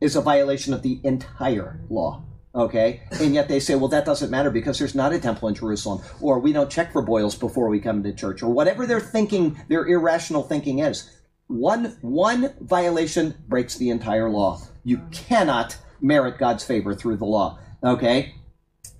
is 0.00 0.16
a 0.16 0.20
violation 0.20 0.74
of 0.74 0.82
the 0.82 1.00
entire 1.04 1.80
law. 1.88 2.24
Okay? 2.54 3.02
And 3.12 3.34
yet 3.34 3.48
they 3.48 3.60
say, 3.60 3.74
well, 3.74 3.88
that 3.88 4.04
doesn't 4.04 4.30
matter 4.30 4.50
because 4.50 4.78
there's 4.78 4.94
not 4.94 5.12
a 5.12 5.18
temple 5.18 5.48
in 5.48 5.54
Jerusalem, 5.54 6.02
or 6.20 6.38
we 6.38 6.52
don't 6.52 6.70
check 6.70 6.92
for 6.92 7.02
boils 7.02 7.34
before 7.34 7.68
we 7.68 7.80
come 7.80 8.02
to 8.02 8.12
church, 8.12 8.42
or 8.42 8.52
whatever 8.52 8.86
their 8.86 9.00
thinking, 9.00 9.58
their 9.68 9.86
irrational 9.86 10.42
thinking 10.42 10.80
is. 10.80 11.10
One, 11.46 11.96
one 12.02 12.54
violation 12.60 13.34
breaks 13.48 13.76
the 13.76 13.90
entire 13.90 14.28
law. 14.28 14.60
You 14.84 15.00
cannot 15.10 15.76
merit 16.00 16.38
God's 16.38 16.64
favor 16.64 16.94
through 16.94 17.16
the 17.16 17.24
law. 17.24 17.58
Okay? 17.82 18.34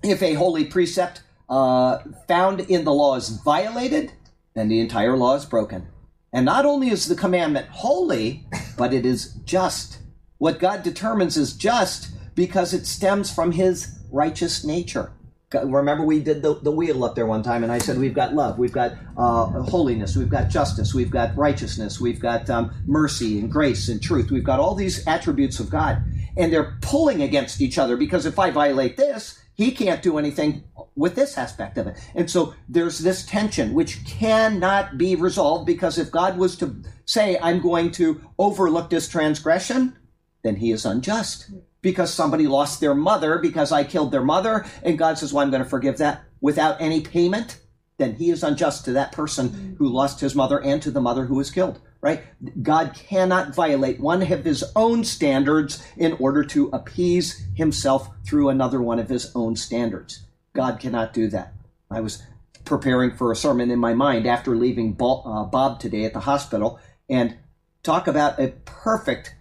If 0.03 0.21
a 0.21 0.33
holy 0.33 0.65
precept 0.65 1.21
uh, 1.49 1.99
found 2.27 2.61
in 2.61 2.83
the 2.83 2.93
law 2.93 3.15
is 3.15 3.29
violated, 3.29 4.13
then 4.55 4.67
the 4.67 4.79
entire 4.79 5.17
law 5.17 5.35
is 5.35 5.45
broken. 5.45 5.87
And 6.31 6.45
not 6.45 6.65
only 6.65 6.89
is 6.89 7.07
the 7.07 7.15
commandment 7.15 7.67
holy, 7.69 8.47
but 8.77 8.93
it 8.93 9.05
is 9.05 9.33
just. 9.45 9.99
What 10.39 10.59
God 10.59 10.83
determines 10.83 11.37
is 11.37 11.53
just 11.53 12.09
because 12.35 12.73
it 12.73 12.85
stems 12.85 13.33
from 13.33 13.51
his 13.51 13.99
righteous 14.11 14.63
nature. 14.63 15.11
Remember, 15.53 16.03
we 16.03 16.19
did 16.19 16.41
the, 16.41 16.55
the 16.55 16.71
wheel 16.71 17.03
up 17.03 17.13
there 17.13 17.27
one 17.27 17.43
time, 17.43 17.61
and 17.61 17.71
I 17.71 17.77
said 17.77 17.99
we've 17.99 18.13
got 18.13 18.33
love, 18.33 18.57
we've 18.57 18.71
got 18.71 18.93
uh, 19.15 19.45
holiness, 19.61 20.15
we've 20.15 20.29
got 20.29 20.49
justice, 20.49 20.95
we've 20.95 21.11
got 21.11 21.37
righteousness, 21.37 21.99
we've 21.99 22.19
got 22.19 22.49
um, 22.49 22.73
mercy 22.87 23.39
and 23.39 23.51
grace 23.51 23.87
and 23.87 24.01
truth. 24.01 24.31
We've 24.31 24.43
got 24.43 24.59
all 24.59 24.73
these 24.73 25.05
attributes 25.05 25.59
of 25.59 25.69
God, 25.69 26.01
and 26.35 26.51
they're 26.51 26.75
pulling 26.81 27.21
against 27.21 27.61
each 27.61 27.77
other 27.77 27.97
because 27.97 28.25
if 28.25 28.39
I 28.39 28.49
violate 28.49 28.97
this, 28.97 29.39
he 29.53 29.69
can't 29.69 30.01
do 30.01 30.17
anything 30.17 30.63
with 30.95 31.13
this 31.13 31.37
aspect 31.37 31.77
of 31.77 31.85
it. 31.85 31.97
And 32.15 32.29
so 32.31 32.55
there's 32.67 32.97
this 32.97 33.23
tension 33.23 33.75
which 33.75 34.03
cannot 34.05 34.97
be 34.97 35.15
resolved 35.15 35.67
because 35.67 35.99
if 35.99 36.09
God 36.09 36.39
was 36.39 36.57
to 36.57 36.81
say, 37.05 37.37
I'm 37.39 37.61
going 37.61 37.91
to 37.91 38.19
overlook 38.39 38.89
this 38.89 39.07
transgression, 39.07 39.95
then 40.43 40.55
he 40.55 40.71
is 40.71 40.85
unjust 40.85 41.51
because 41.83 42.11
somebody 42.11 42.47
lost 42.47 42.79
their 42.79 42.95
mother 42.95 43.37
because 43.37 43.71
I 43.71 43.83
killed 43.83 44.11
their 44.11 44.23
mother, 44.23 44.65
and 44.81 44.97
God 44.97 45.19
says, 45.19 45.31
Well, 45.31 45.43
I'm 45.43 45.51
going 45.51 45.63
to 45.63 45.69
forgive 45.69 45.99
that 45.99 46.23
without 46.41 46.81
any 46.81 47.01
payment, 47.01 47.59
then 47.97 48.15
he 48.15 48.31
is 48.31 48.43
unjust 48.43 48.85
to 48.85 48.93
that 48.93 49.11
person 49.11 49.75
who 49.77 49.87
lost 49.87 50.19
his 50.19 50.33
mother 50.33 50.59
and 50.59 50.81
to 50.81 50.89
the 50.89 51.01
mother 51.01 51.25
who 51.25 51.35
was 51.35 51.51
killed, 51.51 51.79
right? 52.01 52.23
God 52.63 52.95
cannot 52.95 53.53
violate 53.53 53.99
one 53.99 54.23
of 54.23 54.43
his 54.43 54.63
own 54.75 55.03
standards 55.03 55.85
in 55.95 56.13
order 56.13 56.43
to 56.45 56.69
appease 56.73 57.45
himself 57.55 58.09
through 58.25 58.49
another 58.49 58.81
one 58.81 58.97
of 58.97 59.09
his 59.09 59.31
own 59.35 59.55
standards. 59.55 60.25
God 60.53 60.79
cannot 60.79 61.13
do 61.13 61.27
that. 61.29 61.53
I 61.91 62.01
was 62.01 62.23
preparing 62.65 63.15
for 63.15 63.31
a 63.31 63.35
sermon 63.35 63.69
in 63.69 63.79
my 63.79 63.93
mind 63.93 64.25
after 64.25 64.55
leaving 64.55 64.97
uh, 64.99 65.43
Bob 65.45 65.79
today 65.79 66.05
at 66.05 66.13
the 66.13 66.21
hospital 66.21 66.79
and 67.09 67.37
talk 67.83 68.07
about 68.07 68.39
a 68.39 68.53
perfect 68.65 69.35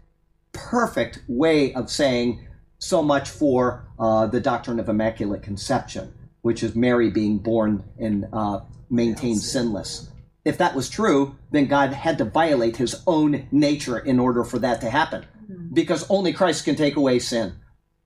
perfect 0.53 1.21
way 1.29 1.73
of 1.75 1.91
saying 1.91 2.47
so 2.79 3.03
much 3.03 3.31
for 3.31 3.87
uh, 3.99 4.27
the 4.27 4.41
doctrine 4.41 4.81
of 4.81 4.89
Immaculate 4.89 5.43
Conception, 5.43 6.13
which 6.43 6.63
is 6.63 6.75
Mary 6.75 7.11
being 7.11 7.39
born 7.39 7.85
and 7.99 8.27
uh, 8.33 8.61
maintained 8.91 9.41
sinless. 9.41 10.11
If 10.45 10.59
that 10.59 10.75
was 10.75 10.91
true, 10.91 11.37
then 11.53 11.67
God 11.67 11.93
had 11.93 12.19
to 12.19 12.25
violate 12.25 12.77
his 12.77 13.01
own 13.07 13.47
nature 13.53 13.99
in 13.99 14.19
order 14.19 14.43
for 14.43 14.59
that 14.59 14.81
to 14.81 14.91
happen, 14.91 15.25
because 15.73 16.11
only 16.11 16.33
Christ 16.33 16.65
can 16.65 16.75
take 16.75 16.97
away 16.97 17.21
sin. 17.21 17.55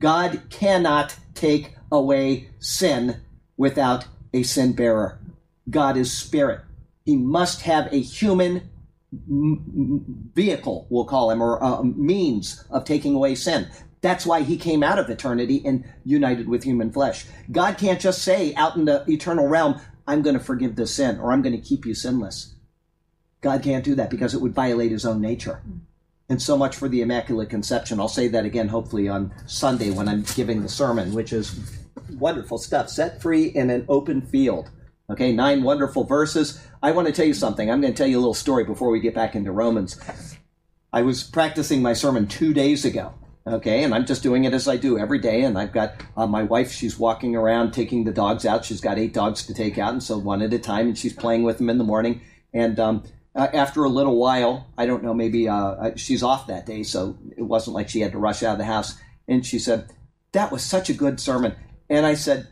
God 0.00 0.42
cannot 0.50 1.16
take 1.34 1.74
away 1.90 2.50
sin 2.58 3.22
without 3.56 4.06
a 4.34 4.42
sin 4.42 4.74
bearer. 4.74 5.18
God 5.70 5.96
is 5.96 6.12
spirit. 6.12 6.60
He 7.06 7.16
must 7.16 7.62
have 7.62 7.90
a 7.92 8.00
human 8.00 8.68
vehicle, 10.34 10.86
we'll 10.90 11.04
call 11.04 11.30
him, 11.30 11.42
or 11.42 11.58
a 11.58 11.84
means 11.84 12.64
of 12.70 12.84
taking 12.84 13.14
away 13.14 13.34
sin. 13.34 13.68
That's 14.00 14.26
why 14.26 14.42
he 14.42 14.56
came 14.56 14.82
out 14.82 14.98
of 14.98 15.10
eternity 15.10 15.62
and 15.64 15.84
united 16.04 16.48
with 16.48 16.64
human 16.64 16.92
flesh. 16.92 17.26
God 17.50 17.78
can't 17.78 18.00
just 18.00 18.22
say 18.22 18.54
out 18.54 18.76
in 18.76 18.84
the 18.84 19.04
eternal 19.08 19.48
realm, 19.48 19.80
I'm 20.06 20.22
going 20.22 20.38
to 20.38 20.44
forgive 20.44 20.76
this 20.76 20.94
sin 20.94 21.18
or 21.18 21.32
I'm 21.32 21.42
going 21.42 21.60
to 21.60 21.66
keep 21.66 21.84
you 21.84 21.94
sinless. 21.94 22.54
God 23.40 23.62
can't 23.62 23.84
do 23.84 23.94
that 23.96 24.10
because 24.10 24.34
it 24.34 24.40
would 24.40 24.54
violate 24.54 24.92
his 24.92 25.04
own 25.04 25.20
nature. 25.20 25.62
And 26.28 26.42
so 26.42 26.56
much 26.56 26.76
for 26.76 26.88
the 26.88 27.02
Immaculate 27.02 27.50
Conception. 27.50 28.00
I'll 28.00 28.08
say 28.08 28.28
that 28.28 28.44
again, 28.44 28.68
hopefully, 28.68 29.08
on 29.08 29.32
Sunday 29.46 29.90
when 29.90 30.08
I'm 30.08 30.22
giving 30.34 30.62
the 30.62 30.68
sermon, 30.68 31.12
which 31.12 31.32
is 31.32 31.58
wonderful 32.18 32.58
stuff. 32.58 32.88
Set 32.88 33.22
free 33.22 33.44
in 33.44 33.70
an 33.70 33.84
open 33.88 34.22
field. 34.22 34.70
Okay, 35.08 35.32
nine 35.32 35.62
wonderful 35.62 36.04
verses. 36.04 36.60
I 36.82 36.90
want 36.90 37.06
to 37.06 37.12
tell 37.12 37.26
you 37.26 37.34
something. 37.34 37.70
I'm 37.70 37.80
going 37.80 37.92
to 37.92 37.96
tell 37.96 38.08
you 38.08 38.18
a 38.18 38.20
little 38.20 38.34
story 38.34 38.64
before 38.64 38.90
we 38.90 38.98
get 38.98 39.14
back 39.14 39.36
into 39.36 39.52
Romans. 39.52 40.00
I 40.92 41.02
was 41.02 41.22
practicing 41.22 41.80
my 41.80 41.92
sermon 41.92 42.26
two 42.26 42.52
days 42.52 42.84
ago. 42.84 43.14
Okay, 43.46 43.84
and 43.84 43.94
I'm 43.94 44.06
just 44.06 44.24
doing 44.24 44.42
it 44.42 44.52
as 44.52 44.66
I 44.66 44.76
do 44.76 44.98
every 44.98 45.20
day. 45.20 45.42
And 45.42 45.56
I've 45.56 45.72
got 45.72 46.02
uh, 46.16 46.26
my 46.26 46.42
wife, 46.42 46.72
she's 46.72 46.98
walking 46.98 47.36
around 47.36 47.70
taking 47.70 48.02
the 48.02 48.10
dogs 48.10 48.44
out. 48.44 48.64
She's 48.64 48.80
got 48.80 48.98
eight 48.98 49.14
dogs 49.14 49.46
to 49.46 49.54
take 49.54 49.78
out, 49.78 49.92
and 49.92 50.02
so 50.02 50.18
one 50.18 50.42
at 50.42 50.52
a 50.52 50.58
time, 50.58 50.88
and 50.88 50.98
she's 50.98 51.12
playing 51.12 51.44
with 51.44 51.58
them 51.58 51.70
in 51.70 51.78
the 51.78 51.84
morning. 51.84 52.22
And 52.52 52.80
um, 52.80 53.04
after 53.36 53.84
a 53.84 53.88
little 53.88 54.16
while, 54.16 54.66
I 54.76 54.86
don't 54.86 55.04
know, 55.04 55.14
maybe 55.14 55.48
uh, 55.48 55.54
uh 55.54 55.90
she's 55.94 56.24
off 56.24 56.48
that 56.48 56.66
day, 56.66 56.82
so 56.82 57.16
it 57.36 57.42
wasn't 57.42 57.76
like 57.76 57.88
she 57.88 58.00
had 58.00 58.10
to 58.12 58.18
rush 58.18 58.42
out 58.42 58.54
of 58.54 58.58
the 58.58 58.64
house. 58.64 58.98
And 59.28 59.46
she 59.46 59.60
said, 59.60 59.92
That 60.32 60.50
was 60.50 60.64
such 60.64 60.90
a 60.90 60.94
good 60.94 61.20
sermon. 61.20 61.54
And 61.88 62.04
I 62.04 62.14
said, 62.14 62.48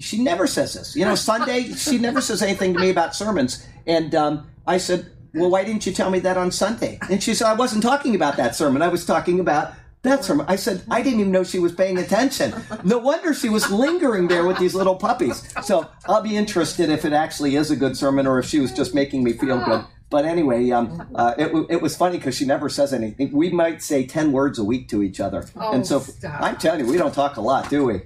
she 0.00 0.22
never 0.22 0.46
says 0.46 0.74
this. 0.74 0.94
You 0.96 1.04
know, 1.04 1.14
Sunday, 1.30 1.72
she 1.72 1.98
never 1.98 2.20
says 2.20 2.42
anything 2.42 2.74
to 2.74 2.80
me 2.80 2.90
about 2.90 3.14
sermons. 3.14 3.66
And 3.86 4.14
um, 4.14 4.50
I 4.66 4.78
said, 4.78 5.10
Well, 5.34 5.50
why 5.50 5.64
didn't 5.64 5.86
you 5.86 5.92
tell 5.92 6.10
me 6.10 6.20
that 6.20 6.36
on 6.36 6.50
Sunday? 6.50 6.98
And 7.10 7.22
she 7.22 7.34
said, 7.34 7.48
I 7.48 7.54
wasn't 7.54 7.82
talking 7.82 8.14
about 8.14 8.36
that 8.36 8.54
sermon. 8.54 8.82
I 8.82 8.88
was 8.88 9.04
talking 9.04 9.40
about 9.40 9.72
that 10.02 10.24
sermon. 10.24 10.46
I 10.48 10.56
said, 10.56 10.82
I 10.90 11.02
didn't 11.02 11.20
even 11.20 11.32
know 11.32 11.42
she 11.42 11.58
was 11.58 11.72
paying 11.72 11.98
attention. 11.98 12.54
No 12.84 12.98
wonder 12.98 13.34
she 13.34 13.48
was 13.48 13.70
lingering 13.70 14.28
there 14.28 14.46
with 14.46 14.58
these 14.58 14.74
little 14.74 14.94
puppies. 14.94 15.42
So 15.64 15.88
I'll 16.06 16.22
be 16.22 16.36
interested 16.36 16.88
if 16.88 17.04
it 17.04 17.12
actually 17.12 17.56
is 17.56 17.70
a 17.70 17.76
good 17.76 17.96
sermon 17.96 18.26
or 18.26 18.38
if 18.38 18.46
she 18.46 18.60
was 18.60 18.72
just 18.72 18.94
making 18.94 19.24
me 19.24 19.32
feel 19.32 19.62
good. 19.64 19.84
But 20.10 20.24
anyway, 20.24 20.70
um, 20.70 21.10
uh, 21.14 21.34
it, 21.36 21.66
it 21.68 21.82
was 21.82 21.94
funny 21.96 22.16
because 22.16 22.34
she 22.34 22.46
never 22.46 22.68
says 22.70 22.94
anything. 22.94 23.30
We 23.32 23.50
might 23.50 23.82
say 23.82 24.06
10 24.06 24.32
words 24.32 24.58
a 24.58 24.64
week 24.64 24.88
to 24.90 25.02
each 25.02 25.20
other. 25.20 25.46
Oh, 25.56 25.72
and 25.72 25.86
so 25.86 26.00
stop. 26.00 26.40
I'm 26.40 26.56
telling 26.56 26.80
you, 26.80 26.86
we 26.86 26.96
don't 26.96 27.12
talk 27.12 27.36
a 27.36 27.42
lot, 27.42 27.68
do 27.68 27.84
we? 27.84 28.02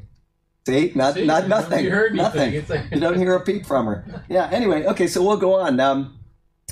See, 0.67 0.93
not 0.95 1.15
See, 1.15 1.27
not 1.27 1.43
you 1.45 1.49
nothing, 1.49 2.15
nothing. 2.15 2.65
Like- 2.69 2.93
you 2.93 3.01
don't 3.01 3.19
hear 3.19 3.35
a 3.35 3.41
peep 3.41 3.67
from 3.67 3.87
her. 3.87 4.05
Yeah. 4.29 4.49
Anyway, 4.53 4.85
okay, 4.87 5.07
so 5.09 5.23
we'll 5.23 5.37
go 5.37 5.55
on. 5.55 5.81
Um, 5.81 6.19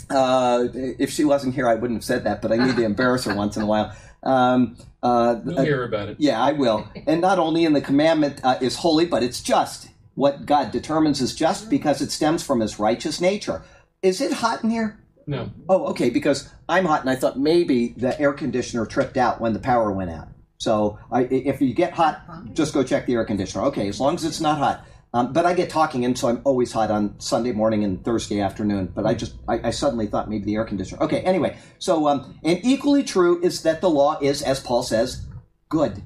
uh, 0.09 0.69
if 0.73 1.11
she 1.11 1.25
wasn't 1.25 1.55
here, 1.55 1.69
I 1.69 1.75
wouldn't 1.75 1.99
have 1.99 2.05
said 2.05 2.25
that, 2.25 2.41
but 2.43 2.53
I 2.53 2.57
need 2.57 2.77
to 2.77 2.85
embarrass 2.85 3.25
her 3.25 3.35
once 3.35 3.57
in 3.57 3.63
a 3.63 3.67
while. 3.67 3.95
Um, 4.23 4.77
uh, 5.03 5.37
You'll 5.45 5.63
hear 5.63 5.85
about 5.85 6.09
it. 6.09 6.17
yeah, 6.21 6.41
I 6.41 6.53
will. 6.53 6.89
And 7.07 7.21
not 7.21 7.39
only 7.39 7.65
in 7.65 7.73
the 7.73 7.81
commandment 7.81 8.41
uh, 8.45 8.59
is 8.61 8.77
holy, 8.77 9.07
but 9.07 9.23
it's 9.23 9.43
just. 9.43 9.89
What 10.15 10.45
God 10.45 10.71
determines 10.73 11.21
is 11.21 11.35
just 11.35 11.71
because 11.71 12.03
it 12.03 12.11
stems 12.11 12.43
from 12.43 12.61
His 12.61 12.79
righteous 12.79 13.21
nature. 13.21 13.63
Is 14.03 14.21
it 14.21 14.33
hot 14.33 14.63
in 14.63 14.71
here? 14.71 14.99
No. 15.27 15.51
Oh, 15.69 15.87
okay, 15.89 16.11
because 16.11 16.51
I'm 16.69 16.85
hot 16.85 17.01
and 17.03 17.11
I 17.11 17.17
thought 17.17 17.39
maybe 17.39 17.89
the 17.97 18.19
air 18.21 18.33
conditioner 18.33 18.85
tripped 18.87 19.17
out 19.17 19.41
when 19.41 19.53
the 19.53 19.59
power 19.61 19.91
went 19.93 20.11
out. 20.11 20.29
So 20.61 20.99
I, 21.11 21.23
if 21.23 21.63
you 21.63 21.73
get 21.73 21.95
hot, 21.95 22.55
just 22.55 22.75
go 22.75 22.85
check 22.85 23.07
the 23.07 23.15
air 23.15 23.25
conditioner. 23.25 23.65
Okay, 23.67 23.89
as 23.89 23.99
long 23.99 24.15
as 24.15 24.25
it's 24.25 24.41
not 24.41 24.59
hot. 24.59 24.87
Um, 25.13 25.33
but 25.33 25.45
I 25.45 25.55
get 25.55 25.71
talking, 25.71 26.05
and 26.05 26.17
so 26.17 26.29
I'm 26.29 26.41
always 26.45 26.71
hot 26.71 26.91
on 26.91 27.19
Sunday 27.19 27.51
morning 27.51 27.83
and 27.83 28.05
Thursday 28.05 28.41
afternoon. 28.41 28.93
But 28.95 29.07
I 29.07 29.15
just, 29.15 29.35
I, 29.49 29.69
I 29.69 29.71
suddenly 29.71 30.07
thought 30.07 30.29
maybe 30.29 30.45
the 30.45 30.55
air 30.55 30.65
conditioner. 30.65 31.03
Okay, 31.03 31.21
anyway, 31.23 31.57
so, 31.79 32.07
um, 32.07 32.39
and 32.45 32.61
equally 32.63 33.03
true 33.03 33.43
is 33.43 33.63
that 33.63 33.81
the 33.81 33.91
law 33.91 34.19
is, 34.21 34.43
as 34.43 34.61
Paul 34.61 34.85
says, 34.85 35.27
good. 35.69 36.03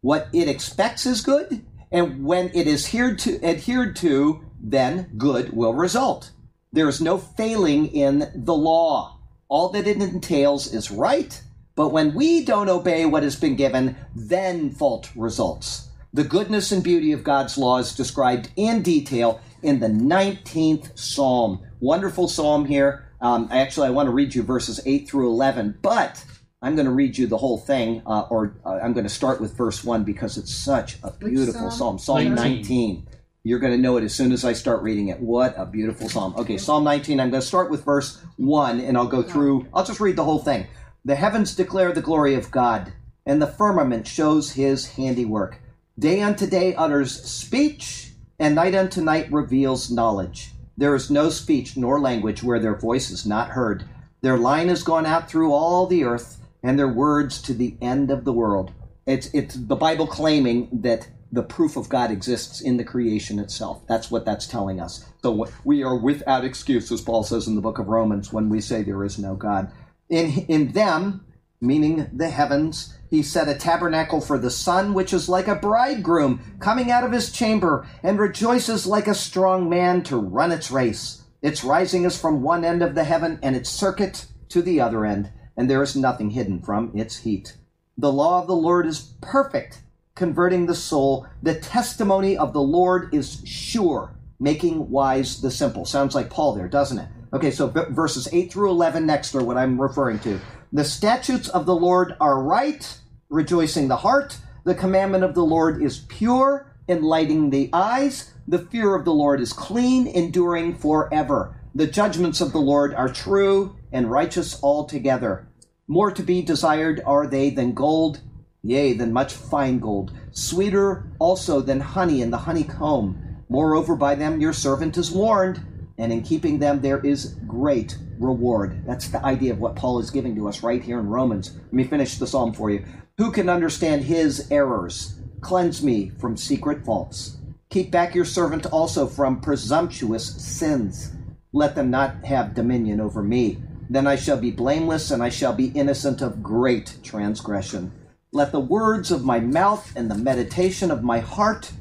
What 0.00 0.28
it 0.32 0.48
expects 0.48 1.06
is 1.06 1.20
good, 1.20 1.64
and 1.92 2.24
when 2.24 2.50
it 2.54 2.66
is 2.66 2.86
adhered 2.86 3.18
to, 3.20 3.44
adhered 3.44 3.94
to, 3.96 4.44
then 4.60 5.12
good 5.16 5.52
will 5.52 5.74
result. 5.74 6.32
There 6.72 6.88
is 6.88 7.00
no 7.00 7.18
failing 7.18 7.88
in 7.88 8.30
the 8.34 8.54
law. 8.54 9.20
All 9.48 9.68
that 9.68 9.86
it 9.86 10.02
entails 10.02 10.72
is 10.72 10.90
right, 10.90 11.40
but 11.78 11.92
when 11.92 12.12
we 12.12 12.44
don't 12.44 12.68
obey 12.68 13.06
what 13.06 13.22
has 13.22 13.36
been 13.36 13.54
given, 13.54 13.94
then 14.16 14.68
fault 14.72 15.12
results. 15.14 15.90
The 16.12 16.24
goodness 16.24 16.72
and 16.72 16.82
beauty 16.82 17.12
of 17.12 17.22
God's 17.22 17.56
law 17.56 17.78
is 17.78 17.94
described 17.94 18.50
in 18.56 18.82
detail 18.82 19.40
in 19.62 19.78
the 19.78 19.86
19th 19.86 20.98
Psalm. 20.98 21.64
Wonderful 21.78 22.26
Psalm 22.26 22.64
here. 22.64 23.08
Um, 23.20 23.48
actually, 23.52 23.86
I 23.86 23.90
want 23.90 24.08
to 24.08 24.10
read 24.10 24.34
you 24.34 24.42
verses 24.42 24.80
8 24.84 25.08
through 25.08 25.28
11, 25.28 25.78
but 25.80 26.24
I'm 26.62 26.74
going 26.74 26.86
to 26.86 26.92
read 26.92 27.16
you 27.16 27.28
the 27.28 27.38
whole 27.38 27.58
thing, 27.58 28.02
uh, 28.04 28.22
or 28.22 28.56
uh, 28.66 28.80
I'm 28.82 28.92
going 28.92 29.06
to 29.06 29.12
start 29.12 29.40
with 29.40 29.56
verse 29.56 29.84
1 29.84 30.02
because 30.02 30.36
it's 30.36 30.52
such 30.52 30.98
a 31.04 31.12
beautiful 31.12 31.70
Psalm? 31.70 32.00
Psalm. 32.00 32.24
Psalm 32.24 32.34
19. 32.34 32.56
19. 32.56 33.08
You're 33.44 33.60
going 33.60 33.72
to 33.72 33.78
know 33.78 33.96
it 33.96 34.02
as 34.02 34.12
soon 34.12 34.32
as 34.32 34.44
I 34.44 34.52
start 34.52 34.82
reading 34.82 35.08
it. 35.08 35.20
What 35.20 35.54
a 35.56 35.64
beautiful 35.64 36.08
Psalm. 36.08 36.34
Okay, 36.36 36.58
Psalm 36.58 36.82
19. 36.82 37.20
I'm 37.20 37.30
going 37.30 37.40
to 37.40 37.46
start 37.46 37.70
with 37.70 37.84
verse 37.84 38.20
1 38.36 38.80
and 38.80 38.98
I'll 38.98 39.06
go 39.06 39.22
through, 39.22 39.68
I'll 39.72 39.84
just 39.84 40.00
read 40.00 40.16
the 40.16 40.24
whole 40.24 40.40
thing. 40.40 40.66
The 41.04 41.14
heavens 41.14 41.54
declare 41.54 41.92
the 41.92 42.02
glory 42.02 42.34
of 42.34 42.50
God, 42.50 42.92
and 43.24 43.40
the 43.40 43.46
firmament 43.46 44.06
shows 44.06 44.52
his 44.52 44.88
handiwork. 44.88 45.60
Day 45.98 46.22
unto 46.22 46.46
day 46.46 46.74
utters 46.74 47.22
speech, 47.22 48.12
and 48.38 48.54
night 48.54 48.74
unto 48.74 49.00
night 49.00 49.30
reveals 49.32 49.90
knowledge. 49.90 50.52
There 50.76 50.94
is 50.94 51.10
no 51.10 51.28
speech 51.28 51.76
nor 51.76 52.00
language 52.00 52.42
where 52.42 52.60
their 52.60 52.76
voice 52.76 53.10
is 53.10 53.26
not 53.26 53.50
heard. 53.50 53.84
Their 54.20 54.38
line 54.38 54.68
has 54.68 54.82
gone 54.82 55.06
out 55.06 55.28
through 55.28 55.52
all 55.52 55.86
the 55.86 56.04
earth, 56.04 56.38
and 56.62 56.78
their 56.78 56.88
words 56.88 57.40
to 57.42 57.54
the 57.54 57.76
end 57.80 58.10
of 58.10 58.24
the 58.24 58.32
world. 58.32 58.72
It's, 59.06 59.28
it's 59.32 59.54
the 59.54 59.76
Bible 59.76 60.06
claiming 60.06 60.68
that 60.72 61.08
the 61.30 61.42
proof 61.42 61.76
of 61.76 61.88
God 61.88 62.10
exists 62.10 62.60
in 62.60 62.76
the 62.76 62.84
creation 62.84 63.38
itself. 63.38 63.82
That's 63.86 64.10
what 64.10 64.24
that's 64.24 64.46
telling 64.46 64.80
us. 64.80 65.04
So 65.22 65.46
we 65.64 65.82
are 65.82 65.96
without 65.96 66.44
excuse, 66.44 66.90
as 66.90 67.00
Paul 67.00 67.22
says 67.22 67.46
in 67.46 67.54
the 67.54 67.60
book 67.60 67.78
of 67.78 67.88
Romans, 67.88 68.32
when 68.32 68.48
we 68.48 68.60
say 68.60 68.82
there 68.82 69.04
is 69.04 69.18
no 69.18 69.34
God. 69.34 69.70
In, 70.08 70.46
in 70.48 70.72
them, 70.72 71.24
meaning 71.60 72.08
the 72.12 72.30
heavens, 72.30 72.94
he 73.10 73.22
set 73.22 73.48
a 73.48 73.54
tabernacle 73.54 74.20
for 74.20 74.38
the 74.38 74.50
sun, 74.50 74.94
which 74.94 75.12
is 75.12 75.28
like 75.28 75.48
a 75.48 75.54
bridegroom 75.54 76.56
coming 76.60 76.90
out 76.90 77.04
of 77.04 77.12
his 77.12 77.32
chamber, 77.32 77.86
and 78.02 78.18
rejoices 78.18 78.86
like 78.86 79.06
a 79.06 79.14
strong 79.14 79.68
man 79.68 80.02
to 80.04 80.16
run 80.16 80.52
its 80.52 80.70
race. 80.70 81.22
Its 81.42 81.64
rising 81.64 82.04
is 82.04 82.20
from 82.20 82.42
one 82.42 82.64
end 82.64 82.82
of 82.82 82.94
the 82.94 83.04
heaven, 83.04 83.38
and 83.42 83.56
its 83.56 83.70
circuit 83.70 84.26
to 84.48 84.62
the 84.62 84.80
other 84.80 85.04
end, 85.04 85.30
and 85.56 85.70
there 85.70 85.82
is 85.82 85.96
nothing 85.96 86.30
hidden 86.30 86.60
from 86.60 86.90
its 86.94 87.18
heat. 87.18 87.56
The 87.96 88.12
law 88.12 88.40
of 88.40 88.46
the 88.46 88.56
Lord 88.56 88.86
is 88.86 89.14
perfect, 89.20 89.82
converting 90.14 90.66
the 90.66 90.74
soul. 90.74 91.26
The 91.42 91.58
testimony 91.58 92.36
of 92.36 92.52
the 92.52 92.62
Lord 92.62 93.12
is 93.14 93.42
sure, 93.44 94.14
making 94.38 94.90
wise 94.90 95.40
the 95.40 95.50
simple. 95.50 95.84
Sounds 95.84 96.14
like 96.14 96.30
Paul 96.30 96.54
there, 96.54 96.68
doesn't 96.68 96.98
it? 96.98 97.08
Okay, 97.32 97.50
so 97.50 97.68
verses 97.90 98.26
8 98.32 98.50
through 98.50 98.70
11 98.70 99.04
next 99.04 99.34
are 99.34 99.42
what 99.42 99.58
I'm 99.58 99.80
referring 99.80 100.18
to. 100.20 100.40
The 100.72 100.84
statutes 100.84 101.48
of 101.48 101.66
the 101.66 101.74
Lord 101.74 102.16
are 102.20 102.42
right, 102.42 102.98
rejoicing 103.28 103.88
the 103.88 103.96
heart. 103.96 104.38
The 104.64 104.74
commandment 104.74 105.24
of 105.24 105.34
the 105.34 105.44
Lord 105.44 105.82
is 105.82 106.06
pure, 106.08 106.74
enlightening 106.88 107.50
the 107.50 107.68
eyes. 107.72 108.32
The 108.46 108.58
fear 108.58 108.94
of 108.94 109.04
the 109.04 109.12
Lord 109.12 109.40
is 109.42 109.52
clean, 109.52 110.06
enduring 110.06 110.76
forever. 110.76 111.54
The 111.74 111.86
judgments 111.86 112.40
of 112.40 112.52
the 112.52 112.60
Lord 112.60 112.94
are 112.94 113.10
true 113.10 113.76
and 113.92 114.10
righteous 114.10 114.58
altogether. 114.62 115.48
More 115.86 116.10
to 116.10 116.22
be 116.22 116.40
desired 116.40 117.02
are 117.04 117.26
they 117.26 117.50
than 117.50 117.74
gold, 117.74 118.20
yea, 118.62 118.94
than 118.94 119.12
much 119.12 119.34
fine 119.34 119.80
gold, 119.80 120.12
sweeter 120.30 121.12
also 121.18 121.60
than 121.60 121.80
honey 121.80 122.22
in 122.22 122.30
the 122.30 122.38
honeycomb. 122.38 123.44
Moreover, 123.50 123.96
by 123.96 124.14
them 124.14 124.40
your 124.40 124.52
servant 124.52 124.96
is 124.96 125.10
warned, 125.10 125.62
and 125.98 126.12
in 126.12 126.22
keeping 126.22 126.58
them 126.58 126.80
there 126.80 127.00
is 127.00 127.36
great 127.46 127.96
reward. 128.18 128.82
That's 128.86 129.08
the 129.08 129.24
idea 129.24 129.52
of 129.52 129.60
what 129.60 129.76
Paul 129.76 129.98
is 129.98 130.10
giving 130.10 130.34
to 130.36 130.48
us 130.48 130.62
right 130.62 130.82
here 130.82 130.98
in 130.98 131.08
Romans. 131.08 131.56
Let 131.56 131.72
me 131.72 131.84
finish 131.84 132.16
the 132.16 132.26
psalm 132.26 132.54
for 132.54 132.70
you. 132.70 132.84
Who 133.18 133.32
can 133.32 133.48
understand 133.48 134.02
his 134.02 134.50
errors? 134.50 135.20
Cleanse 135.40 135.82
me 135.82 136.10
from 136.18 136.36
secret 136.36 136.84
faults. 136.84 137.38
Keep 137.70 137.90
back 137.90 138.14
your 138.14 138.24
servant 138.24 138.66
also 138.66 139.06
from 139.06 139.40
presumptuous 139.40 140.34
sins. 140.42 141.12
Let 141.52 141.74
them 141.74 141.90
not 141.90 142.24
have 142.24 142.54
dominion 142.54 143.00
over 143.00 143.22
me. 143.22 143.58
Then 143.90 144.06
I 144.06 144.16
shall 144.16 144.38
be 144.38 144.50
blameless 144.50 145.10
and 145.10 145.22
I 145.22 145.28
shall 145.28 145.52
be 145.52 145.68
innocent 145.68 146.22
of 146.22 146.42
great 146.42 146.98
transgression. 147.02 147.92
Let 148.32 148.52
the 148.52 148.60
words 148.60 149.10
of 149.10 149.24
my 149.24 149.40
mouth 149.40 149.92
and 149.96 150.10
the 150.10 150.14
meditation 150.14 150.90
of 150.90 151.02
my 151.02 151.20
heart 151.20 151.72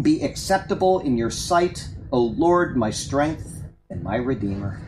be 0.00 0.22
acceptable 0.22 1.00
in 1.00 1.18
your 1.18 1.30
sight, 1.30 1.88
O 2.12 2.20
Lord, 2.36 2.76
my 2.76 2.90
strength 2.90 3.64
and 3.88 4.02
my 4.02 4.16
redeemer. 4.16 4.78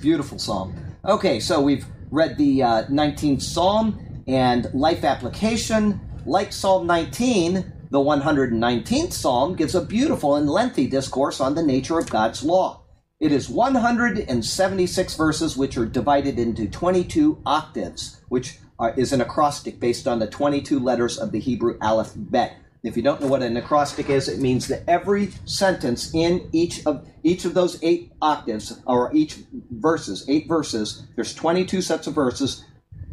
Beautiful 0.00 0.38
psalm. 0.38 0.72
Okay, 1.04 1.40
so 1.40 1.60
we've 1.60 1.84
read 2.12 2.38
the 2.38 2.62
uh, 2.62 2.84
19th 2.84 3.42
psalm 3.42 4.22
and 4.28 4.72
life 4.72 5.02
application. 5.02 6.00
Like 6.24 6.52
Psalm 6.52 6.86
19, 6.86 7.72
the 7.90 7.98
119th 7.98 9.12
psalm 9.12 9.56
gives 9.56 9.74
a 9.74 9.84
beautiful 9.84 10.36
and 10.36 10.48
lengthy 10.48 10.86
discourse 10.86 11.40
on 11.40 11.56
the 11.56 11.62
nature 11.62 11.98
of 11.98 12.08
God's 12.08 12.44
law. 12.44 12.82
It 13.18 13.32
is 13.32 13.48
176 13.48 15.16
verses, 15.16 15.56
which 15.56 15.76
are 15.76 15.86
divided 15.86 16.38
into 16.38 16.68
22 16.68 17.42
octaves, 17.44 18.20
which 18.28 18.58
are, 18.78 18.94
is 18.94 19.12
an 19.12 19.20
acrostic 19.20 19.80
based 19.80 20.06
on 20.06 20.20
the 20.20 20.28
22 20.28 20.78
letters 20.78 21.18
of 21.18 21.32
the 21.32 21.40
Hebrew 21.40 21.76
alphabet. 21.82 22.56
If 22.82 22.96
you 22.96 23.02
don't 23.02 23.20
know 23.20 23.26
what 23.26 23.42
an 23.42 23.56
acrostic 23.56 24.08
is, 24.08 24.28
it 24.28 24.38
means 24.38 24.68
that 24.68 24.82
every 24.88 25.32
sentence 25.44 26.14
in 26.14 26.48
each 26.52 26.86
of 26.86 27.06
each 27.22 27.44
of 27.44 27.52
those 27.52 27.78
eight 27.82 28.12
octaves 28.22 28.80
or 28.86 29.14
each 29.14 29.38
verses, 29.70 30.24
eight 30.28 30.48
verses, 30.48 31.06
there's 31.14 31.34
22 31.34 31.82
sets 31.82 32.06
of 32.06 32.14
verses, 32.14 32.64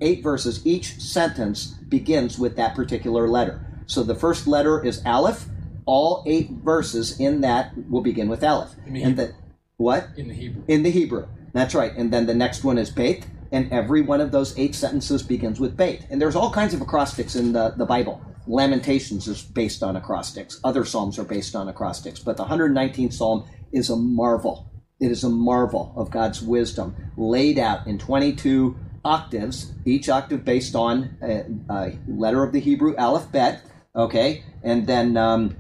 eight 0.02 0.24
verses, 0.24 0.66
each 0.66 1.00
sentence 1.02 1.68
begins 1.90 2.40
with 2.40 2.56
that 2.56 2.76
particular 2.76 3.28
letter. 3.28 3.66
So 3.88 4.04
the 4.04 4.16
first 4.16 4.48
letter 4.48 4.84
is 4.84 5.02
Aleph. 5.06 5.46
All 5.86 6.24
eight 6.26 6.50
verses 6.50 7.18
in 7.20 7.42
that 7.42 7.72
will 7.90 8.02
begin 8.02 8.28
with 8.28 8.44
Aleph. 8.44 8.72
and 8.86 9.16
the 9.16 9.34
what? 9.78 10.10
In 10.18 10.28
the 10.28 10.34
Hebrew. 10.34 10.64
In 10.68 10.84
the 10.84 10.92
Hebrew. 10.92 11.28
That's 11.54 11.74
right. 11.76 11.94
And 11.96 12.12
then 12.12 12.26
the 12.26 12.34
next 12.34 12.64
one 12.64 12.78
is 12.78 12.90
Beit, 12.90 13.26
and 13.52 13.72
every 13.72 14.02
one 14.02 14.20
of 14.20 14.32
those 14.32 14.58
eight 14.58 14.76
sentences 14.76 15.24
begins 15.24 15.60
with 15.60 15.78
Beit. 15.78 16.06
And 16.10 16.22
there's 16.22 16.36
all 16.36 16.52
kinds 16.52 16.74
of 16.74 16.82
acrostics 16.82 17.36
in 17.36 17.54
the, 17.54 17.74
the 17.78 17.86
Bible. 17.86 18.22
Lamentations 18.48 19.28
is 19.28 19.42
based 19.42 19.84
on 19.84 19.96
acrostics. 19.96 20.60
Other 20.64 20.86
psalms 20.86 21.20
are 21.20 21.24
based 21.24 21.56
on 21.56 21.68
acrostics. 21.68 22.20
But 22.20 22.38
the 22.38 22.46
119th 22.46 23.14
psalm 23.14 23.48
is 23.72 23.90
a 23.90 23.96
marvel. 23.96 24.72
It 25.00 25.12
is 25.12 25.24
a 25.24 25.30
marvel 25.30 25.94
of 25.96 26.10
God's 26.10 26.42
wisdom 26.42 26.96
laid 27.18 27.60
out 27.60 27.86
in 27.86 28.00
22 28.00 28.76
octaves, 29.06 29.72
each 29.86 30.10
octave 30.10 30.44
based 30.44 30.76
on 30.76 31.18
a, 31.22 31.46
a 31.70 32.00
letter 32.08 32.44
of 32.44 32.52
the 32.52 32.60
Hebrew 32.60 32.96
alphabet. 32.96 33.62
Okay, 33.96 34.44
and 34.64 34.86
then 34.86 35.18
um, 35.18 35.56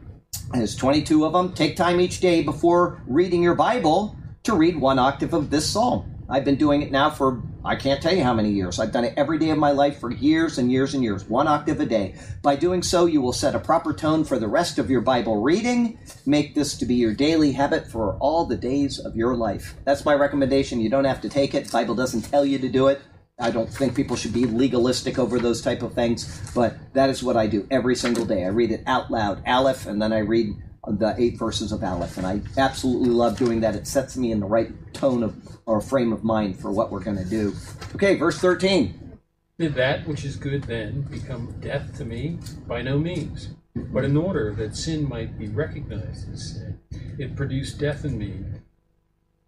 there's 0.53 0.75
22 0.75 1.25
of 1.25 1.33
them. 1.33 1.53
Take 1.53 1.75
time 1.75 1.99
each 1.99 2.19
day 2.19 2.43
before 2.43 3.01
reading 3.07 3.43
your 3.43 3.55
Bible 3.55 4.15
to 4.43 4.55
read 4.55 4.79
one 4.79 4.99
octave 4.99 5.33
of 5.33 5.49
this 5.49 5.69
psalm. 5.69 6.16
I've 6.29 6.43
been 6.43 6.55
doing 6.55 6.81
it 6.81 6.91
now 6.91 7.09
for 7.09 7.41
I 7.63 7.75
can't 7.75 8.01
tell 8.01 8.13
you 8.13 8.23
how 8.23 8.33
many 8.33 8.51
years. 8.51 8.79
I've 8.79 8.91
done 8.91 9.05
it 9.05 9.13
every 9.17 9.39
day 9.39 9.49
of 9.49 9.57
my 9.57 9.71
life 9.71 9.99
for 9.99 10.11
years 10.11 10.57
and 10.57 10.71
years 10.71 10.93
and 10.93 11.03
years, 11.03 11.25
one 11.25 11.47
octave 11.47 11.79
a 11.79 11.85
day. 11.85 12.15
By 12.41 12.55
doing 12.55 12.83
so, 12.83 13.05
you 13.05 13.21
will 13.21 13.33
set 13.33 13.55
a 13.55 13.59
proper 13.59 13.93
tone 13.93 14.23
for 14.23 14.37
the 14.37 14.47
rest 14.47 14.77
of 14.77 14.89
your 14.89 15.01
Bible 15.01 15.41
reading. 15.41 15.99
Make 16.25 16.53
this 16.53 16.77
to 16.77 16.85
be 16.85 16.95
your 16.95 17.13
daily 17.13 17.51
habit 17.51 17.87
for 17.87 18.17
all 18.17 18.45
the 18.45 18.57
days 18.57 18.99
of 18.99 19.15
your 19.15 19.35
life. 19.35 19.75
That's 19.85 20.05
my 20.05 20.13
recommendation. 20.13 20.81
You 20.81 20.89
don't 20.89 21.05
have 21.05 21.21
to 21.21 21.29
take 21.29 21.53
it. 21.53 21.71
Bible 21.71 21.95
doesn't 21.95 22.23
tell 22.23 22.45
you 22.45 22.59
to 22.59 22.69
do 22.69 22.87
it. 22.87 23.01
I 23.39 23.51
don't 23.51 23.71
think 23.71 23.95
people 23.95 24.15
should 24.15 24.33
be 24.33 24.45
legalistic 24.45 25.19
over 25.19 25.37
those 25.37 25.61
type 25.61 25.83
of 25.83 25.93
things, 25.93 26.41
but 26.55 26.75
that 26.93 27.11
is 27.11 27.21
what 27.21 27.37
I 27.37 27.45
do 27.45 27.67
every 27.69 27.95
single 27.95 28.25
day. 28.25 28.43
I 28.43 28.47
read 28.47 28.71
it 28.71 28.81
out 28.87 29.11
loud, 29.11 29.43
Aleph, 29.45 29.85
and 29.85 30.01
then 30.01 30.11
I 30.11 30.19
read 30.19 30.55
the 30.87 31.15
eight 31.17 31.37
verses 31.37 31.71
of 31.71 31.83
Aleph, 31.83 32.17
and 32.17 32.25
I 32.25 32.41
absolutely 32.57 33.09
love 33.09 33.37
doing 33.37 33.59
that. 33.61 33.75
It 33.75 33.87
sets 33.87 34.15
me 34.15 34.31
in 34.31 34.39
the 34.39 34.45
right 34.45 34.71
tone 34.93 35.23
of 35.23 35.35
or 35.65 35.81
frame 35.81 36.13
of 36.13 36.23
mind 36.23 36.59
for 36.59 36.71
what 36.71 36.91
we're 36.91 37.03
going 37.03 37.17
to 37.17 37.25
do. 37.25 37.53
Okay, 37.95 38.15
verse 38.15 38.39
thirteen. 38.39 39.19
Did 39.59 39.73
that 39.75 40.07
which 40.07 40.23
is 40.23 40.35
good 40.35 40.63
then 40.63 41.01
become 41.01 41.55
death 41.59 41.97
to 41.97 42.05
me? 42.05 42.39
By 42.67 42.81
no 42.83 42.99
means. 42.99 43.49
But 43.75 44.05
in 44.05 44.15
order 44.15 44.53
that 44.53 44.75
sin 44.75 45.07
might 45.07 45.37
be 45.37 45.47
recognized 45.47 46.31
as 46.31 46.53
sin, 46.53 46.79
it 47.19 47.35
produced 47.35 47.79
death 47.79 48.05
in 48.05 48.17
me 48.17 48.43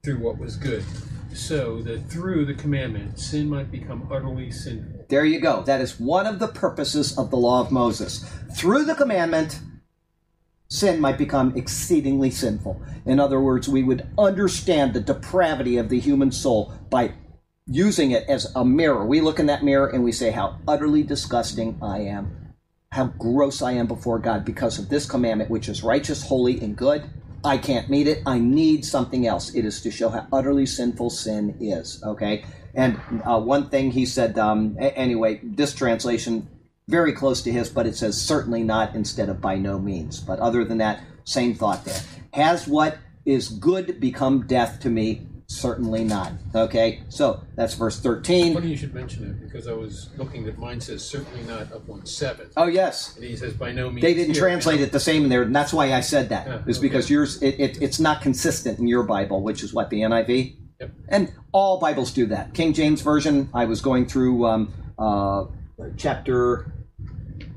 through 0.04 0.20
what 0.20 0.38
was 0.38 0.56
good, 0.56 0.84
so 1.34 1.82
that 1.82 2.10
through 2.10 2.46
the 2.46 2.54
commandment 2.54 3.20
sin 3.20 3.50
might 3.50 3.72
become 3.72 4.08
utterly 4.12 4.50
sinful. 4.52 5.06
There 5.10 5.26
you 5.26 5.40
go. 5.40 5.64
That 5.64 5.82
is 5.82 6.00
one 6.00 6.26
of 6.26 6.40
the 6.40 6.48
purposes 6.48 7.18
of 7.18 7.32
the 7.32 7.38
law 7.38 7.62
of 7.62 7.72
Moses. 7.72 8.24
Through 8.56 8.86
the 8.86 8.96
commandment, 8.96 9.60
sin 10.70 11.02
might 11.02 11.18
become 11.18 11.56
exceedingly 11.58 12.30
sinful. 12.30 12.82
In 13.06 13.20
other 13.20 13.40
words, 13.40 13.68
we 13.68 13.84
would 13.84 14.08
understand 14.18 14.94
the 14.94 15.00
depravity 15.00 15.78
of 15.78 15.90
the 15.90 16.00
human 16.00 16.32
soul 16.32 16.72
by 16.90 17.14
using 17.66 18.12
it 18.12 18.28
as 18.30 18.52
a 18.56 18.64
mirror. 18.64 19.06
We 19.06 19.22
look 19.22 19.40
in 19.40 19.48
that 19.48 19.64
mirror 19.64 19.88
and 19.88 20.04
we 20.04 20.12
say, 20.12 20.32
How 20.32 20.60
utterly 20.68 21.04
disgusting 21.04 21.80
I 21.82 22.02
am, 22.02 22.54
how 22.92 23.08
gross 23.08 23.62
I 23.62 23.74
am 23.74 23.88
before 23.88 24.20
God 24.20 24.46
because 24.46 24.78
of 24.78 24.90
this 24.90 25.08
commandment, 25.08 25.50
which 25.50 25.70
is 25.70 25.84
righteous, 25.84 26.24
holy, 26.24 26.60
and 26.62 26.76
good. 26.76 27.10
I 27.44 27.58
can't 27.58 27.90
meet 27.90 28.08
it. 28.08 28.22
I 28.26 28.38
need 28.38 28.84
something 28.84 29.26
else. 29.26 29.54
It 29.56 29.66
is 29.66 29.82
to 29.82 29.92
show 29.92 30.10
how 30.10 30.28
utterly 30.32 30.66
sinful 30.66 31.10
sin 31.12 31.56
is. 31.62 32.04
Okay? 32.04 32.44
And 32.76 33.00
uh, 33.26 33.40
one 33.40 33.70
thing 33.70 33.92
he 33.92 34.06
said, 34.06 34.38
um, 34.38 34.76
anyway, 34.80 35.40
this 35.42 35.74
translation 35.74 36.48
very 36.90 37.14
close 37.14 37.42
to 37.44 37.52
his, 37.52 37.70
but 37.70 37.86
it 37.86 37.96
says 37.96 38.20
certainly 38.20 38.64
not 38.64 38.96
instead 38.96 39.30
of 39.30 39.40
by 39.40 39.56
no 39.56 39.78
means. 39.78 40.20
But 40.20 40.40
other 40.40 40.66
than 40.66 40.80
that, 40.80 41.02
same 41.24 41.54
thought 41.54 41.86
there. 41.86 42.00
Has 42.34 42.68
what 42.68 42.98
is 43.26 43.50
good 43.50 44.00
become 44.00 44.48
death 44.48 44.80
to 44.82 44.90
me? 44.90 45.28
Certainly 45.48 46.04
not. 46.04 46.32
Okay, 46.54 47.02
so 47.10 47.42
that's 47.56 47.74
verse 47.74 48.00
13. 48.00 48.54
Funny 48.54 48.68
you 48.68 48.78
should 48.78 48.94
mention 48.94 49.24
it 49.26 49.42
because 49.42 49.68
I 49.68 49.74
was 49.74 50.10
looking 50.16 50.46
that 50.46 50.60
mine 50.60 50.80
says 50.80 51.04
certainly 51.04 51.42
not 51.44 51.72
of 51.72 51.88
one 51.88 52.06
seventh. 52.06 52.54
Oh, 52.56 52.68
yes. 52.68 53.16
And 53.16 53.26
he 53.26 53.36
says 53.36 53.54
by 53.54 53.72
no 53.72 53.90
means. 53.90 54.04
They 54.04 54.14
didn't 54.14 54.36
here. 54.36 54.44
translate 54.44 54.80
it 54.80 54.92
the 54.92 55.00
same 55.00 55.24
in 55.24 55.30
there, 55.30 55.42
and 55.42 55.56
that's 55.56 55.74
why 55.74 55.94
I 55.94 56.02
said 56.02 56.30
that. 56.30 56.46
Yeah, 56.46 56.62
is 56.68 56.78
okay. 56.78 56.88
because 56.88 57.10
yours, 57.10 57.42
it, 57.42 57.60
it, 57.60 57.82
it's 57.82 58.00
not 58.00 58.22
consistent 58.22 58.78
in 58.78 58.88
your 58.88 59.02
Bible, 59.04 59.42
which 59.42 59.64
is 59.64 59.74
what, 59.74 59.90
the 59.90 60.02
NIV? 60.02 60.56
Yep. 60.80 60.92
And 61.08 61.34
all 61.52 61.80
Bibles 61.80 62.12
do 62.12 62.28
that. 62.28 62.54
King 62.54 62.74
James 62.74 63.02
Version, 63.02 63.50
I 63.52 63.66
was 63.66 63.82
going 63.82 64.06
through 64.06 64.46
um, 64.46 64.74
uh, 65.00 65.46
chapter, 65.98 66.72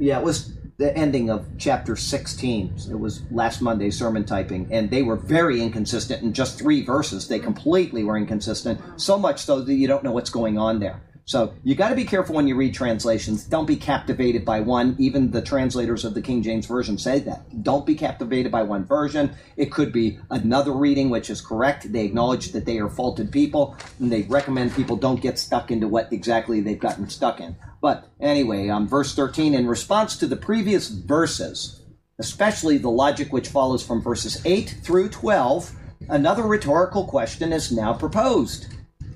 yeah, 0.02 0.18
it 0.18 0.24
was 0.24 0.54
the 0.78 0.96
ending 0.96 1.30
of 1.30 1.46
chapter 1.58 1.94
16. 1.94 2.74
It 2.90 2.98
was 2.98 3.22
last 3.30 3.62
Monday's 3.62 3.96
sermon 3.96 4.24
typing, 4.24 4.66
and 4.72 4.90
they 4.90 5.02
were 5.02 5.14
very 5.14 5.62
inconsistent 5.62 6.22
in 6.24 6.32
just 6.32 6.58
three 6.58 6.84
verses. 6.84 7.28
They 7.28 7.38
completely 7.38 8.02
were 8.02 8.16
inconsistent, 8.16 8.80
so 9.00 9.16
much 9.16 9.44
so 9.44 9.60
that 9.60 9.74
you 9.74 9.86
don't 9.86 10.02
know 10.02 10.10
what's 10.10 10.30
going 10.30 10.58
on 10.58 10.80
there. 10.80 11.00
So 11.24 11.54
you 11.62 11.76
got 11.76 11.90
to 11.90 11.94
be 11.94 12.04
careful 12.04 12.34
when 12.34 12.48
you 12.48 12.56
read 12.56 12.74
translations. 12.74 13.44
Don't 13.44 13.66
be 13.66 13.76
captivated 13.76 14.44
by 14.44 14.60
one. 14.60 14.96
Even 14.98 15.30
the 15.30 15.40
translators 15.40 16.04
of 16.04 16.14
the 16.14 16.22
King 16.22 16.42
James 16.42 16.66
Version 16.66 16.98
say 16.98 17.20
that. 17.20 17.62
Don't 17.62 17.86
be 17.86 17.94
captivated 17.94 18.50
by 18.50 18.62
one 18.62 18.84
version. 18.84 19.34
It 19.56 19.70
could 19.70 19.92
be 19.92 20.18
another 20.30 20.72
reading 20.72 21.10
which 21.10 21.30
is 21.30 21.40
correct. 21.40 21.92
They 21.92 22.04
acknowledge 22.04 22.52
that 22.52 22.66
they 22.66 22.78
are 22.78 22.88
faulted 22.88 23.30
people, 23.30 23.76
and 24.00 24.10
they 24.10 24.22
recommend 24.22 24.74
people 24.74 24.96
don't 24.96 25.20
get 25.20 25.38
stuck 25.38 25.70
into 25.70 25.86
what 25.86 26.12
exactly 26.12 26.60
they've 26.60 26.78
gotten 26.78 27.08
stuck 27.08 27.40
in. 27.40 27.54
But 27.80 28.08
anyway, 28.20 28.68
um, 28.68 28.88
verse 28.88 29.14
13, 29.14 29.54
in 29.54 29.68
response 29.68 30.16
to 30.16 30.26
the 30.26 30.36
previous 30.36 30.88
verses, 30.88 31.82
especially 32.18 32.78
the 32.78 32.90
logic 32.90 33.32
which 33.32 33.48
follows 33.48 33.84
from 33.84 34.02
verses 34.02 34.42
8 34.44 34.76
through 34.82 35.08
12, 35.10 35.72
another 36.08 36.42
rhetorical 36.42 37.04
question 37.04 37.52
is 37.52 37.70
now 37.70 37.92
proposed. 37.92 38.66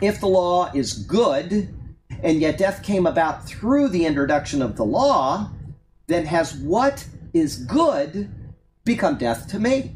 If 0.01 0.21
the 0.21 0.29
law 0.29 0.71
is 0.73 0.93
good, 0.93 1.75
and 2.23 2.41
yet 2.41 2.59
death 2.59 2.83
came 2.83 3.07
about 3.07 3.47
through 3.47 3.89
the 3.89 4.07
introduction 4.07 4.63
of 4.63 4.77
the 4.77 4.85
law, 4.85 5.51
then 6.07 6.27
has 6.27 6.55
what 6.55 7.07
is 7.33 7.59
good 7.65 8.31
become 8.85 9.17
death 9.17 9.49
to 9.49 9.59
me? 9.59 9.95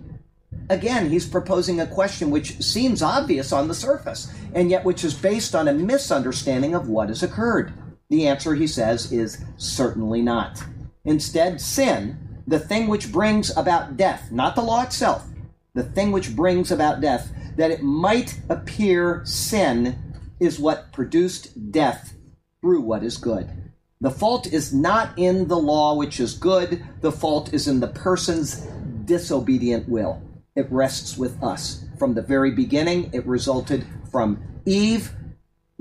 Again, 0.69 1.11
he's 1.11 1.27
proposing 1.27 1.81
a 1.81 1.87
question 1.87 2.31
which 2.31 2.63
seems 2.63 3.03
obvious 3.03 3.53
on 3.53 3.69
the 3.69 3.75
surface, 3.75 4.33
and 4.55 4.71
yet 4.71 4.85
which 4.85 5.05
is 5.05 5.15
based 5.15 5.55
on 5.55 5.69
a 5.69 5.73
misunderstanding 5.73 6.75
of 6.75 6.89
what 6.89 7.09
has 7.09 7.23
occurred. 7.23 7.73
The 8.09 8.27
answer, 8.27 8.55
he 8.55 8.67
says, 8.67 9.13
is 9.13 9.45
certainly 9.57 10.23
not. 10.23 10.63
Instead, 11.05 11.61
sin, 11.61 12.19
the 12.47 12.59
thing 12.59 12.89
which 12.89 13.13
brings 13.13 13.57
about 13.57 13.97
death, 13.97 14.31
not 14.31 14.55
the 14.55 14.63
law 14.63 14.83
itself, 14.83 15.27
the 15.75 15.83
thing 15.83 16.13
which 16.13 16.35
brings 16.35 16.71
about 16.71 17.01
death, 17.01 17.31
that 17.57 17.71
it 17.71 17.83
might 17.83 18.41
appear 18.49 19.23
sin 19.25 19.97
is 20.41 20.59
what 20.59 20.93
produced 20.93 21.71
death 21.71 22.15
through 22.61 22.81
what 22.81 23.05
is 23.05 23.17
good. 23.17 23.51
The 24.01 24.11
fault 24.11 24.47
is 24.47 24.73
not 24.73 25.19
in 25.19 25.49
the 25.49 25.59
law 25.59 25.95
which 25.95 26.21
is 26.21 26.33
good, 26.35 26.83
the 27.03 27.13
fault 27.13 27.53
is 27.53 27.69
in 27.69 27.81
the 27.81 27.89
person's 27.89 28.67
disobedient 29.05 29.89
will. 29.89 30.23
It 30.57 30.71
rests 30.73 31.19
with 31.19 31.43
us. 31.43 31.85
From 31.99 32.15
the 32.15 32.23
very 32.23 32.51
beginning, 32.51 33.11
it 33.13 33.27
resulted 33.27 33.87
from 34.11 34.43
Eve 34.65 35.13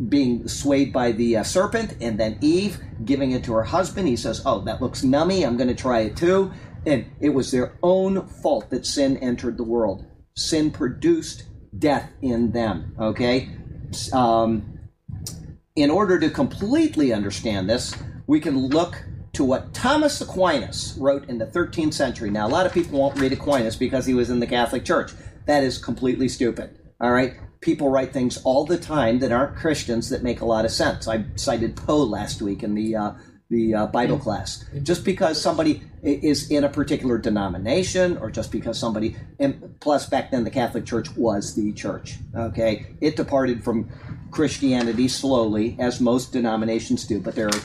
being 0.07 0.47
swayed 0.47 0.93
by 0.93 1.12
the 1.12 1.38
uh, 1.38 1.43
serpent, 1.43 1.95
and 1.99 2.20
then 2.20 2.38
Eve 2.41 2.80
giving 3.03 3.32
it 3.32 3.43
to 3.45 3.53
her 3.53 3.64
husband. 3.64 4.07
He 4.07 4.16
says, 4.16 4.41
Oh, 4.45 4.62
that 4.62 4.82
looks 4.82 5.01
nummy. 5.01 5.45
I'm 5.45 5.57
going 5.57 5.70
to 5.70 5.76
try 5.76 6.01
it 6.01 6.16
too. 6.16 6.51
And 6.86 7.05
it 7.20 7.30
was 7.30 7.51
their 7.51 7.78
own 7.84 8.28
fault 8.28 8.70
that 8.70 8.86
sin 8.86 9.18
entered 9.18 9.57
the 9.57 9.64
world. 9.64 10.05
Sin 10.36 10.72
produced 10.72 11.43
death 11.78 12.10
in 12.22 12.51
them. 12.51 12.95
Okay? 12.99 13.49
Um, 14.14 14.80
in 15.76 15.90
order 15.90 16.20
to 16.20 16.30
completely 16.30 17.14
understand 17.14 17.70
this, 17.70 17.96
we 18.28 18.40
can 18.40 18.68
look 18.68 19.04
to 19.34 19.44
what 19.44 19.74
Thomas 19.74 20.20
Aquinas 20.22 20.98
wrote 21.00 21.30
in 21.30 21.38
the 21.38 21.46
13th 21.46 21.94
century. 21.94 22.30
Now, 22.30 22.48
a 22.48 22.50
lot 22.50 22.66
of 22.66 22.74
people 22.74 23.00
won't 23.00 23.20
read 23.20 23.32
Aquinas 23.32 23.76
because 23.76 24.06
he 24.06 24.14
was 24.14 24.30
in 24.30 24.40
the 24.40 24.48
Catholic 24.48 24.84
Church. 24.84 25.12
That 25.46 25.64
is 25.64 25.78
completely 25.78 26.28
stupid. 26.28 26.78
All 27.00 27.12
right? 27.12 27.36
People 27.62 27.90
write 27.90 28.12
things 28.14 28.38
all 28.44 28.66
the 28.66 28.78
time 28.78 29.20
that 29.20 29.32
aren't 29.32 29.56
Christians 29.56 30.10
that 30.10 30.24
make 30.24 30.42
a 30.42 30.46
lot 30.46 30.66
of 30.66 30.72
sense. 30.72 31.08
I 31.08 31.26
cited 31.36 31.76
Poe 31.76 32.04
last 32.04 32.42
week 32.42 32.64
in 32.64 32.74
the 32.74 32.96
uh, 32.96 33.12
the 33.50 33.74
uh, 33.74 33.86
Bible 33.88 34.20
class. 34.20 34.64
Just 34.84 35.04
because 35.04 35.42
somebody 35.42 35.82
is 36.04 36.50
in 36.50 36.64
a 36.64 36.70
particular 36.70 37.18
denomination, 37.18 38.18
or 38.18 38.30
just 38.32 38.52
because 38.52 38.80
somebody, 38.80 39.16
and 39.39 39.80
plus 39.80 40.08
back 40.08 40.32
then 40.32 40.43
the 40.43 40.50
Catholic 40.50 40.86
Church 40.86 41.10
was 41.16 41.56
the 41.56 41.74
church. 41.74 42.18
Okay, 42.36 42.95
it 43.02 43.16
departed 43.16 43.64
from 43.64 43.89
Christianity 44.32 45.08
slowly, 45.08 45.76
as 45.80 46.00
most 46.00 46.32
denominations 46.32 47.06
do, 47.06 47.20
but 47.20 47.36
there 47.36 47.47
are 47.47 47.62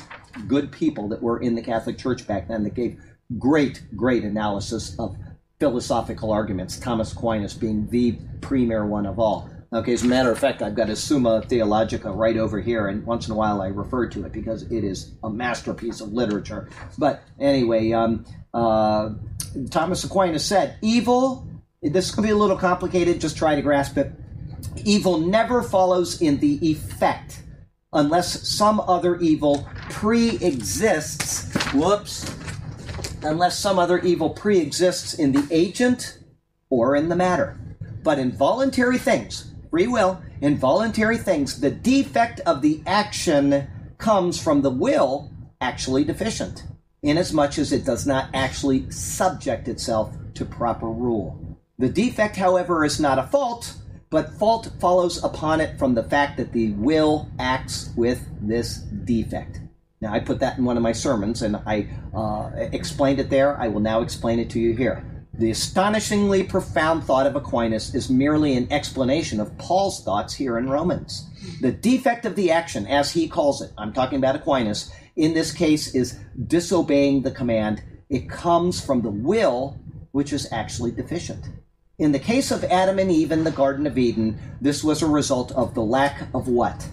good 0.49 0.73
people 0.73 1.09
that 1.09 1.23
were 1.23 1.41
in 1.41 1.55
the 1.55 1.63
Catholic 1.63 1.99
Church 1.99 2.27
back 2.27 2.49
then 2.49 2.65
that 2.65 2.75
gave 2.75 3.01
great, 3.39 3.83
great 3.97 4.25
analysis 4.25 4.99
of 4.99 5.17
philosophical 5.61 6.33
arguments. 6.33 6.79
Thomas 6.79 7.13
Aquinas 7.13 7.55
being 7.55 7.89
the 7.89 8.19
premier 8.41 8.85
one 8.85 9.07
of 9.07 9.19
all. 9.19 9.49
Okay, 9.75 9.93
as 9.93 10.05
a 10.05 10.07
matter 10.07 10.31
of 10.31 10.39
fact, 10.39 10.63
I've 10.63 10.77
got 10.77 10.89
a 10.89 10.95
Summa 10.95 11.43
Theologica 11.43 12.13
right 12.13 12.37
over 12.37 12.61
here, 12.61 12.87
and 12.87 13.05
once 13.05 13.27
in 13.27 13.33
a 13.33 13.37
while 13.37 13.61
I 13.61 13.67
refer 13.67 14.07
to 14.07 14.25
it 14.25 14.31
because 14.31 14.63
it 14.71 14.85
is 14.85 15.11
a 15.25 15.29
masterpiece 15.29 16.01
of 16.01 16.13
literature. 16.13 16.69
But 16.97 17.25
anyway, 17.41 17.91
um, 17.91 18.25
uh, 18.55 19.15
Thomas 19.71 20.05
Aquinas 20.05 20.47
said, 20.47 20.77
Evil, 20.81 21.49
this 21.83 22.15
could 22.15 22.23
be 22.23 22.31
a 22.31 22.37
little 22.37 22.57
complicated, 22.57 23.21
just 23.21 23.37
try 23.37 23.57
to 23.57 23.63
grasp 23.63 23.99
it. 23.99 24.13
Evil 24.85 25.19
never 25.19 25.61
follows 25.61 26.23
in 26.23 26.39
the 26.39 26.65
effect 26.65 27.43
unless 27.93 28.47
some 28.49 28.79
other 28.79 29.17
evil 29.17 29.69
pre 29.91 30.37
exists. 30.37 31.53
Whoops. 31.73 32.33
Unless 33.25 33.59
some 33.59 33.81
other 33.81 33.99
evil 33.99 34.31
pre 34.31 34.61
exists 34.61 35.15
in 35.15 35.33
the 35.33 35.49
agent 35.51 36.21
or 36.71 36.95
in 36.95 37.09
the 37.09 37.17
matter. 37.17 37.59
But 38.05 38.21
in 38.21 38.31
voluntary 38.31 38.99
things, 38.99 39.54
free 39.75 39.89
will, 39.89 40.23
involuntary 40.41 41.19
things, 41.19 41.59
the 41.59 41.69
defect 41.69 42.39
of 42.47 42.63
the 42.63 42.81
action 42.87 43.67
comes 43.99 44.41
from 44.41 44.63
the 44.63 44.71
will 44.71 45.33
actually 45.61 46.05
deficient, 46.05 46.63
inasmuch 47.03 47.59
as 47.59 47.73
it 47.73 47.85
does 47.85 48.07
not 48.07 48.31
actually 48.33 48.89
subject 48.89 49.67
itself 49.67 50.15
to 50.33 50.45
proper 50.45 50.87
rule. 50.87 51.37
The 51.77 51.89
defect, 51.89 52.37
however, 52.37 52.85
is 52.85 53.01
not 53.01 53.19
a 53.19 53.25
fault, 53.25 53.75
but 54.11 54.35
fault 54.35 54.71
follows 54.79 55.25
upon 55.25 55.61
it 55.61 55.77
from 55.77 55.97
the 55.97 56.05
fact 56.05 56.37
that 56.37 56.53
the 56.53 56.71
will 56.75 57.29
acts 57.41 57.91
with 57.97 58.25
this 58.41 58.77
defect. 58.77 59.59
Now, 60.01 60.13
I 60.13 60.21
put 60.21 60.39
that 60.39 60.57
in 60.57 60.65
one 60.65 60.77
of 60.77 60.85
my 60.85 60.93
sermons 60.93 61.43
and 61.43 61.57
I 61.67 61.89
uh, 62.15 62.51
explained 62.71 63.19
it 63.19 63.29
there. 63.29 63.61
I 63.61 63.67
will 63.67 63.81
now 63.81 64.03
explain 64.03 64.39
it 64.39 64.51
to 64.51 64.61
you 64.61 64.77
here. 64.77 65.05
The 65.37 65.51
astonishingly 65.51 66.45
profound 66.45 67.03
thought 67.03 67.27
of 67.27 67.35
Aquinas 67.35 67.93
is 67.93 68.09
merely 68.09 68.57
an 68.57 68.73
explanation 68.73 69.41
of 69.41 69.57
Paul's 69.59 70.05
thoughts 70.05 70.33
here 70.35 70.59
in 70.59 70.71
Romans. 70.71 71.29
The 71.61 71.73
defect 71.73 72.25
of 72.25 72.37
the 72.37 72.53
action, 72.53 72.87
as 72.87 73.11
he 73.11 73.27
calls 73.27 73.61
it, 73.61 73.73
I'm 73.77 73.93
talking 73.93 74.19
about 74.19 74.37
Aquinas, 74.37 74.93
in 75.17 75.35
this 75.35 75.51
case 75.51 75.93
is 75.93 76.21
disobeying 76.47 77.23
the 77.23 77.33
command. 77.33 77.83
It 78.09 78.31
comes 78.31 78.81
from 78.81 79.03
the 79.03 79.11
will, 79.11 79.77
which 80.13 80.33
is 80.33 80.47
actually 80.53 80.93
deficient. 80.93 81.49
In 81.99 82.13
the 82.13 82.21
case 82.21 82.53
of 82.53 82.63
Adam 82.65 83.01
and 83.01 83.11
Eve 83.11 83.33
in 83.33 83.43
the 83.43 83.51
Garden 83.51 83.89
of 83.89 83.99
Eden, 83.99 84.39
this 84.61 84.85
was 84.85 85.03
a 85.03 85.07
result 85.07 85.51
of 85.53 85.75
the 85.75 85.83
lack 85.83 86.29
of 86.33 86.47
what? 86.47 86.89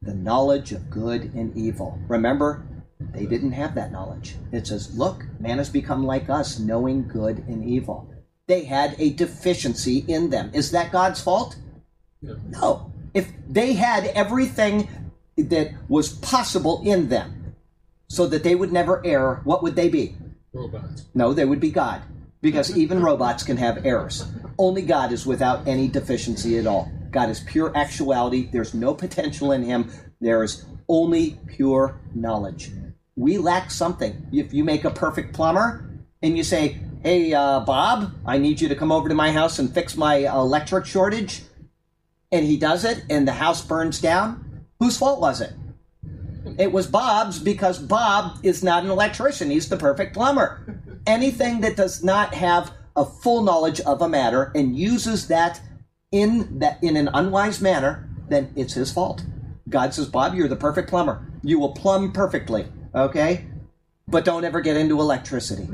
The 0.00 0.14
knowledge 0.14 0.72
of 0.72 0.88
good 0.88 1.34
and 1.34 1.54
evil. 1.54 1.98
Remember, 2.08 2.66
they 3.12 3.26
didn't 3.26 3.52
have 3.52 3.74
that 3.74 3.92
knowledge. 3.92 4.36
It 4.52 4.66
says, 4.66 4.96
look, 4.96 5.24
man 5.40 5.58
has 5.58 5.68
become 5.68 6.04
like 6.04 6.30
us, 6.30 6.58
knowing 6.58 7.08
good 7.08 7.38
and 7.48 7.64
evil. 7.64 8.08
They 8.46 8.64
had 8.64 8.96
a 8.98 9.10
deficiency 9.10 10.04
in 10.08 10.30
them. 10.30 10.50
Is 10.52 10.70
that 10.72 10.92
God's 10.92 11.20
fault? 11.20 11.56
No. 12.20 12.36
No. 12.48 12.92
If 13.14 13.30
they 13.48 13.74
had 13.74 14.06
everything 14.06 14.88
that 15.36 15.72
was 15.88 16.12
possible 16.12 16.82
in 16.84 17.08
them 17.08 17.56
so 18.08 18.26
that 18.26 18.42
they 18.42 18.54
would 18.54 18.72
never 18.72 19.04
err, 19.04 19.40
what 19.44 19.62
would 19.62 19.76
they 19.76 19.88
be? 19.88 20.16
Robots. 20.52 21.06
No, 21.14 21.32
they 21.32 21.44
would 21.44 21.60
be 21.60 21.70
God. 21.70 22.02
Because 22.40 22.76
even 22.76 23.02
robots 23.02 23.42
can 23.42 23.56
have 23.56 23.86
errors. 23.86 24.26
Only 24.58 24.82
God 24.82 25.12
is 25.12 25.24
without 25.24 25.66
any 25.66 25.88
deficiency 25.88 26.58
at 26.58 26.66
all. 26.66 26.90
God 27.10 27.30
is 27.30 27.40
pure 27.40 27.74
actuality. 27.76 28.48
There's 28.50 28.74
no 28.74 28.94
potential 28.94 29.52
in 29.52 29.62
him. 29.62 29.92
There 30.20 30.42
is 30.42 30.64
only 30.88 31.38
pure 31.46 32.00
knowledge. 32.14 32.72
We 33.16 33.38
lack 33.38 33.70
something. 33.70 34.26
If 34.32 34.54
you 34.54 34.64
make 34.64 34.84
a 34.84 34.90
perfect 34.90 35.34
plumber 35.34 35.88
and 36.22 36.36
you 36.36 36.44
say, 36.44 36.78
Hey, 37.02 37.34
uh, 37.34 37.60
Bob, 37.60 38.14
I 38.24 38.38
need 38.38 38.60
you 38.60 38.68
to 38.68 38.76
come 38.76 38.92
over 38.92 39.08
to 39.08 39.14
my 39.14 39.32
house 39.32 39.58
and 39.58 39.72
fix 39.72 39.96
my 39.96 40.18
electric 40.18 40.86
shortage, 40.86 41.42
and 42.30 42.46
he 42.46 42.56
does 42.56 42.84
it 42.84 43.04
and 43.10 43.26
the 43.26 43.32
house 43.32 43.60
burns 43.60 44.00
down, 44.00 44.64
whose 44.78 44.96
fault 44.96 45.20
was 45.20 45.40
it? 45.40 45.52
It 46.58 46.72
was 46.72 46.86
Bob's 46.86 47.38
because 47.38 47.78
Bob 47.78 48.38
is 48.42 48.62
not 48.62 48.84
an 48.84 48.90
electrician. 48.90 49.50
He's 49.50 49.68
the 49.68 49.76
perfect 49.76 50.14
plumber. 50.14 50.80
Anything 51.06 51.60
that 51.60 51.76
does 51.76 52.02
not 52.02 52.34
have 52.34 52.72
a 52.94 53.04
full 53.04 53.42
knowledge 53.42 53.80
of 53.80 54.02
a 54.02 54.08
matter 54.08 54.52
and 54.54 54.76
uses 54.76 55.28
that 55.28 55.60
in 56.10 56.58
that 56.58 56.82
in 56.82 56.96
an 56.96 57.08
unwise 57.14 57.60
manner, 57.60 58.08
then 58.28 58.52
it's 58.54 58.74
his 58.74 58.92
fault. 58.92 59.24
God 59.68 59.94
says, 59.94 60.08
Bob, 60.08 60.34
you're 60.34 60.48
the 60.48 60.56
perfect 60.56 60.88
plumber. 60.90 61.26
You 61.42 61.58
will 61.58 61.72
plumb 61.72 62.12
perfectly, 62.12 62.66
okay? 62.94 63.46
But 64.08 64.24
don't 64.24 64.44
ever 64.44 64.60
get 64.60 64.76
into 64.76 65.00
electricity. 65.00 65.68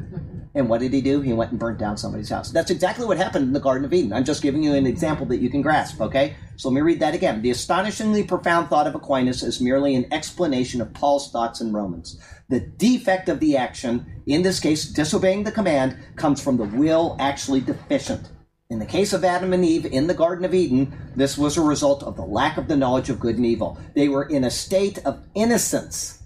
And 0.54 0.68
what 0.68 0.80
did 0.80 0.92
he 0.92 1.00
do? 1.00 1.20
He 1.20 1.32
went 1.32 1.50
and 1.50 1.60
burnt 1.60 1.78
down 1.78 1.96
somebody's 1.96 2.30
house. 2.30 2.50
That's 2.50 2.70
exactly 2.70 3.06
what 3.06 3.16
happened 3.16 3.44
in 3.44 3.52
the 3.52 3.60
Garden 3.60 3.84
of 3.84 3.92
Eden. 3.92 4.12
I'm 4.12 4.24
just 4.24 4.42
giving 4.42 4.62
you 4.62 4.74
an 4.74 4.86
example 4.86 5.26
that 5.26 5.38
you 5.38 5.50
can 5.50 5.62
grasp, 5.62 6.00
okay? 6.00 6.36
So 6.56 6.68
let 6.68 6.74
me 6.74 6.80
read 6.80 7.00
that 7.00 7.14
again. 7.14 7.42
The 7.42 7.50
astonishingly 7.50 8.24
profound 8.24 8.68
thought 8.68 8.86
of 8.86 8.94
Aquinas 8.94 9.42
is 9.42 9.60
merely 9.60 9.94
an 9.94 10.12
explanation 10.12 10.80
of 10.80 10.92
Paul's 10.94 11.30
thoughts 11.30 11.60
in 11.60 11.72
Romans. 11.72 12.20
The 12.48 12.60
defect 12.60 13.28
of 13.28 13.40
the 13.40 13.56
action, 13.56 14.22
in 14.26 14.42
this 14.42 14.58
case, 14.58 14.84
disobeying 14.84 15.44
the 15.44 15.52
command, 15.52 15.96
comes 16.16 16.42
from 16.42 16.56
the 16.56 16.64
will 16.64 17.16
actually 17.20 17.60
deficient. 17.60 18.28
In 18.70 18.78
the 18.78 18.86
case 18.86 19.12
of 19.12 19.24
Adam 19.24 19.52
and 19.52 19.64
Eve 19.64 19.86
in 19.86 20.06
the 20.06 20.14
Garden 20.14 20.44
of 20.44 20.54
Eden, 20.54 21.12
this 21.14 21.38
was 21.38 21.56
a 21.56 21.62
result 21.62 22.02
of 22.02 22.16
the 22.16 22.24
lack 22.24 22.58
of 22.58 22.68
the 22.68 22.76
knowledge 22.76 23.10
of 23.10 23.20
good 23.20 23.36
and 23.36 23.46
evil. 23.46 23.78
They 23.94 24.08
were 24.08 24.24
in 24.24 24.44
a 24.44 24.50
state 24.50 24.98
of 25.06 25.24
innocence. 25.34 26.17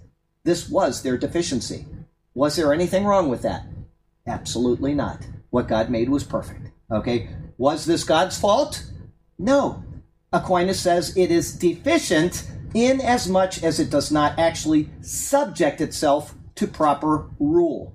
This 0.45 0.69
was 0.69 1.03
their 1.03 1.17
deficiency. 1.17 1.87
Was 2.35 2.57
there 2.57 2.73
anything 2.73 3.05
wrong 3.05 3.29
with 3.29 3.43
that? 3.43 3.65
Absolutely 4.27 4.95
not. 4.95 5.27
What 5.51 5.69
God 5.69 5.91
made 5.91 6.09
was 6.09 6.25
perfect. 6.25 6.71
Okay? 6.91 7.31
Was 7.59 7.85
this 7.85 8.05
God's 8.05 8.39
fault? 8.39 8.85
No. 9.39 9.85
Aquinas 10.33 10.81
says 10.81 11.17
it 11.17 11.31
is 11.31 11.53
deficient 11.53 12.49
in 12.75 13.01
as 13.01 13.29
much 13.29 13.63
as 13.63 13.79
it 13.79 13.91
does 13.91 14.11
not 14.11 14.39
actually 14.39 14.89
subject 15.01 15.81
itself 15.81 16.35
to 16.57 16.67
proper 16.67 17.29
rule. 17.39 17.95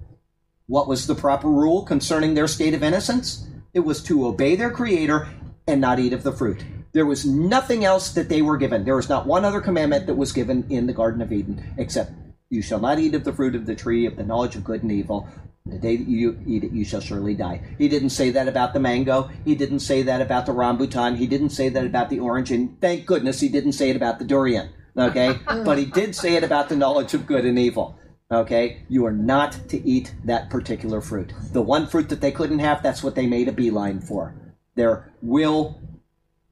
What 0.68 0.88
was 0.88 1.08
the 1.08 1.16
proper 1.16 1.50
rule 1.50 1.84
concerning 1.84 2.34
their 2.34 2.48
state 2.48 2.74
of 2.74 2.84
innocence? 2.84 3.48
It 3.74 3.80
was 3.82 4.04
to 4.04 4.26
obey 4.26 4.56
their 4.56 4.72
creator 4.72 5.28
and 5.68 5.82
not 5.82 6.00
eat 6.00 6.14
of 6.14 6.24
the 6.24 6.32
fruit. 6.32 6.64
There 6.93 7.06
was 7.06 7.26
nothing 7.26 7.84
else 7.84 8.12
that 8.14 8.30
they 8.30 8.41
were 8.41 8.58
given. 8.58 8.86
There 8.86 8.95
was 8.95 9.10
not 9.10 9.28
one 9.28 9.45
other 9.45 9.62
commandment 9.62 10.08
that 10.08 10.16
was 10.16 10.32
given 10.32 10.66
in 10.70 10.88
the 10.88 10.93
Garden 10.93 11.22
of 11.22 11.32
Eden 11.32 11.74
except 11.78 12.12
you 12.50 12.62
shall 12.62 12.80
not 12.80 13.00
eat 13.00 13.16
of 13.16 13.24
the 13.24 13.34
fruit 13.34 13.56
of 13.56 13.66
the 13.66 13.76
tree 13.76 14.06
of 14.06 14.16
the 14.16 14.24
knowledge 14.24 14.56
of 14.56 14.64
good 14.64 14.84
and 14.84 14.91
evil. 14.91 15.28
The 15.66 15.78
day 15.78 15.98
that 15.98 16.08
you 16.08 16.39
eat 16.45 16.64
it, 16.64 16.72
you 16.72 16.86
shall 16.86 17.02
surely 17.02 17.34
die. 17.34 17.62
He 17.78 17.89
didn't 17.89 18.12
say 18.12 18.30
that 18.32 18.48
about 18.48 18.74
the 18.74 18.80
mango. 18.80 19.30
He 19.43 19.54
didn't 19.54 19.82
say 19.82 20.02
that 20.04 20.22
about 20.22 20.45
the 20.45 20.54
rambutan. 20.54 21.18
He 21.18 21.28
didn't 21.28 21.50
say 21.50 21.68
that 21.70 21.86
about 21.86 22.10
the 22.10 22.20
orange. 22.20 22.52
And 22.52 22.80
thank 22.80 23.06
goodness 23.06 23.41
he 23.41 23.50
didn't 23.50 23.74
say 23.74 23.89
it 23.89 23.98
about 23.98 24.20
the 24.20 24.26
durian. 24.26 24.70
Okay? 24.98 25.38
but 25.45 25.78
he 25.78 25.86
did 25.86 26.16
say 26.16 26.36
it 26.36 26.43
about 26.43 26.70
the 26.70 26.78
knowledge 26.78 27.14
of 27.14 27.28
good 27.28 27.43
and 27.43 27.60
evil. 27.60 28.00
Okay? 28.32 28.84
You 28.88 29.06
are 29.06 29.12
not 29.12 29.68
to 29.70 29.86
eat 29.86 30.16
that 30.24 30.50
particular 30.50 31.02
fruit. 31.02 31.34
The 31.52 31.62
one 31.62 31.86
fruit 31.86 32.08
that 32.10 32.22
they 32.22 32.32
couldn't 32.32 32.60
have, 32.60 32.82
that's 32.82 33.04
what 33.04 33.16
they 33.16 33.28
made 33.28 33.50
a 33.50 33.54
beeline 33.54 34.00
for. 34.00 34.36
Their 34.76 35.12
will 35.22 35.82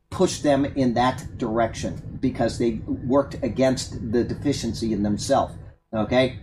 pushed 0.10 0.44
them 0.44 0.66
in 0.66 0.94
that 0.94 1.38
direction 1.38 2.18
because 2.22 2.58
they 2.58 2.72
worked 2.86 3.36
against 3.44 4.12
the 4.12 4.24
deficiency 4.24 4.94
in 4.94 5.04
themselves. 5.04 5.54
Okay? 5.96 6.40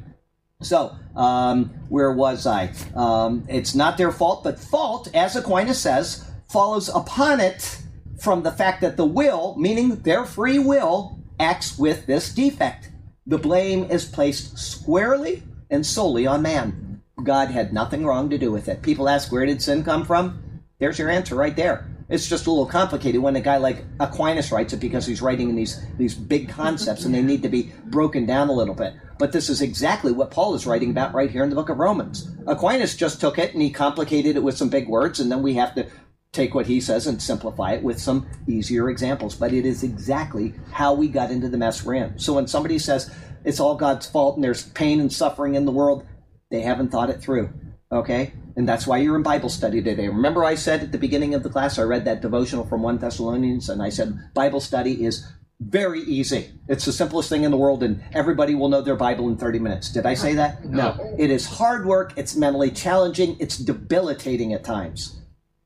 So, 0.63 0.97
um, 1.17 1.67
where 1.89 2.13
was 2.13 2.47
I? 2.47 2.73
Um, 2.95 3.45
it's 3.49 3.75
not 3.75 3.99
their 3.99 4.13
fault, 4.13 4.45
but 4.45 4.59
fault, 4.59 5.09
as 5.15 5.35
Aquinas 5.35 5.81
says, 5.81 6.25
follows 6.49 6.89
upon 6.89 7.41
it 7.41 7.83
from 8.21 8.43
the 8.43 8.53
fact 8.53 8.81
that 8.83 8.97
the 8.97 9.05
will, 9.05 9.57
meaning 9.59 9.97
their 9.97 10.25
free 10.25 10.59
will, 10.59 11.19
acts 11.41 11.77
with 11.77 12.07
this 12.07 12.33
defect. 12.33 12.91
The 13.27 13.39
blame 13.39 13.85
is 13.91 14.05
placed 14.05 14.57
squarely 14.57 15.43
and 15.71 15.85
solely 15.85 16.27
on 16.27 16.43
man. 16.43 17.03
God 17.23 17.51
had 17.51 17.73
nothing 17.73 18.07
wrong 18.07 18.31
to 18.31 18.39
do 18.39 18.53
with 18.53 18.69
it. 18.69 18.83
People 18.83 19.09
ask, 19.09 19.33
where 19.33 19.47
did 19.47 19.63
sin 19.63 19.85
come 19.85 20.05
from? 20.05 20.61
There's 20.79 20.99
your 20.99 21.11
answer 21.11 21.35
right 21.35 21.55
there. 21.55 21.89
It's 22.13 22.29
just 22.29 22.47
a 22.47 22.51
little 22.51 22.67
complicated 22.67 23.23
when 23.23 23.37
a 23.37 23.41
guy 23.41 23.57
like 23.57 23.87
Aquinas 23.99 24.53
writes 24.53 24.75
it 24.75 24.81
because 24.81 25.07
he's 25.07 25.23
writing 25.23 25.49
in 25.49 25.57
these 25.57 25.83
these 25.97 26.15
big 26.15 26.47
concepts 26.47 27.07
and 27.07 27.15
they 27.15 27.23
need 27.23 27.43
to 27.43 27.49
be 27.49 27.73
broken 27.87 28.27
down 28.27 28.51
a 28.51 28.53
little 28.53 28.75
bit. 28.75 28.93
But 29.19 29.33
this 29.33 29.49
is 29.49 29.63
exactly 29.63 30.13
what 30.13 30.31
Paul 30.31 30.55
is 30.55 30.67
writing 30.67 30.91
about 30.91 31.15
right 31.15 31.31
here 31.31 31.43
in 31.43 31.49
the 31.49 31.57
book 31.57 31.71
of 31.71 31.79
Romans. 31.79 32.31
Aquinas 32.47 32.97
just 32.97 33.19
took 33.19 33.39
it 33.39 33.55
and 33.55 33.63
he 33.63 33.71
complicated 33.71 34.37
it 34.37 34.43
with 34.43 34.59
some 34.59 34.69
big 34.69 34.89
words, 34.89 35.21
and 35.21 35.33
then 35.33 35.43
we 35.43 35.55
have 35.55 35.75
to 35.75 35.87
take 36.33 36.55
what 36.55 36.67
he 36.67 36.83
says 36.83 37.07
and 37.07 37.23
simplify 37.23 37.73
it 37.73 37.83
with 37.83 37.99
some 37.99 38.29
easier 38.47 38.91
examples. 38.91 39.35
But 39.35 39.55
it 39.55 39.65
is 39.65 39.83
exactly 39.83 40.53
how 40.71 40.93
we 40.93 41.09
got 41.09 41.31
into 41.31 41.49
the 41.49 41.57
mess 41.57 41.83
we're 41.83 41.95
in. 41.95 42.19
So 42.19 42.35
when 42.35 42.47
somebody 42.47 42.79
says 42.79 43.11
it's 43.43 43.59
all 43.59 43.75
God's 43.75 44.07
fault 44.07 44.37
and 44.37 44.45
there's 44.45 44.69
pain 44.71 45.01
and 45.01 45.11
suffering 45.11 45.55
in 45.55 45.65
the 45.65 45.73
world, 45.73 46.07
they 46.51 46.61
haven't 46.61 46.91
thought 46.91 47.09
it 47.09 47.23
through. 47.23 47.49
Okay? 47.91 48.35
And 48.57 48.69
that's 48.69 48.87
why 48.87 48.99
you're 48.99 49.17
in 49.17 49.23
Bible 49.23 49.49
study 49.49 49.83
today. 49.83 50.09
Remember, 50.09 50.45
I 50.45 50.55
said 50.55 50.83
at 50.83 50.93
the 50.93 50.99
beginning 50.99 51.35
of 51.35 51.43
the 51.43 51.49
class, 51.49 51.79
I 51.79 51.83
read 51.83 52.05
that 52.05 52.21
devotional 52.21 52.67
from 52.67 52.83
1 52.83 52.99
Thessalonians, 52.99 53.69
and 53.69 53.83
I 53.83 53.89
said 53.89 54.19
Bible 54.35 54.61
study 54.61 55.05
is 55.05 55.27
very 55.61 56.01
easy. 56.01 56.51
It's 56.69 56.85
the 56.85 56.93
simplest 56.93 57.29
thing 57.29 57.45
in 57.45 57.51
the 57.51 57.57
world, 57.57 57.83
and 57.83 58.03
everybody 58.13 58.55
will 58.55 58.69
know 58.69 58.83
their 58.83 58.97
Bible 58.97 59.29
in 59.29 59.37
30 59.37 59.59
minutes. 59.59 59.91
Did 59.91 60.07
I 60.07 60.15
say 60.15 60.35
that? 60.35 60.65
No. 60.65 60.97
It 61.19 61.31
is 61.31 61.47
hard 61.47 61.87
work, 61.87 62.13
it's 62.17 62.37
mentally 62.37 62.71
challenging, 62.71 63.37
it's 63.39 63.57
debilitating 63.57 64.53
at 64.53 64.65
times. 64.65 65.19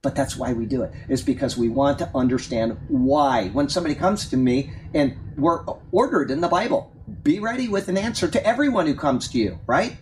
But 0.02 0.14
that's 0.14 0.36
why 0.36 0.52
we 0.52 0.66
do 0.66 0.82
it. 0.82 0.92
it, 1.08 1.12
is 1.12 1.22
because 1.22 1.56
we 1.56 1.68
want 1.68 1.98
to 1.98 2.10
understand 2.14 2.78
why. 2.88 3.48
When 3.48 3.68
somebody 3.68 3.94
comes 3.94 4.28
to 4.28 4.36
me, 4.36 4.72
and 4.94 5.16
we're 5.36 5.64
ordered 5.90 6.30
in 6.30 6.40
the 6.40 6.48
Bible, 6.48 6.92
be 7.22 7.40
ready 7.40 7.68
with 7.68 7.88
an 7.88 7.96
answer 7.96 8.28
to 8.28 8.46
everyone 8.46 8.86
who 8.86 8.94
comes 8.94 9.28
to 9.28 9.38
you, 9.38 9.58
right? 9.66 9.96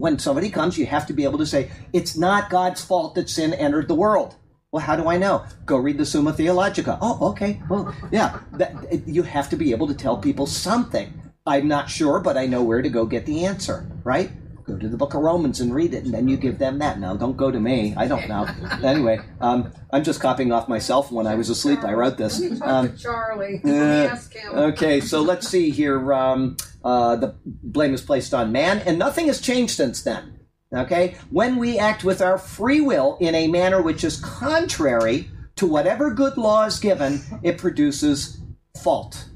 When 0.00 0.18
somebody 0.18 0.50
comes, 0.50 0.78
you 0.78 0.86
have 0.86 1.06
to 1.06 1.12
be 1.12 1.24
able 1.24 1.38
to 1.38 1.46
say, 1.46 1.70
it's 1.92 2.16
not 2.16 2.50
God's 2.50 2.82
fault 2.82 3.14
that 3.14 3.28
sin 3.28 3.52
entered 3.52 3.88
the 3.88 3.94
world. 3.94 4.34
Well, 4.72 4.82
how 4.82 4.96
do 4.96 5.08
I 5.08 5.18
know? 5.18 5.44
Go 5.66 5.76
read 5.76 5.98
the 5.98 6.06
Summa 6.06 6.32
Theologica. 6.32 6.98
Oh, 7.02 7.30
okay. 7.30 7.60
Well, 7.68 7.94
yeah. 8.12 8.38
That, 8.52 9.06
you 9.06 9.22
have 9.24 9.50
to 9.50 9.56
be 9.56 9.72
able 9.72 9.88
to 9.88 9.94
tell 9.94 10.16
people 10.16 10.46
something. 10.46 11.12
I'm 11.46 11.66
not 11.66 11.90
sure, 11.90 12.20
but 12.20 12.36
I 12.36 12.46
know 12.46 12.62
where 12.62 12.80
to 12.80 12.88
go 12.88 13.04
get 13.04 13.26
the 13.26 13.44
answer, 13.46 13.90
right? 14.04 14.30
Go 14.64 14.78
to 14.78 14.88
the 14.88 14.96
book 14.96 15.14
of 15.14 15.22
Romans 15.22 15.58
and 15.60 15.74
read 15.74 15.92
it, 15.94 16.04
and 16.04 16.14
then 16.14 16.28
you 16.28 16.36
give 16.36 16.58
them 16.58 16.78
that. 16.78 17.00
Now, 17.00 17.16
don't 17.16 17.36
go 17.36 17.50
to 17.50 17.58
me. 17.58 17.94
I 17.96 18.06
don't 18.06 18.28
know. 18.28 18.46
anyway, 18.84 19.18
um, 19.40 19.72
I'm 19.92 20.04
just 20.04 20.20
copying 20.20 20.52
off 20.52 20.68
myself. 20.68 21.10
When 21.10 21.26
I 21.26 21.34
was 21.34 21.50
asleep, 21.50 21.82
I 21.82 21.94
wrote 21.94 22.16
this. 22.16 22.40
Um, 22.62 22.96
Charlie, 22.96 23.60
uh, 23.64 23.68
ask 23.68 24.32
him. 24.32 24.54
Okay, 24.54 25.00
so 25.00 25.22
let's 25.22 25.48
see 25.48 25.70
here. 25.70 26.12
Um, 26.12 26.56
uh, 26.84 27.16
the 27.16 27.34
blame 27.44 27.94
is 27.94 28.02
placed 28.02 28.34
on 28.34 28.52
man, 28.52 28.78
and 28.86 28.98
nothing 28.98 29.26
has 29.26 29.40
changed 29.40 29.74
since 29.76 30.02
then. 30.02 30.40
Okay? 30.72 31.16
When 31.30 31.56
we 31.56 31.78
act 31.78 32.04
with 32.04 32.22
our 32.22 32.38
free 32.38 32.80
will 32.80 33.16
in 33.20 33.34
a 33.34 33.48
manner 33.48 33.82
which 33.82 34.04
is 34.04 34.20
contrary 34.20 35.30
to 35.56 35.66
whatever 35.66 36.14
good 36.14 36.36
law 36.36 36.64
is 36.64 36.78
given, 36.78 37.20
it 37.42 37.58
produces 37.58 38.40
fault. 38.82 39.28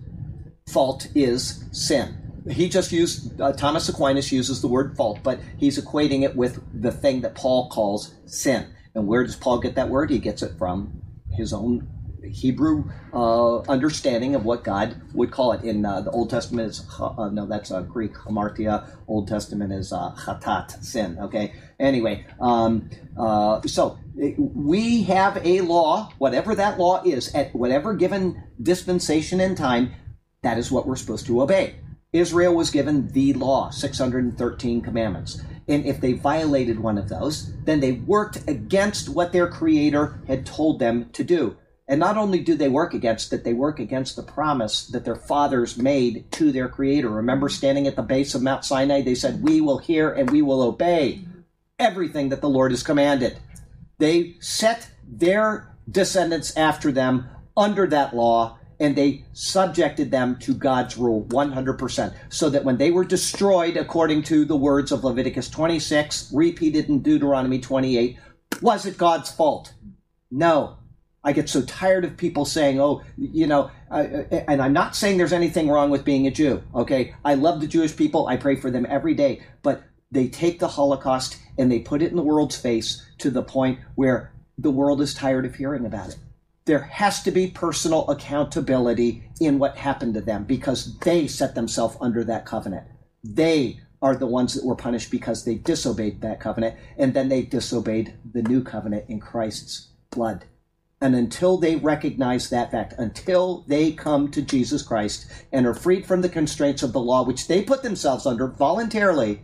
Fault 0.68 1.08
is 1.14 1.64
sin. 1.72 2.16
He 2.50 2.68
just 2.68 2.92
used, 2.92 3.40
uh, 3.40 3.52
Thomas 3.52 3.88
Aquinas 3.88 4.30
uses 4.30 4.60
the 4.60 4.68
word 4.68 4.96
fault, 4.96 5.20
but 5.22 5.40
he's 5.56 5.78
equating 5.78 6.22
it 6.22 6.36
with 6.36 6.60
the 6.80 6.92
thing 6.92 7.22
that 7.22 7.34
Paul 7.34 7.68
calls 7.70 8.14
sin. 8.26 8.66
And 8.94 9.06
where 9.06 9.24
does 9.24 9.36
Paul 9.36 9.58
get 9.58 9.74
that 9.74 9.88
word? 9.88 10.10
He 10.10 10.18
gets 10.18 10.42
it 10.42 10.56
from 10.58 11.02
his 11.32 11.52
own 11.52 11.88
Hebrew 12.30 12.84
uh, 13.12 13.60
understanding 13.60 14.34
of 14.34 14.44
what 14.44 14.64
God 14.64 15.00
would 15.12 15.30
call 15.30 15.52
it. 15.52 15.62
In 15.62 15.84
uh, 15.84 16.00
the 16.00 16.10
Old 16.10 16.30
Testament 16.30 16.70
is 16.70 16.86
uh, 16.98 17.28
no, 17.30 17.46
that's 17.46 17.70
uh, 17.70 17.82
Greek 17.82 18.14
hamartia. 18.14 18.88
Old 19.06 19.28
Testament 19.28 19.72
is 19.72 19.92
uh, 19.92 20.12
chatat, 20.16 20.84
sin. 20.84 21.18
Okay. 21.20 21.52
Anyway, 21.78 22.26
um, 22.40 22.88
uh, 23.18 23.60
so 23.62 23.98
we 24.14 25.02
have 25.02 25.44
a 25.44 25.60
law, 25.62 26.12
whatever 26.18 26.54
that 26.54 26.78
law 26.78 27.02
is, 27.04 27.34
at 27.34 27.54
whatever 27.54 27.94
given 27.94 28.42
dispensation 28.62 29.40
in 29.40 29.54
time, 29.54 29.92
that 30.42 30.58
is 30.58 30.70
what 30.70 30.86
we're 30.86 30.96
supposed 30.96 31.26
to 31.26 31.42
obey. 31.42 31.76
Israel 32.12 32.54
was 32.54 32.70
given 32.70 33.08
the 33.08 33.32
law, 33.32 33.70
613 33.70 34.82
commandments. 34.82 35.42
And 35.66 35.84
if 35.84 36.00
they 36.00 36.12
violated 36.12 36.78
one 36.78 36.96
of 36.96 37.08
those, 37.08 37.52
then 37.64 37.80
they 37.80 37.92
worked 37.92 38.48
against 38.48 39.08
what 39.08 39.32
their 39.32 39.48
creator 39.48 40.20
had 40.28 40.46
told 40.46 40.78
them 40.78 41.10
to 41.12 41.24
do. 41.24 41.56
And 41.86 42.00
not 42.00 42.16
only 42.16 42.40
do 42.40 42.54
they 42.54 42.68
work 42.68 42.94
against 42.94 43.32
it, 43.32 43.44
they 43.44 43.52
work 43.52 43.78
against 43.78 44.16
the 44.16 44.22
promise 44.22 44.86
that 44.88 45.04
their 45.04 45.16
fathers 45.16 45.76
made 45.76 46.30
to 46.32 46.50
their 46.50 46.68
creator. 46.68 47.10
Remember 47.10 47.48
standing 47.50 47.86
at 47.86 47.94
the 47.94 48.02
base 48.02 48.34
of 48.34 48.42
Mount 48.42 48.64
Sinai, 48.64 49.02
they 49.02 49.14
said, 49.14 49.42
We 49.42 49.60
will 49.60 49.78
hear 49.78 50.10
and 50.10 50.30
we 50.30 50.40
will 50.40 50.62
obey 50.62 51.24
everything 51.78 52.30
that 52.30 52.40
the 52.40 52.48
Lord 52.48 52.70
has 52.70 52.82
commanded. 52.82 53.38
They 53.98 54.36
set 54.40 54.88
their 55.06 55.76
descendants 55.90 56.56
after 56.56 56.90
them 56.90 57.28
under 57.56 57.86
that 57.88 58.16
law 58.16 58.58
and 58.80 58.96
they 58.96 59.24
subjected 59.32 60.10
them 60.10 60.36
to 60.40 60.54
God's 60.54 60.96
rule 60.96 61.24
100%. 61.26 62.14
So 62.28 62.50
that 62.50 62.64
when 62.64 62.78
they 62.78 62.90
were 62.90 63.04
destroyed, 63.04 63.76
according 63.76 64.22
to 64.24 64.44
the 64.44 64.56
words 64.56 64.90
of 64.90 65.04
Leviticus 65.04 65.48
26, 65.48 66.30
repeated 66.32 66.88
in 66.88 67.02
Deuteronomy 67.02 67.60
28, 67.60 68.18
was 68.62 68.86
it 68.86 68.98
God's 68.98 69.30
fault? 69.30 69.74
No, 70.30 70.78
I 71.24 71.32
get 71.32 71.48
so 71.48 71.62
tired 71.62 72.04
of 72.04 72.18
people 72.18 72.44
saying, 72.44 72.78
oh, 72.78 73.02
you 73.16 73.46
know, 73.46 73.70
and 73.90 74.60
I'm 74.60 74.74
not 74.74 74.94
saying 74.94 75.16
there's 75.16 75.32
anything 75.32 75.70
wrong 75.70 75.88
with 75.88 76.04
being 76.04 76.26
a 76.26 76.30
Jew, 76.30 76.62
okay? 76.74 77.14
I 77.24 77.34
love 77.34 77.60
the 77.60 77.66
Jewish 77.66 77.96
people, 77.96 78.26
I 78.26 78.36
pray 78.36 78.56
for 78.56 78.70
them 78.70 78.86
every 78.88 79.14
day, 79.14 79.42
but 79.62 79.82
they 80.10 80.28
take 80.28 80.58
the 80.58 80.68
Holocaust 80.68 81.38
and 81.56 81.72
they 81.72 81.80
put 81.80 82.02
it 82.02 82.10
in 82.10 82.16
the 82.16 82.22
world's 82.22 82.56
face 82.56 83.04
to 83.18 83.30
the 83.30 83.42
point 83.42 83.78
where 83.94 84.32
the 84.58 84.70
world 84.70 85.00
is 85.00 85.14
tired 85.14 85.46
of 85.46 85.54
hearing 85.54 85.86
about 85.86 86.10
it. 86.10 86.18
There 86.66 86.80
has 86.80 87.22
to 87.22 87.30
be 87.30 87.48
personal 87.48 88.08
accountability 88.10 89.28
in 89.40 89.58
what 89.58 89.76
happened 89.76 90.14
to 90.14 90.20
them 90.20 90.44
because 90.44 90.98
they 91.00 91.26
set 91.26 91.54
themselves 91.54 91.96
under 92.00 92.22
that 92.24 92.46
covenant. 92.46 92.86
They 93.22 93.80
are 94.02 94.14
the 94.14 94.26
ones 94.26 94.54
that 94.54 94.64
were 94.64 94.76
punished 94.76 95.10
because 95.10 95.44
they 95.44 95.54
disobeyed 95.54 96.20
that 96.20 96.38
covenant, 96.38 96.76
and 96.98 97.14
then 97.14 97.30
they 97.30 97.42
disobeyed 97.42 98.14
the 98.30 98.42
new 98.42 98.62
covenant 98.62 99.06
in 99.08 99.20
Christ's 99.20 99.88
blood. 100.10 100.44
And 101.04 101.14
until 101.14 101.58
they 101.58 101.76
recognize 101.76 102.48
that 102.48 102.70
fact, 102.70 102.94
until 102.96 103.62
they 103.68 103.92
come 103.92 104.30
to 104.30 104.40
Jesus 104.40 104.80
Christ 104.80 105.26
and 105.52 105.66
are 105.66 105.74
freed 105.74 106.06
from 106.06 106.22
the 106.22 106.30
constraints 106.30 106.82
of 106.82 106.94
the 106.94 107.00
law, 107.00 107.24
which 107.24 107.46
they 107.46 107.62
put 107.62 107.82
themselves 107.82 108.24
under 108.24 108.46
voluntarily, 108.46 109.42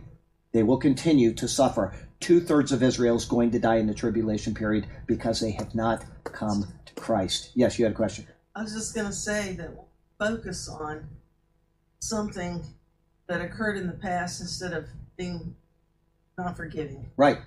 they 0.53 0.63
will 0.63 0.79
continue 0.79 1.31
to 1.33 1.47
suffer. 1.47 1.93
Two 2.19 2.39
thirds 2.41 2.71
of 2.71 2.81
Israel 2.81 3.15
is 3.15 3.25
going 3.25 3.51
to 3.51 3.59
die 3.59 3.75
in 3.75 3.85
the 3.85 3.93
tribulation 3.93 4.55
period 4.55 4.87
because 5.05 5.39
they 5.39 5.51
have 5.51 5.75
not 5.75 6.03
come 6.23 6.65
to 6.87 6.93
Christ. 6.95 7.51
Yes, 7.53 7.77
you 7.77 7.85
had 7.85 7.91
a 7.91 7.95
question. 7.95 8.25
I 8.55 8.63
was 8.63 8.73
just 8.73 8.95
going 8.95 9.05
to 9.05 9.13
say 9.13 9.53
that 9.57 9.69
focus 10.17 10.67
on 10.67 11.07
something 11.99 12.65
that 13.27 13.39
occurred 13.39 13.77
in 13.77 13.85
the 13.85 13.93
past 13.93 14.41
instead 14.41 14.73
of 14.73 14.85
being 15.15 15.55
not 16.39 16.57
forgiving. 16.57 17.11
Right. 17.17 17.37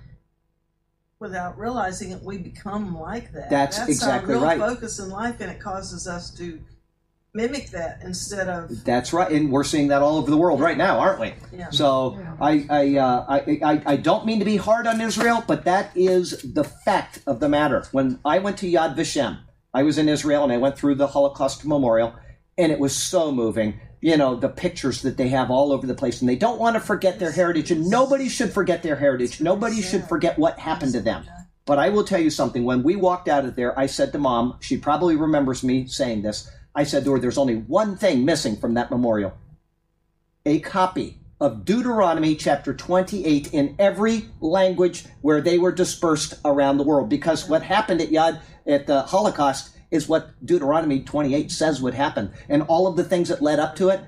Without 1.19 1.57
realizing 1.57 2.11
it, 2.11 2.21
we 2.21 2.37
become 2.37 2.99
like 2.99 3.31
that. 3.31 3.49
That's 3.49 3.77
That's 3.77 3.89
exactly 3.89 4.33
our 4.33 4.39
real 4.41 4.47
right. 4.47 4.59
focus 4.59 4.99
in 4.99 5.09
life, 5.09 5.39
and 5.39 5.49
it 5.49 5.61
causes 5.61 6.07
us 6.07 6.29
to 6.31 6.59
mimic 7.33 7.69
that 7.69 7.99
instead 8.03 8.49
of 8.49 8.83
That's 8.83 9.13
right, 9.13 9.31
and 9.31 9.51
we're 9.51 9.63
seeing 9.63 9.87
that 9.89 10.01
all 10.01 10.17
over 10.17 10.29
the 10.29 10.37
world 10.37 10.59
right 10.59 10.77
now, 10.77 10.99
aren't 10.99 11.19
we? 11.19 11.33
yeah. 11.53 11.69
So 11.69 12.17
Yeah. 12.17 12.35
I 12.41 12.65
I, 12.69 12.97
uh, 12.97 13.25
I 13.29 13.59
I 13.63 13.81
I 13.85 13.95
don't 13.97 14.25
mean 14.25 14.39
to 14.39 14.45
be 14.45 14.57
hard 14.57 14.87
on 14.87 14.99
Israel, 14.99 15.43
but 15.47 15.63
that 15.65 15.91
is 15.95 16.41
the 16.53 16.63
fact 16.63 17.19
of 17.25 17.39
the 17.39 17.47
matter. 17.47 17.85
When 17.91 18.19
I 18.25 18.39
went 18.39 18.57
to 18.59 18.67
Yad 18.69 18.95
Vashem, 18.97 19.39
I 19.73 19.83
was 19.83 19.97
in 19.97 20.09
Israel 20.09 20.43
and 20.43 20.51
I 20.51 20.57
went 20.57 20.77
through 20.77 20.95
the 20.95 21.07
Holocaust 21.07 21.65
Memorial, 21.65 22.13
and 22.57 22.71
it 22.71 22.79
was 22.79 22.95
so 22.95 23.31
moving. 23.31 23.79
You 24.05 24.17
know 24.17 24.35
the 24.35 24.49
pictures 24.49 25.01
that 25.01 25.17
they 25.17 25.29
have 25.29 25.49
all 25.49 25.71
over 25.71 25.87
the 25.87 25.95
place, 25.95 26.21
and 26.21 26.29
they 26.29 26.35
don't 26.35 26.59
want 26.59 26.75
to 26.75 26.79
forget 26.79 27.17
their 27.17 27.31
heritage, 27.31 27.71
and 27.71 27.89
nobody 27.89 28.29
should 28.29 28.53
forget 28.53 28.83
their 28.83 28.97
heritage. 28.97 29.41
Nobody 29.41 29.81
should 29.81 30.03
forget 30.03 30.37
what 30.37 30.59
happened 30.59 30.93
to 30.93 31.01
them. 31.01 31.25
But 31.65 31.79
I 31.79 31.89
will 31.89 32.03
tell 32.03 32.21
you 32.21 32.29
something. 32.29 32.65
When 32.65 32.83
we 32.83 32.95
walked 32.95 33.27
out 33.27 33.45
of 33.45 33.55
there, 33.55 33.77
I 33.79 33.87
said 33.87 34.11
to 34.11 34.19
mom, 34.19 34.57
she 34.59 34.77
probably 34.77 35.15
remembers 35.15 35.63
me 35.63 35.87
saying 35.87 36.21
this. 36.21 36.47
I 36.75 36.83
said 36.83 37.03
to 37.03 37.13
her, 37.13 37.19
There's 37.19 37.39
only 37.39 37.55
one 37.55 37.97
thing 37.97 38.25
missing 38.25 38.57
from 38.57 38.75
that 38.75 38.91
memorial 38.91 39.33
a 40.45 40.59
copy 40.59 41.17
of 41.41 41.65
Deuteronomy 41.65 42.35
chapter 42.35 42.75
28 42.75 43.55
in 43.55 43.75
every 43.79 44.27
language 44.39 45.05
where 45.21 45.41
they 45.41 45.57
were 45.57 45.71
dispersed 45.71 46.35
around 46.45 46.77
the 46.77 46.83
world. 46.83 47.09
Because 47.09 47.49
what 47.49 47.63
happened 47.63 48.01
at 48.01 48.09
Yad, 48.09 48.39
at 48.67 48.85
the 48.85 49.01
Holocaust, 49.01 49.74
is 49.91 50.07
what 50.07 50.45
Deuteronomy 50.45 51.01
28 51.01 51.51
says 51.51 51.81
would 51.81 51.93
happen. 51.93 52.31
And 52.49 52.63
all 52.63 52.87
of 52.87 52.95
the 52.95 53.03
things 53.03 53.29
that 53.29 53.41
led 53.41 53.59
up 53.59 53.75
to 53.77 53.89
it 53.89 54.01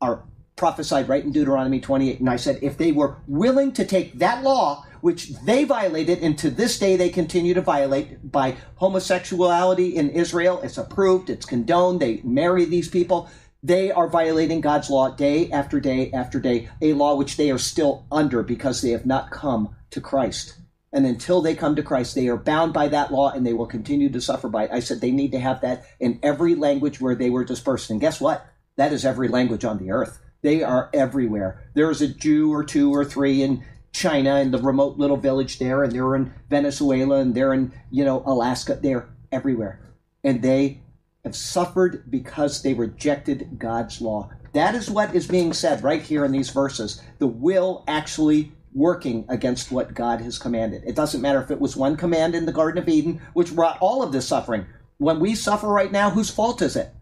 are 0.00 0.24
prophesied 0.56 1.08
right 1.08 1.24
in 1.24 1.32
Deuteronomy 1.32 1.80
28. 1.80 2.20
And 2.20 2.30
I 2.30 2.36
said, 2.36 2.58
if 2.62 2.78
they 2.78 2.92
were 2.92 3.16
willing 3.26 3.72
to 3.72 3.84
take 3.84 4.18
that 4.18 4.42
law, 4.42 4.84
which 5.00 5.30
they 5.44 5.64
violated, 5.64 6.20
and 6.20 6.38
to 6.38 6.50
this 6.50 6.78
day 6.78 6.96
they 6.96 7.10
continue 7.10 7.54
to 7.54 7.60
violate 7.60 8.30
by 8.30 8.56
homosexuality 8.76 9.96
in 9.96 10.10
Israel, 10.10 10.60
it's 10.62 10.78
approved, 10.78 11.28
it's 11.28 11.44
condoned, 11.44 12.00
they 12.00 12.20
marry 12.22 12.64
these 12.64 12.88
people. 12.88 13.28
They 13.62 13.90
are 13.90 14.08
violating 14.08 14.60
God's 14.60 14.90
law 14.90 15.10
day 15.10 15.50
after 15.50 15.80
day 15.80 16.10
after 16.12 16.38
day, 16.38 16.68
a 16.80 16.92
law 16.92 17.16
which 17.16 17.36
they 17.36 17.50
are 17.50 17.58
still 17.58 18.06
under 18.12 18.42
because 18.42 18.82
they 18.82 18.90
have 18.90 19.06
not 19.06 19.30
come 19.30 19.74
to 19.90 20.00
Christ. 20.00 20.58
And 20.94 21.04
until 21.06 21.42
they 21.42 21.56
come 21.56 21.74
to 21.74 21.82
Christ, 21.82 22.14
they 22.14 22.28
are 22.28 22.36
bound 22.36 22.72
by 22.72 22.86
that 22.88 23.12
law 23.12 23.32
and 23.32 23.44
they 23.44 23.52
will 23.52 23.66
continue 23.66 24.08
to 24.10 24.20
suffer 24.20 24.48
by 24.48 24.64
it. 24.64 24.70
I 24.72 24.78
said 24.78 25.00
they 25.00 25.10
need 25.10 25.32
to 25.32 25.40
have 25.40 25.60
that 25.62 25.84
in 25.98 26.20
every 26.22 26.54
language 26.54 27.00
where 27.00 27.16
they 27.16 27.30
were 27.30 27.44
dispersed. 27.44 27.90
And 27.90 28.00
guess 28.00 28.20
what? 28.20 28.46
That 28.76 28.92
is 28.92 29.04
every 29.04 29.26
language 29.26 29.64
on 29.64 29.78
the 29.78 29.90
earth. 29.90 30.20
They 30.42 30.62
are 30.62 30.90
everywhere. 30.94 31.68
There 31.74 31.90
is 31.90 32.00
a 32.00 32.06
Jew 32.06 32.52
or 32.52 32.62
two 32.62 32.94
or 32.94 33.04
three 33.04 33.42
in 33.42 33.64
China 33.92 34.38
in 34.38 34.52
the 34.52 34.58
remote 34.58 34.96
little 34.98 35.16
village 35.16 35.58
there, 35.58 35.82
and 35.82 35.92
they're 35.92 36.14
in 36.16 36.32
Venezuela, 36.50 37.18
and 37.18 37.34
they're 37.34 37.54
in, 37.54 37.72
you 37.90 38.04
know, 38.04 38.22
Alaska. 38.26 38.78
They're 38.80 39.08
everywhere. 39.32 39.80
And 40.22 40.42
they 40.42 40.82
have 41.24 41.34
suffered 41.34 42.04
because 42.10 42.62
they 42.62 42.74
rejected 42.74 43.58
God's 43.58 44.00
law. 44.00 44.30
That 44.52 44.74
is 44.74 44.90
what 44.90 45.14
is 45.14 45.26
being 45.26 45.52
said 45.52 45.82
right 45.82 46.02
here 46.02 46.24
in 46.24 46.32
these 46.32 46.50
verses. 46.50 47.02
The 47.18 47.26
will 47.26 47.82
actually 47.88 48.52
working 48.74 49.24
against 49.28 49.70
what 49.70 49.94
God 49.94 50.20
has 50.20 50.38
commanded. 50.38 50.82
It 50.84 50.96
doesn't 50.96 51.22
matter 51.22 51.40
if 51.40 51.50
it 51.50 51.60
was 51.60 51.76
one 51.76 51.96
command 51.96 52.34
in 52.34 52.44
the 52.44 52.52
Garden 52.52 52.82
of 52.82 52.88
Eden, 52.88 53.22
which 53.32 53.54
brought 53.54 53.78
all 53.80 54.02
of 54.02 54.12
this 54.12 54.26
suffering. 54.26 54.66
When 54.98 55.20
we 55.20 55.34
suffer 55.34 55.68
right 55.68 55.92
now, 55.92 56.10
whose 56.10 56.30
fault 56.30 56.60
is 56.60 56.76
it? 56.76 56.92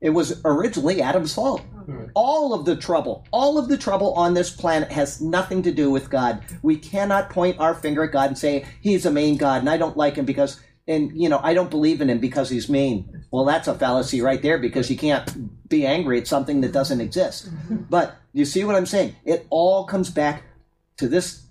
It 0.00 0.10
was 0.10 0.40
originally 0.44 1.02
Adam's 1.02 1.34
fault. 1.34 1.62
Hmm. 1.62 2.04
All 2.14 2.54
of 2.54 2.64
the 2.64 2.76
trouble, 2.76 3.26
all 3.32 3.58
of 3.58 3.68
the 3.68 3.78
trouble 3.78 4.12
on 4.14 4.34
this 4.34 4.50
planet 4.50 4.92
has 4.92 5.20
nothing 5.20 5.62
to 5.62 5.72
do 5.72 5.90
with 5.90 6.10
God. 6.10 6.44
We 6.62 6.76
cannot 6.76 7.30
point 7.30 7.58
our 7.58 7.74
finger 7.74 8.04
at 8.04 8.12
God 8.12 8.28
and 8.28 8.38
say, 8.38 8.66
He's 8.80 9.06
a 9.06 9.10
mean 9.10 9.36
God 9.36 9.60
and 9.60 9.70
I 9.70 9.76
don't 9.76 9.96
like 9.96 10.16
him 10.16 10.24
because, 10.24 10.60
and, 10.86 11.10
you 11.14 11.28
know, 11.28 11.40
I 11.42 11.54
don't 11.54 11.70
believe 11.70 12.00
in 12.00 12.10
him 12.10 12.18
because 12.20 12.50
he's 12.50 12.68
mean. 12.68 13.24
Well, 13.32 13.44
that's 13.44 13.68
a 13.68 13.74
fallacy 13.74 14.20
right 14.20 14.40
there 14.40 14.58
because 14.58 14.90
you 14.90 14.96
can't 14.96 15.68
be 15.68 15.86
angry 15.86 16.20
at 16.20 16.28
something 16.28 16.60
that 16.60 16.72
doesn't 16.72 17.00
exist. 17.00 17.48
Hmm. 17.48 17.76
But 17.88 18.16
you 18.32 18.44
see 18.44 18.64
what 18.64 18.76
I'm 18.76 18.86
saying? 18.86 19.16
It 19.24 19.46
all 19.50 19.86
comes 19.86 20.10
back 20.10 20.42
to 20.98 21.08
this 21.08 21.46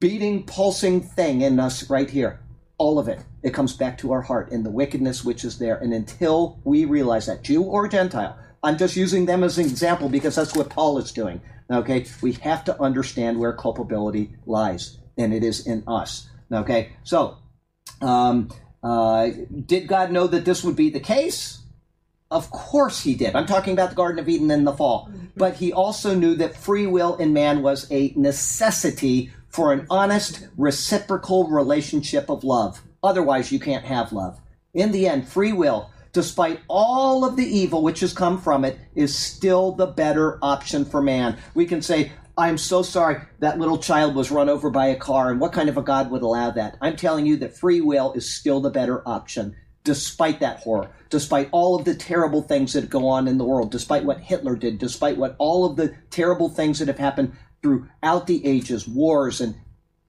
beating, 0.00 0.44
pulsing 0.44 1.00
thing 1.00 1.42
in 1.42 1.58
us 1.58 1.88
right 1.88 2.10
here. 2.10 2.40
All 2.78 2.98
of 2.98 3.08
it. 3.08 3.24
It 3.42 3.54
comes 3.54 3.74
back 3.74 3.96
to 3.98 4.12
our 4.12 4.22
heart 4.22 4.50
and 4.50 4.64
the 4.64 4.70
wickedness 4.70 5.24
which 5.24 5.44
is 5.44 5.58
there. 5.58 5.76
And 5.76 5.94
until 5.94 6.60
we 6.64 6.84
realize 6.84 7.26
that, 7.26 7.42
Jew 7.42 7.62
or 7.62 7.88
Gentile, 7.88 8.36
I'm 8.62 8.76
just 8.76 8.96
using 8.96 9.26
them 9.26 9.42
as 9.42 9.58
an 9.58 9.64
example 9.64 10.08
because 10.08 10.34
that's 10.34 10.54
what 10.54 10.68
Paul 10.68 10.98
is 10.98 11.12
doing. 11.12 11.40
Okay? 11.70 12.04
We 12.20 12.32
have 12.32 12.64
to 12.64 12.80
understand 12.80 13.38
where 13.38 13.52
culpability 13.52 14.34
lies, 14.44 14.98
and 15.16 15.32
it 15.32 15.42
is 15.42 15.66
in 15.66 15.84
us. 15.86 16.28
Okay? 16.52 16.92
So, 17.02 17.38
um, 18.02 18.50
uh, 18.82 19.30
did 19.64 19.88
God 19.88 20.10
know 20.10 20.26
that 20.26 20.44
this 20.44 20.62
would 20.62 20.76
be 20.76 20.90
the 20.90 21.00
case? 21.00 21.62
Of 22.30 22.50
course 22.50 23.02
he 23.02 23.14
did. 23.14 23.36
I'm 23.36 23.46
talking 23.46 23.72
about 23.72 23.90
the 23.90 23.96
Garden 23.96 24.18
of 24.18 24.28
Eden 24.28 24.50
in 24.50 24.64
the 24.64 24.72
fall. 24.72 25.06
Mm-hmm. 25.06 25.26
But 25.36 25.54
he 25.54 25.72
also 25.72 26.14
knew 26.14 26.34
that 26.36 26.56
free 26.56 26.86
will 26.86 27.16
in 27.16 27.32
man 27.32 27.62
was 27.62 27.86
a 27.90 28.12
necessity 28.16 29.30
for 29.48 29.72
an 29.72 29.86
honest, 29.88 30.46
reciprocal 30.56 31.48
relationship 31.48 32.28
of 32.28 32.44
love. 32.44 32.82
Otherwise, 33.02 33.52
you 33.52 33.60
can't 33.60 33.84
have 33.84 34.12
love. 34.12 34.40
In 34.74 34.92
the 34.92 35.08
end, 35.08 35.28
free 35.28 35.52
will, 35.52 35.90
despite 36.12 36.60
all 36.68 37.24
of 37.24 37.36
the 37.36 37.46
evil 37.46 37.82
which 37.82 38.00
has 38.00 38.12
come 38.12 38.40
from 38.40 38.64
it, 38.64 38.78
is 38.94 39.16
still 39.16 39.72
the 39.72 39.86
better 39.86 40.38
option 40.42 40.84
for 40.84 41.00
man. 41.00 41.38
We 41.54 41.64
can 41.64 41.80
say, 41.80 42.12
I'm 42.36 42.58
so 42.58 42.82
sorry 42.82 43.22
that 43.38 43.58
little 43.58 43.78
child 43.78 44.14
was 44.14 44.30
run 44.30 44.50
over 44.50 44.68
by 44.68 44.88
a 44.88 44.96
car, 44.96 45.30
and 45.30 45.40
what 45.40 45.54
kind 45.54 45.70
of 45.70 45.78
a 45.78 45.82
God 45.82 46.10
would 46.10 46.22
allow 46.22 46.50
that? 46.50 46.76
I'm 46.82 46.96
telling 46.96 47.24
you 47.24 47.36
that 47.38 47.56
free 47.56 47.80
will 47.80 48.12
is 48.12 48.30
still 48.30 48.60
the 48.60 48.70
better 48.70 49.02
option, 49.08 49.56
despite 49.86 50.40
that 50.40 50.58
horror, 50.58 50.90
despite 51.10 51.48
all 51.52 51.76
of 51.76 51.84
the 51.84 51.94
terrible 51.94 52.42
things 52.42 52.72
that 52.72 52.90
go 52.90 53.06
on 53.06 53.28
in 53.28 53.38
the 53.38 53.44
world, 53.44 53.70
despite 53.70 54.04
what 54.04 54.18
Hitler 54.18 54.56
did, 54.56 54.78
despite 54.78 55.16
what 55.16 55.36
all 55.38 55.64
of 55.64 55.76
the 55.76 55.94
terrible 56.10 56.48
things 56.48 56.80
that 56.80 56.88
have 56.88 56.98
happened 56.98 57.32
throughout 57.62 58.26
the 58.26 58.44
ages, 58.44 58.88
wars, 58.88 59.40
and 59.40 59.54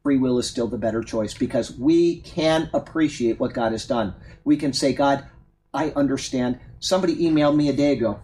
free 0.02 0.18
will 0.18 0.40
is 0.40 0.50
still 0.50 0.68
the 0.68 0.80
better 0.80 1.04
choice 1.04 1.36
because 1.36 1.78
we 1.78 2.22
can 2.22 2.72
appreciate 2.74 3.40
what 3.40 3.54
God 3.54 3.72
has 3.72 3.86
done. 3.86 4.16
We 4.44 4.58
can 4.58 4.74
say, 4.74 4.94
God, 4.94 5.28
I 5.72 5.92
understand. 5.92 6.60
Somebody 6.80 7.16
emailed 7.18 7.56
me 7.56 7.70
a 7.70 7.74
day 7.74 7.92
ago. 7.92 8.20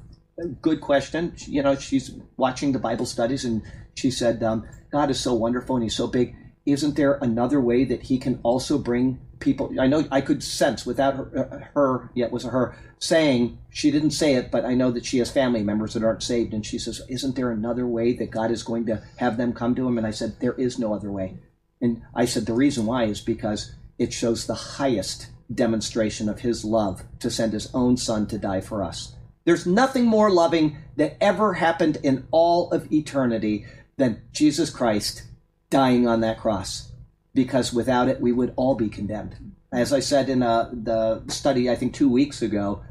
Good 0.60 0.82
question. 0.82 1.36
You 1.46 1.62
know, 1.62 1.76
she's 1.76 2.10
watching 2.36 2.72
the 2.72 2.80
Bible 2.80 3.06
studies 3.06 3.46
and 3.46 3.62
she 3.94 4.10
said, 4.10 4.42
um, 4.42 4.68
God 4.92 5.12
is 5.12 5.20
so 5.20 5.36
wonderful 5.36 5.76
and 5.76 5.84
he's 5.84 5.96
so 5.96 6.08
big. 6.08 6.36
Isn't 6.66 6.96
there 6.96 7.20
another 7.22 7.62
way 7.62 7.86
that 7.86 8.02
he 8.02 8.18
can 8.18 8.40
also 8.42 8.80
bring 8.80 9.20
people? 9.44 9.72
I 9.80 9.88
know 9.88 10.06
I 10.12 10.22
could 10.22 10.42
sense 10.44 10.86
without 10.86 11.16
her, 11.16 11.50
uh, 11.52 11.66
her 11.76 12.10
yet 12.16 12.32
was 12.32 12.44
her 12.44 12.76
saying, 12.98 13.60
she 13.70 13.92
didn't 13.92 14.12
say 14.12 14.36
it, 14.36 14.50
but 14.50 14.66
I 14.66 14.74
know 14.74 14.90
that 14.92 15.06
she 15.06 15.18
has 15.20 15.30
family 15.30 15.62
members 15.62 15.94
that 15.94 16.04
aren't 16.04 16.24
saved. 16.24 16.54
And 16.54 16.66
she 16.66 16.80
says, 16.80 17.02
Isn't 17.10 17.36
there 17.36 17.52
another 17.52 17.86
way 17.86 18.14
that 18.14 18.32
God 18.32 18.50
is 18.50 18.64
going 18.64 18.86
to 18.88 19.04
have 19.18 19.38
them 19.38 19.54
come 19.54 19.76
to 19.76 19.88
him? 19.88 19.98
And 19.98 20.08
I 20.08 20.12
said, 20.12 20.40
There 20.40 20.54
is 20.54 20.80
no 20.80 20.94
other 20.94 21.12
way. 21.12 21.38
And 21.82 22.02
I 22.16 22.26
said, 22.26 22.46
The 22.46 22.54
reason 22.54 22.86
why 22.86 23.04
is 23.04 23.22
because 23.22 23.76
it 24.00 24.14
shows 24.14 24.48
the 24.48 24.56
highest 24.56 25.28
demonstration 25.54 26.30
of 26.30 26.40
his 26.40 26.64
love 26.64 27.04
to 27.20 27.30
send 27.30 27.54
his 27.54 27.70
own 27.74 27.98
son 27.98 28.26
to 28.28 28.38
die 28.38 28.62
for 28.62 28.82
us. 28.82 29.16
There's 29.46 29.66
nothing 29.66 30.06
more 30.06 30.32
loving 30.32 30.78
that 30.96 31.18
ever 31.20 31.56
happened 31.56 31.98
in 32.02 32.26
all 32.32 32.72
of 32.72 32.92
eternity 32.92 33.66
than 33.98 34.22
Jesus 34.32 34.70
Christ 34.70 35.24
dying 35.70 36.08
on 36.08 36.22
that 36.22 36.40
cross, 36.40 36.92
because 37.34 37.74
without 37.74 38.08
it, 38.08 38.22
we 38.22 38.32
would 38.32 38.54
all 38.56 38.76
be 38.76 38.90
condemned. 38.90 39.54
As 39.72 39.92
I 39.92 40.00
said 40.00 40.30
in 40.30 40.44
uh, 40.44 40.70
the 40.72 41.24
study, 41.28 41.70
I 41.70 41.76
think 41.76 41.94
two 41.94 42.10
weeks 42.10 42.42
ago, 42.42 42.84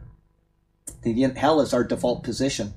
hell 1.36 1.61
is 1.61 1.72
our 1.72 1.84
default 1.84 2.24
position. 2.24 2.74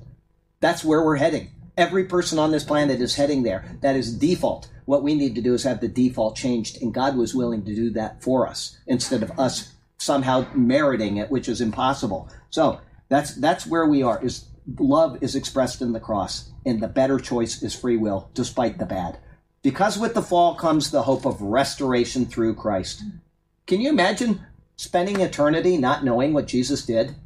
That's 0.60 0.84
where 0.84 1.02
we're 1.02 1.16
heading. 1.16 1.50
Every 1.76 2.04
person 2.04 2.38
on 2.38 2.52
this 2.52 2.64
planet 2.64 3.00
is 3.00 3.16
heading 3.16 3.42
there. 3.42 3.76
That 3.82 3.96
is 3.96 4.16
default. 4.16 4.70
What 4.86 5.02
we 5.02 5.14
need 5.14 5.34
to 5.34 5.42
do 5.42 5.54
is 5.54 5.64
have 5.64 5.80
the 5.80 5.88
default 5.88 6.36
changed, 6.36 6.80
and 6.80 6.94
God 6.94 7.16
was 7.16 7.34
willing 7.34 7.64
to 7.64 7.74
do 7.74 7.90
that 7.90 8.22
for 8.22 8.46
us 8.46 8.78
instead 8.86 9.22
of 9.22 9.38
us 9.38 9.72
somehow 9.98 10.46
meriting 10.54 11.16
it, 11.16 11.30
which 11.30 11.48
is 11.48 11.60
impossible. 11.60 12.30
So 12.50 12.80
that's 13.08 13.34
that's 13.34 13.66
where 13.66 13.86
we 13.86 14.02
are. 14.02 14.22
Is 14.24 14.46
love 14.78 15.18
is 15.22 15.34
expressed 15.34 15.82
in 15.82 15.92
the 15.92 16.00
cross, 16.00 16.50
and 16.64 16.80
the 16.80 16.88
better 16.88 17.18
choice 17.18 17.62
is 17.62 17.74
free 17.74 17.96
will, 17.96 18.30
despite 18.34 18.78
the 18.78 18.86
bad. 18.86 19.18
Because 19.66 19.98
with 19.98 20.14
the 20.14 20.22
fall 20.22 20.54
comes 20.54 20.92
the 20.92 21.02
hope 21.02 21.26
of 21.26 21.42
restoration 21.42 22.24
through 22.24 22.54
Christ. 22.54 23.02
Can 23.66 23.80
you 23.80 23.88
imagine 23.88 24.46
spending 24.76 25.18
eternity 25.18 25.76
not 25.76 26.04
knowing 26.04 26.32
what 26.32 26.46
Jesus 26.46 26.86
did? 26.86 27.16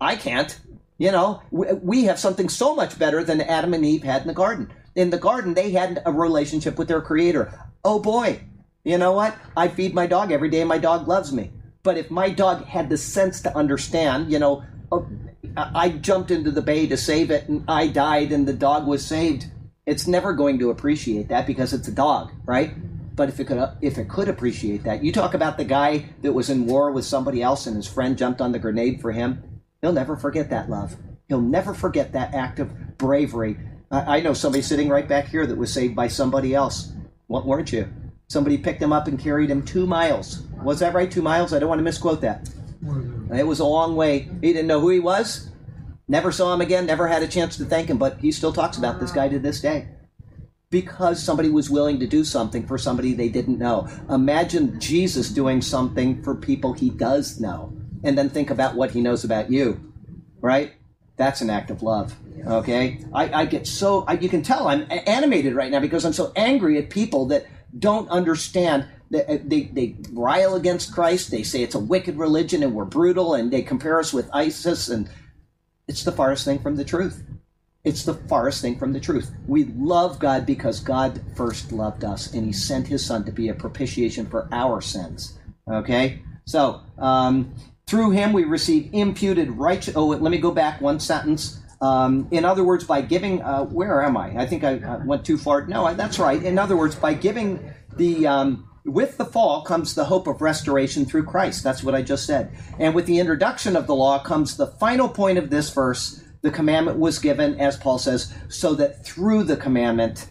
I 0.00 0.16
can't. 0.16 0.58
You 0.96 1.12
know, 1.12 1.42
we 1.50 2.04
have 2.04 2.18
something 2.18 2.48
so 2.48 2.74
much 2.74 2.98
better 2.98 3.22
than 3.22 3.42
Adam 3.42 3.74
and 3.74 3.84
Eve 3.84 4.04
had 4.04 4.22
in 4.22 4.28
the 4.28 4.32
garden. 4.32 4.72
In 4.94 5.10
the 5.10 5.18
garden, 5.18 5.52
they 5.52 5.72
had 5.72 6.00
a 6.06 6.12
relationship 6.12 6.78
with 6.78 6.88
their 6.88 7.02
creator. 7.02 7.52
Oh 7.84 7.98
boy, 7.98 8.40
you 8.82 8.96
know 8.96 9.12
what? 9.12 9.36
I 9.54 9.68
feed 9.68 9.92
my 9.92 10.06
dog 10.06 10.32
every 10.32 10.48
day, 10.48 10.60
and 10.60 10.70
my 10.70 10.78
dog 10.78 11.06
loves 11.06 11.30
me. 11.30 11.50
But 11.82 11.98
if 11.98 12.10
my 12.10 12.30
dog 12.30 12.64
had 12.64 12.88
the 12.88 12.96
sense 12.96 13.42
to 13.42 13.54
understand, 13.54 14.32
you 14.32 14.38
know, 14.38 14.64
oh, 14.90 15.06
I 15.54 15.90
jumped 15.90 16.30
into 16.30 16.50
the 16.50 16.62
bay 16.62 16.86
to 16.86 16.96
save 16.96 17.30
it 17.30 17.50
and 17.50 17.64
I 17.68 17.88
died 17.88 18.32
and 18.32 18.48
the 18.48 18.54
dog 18.54 18.86
was 18.86 19.04
saved, 19.04 19.50
it's 19.86 20.08
never 20.08 20.32
going 20.32 20.58
to 20.58 20.70
appreciate 20.70 21.28
that 21.28 21.46
because 21.46 21.72
it's 21.72 21.86
a 21.86 21.92
dog, 21.92 22.32
right? 22.44 22.74
But 23.14 23.28
if 23.28 23.40
it 23.40 23.46
could, 23.46 23.70
if 23.80 23.96
it 23.96 24.08
could 24.08 24.28
appreciate 24.28 24.82
that, 24.84 25.02
you 25.02 25.12
talk 25.12 25.32
about 25.32 25.56
the 25.56 25.64
guy 25.64 26.10
that 26.22 26.32
was 26.32 26.50
in 26.50 26.66
war 26.66 26.90
with 26.90 27.04
somebody 27.04 27.40
else 27.40 27.66
and 27.66 27.76
his 27.76 27.86
friend 27.86 28.18
jumped 28.18 28.40
on 28.40 28.52
the 28.52 28.58
grenade 28.58 29.00
for 29.00 29.12
him. 29.12 29.62
He'll 29.80 29.92
never 29.92 30.16
forget 30.16 30.50
that 30.50 30.68
love. 30.68 30.96
He'll 31.28 31.40
never 31.40 31.72
forget 31.72 32.12
that 32.12 32.34
act 32.34 32.58
of 32.58 32.98
bravery. 32.98 33.56
I, 33.90 34.18
I 34.18 34.20
know 34.20 34.34
somebody 34.34 34.60
sitting 34.60 34.88
right 34.88 35.08
back 35.08 35.28
here 35.28 35.46
that 35.46 35.56
was 35.56 35.72
saved 35.72 35.94
by 35.94 36.08
somebody 36.08 36.54
else. 36.54 36.92
What 37.28 37.46
weren't 37.46 37.72
you? 37.72 37.88
Somebody 38.28 38.58
picked 38.58 38.82
him 38.82 38.92
up 38.92 39.06
and 39.06 39.18
carried 39.18 39.50
him 39.50 39.62
two 39.62 39.86
miles. 39.86 40.42
Was 40.62 40.80
that 40.80 40.94
right? 40.94 41.10
Two 41.10 41.22
miles? 41.22 41.52
I 41.52 41.60
don't 41.60 41.68
want 41.68 41.78
to 41.78 41.84
misquote 41.84 42.20
that. 42.22 42.50
It 43.34 43.46
was 43.46 43.60
a 43.60 43.64
long 43.64 43.96
way. 43.96 44.28
He 44.40 44.52
didn't 44.52 44.66
know 44.66 44.80
who 44.80 44.90
he 44.90 45.00
was. 45.00 45.48
Never 46.08 46.30
saw 46.30 46.54
him 46.54 46.60
again. 46.60 46.86
Never 46.86 47.08
had 47.08 47.22
a 47.22 47.28
chance 47.28 47.56
to 47.56 47.64
thank 47.64 47.88
him, 47.88 47.98
but 47.98 48.18
he 48.20 48.30
still 48.30 48.52
talks 48.52 48.78
about 48.78 49.00
this 49.00 49.10
guy 49.10 49.28
to 49.28 49.38
this 49.38 49.60
day 49.60 49.88
because 50.70 51.22
somebody 51.22 51.48
was 51.48 51.70
willing 51.70 51.98
to 52.00 52.06
do 52.06 52.24
something 52.24 52.66
for 52.66 52.78
somebody 52.78 53.12
they 53.12 53.28
didn't 53.28 53.58
know. 53.58 53.88
Imagine 54.10 54.78
Jesus 54.80 55.30
doing 55.30 55.62
something 55.62 56.22
for 56.22 56.34
people 56.34 56.72
he 56.72 56.90
does 56.90 57.40
know, 57.40 57.76
and 58.02 58.16
then 58.16 58.28
think 58.28 58.50
about 58.50 58.74
what 58.74 58.90
he 58.92 59.00
knows 59.00 59.24
about 59.24 59.50
you, 59.50 59.92
right? 60.40 60.72
That's 61.16 61.40
an 61.40 61.50
act 61.50 61.70
of 61.70 61.82
love. 61.82 62.14
Okay, 62.46 63.04
I, 63.12 63.42
I 63.42 63.44
get 63.46 63.66
so 63.66 64.04
I, 64.06 64.14
you 64.14 64.28
can 64.28 64.42
tell 64.42 64.68
I'm 64.68 64.86
animated 64.90 65.54
right 65.54 65.70
now 65.70 65.80
because 65.80 66.04
I'm 66.04 66.12
so 66.12 66.32
angry 66.36 66.78
at 66.78 66.90
people 66.90 67.26
that 67.26 67.46
don't 67.76 68.08
understand 68.08 68.86
that 69.10 69.28
uh, 69.28 69.38
they, 69.44 69.64
they 69.72 69.96
rile 70.12 70.54
against 70.54 70.92
Christ. 70.92 71.30
They 71.30 71.42
say 71.42 71.62
it's 71.62 71.74
a 71.74 71.80
wicked 71.80 72.16
religion 72.16 72.62
and 72.62 72.74
we're 72.74 72.84
brutal, 72.84 73.34
and 73.34 73.52
they 73.52 73.62
compare 73.62 73.98
us 73.98 74.12
with 74.12 74.28
ISIS, 74.32 74.88
and 74.88 75.08
it's 75.88 76.04
the 76.04 76.12
farthest 76.12 76.44
thing 76.44 76.58
from 76.58 76.76
the 76.76 76.84
truth. 76.84 77.22
It's 77.84 78.04
the 78.04 78.14
farthest 78.14 78.62
thing 78.62 78.78
from 78.78 78.92
the 78.92 79.00
truth. 79.00 79.30
We 79.46 79.64
love 79.64 80.18
God 80.18 80.44
because 80.44 80.80
God 80.80 81.20
first 81.36 81.70
loved 81.70 82.04
us, 82.04 82.34
and 82.34 82.44
He 82.44 82.52
sent 82.52 82.88
His 82.88 83.04
Son 83.04 83.24
to 83.24 83.32
be 83.32 83.48
a 83.48 83.54
propitiation 83.54 84.26
for 84.26 84.48
our 84.50 84.80
sins. 84.80 85.38
Okay, 85.68 86.20
so 86.44 86.80
um, 86.98 87.54
through 87.86 88.10
Him 88.10 88.32
we 88.32 88.44
receive 88.44 88.90
imputed 88.92 89.50
righteous. 89.52 89.94
Oh, 89.94 90.06
let 90.06 90.30
me 90.30 90.38
go 90.38 90.50
back 90.50 90.80
one 90.80 90.98
sentence. 90.98 91.60
Um, 91.80 92.26
in 92.30 92.44
other 92.44 92.64
words, 92.64 92.84
by 92.84 93.02
giving, 93.02 93.42
uh, 93.42 93.64
where 93.64 94.02
am 94.02 94.16
I? 94.16 94.36
I 94.36 94.46
think 94.46 94.64
I, 94.64 94.78
I 94.78 94.96
went 95.04 95.24
too 95.24 95.38
far. 95.38 95.66
No, 95.66 95.92
that's 95.94 96.18
right. 96.18 96.42
In 96.42 96.58
other 96.58 96.76
words, 96.76 96.96
by 96.96 97.14
giving 97.14 97.72
the 97.96 98.26
um, 98.26 98.68
with 98.86 99.18
the 99.18 99.24
fall 99.24 99.62
comes 99.62 99.94
the 99.94 100.04
hope 100.04 100.26
of 100.26 100.40
restoration 100.40 101.04
through 101.04 101.24
Christ. 101.24 101.62
That's 101.62 101.82
what 101.82 101.94
I 101.94 102.02
just 102.02 102.24
said. 102.24 102.50
And 102.78 102.94
with 102.94 103.06
the 103.06 103.18
introduction 103.18 103.76
of 103.76 103.86
the 103.86 103.94
law 103.94 104.18
comes 104.22 104.56
the 104.56 104.66
final 104.66 105.08
point 105.08 105.38
of 105.38 105.50
this 105.50 105.70
verse 105.70 106.22
the 106.42 106.50
commandment 106.50 106.98
was 106.98 107.18
given, 107.18 107.58
as 107.58 107.76
Paul 107.76 107.98
says, 107.98 108.32
so 108.48 108.74
that 108.74 109.04
through 109.04 109.44
the 109.44 109.56
commandment, 109.56 110.28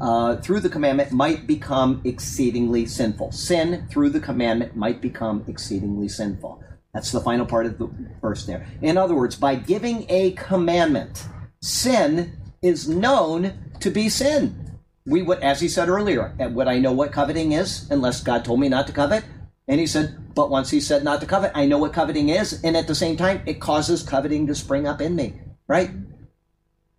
uh, 0.00 0.36
through 0.36 0.60
the 0.60 0.70
commandment 0.70 1.12
might 1.12 1.46
become 1.46 2.00
exceedingly 2.04 2.86
sinful. 2.86 3.32
Sin 3.32 3.86
through 3.90 4.10
the 4.10 4.20
commandment 4.20 4.74
might 4.74 5.02
become 5.02 5.44
exceedingly 5.48 6.08
sinful. 6.08 6.62
That's 6.94 7.12
the 7.12 7.20
final 7.20 7.44
part 7.44 7.66
of 7.66 7.76
the 7.76 7.90
verse 8.22 8.46
there. 8.46 8.66
In 8.80 8.96
other 8.96 9.14
words, 9.14 9.36
by 9.36 9.56
giving 9.56 10.06
a 10.08 10.30
commandment, 10.32 11.26
sin 11.60 12.38
is 12.62 12.88
known 12.88 13.52
to 13.80 13.90
be 13.90 14.08
sin. 14.08 14.65
We 15.06 15.22
would, 15.22 15.38
as 15.38 15.60
he 15.60 15.68
said 15.68 15.88
earlier, 15.88 16.34
would 16.38 16.66
I 16.66 16.78
know 16.78 16.92
what 16.92 17.12
coveting 17.12 17.52
is 17.52 17.88
unless 17.90 18.22
God 18.22 18.44
told 18.44 18.60
me 18.60 18.68
not 18.68 18.88
to 18.88 18.92
covet? 18.92 19.24
And 19.68 19.80
he 19.80 19.86
said, 19.86 20.34
But 20.34 20.50
once 20.50 20.70
he 20.70 20.80
said 20.80 21.04
not 21.04 21.20
to 21.20 21.26
covet, 21.26 21.52
I 21.54 21.66
know 21.66 21.78
what 21.78 21.92
coveting 21.92 22.28
is. 22.28 22.62
And 22.64 22.76
at 22.76 22.86
the 22.86 22.94
same 22.94 23.16
time, 23.16 23.42
it 23.46 23.60
causes 23.60 24.02
coveting 24.02 24.46
to 24.46 24.54
spring 24.54 24.86
up 24.86 25.00
in 25.00 25.14
me, 25.14 25.40
right? 25.68 25.90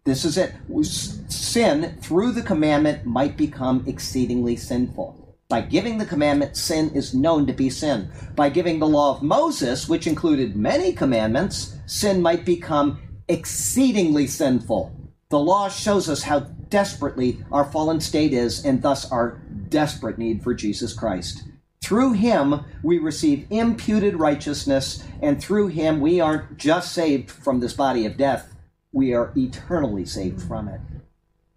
This 0.06 0.24
is 0.24 0.38
it. 0.38 0.54
Sin, 0.84 1.98
through 2.02 2.32
the 2.32 2.42
commandment, 2.42 3.06
might 3.06 3.36
become 3.36 3.84
exceedingly 3.88 4.56
sinful. 4.56 5.36
By 5.50 5.62
giving 5.62 5.98
the 5.98 6.06
commandment, 6.06 6.58
sin 6.58 6.92
is 6.94 7.14
known 7.14 7.46
to 7.48 7.54
be 7.54 7.70
sin. 7.70 8.10
By 8.36 8.50
giving 8.50 8.80
the 8.80 8.88
law 8.88 9.16
of 9.16 9.24
Moses, 9.24 9.88
which 9.88 10.08
included 10.08 10.56
many 10.56 10.94
commandments, 10.94 11.78
sin 11.86 12.22
might 12.22 12.46
become 12.46 13.00
exceedingly 13.28 14.28
sinful. 14.28 14.94
The 15.30 15.40
law 15.40 15.68
shows 15.70 16.10
us 16.10 16.24
how 16.24 16.48
desperately 16.70 17.44
our 17.52 17.66
fallen 17.66 18.00
state 18.00 18.34
is, 18.34 18.64
and 18.66 18.82
thus 18.82 19.12
our 19.12 19.40
desperate 19.70 20.18
need 20.18 20.44
for 20.44 20.54
Jesus 20.54 20.94
Christ. 20.94 21.44
Through 21.84 22.14
him, 22.14 22.66
we 22.84 22.98
receive 22.98 23.48
imputed 23.50 24.20
righteousness, 24.20 25.04
and 25.22 25.42
through 25.42 25.68
him, 25.68 26.02
we 26.02 26.20
aren't 26.20 26.58
just 26.58 26.92
saved 26.92 27.32
from 27.32 27.60
this 27.60 27.74
body 27.74 28.06
of 28.06 28.18
death, 28.18 28.54
we 28.92 29.14
are 29.14 29.32
eternally 29.36 30.06
saved 30.06 30.42
from 30.42 30.68
it. 30.68 30.82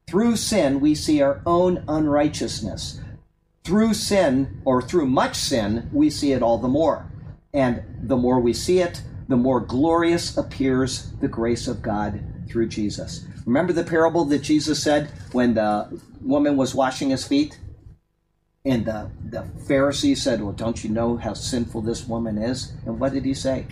Through 0.06 0.36
sin, 0.36 0.80
we 0.80 0.94
see 0.94 1.22
our 1.22 1.40
own 1.46 1.84
unrighteousness. 1.88 3.00
Through 3.64 3.94
sin, 3.94 4.60
or 4.64 4.82
through 4.82 5.06
much 5.06 5.36
sin, 5.36 5.88
we 5.92 6.10
see 6.10 6.32
it 6.32 6.42
all 6.42 6.58
the 6.58 6.68
more. 6.68 7.10
And 7.52 7.82
the 8.02 8.16
more 8.16 8.40
we 8.40 8.52
see 8.52 8.80
it, 8.80 9.02
the 9.28 9.36
more 9.36 9.60
glorious 9.60 10.36
appears 10.36 11.12
the 11.20 11.28
grace 11.28 11.68
of 11.68 11.82
God 11.82 12.22
through 12.48 12.68
Jesus. 12.68 13.24
Remember 13.50 13.72
the 13.72 13.82
parable 13.82 14.24
that 14.26 14.42
Jesus 14.42 14.80
said 14.80 15.10
when 15.32 15.54
the 15.54 16.00
woman 16.20 16.56
was 16.56 16.72
washing 16.72 17.10
his 17.10 17.26
feet? 17.26 17.58
And 18.64 18.84
the, 18.84 19.10
the 19.24 19.42
Pharisee 19.66 20.16
said, 20.16 20.40
Well, 20.40 20.52
don't 20.52 20.84
you 20.84 20.88
know 20.90 21.16
how 21.16 21.34
sinful 21.34 21.82
this 21.82 22.06
woman 22.06 22.38
is? 22.38 22.72
And 22.86 23.00
what 23.00 23.12
did 23.12 23.24
he 23.24 23.34
say? 23.34 23.66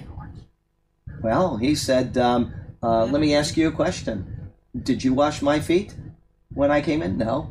Well, 1.23 1.59
he 1.59 1.77
said, 1.77 2.19
um, 2.19 2.53
uh, 2.83 3.05
Let 3.05 3.21
me 3.21 3.37
ask 3.37 3.57
you 3.57 3.69
a 3.69 3.71
question. 3.71 4.51
Did 4.83 5.05
you 5.05 5.15
wash 5.15 5.43
my 5.43 5.61
feet 5.61 5.95
when 6.53 6.73
I 6.73 6.81
came 6.81 7.01
in? 7.01 7.17
No. 7.17 7.49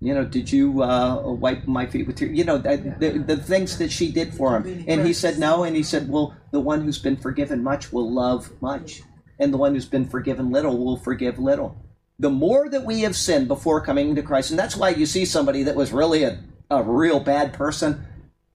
You 0.00 0.14
know, 0.14 0.24
did 0.24 0.50
you 0.50 0.82
uh, 0.82 1.28
wipe 1.28 1.66
my 1.66 1.84
feet 1.84 2.06
with 2.06 2.22
your, 2.22 2.30
you 2.32 2.44
know, 2.44 2.56
the, 2.56 2.96
the, 2.98 3.18
the, 3.18 3.36
things 3.36 3.76
that 3.76 3.92
she 3.92 4.10
did 4.10 4.32
for 4.32 4.58
him? 4.58 4.86
And 4.88 5.06
he 5.06 5.12
said 5.12 5.38
no. 5.38 5.62
And 5.62 5.76
he 5.76 5.82
said, 5.82 6.08
Well, 6.08 6.34
the 6.52 6.60
one 6.60 6.80
who's 6.80 6.98
been 6.98 7.18
forgiven 7.18 7.62
much 7.62 7.92
will 7.92 8.10
love 8.10 8.50
much. 8.62 9.02
And 9.38 9.52
the 9.52 9.58
one 9.58 9.74
who's 9.74 9.86
been 9.86 10.08
forgiven 10.08 10.50
little 10.50 10.76
will 10.78 10.96
forgive 10.96 11.38
little. 11.38 11.76
The 12.18 12.30
more 12.30 12.68
that 12.70 12.84
we 12.84 13.02
have 13.02 13.14
sinned 13.14 13.48
before 13.48 13.80
coming 13.80 14.14
to 14.14 14.22
Christ, 14.22 14.50
and 14.50 14.58
that's 14.58 14.76
why 14.76 14.90
you 14.90 15.04
see 15.04 15.24
somebody 15.24 15.62
that 15.64 15.76
was 15.76 15.92
really 15.92 16.22
a 16.22 16.38
a 16.70 16.82
real 16.82 17.20
bad 17.20 17.52
person, 17.52 18.06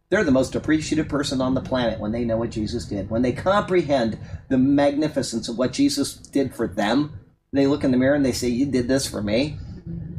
they're 0.10 0.24
the 0.24 0.32
most 0.32 0.56
appreciative 0.56 1.08
person 1.08 1.40
on 1.42 1.54
the 1.54 1.62
planet 1.62 2.00
when 2.00 2.12
they 2.12 2.26
know 2.26 2.38
what 2.38 2.52
Jesus 2.52 2.86
did. 2.86 3.10
When 3.10 3.22
they 3.22 3.32
comprehend 3.32 4.18
the 4.50 4.58
magnificence 4.58 5.48
of 5.48 5.58
what 5.58 5.72
Jesus 5.72 6.16
did 6.16 6.54
for 6.54 6.68
them, 6.68 7.20
they 7.54 7.68
look 7.68 7.84
in 7.84 7.92
the 7.92 7.98
mirror 7.98 8.16
and 8.16 8.26
they 8.26 8.34
say, 8.34 8.50
You 8.50 8.66
did 8.66 8.88
this 8.88 9.08
for 9.08 9.22
me. 9.22 9.58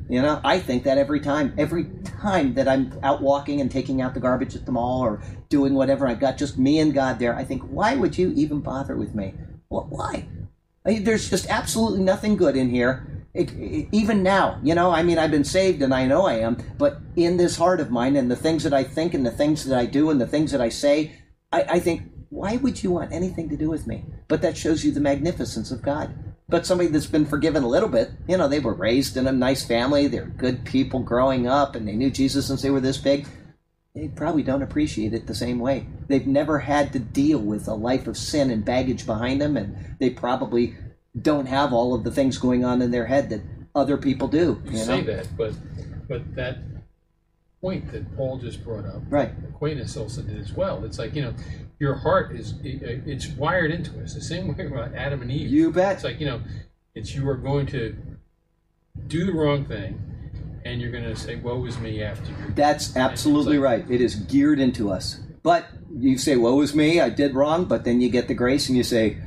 You 0.08 0.20
know, 0.20 0.40
I 0.44 0.58
think 0.58 0.84
that 0.84 0.98
every 0.98 1.20
time. 1.20 1.54
Every 1.56 1.86
time 2.20 2.54
that 2.54 2.68
I'm 2.68 2.98
out 3.02 3.22
walking 3.22 3.60
and 3.60 3.70
taking 3.70 4.02
out 4.02 4.14
the 4.14 4.20
garbage 4.20 4.54
at 4.54 4.66
the 4.66 4.72
mall 4.72 5.00
or 5.00 5.22
doing 5.48 5.74
whatever, 5.74 6.06
I've 6.06 6.20
got 6.20 6.38
just 6.38 6.58
me 6.58 6.78
and 6.78 6.92
God 6.92 7.18
there. 7.18 7.34
I 7.34 7.44
think, 7.44 7.62
Why 7.62 7.94
would 7.94 8.16
you 8.16 8.32
even 8.34 8.60
bother 8.60 8.96
with 8.96 9.14
me? 9.14 9.34
Well, 9.68 9.86
why? 9.90 10.26
I 10.85 10.91
mean, 10.91 11.05
there's 11.05 11.30
just 11.30 11.49
absolutely 11.49 12.01
nothing 12.01 12.37
good 12.37 12.57
in 12.57 12.70
here 12.70 13.22
it, 13.35 13.51
it, 13.55 13.89
even 13.93 14.22
now, 14.22 14.61
you 14.62 14.74
know, 14.74 14.91
I 14.91 15.03
mean, 15.03 15.18
I've 15.18 15.30
been 15.30 15.45
saved 15.45 15.80
and 15.83 15.95
I 15.95 16.07
know 16.07 16.26
I 16.26 16.35
am, 16.35 16.62
but 16.76 16.99
in 17.16 17.39
this 17.39 17.57
heart 17.57 17.80
of 17.80 17.91
mine 17.91 18.16
and 18.16 18.30
the 18.30 18.37
things 18.37 18.62
that 18.64 18.74
I 18.74 18.85
think 18.85 19.14
and 19.14 19.24
the 19.24 19.30
things 19.30 19.64
that 19.64 19.78
I 19.78 19.87
do 19.87 20.11
and 20.11 20.20
the 20.20 20.26
things 20.26 20.53
that 20.53 20.61
I 20.61 20.68
say, 20.68 21.12
I, 21.51 21.62
I 21.62 21.80
think, 21.80 22.03
why 22.28 22.57
would 22.57 22.83
you 22.83 22.91
want 22.91 23.12
anything 23.12 23.49
to 23.49 23.57
do 23.57 23.70
with 23.70 23.87
me? 23.87 24.05
But 24.28 24.43
that 24.43 24.57
shows 24.57 24.85
you 24.85 24.93
the 24.93 25.01
magnificence 25.01 25.70
of 25.70 25.83
God. 25.83 26.14
But 26.49 26.66
somebody 26.66 26.91
that's 26.91 27.07
been 27.07 27.24
forgiven 27.24 27.62
a 27.62 27.68
little 27.68 27.89
bit, 27.89 28.11
you 28.28 28.37
know, 28.37 28.49
they 28.49 28.61
were 28.61 28.74
raised 28.74 29.16
in 29.16 29.26
a 29.26 29.33
nice 29.33 29.64
family, 29.64 30.07
they're 30.07 30.26
good 30.26 30.64
people 30.64 31.01
growing 31.01 31.47
up, 31.47 31.74
and 31.74 31.89
they 31.89 31.97
knew 31.97 32.11
Jesus 32.11 32.47
since 32.47 32.61
they 32.61 32.70
were 32.70 32.80
this 32.80 32.99
big. 32.99 33.26
They 33.95 34.09
probably 34.09 34.43
don't 34.43 34.62
appreciate 34.62 35.12
it 35.12 35.26
the 35.26 35.34
same 35.34 35.59
way. 35.59 35.86
They've 36.09 36.26
never 36.26 36.61
had 36.61 36.93
to 36.95 36.99
deal 36.99 37.38
with 37.38 37.68
a 37.68 37.74
life 37.74 38.07
of 38.07 38.16
sin 38.16 38.51
and 38.51 38.64
baggage 38.64 39.05
behind 39.05 39.40
them, 39.40 39.57
and 39.57 39.97
they 39.99 40.09
probably 40.09 40.74
don't 41.20 41.47
have 41.47 41.74
all 41.74 41.95
of 41.95 42.03
the 42.03 42.11
things 42.11 42.38
going 42.38 42.64
on 42.64 42.80
in 42.80 42.90
their 42.90 43.05
head 43.05 43.28
that 43.30 43.43
other 43.74 43.99
people 43.99 44.28
do. 44.28 44.62
You, 44.64 44.72
you 44.72 44.78
say 44.78 45.03
that, 45.03 45.28
but 45.36 45.53
but 46.09 46.34
that 46.36 46.59
point 47.61 47.93
that 47.93 48.16
Paul 48.16 48.38
just 48.38 48.64
brought 48.64 48.86
up. 48.86 49.03
Right. 49.11 49.30
Aquinas 49.49 49.97
also 49.97 50.22
did 50.22 50.38
as 50.38 50.53
well. 50.53 50.84
It's 50.84 50.99
like 50.99 51.14
you 51.14 51.22
know, 51.22 51.34
your 51.78 51.95
heart 51.95 52.34
is 52.34 52.55
it, 52.64 53.03
it's 53.07 53.28
wired 53.28 53.70
into 53.70 54.03
us 54.03 54.14
the 54.14 54.22
same 54.22 54.57
way 54.57 54.66
about 54.66 54.95
Adam 54.95 55.20
and 55.20 55.30
Eve. 55.30 55.51
You 55.51 55.70
bet. 55.70 55.97
It's 55.97 56.05
like 56.05 56.18
you 56.18 56.26
know, 56.26 56.40
it's 56.95 57.14
you 57.14 57.28
are 57.28 57.36
going 57.36 57.66
to 57.66 57.95
do 59.07 59.26
the 59.26 59.32
wrong 59.32 59.66
thing, 59.66 60.01
and 60.64 60.80
you're 60.80 60.90
going 60.90 61.04
to 61.04 61.16
say, 61.16 61.36
"Woe 61.36 61.64
is 61.64 61.78
me!" 61.78 62.02
After 62.02 62.30
you. 62.30 62.36
That's 62.54 62.96
absolutely 62.96 63.58
like- 63.58 63.64
right. 63.64 63.90
It 63.90 64.00
is 64.00 64.14
geared 64.14 64.60
into 64.60 64.90
us. 64.90 65.20
But 65.42 65.66
you 65.94 66.18
say, 66.18 66.36
"Woe 66.36 66.60
is 66.60 66.74
me! 66.74 67.00
I 67.00 67.08
did 67.08 67.34
wrong." 67.34 67.64
But 67.64 67.84
then 67.84 68.00
you 68.00 68.08
get 68.08 68.28
the 68.28 68.34
grace, 68.34 68.68
and 68.68 68.76
you 68.76 68.84
say, 68.84 69.18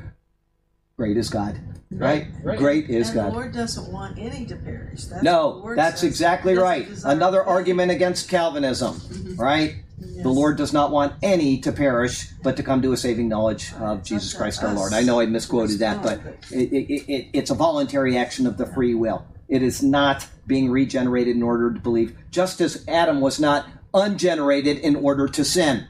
"Great 0.98 1.18
is 1.18 1.30
God." 1.30 1.60
Right? 1.92 2.28
Right. 2.44 2.58
Great 2.58 2.90
is 2.90 3.10
and 3.10 3.16
God. 3.16 3.32
the 3.32 3.36
Lord 3.36 3.54
doesn't 3.54 3.92
want 3.92 4.18
any 4.18 4.46
to 4.48 4.56
perish. 4.56 5.06
That's 5.06 5.24
No, 5.24 5.74
that's 5.76 6.02
says. 6.02 6.10
exactly 6.10 6.56
right. 6.56 6.88
Another 7.06 7.42
any. 7.42 7.50
argument 7.50 7.92
against 7.92 8.28
Calvinism, 8.28 8.96
mm-hmm. 8.96 9.42
right? 9.42 9.76
Yes. 9.98 10.24
The 10.24 10.30
Lord 10.30 10.58
does 10.58 10.74
not 10.74 10.92
want 10.92 11.14
any 11.24 11.60
to 11.60 11.72
perish, 11.72 12.28
but 12.44 12.58
to 12.58 12.64
come 12.64 12.82
to 12.82 12.92
a 12.92 12.98
saving 12.98 13.30
knowledge 13.30 13.72
of 13.80 14.04
Jesus 14.04 14.32
That's 14.32 14.38
Christ 14.38 14.64
our. 14.64 14.74
Lord. 14.74 14.94
I 14.94 15.04
know 15.04 15.22
I 15.22 15.26
misquoted 15.26 15.80
that, 15.80 16.04
but 16.04 16.20
it, 16.52 16.74
it, 16.74 17.12
it, 17.12 17.28
it's 17.34 17.50
a 17.50 17.56
voluntary 17.56 18.18
action 18.18 18.46
of 18.46 18.58
the 18.58 18.66
free 18.66 18.94
will. 18.94 19.26
It 19.48 19.62
is 19.62 19.84
not 19.84 20.28
being 20.48 20.70
regenerated 20.70 21.36
in 21.36 21.44
order 21.44 21.74
to 21.74 21.80
believe, 21.80 22.18
just 22.32 22.62
as 22.62 22.86
Adam 22.88 23.22
was 23.22 23.40
not 23.40 23.68
ungenerated 23.94 24.80
in 24.80 24.96
order 24.96 25.28
to 25.28 25.46
sin. 25.46 25.88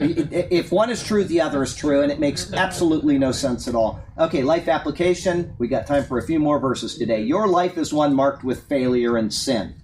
if 0.00 0.72
one 0.72 0.90
is 0.90 1.04
true, 1.04 1.24
the 1.24 1.40
other 1.40 1.62
is 1.62 1.74
true, 1.74 2.00
and 2.02 2.10
it 2.10 2.18
makes 2.18 2.52
absolutely 2.52 3.18
no 3.18 3.30
sense 3.32 3.68
at 3.68 3.74
all. 3.74 4.00
Okay, 4.18 4.42
life 4.42 4.68
application. 4.68 5.54
We 5.58 5.68
got 5.68 5.86
time 5.86 6.04
for 6.04 6.18
a 6.18 6.26
few 6.26 6.38
more 6.38 6.58
verses 6.58 6.96
today. 6.96 7.22
Your 7.22 7.46
life 7.46 7.76
is 7.76 7.92
one 7.92 8.14
marked 8.14 8.42
with 8.42 8.68
failure 8.68 9.16
and 9.16 9.32
sin. 9.32 9.74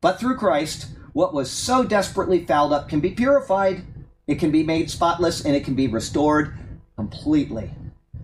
But 0.00 0.20
through 0.20 0.36
Christ, 0.36 0.88
what 1.12 1.34
was 1.34 1.50
so 1.50 1.84
desperately 1.84 2.44
fouled 2.44 2.72
up 2.72 2.88
can 2.88 3.00
be 3.00 3.10
purified, 3.10 3.82
it 4.26 4.38
can 4.38 4.50
be 4.50 4.62
made 4.62 4.90
spotless, 4.90 5.44
and 5.44 5.56
it 5.56 5.64
can 5.64 5.74
be 5.74 5.88
restored 5.88 6.54
completely. 6.96 7.70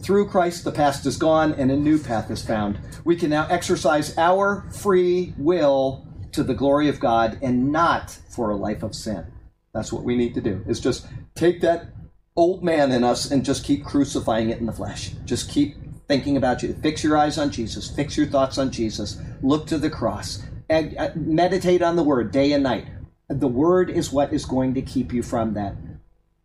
Through 0.03 0.29
Christ, 0.29 0.65
the 0.65 0.73
past 0.73 1.07
is 1.07 1.17
gone 1.17 1.55
and 1.55 1.71
a 1.71 1.77
new 1.77 1.99
path 1.99 2.31
is 2.31 2.45
found. 2.45 2.79
We 3.05 3.17
can 3.17 3.31
now 3.31 3.47
exercise 3.49 4.17
our 4.19 4.69
free 4.71 5.35
will 5.37 6.07
to 6.33 6.43
the 6.43 6.55
glory 6.55 6.89
of 6.89 7.01
God 7.01 7.39
and 7.43 7.73
not 7.73 8.19
for 8.29 8.51
a 8.51 8.57
life 8.57 8.83
of 8.83 8.95
sin. 8.95 9.27
That's 9.73 9.93
what 9.93 10.05
we 10.05 10.17
need 10.17 10.35
to 10.35 10.41
do, 10.41 10.65
is 10.67 10.81
just 10.81 11.07
take 11.35 11.61
that 11.63 11.89
old 12.37 12.63
man 12.63 12.93
in 12.93 13.05
us 13.05 13.31
and 13.31 13.45
just 13.45 13.65
keep 13.65 13.85
crucifying 13.85 14.51
it 14.51 14.59
in 14.59 14.67
the 14.67 14.73
flesh. 14.73 15.13
Just 15.25 15.51
keep 15.51 15.77
thinking 16.07 16.37
about 16.37 16.63
you. 16.63 16.75
Fix 16.83 17.03
your 17.03 17.17
eyes 17.17 17.39
on 17.39 17.51
Jesus. 17.51 17.91
Fix 17.91 18.17
your 18.17 18.27
thoughts 18.27 18.59
on 18.59 18.71
Jesus. 18.71 19.21
Look 19.43 19.67
to 19.67 19.79
the 19.79 19.91
cross. 19.91 20.43
And 20.69 20.97
uh, 20.99 21.11
meditate 21.15 21.83
on 21.83 21.97
the 21.97 22.03
word 22.03 22.33
day 22.33 22.53
and 22.53 22.63
night. 22.63 22.87
The 23.29 23.49
word 23.49 23.91
is 23.91 24.13
what 24.13 24.33
is 24.33 24.45
going 24.45 24.75
to 24.75 24.83
keep 24.83 25.13
you 25.13 25.23
from 25.23 25.55
that. 25.55 25.75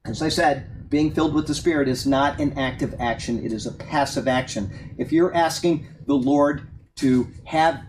As 0.06 0.22
I 0.22 0.30
said, 0.30 0.68
being 0.92 1.14
filled 1.14 1.34
with 1.34 1.48
the 1.48 1.56
Spirit 1.56 1.88
is 1.88 2.06
not 2.06 2.40
an 2.42 2.60
active 2.60 2.94
action, 3.00 3.44
it 3.44 3.54
is 3.54 3.66
a 3.66 3.72
passive 3.72 4.28
action. 4.28 4.94
If 4.98 5.14
you're 5.14 5.34
asking 5.34 5.88
the 6.06 6.16
Lord 6.16 6.68
to 6.98 7.30
have 7.46 7.82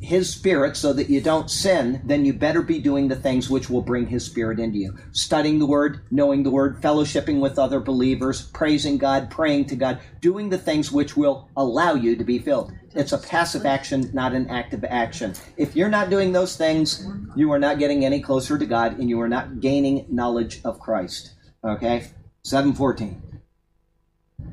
His 0.00 0.32
Spirit 0.32 0.74
so 0.74 0.94
that 0.94 1.10
you 1.10 1.20
don't 1.20 1.50
sin, 1.50 2.00
then 2.06 2.24
you 2.24 2.32
better 2.32 2.62
be 2.62 2.78
doing 2.78 3.08
the 3.08 3.14
things 3.14 3.50
which 3.50 3.68
will 3.68 3.82
bring 3.82 4.06
His 4.06 4.24
Spirit 4.24 4.58
into 4.58 4.78
you. 4.78 4.96
Studying 5.12 5.58
the 5.58 5.66
Word, 5.66 6.00
knowing 6.10 6.44
the 6.44 6.50
Word, 6.50 6.80
fellowshipping 6.80 7.40
with 7.40 7.58
other 7.58 7.78
believers, 7.78 8.40
praising 8.40 8.96
God, 8.96 9.30
praying 9.30 9.66
to 9.66 9.76
God, 9.76 10.00
doing 10.22 10.48
the 10.48 10.58
things 10.58 10.90
which 10.90 11.14
will 11.14 11.50
allow 11.58 11.92
you 11.92 12.16
to 12.16 12.24
be 12.24 12.38
filled. 12.38 12.72
It's 12.94 13.12
a 13.12 13.18
passive 13.18 13.66
action, 13.66 14.10
not 14.14 14.32
an 14.32 14.48
active 14.48 14.82
action. 14.82 15.34
If 15.58 15.76
you're 15.76 15.90
not 15.90 16.08
doing 16.08 16.32
those 16.32 16.56
things, 16.56 17.06
you 17.36 17.52
are 17.52 17.58
not 17.58 17.78
getting 17.78 18.06
any 18.06 18.22
closer 18.22 18.56
to 18.56 18.64
God 18.64 18.98
and 18.98 19.10
you 19.10 19.20
are 19.20 19.28
not 19.28 19.60
gaining 19.60 20.06
knowledge 20.08 20.62
of 20.64 20.80
Christ. 20.80 21.34
Okay? 21.62 22.06
714. 22.46 23.40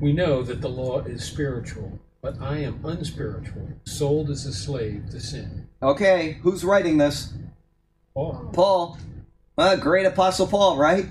We 0.00 0.12
know 0.12 0.42
that 0.42 0.60
the 0.60 0.68
law 0.68 1.02
is 1.02 1.22
spiritual, 1.22 2.00
but 2.22 2.40
I 2.40 2.58
am 2.58 2.84
unspiritual, 2.84 3.68
sold 3.84 4.30
as 4.30 4.46
a 4.46 4.52
slave 4.52 5.10
to 5.10 5.20
sin. 5.20 5.68
Okay, 5.80 6.32
who's 6.42 6.64
writing 6.64 6.98
this? 6.98 7.32
Paul. 8.12 8.50
Paul. 8.52 8.98
Uh, 9.56 9.76
great 9.76 10.06
apostle 10.06 10.48
Paul, 10.48 10.76
right? 10.76 11.04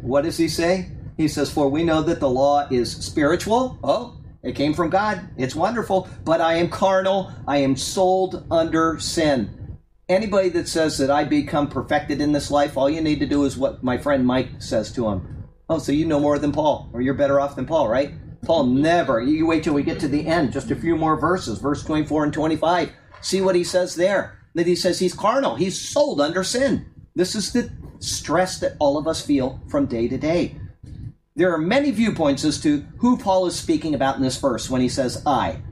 What 0.00 0.22
does 0.22 0.38
he 0.38 0.46
say? 0.46 0.92
He 1.16 1.26
says, 1.26 1.50
For 1.50 1.68
we 1.68 1.82
know 1.82 2.02
that 2.02 2.20
the 2.20 2.30
law 2.30 2.68
is 2.70 2.92
spiritual. 2.92 3.76
Oh, 3.82 4.16
it 4.44 4.54
came 4.54 4.74
from 4.74 4.90
God. 4.90 5.28
It's 5.36 5.56
wonderful. 5.56 6.08
But 6.24 6.40
I 6.40 6.54
am 6.54 6.68
carnal. 6.68 7.32
I 7.48 7.56
am 7.56 7.74
sold 7.74 8.46
under 8.48 9.00
sin. 9.00 9.76
Anybody 10.08 10.50
that 10.50 10.68
says 10.68 10.98
that 10.98 11.10
I 11.10 11.24
become 11.24 11.68
perfected 11.68 12.20
in 12.20 12.30
this 12.30 12.48
life, 12.48 12.76
all 12.76 12.88
you 12.88 13.00
need 13.00 13.18
to 13.18 13.26
do 13.26 13.44
is 13.44 13.56
what 13.56 13.82
my 13.82 13.98
friend 13.98 14.24
Mike 14.24 14.62
says 14.62 14.92
to 14.92 15.08
him. 15.08 15.41
Oh, 15.72 15.78
so 15.78 15.90
you 15.90 16.04
know 16.04 16.20
more 16.20 16.38
than 16.38 16.52
Paul, 16.52 16.90
or 16.92 17.00
you're 17.00 17.14
better 17.14 17.40
off 17.40 17.56
than 17.56 17.64
Paul, 17.64 17.88
right? 17.88 18.12
Paul 18.44 18.64
never. 18.64 19.22
You 19.22 19.46
wait 19.46 19.64
till 19.64 19.72
we 19.72 19.82
get 19.82 19.98
to 20.00 20.08
the 20.08 20.26
end, 20.26 20.52
just 20.52 20.70
a 20.70 20.76
few 20.76 20.96
more 20.96 21.18
verses, 21.18 21.60
verse 21.60 21.82
24 21.82 22.24
and 22.24 22.32
25. 22.34 22.90
See 23.22 23.40
what 23.40 23.54
he 23.54 23.64
says 23.64 23.94
there. 23.94 24.38
That 24.54 24.66
he 24.66 24.76
says 24.76 24.98
he's 24.98 25.14
carnal, 25.14 25.56
he's 25.56 25.80
sold 25.80 26.20
under 26.20 26.44
sin. 26.44 26.84
This 27.14 27.34
is 27.34 27.54
the 27.54 27.72
stress 28.00 28.60
that 28.60 28.76
all 28.80 28.98
of 28.98 29.08
us 29.08 29.24
feel 29.24 29.62
from 29.68 29.86
day 29.86 30.08
to 30.08 30.18
day. 30.18 30.60
There 31.36 31.54
are 31.54 31.58
many 31.58 31.90
viewpoints 31.90 32.44
as 32.44 32.60
to 32.60 32.84
who 32.98 33.16
Paul 33.16 33.46
is 33.46 33.56
speaking 33.56 33.94
about 33.94 34.16
in 34.16 34.22
this 34.22 34.38
verse 34.38 34.68
when 34.68 34.82
he 34.82 34.90
says 34.90 35.22
I. 35.24 35.62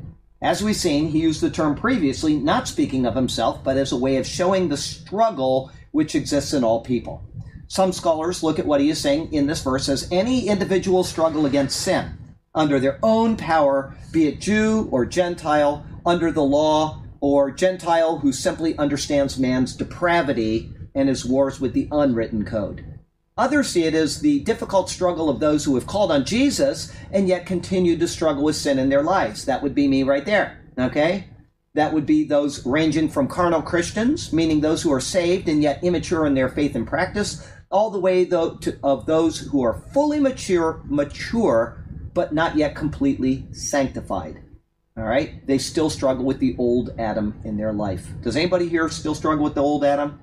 As 0.41 0.63
we've 0.63 0.77
seen, 0.77 1.09
he 1.09 1.21
used 1.21 1.43
the 1.43 1.51
term 1.51 1.75
previously, 1.75 2.37
not 2.37 2.69
speaking 2.69 3.05
of 3.05 3.15
himself, 3.15 3.63
but 3.63 3.77
as 3.77 3.93
a 3.93 3.99
way 3.99 4.17
of 4.17 4.27
showing 4.27 4.71
the 4.71 4.79
struggle 4.79 5.71
which 5.91 6.15
exists 6.15 6.55
in 6.55 6.65
all 6.65 6.81
people. 6.81 7.23
Some 7.71 7.93
scholars 7.93 8.43
look 8.43 8.59
at 8.59 8.67
what 8.67 8.81
he 8.81 8.91
is 8.91 9.01
saying 9.01 9.33
in 9.33 9.47
this 9.47 9.63
verse 9.63 9.89
as 9.89 10.09
any 10.11 10.49
individual 10.49 11.05
struggle 11.05 11.47
against 11.47 11.81
sin 11.81 12.19
under 12.53 12.81
their 12.81 12.99
own 13.01 13.37
power, 13.37 13.95
be 14.11 14.27
it 14.27 14.41
Jew 14.41 14.89
or 14.91 15.07
Gentile, 15.07 15.87
under 16.05 16.33
the 16.33 16.43
law, 16.43 17.05
or 17.21 17.53
Gentile 17.53 18.19
who 18.19 18.33
simply 18.33 18.77
understands 18.77 19.39
man's 19.39 19.77
depravity 19.77 20.73
and 20.97 21.09
his 21.09 21.25
wars 21.25 21.61
with 21.61 21.73
the 21.73 21.87
unwritten 21.93 22.45
code. 22.45 22.99
Others 23.39 23.69
see 23.69 23.85
it 23.85 23.95
as 23.95 24.21
the 24.21 24.41
difficult 24.41 24.91
struggle 24.91 25.31
of 25.31 25.39
those 25.39 25.65
who 25.65 25.77
have 25.77 25.87
called 25.87 26.11
on 26.11 26.25
Jesus 26.25 26.93
and 27.13 27.29
yet 27.29 27.47
continue 27.47 27.97
to 27.97 28.09
struggle 28.09 28.43
with 28.43 28.57
sin 28.57 28.81
in 28.81 28.89
their 28.89 29.05
lives. 29.05 29.45
That 29.45 29.63
would 29.63 29.77
be 29.77 29.87
me 29.87 30.03
right 30.03 30.25
there. 30.25 30.61
Okay? 30.77 31.27
That 31.75 31.93
would 31.93 32.05
be 32.05 32.25
those 32.25 32.67
ranging 32.67 33.09
from 33.09 33.29
carnal 33.29 33.63
Christians, 33.63 34.33
meaning 34.33 34.61
those 34.61 34.83
who 34.83 34.93
are 34.93 35.01
saved 35.01 35.49
and 35.49 35.63
yet 35.63 35.85
immature 35.85 36.27
in 36.27 36.35
their 36.35 36.49
faith 36.49 36.75
and 36.75 36.85
practice, 36.85 37.47
all 37.71 37.91
the 37.91 38.01
way 38.01 38.25
though 38.25 38.57
to, 38.57 38.79
of 38.83 39.07
those 39.07 39.39
who 39.39 39.63
are 39.63 39.75
fully 39.95 40.21
mature, 40.21 40.83
mature, 40.87 41.85
but 42.15 42.33
not 42.35 42.57
yet 42.57 42.75
completely 42.75 43.47
sanctified. 43.53 44.43
All 44.97 45.05
right? 45.05 45.47
They 45.47 45.59
still 45.59 45.89
struggle 45.89 46.25
with 46.25 46.41
the 46.41 46.57
old 46.59 46.95
Adam 46.99 47.41
in 47.45 47.57
their 47.57 47.73
life. 47.73 48.09
Does 48.23 48.37
anybody 48.37 48.69
here 48.69 48.89
still 48.89 49.15
struggle 49.15 49.45
with 49.45 49.55
the 49.55 49.61
old 49.61 49.85
Adam? 49.85 50.21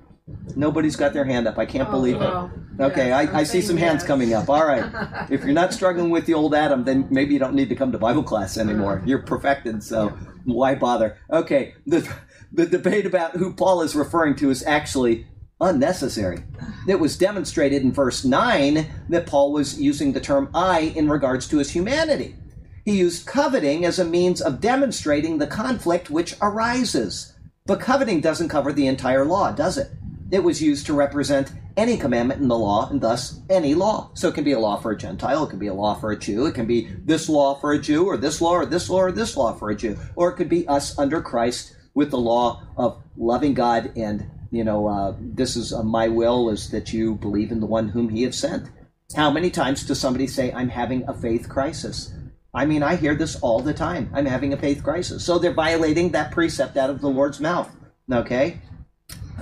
Nobody's 0.54 0.94
got 0.94 1.14
their 1.14 1.24
hand 1.24 1.48
up. 1.48 1.58
I 1.58 1.64
can't 1.64 1.88
Oh, 1.88 1.92
believe 1.92 2.20
it. 2.20 2.50
Okay, 2.80 3.08
yes, 3.08 3.28
I, 3.30 3.38
I 3.40 3.42
see 3.44 3.62
some 3.62 3.78
hands 3.78 4.04
coming 4.04 4.34
up. 4.34 4.48
All 4.50 4.66
right. 4.66 4.84
If 5.30 5.42
you're 5.42 5.54
not 5.54 5.72
struggling 5.72 6.10
with 6.10 6.26
the 6.26 6.34
old 6.34 6.54
Adam, 6.54 6.84
then 6.84 7.06
maybe 7.10 7.32
you 7.32 7.38
don't 7.40 7.54
need 7.54 7.70
to 7.70 7.74
come 7.74 7.92
to 7.92 7.98
Bible 7.98 8.22
class 8.22 8.58
anymore. 8.58 8.96
Uh-huh. 8.98 9.06
You're 9.06 9.22
perfected, 9.22 9.82
so 9.82 10.10
why 10.44 10.74
bother? 10.74 11.16
Okay, 11.30 11.74
the, 11.86 12.06
the 12.52 12.66
debate 12.66 13.06
about 13.06 13.32
who 13.32 13.54
Paul 13.54 13.80
is 13.82 13.96
referring 13.96 14.36
to 14.36 14.50
is 14.50 14.62
actually 14.64 15.26
unnecessary. 15.60 16.44
It 16.86 17.00
was 17.00 17.18
demonstrated 17.18 17.82
in 17.82 17.92
verse 17.92 18.24
9 18.24 18.86
that 19.08 19.26
Paul 19.26 19.52
was 19.52 19.80
using 19.80 20.12
the 20.12 20.20
term 20.20 20.50
I 20.54 20.80
in 20.80 21.08
regards 21.08 21.48
to 21.48 21.58
his 21.58 21.70
humanity. 21.70 22.36
He 22.84 22.96
used 22.96 23.26
coveting 23.26 23.84
as 23.84 23.98
a 23.98 24.04
means 24.04 24.40
of 24.40 24.60
demonstrating 24.60 25.38
the 25.38 25.46
conflict 25.46 26.10
which 26.10 26.36
arises. 26.40 27.34
But 27.66 27.80
coveting 27.80 28.20
doesn't 28.20 28.48
cover 28.48 28.72
the 28.72 28.86
entire 28.86 29.24
law, 29.24 29.52
does 29.52 29.76
it? 29.76 29.90
It 30.30 30.42
was 30.42 30.62
used 30.62 30.86
to 30.86 30.94
represent 30.94 31.52
any 31.76 31.96
commandment 31.96 32.40
in 32.40 32.48
the 32.48 32.58
law 32.58 32.88
and 32.88 33.00
thus 33.00 33.40
any 33.48 33.74
law. 33.74 34.10
So 34.14 34.28
it 34.28 34.34
can 34.34 34.44
be 34.44 34.52
a 34.52 34.58
law 34.58 34.76
for 34.76 34.90
a 34.90 34.96
Gentile, 34.96 35.44
it 35.44 35.50
can 35.50 35.58
be 35.58 35.68
a 35.68 35.74
law 35.74 35.94
for 35.94 36.10
a 36.10 36.18
Jew, 36.18 36.46
it 36.46 36.54
can 36.54 36.66
be 36.66 36.88
this 37.04 37.28
law 37.28 37.54
for 37.54 37.72
a 37.72 37.78
Jew, 37.78 38.06
or 38.06 38.16
this 38.16 38.40
law, 38.40 38.52
or 38.52 38.66
this 38.66 38.88
law, 38.90 39.00
or 39.00 39.12
this 39.12 39.36
law 39.36 39.52
for 39.52 39.70
a 39.70 39.76
Jew. 39.76 39.96
Or 40.16 40.30
it 40.30 40.36
could 40.36 40.48
be 40.48 40.66
us 40.66 40.98
under 40.98 41.22
Christ 41.22 41.76
with 41.94 42.10
the 42.10 42.18
law 42.18 42.62
of 42.76 43.02
loving 43.16 43.54
God 43.54 43.92
and, 43.96 44.30
you 44.50 44.64
know, 44.64 44.86
uh, 44.86 45.14
this 45.18 45.56
is 45.56 45.72
uh, 45.72 45.82
my 45.82 46.08
will 46.08 46.50
is 46.50 46.70
that 46.70 46.92
you 46.92 47.14
believe 47.16 47.52
in 47.52 47.60
the 47.60 47.66
one 47.66 47.88
whom 47.88 48.08
he 48.08 48.22
has 48.22 48.38
sent. 48.38 48.70
How 49.16 49.30
many 49.30 49.50
times 49.50 49.86
does 49.86 50.00
somebody 50.00 50.26
say, 50.26 50.52
I'm 50.52 50.68
having 50.68 51.08
a 51.08 51.14
faith 51.14 51.48
crisis? 51.48 52.12
I 52.54 52.66
mean, 52.66 52.82
I 52.82 52.96
hear 52.96 53.14
this 53.14 53.36
all 53.36 53.60
the 53.60 53.74
time. 53.74 54.10
I'm 54.14 54.26
having 54.26 54.52
a 54.52 54.56
faith 54.56 54.82
crisis. 54.82 55.24
So 55.24 55.38
they're 55.38 55.52
violating 55.52 56.10
that 56.10 56.32
precept 56.32 56.76
out 56.76 56.90
of 56.90 57.00
the 57.00 57.08
Lord's 57.08 57.40
mouth. 57.40 57.70
Okay? 58.10 58.60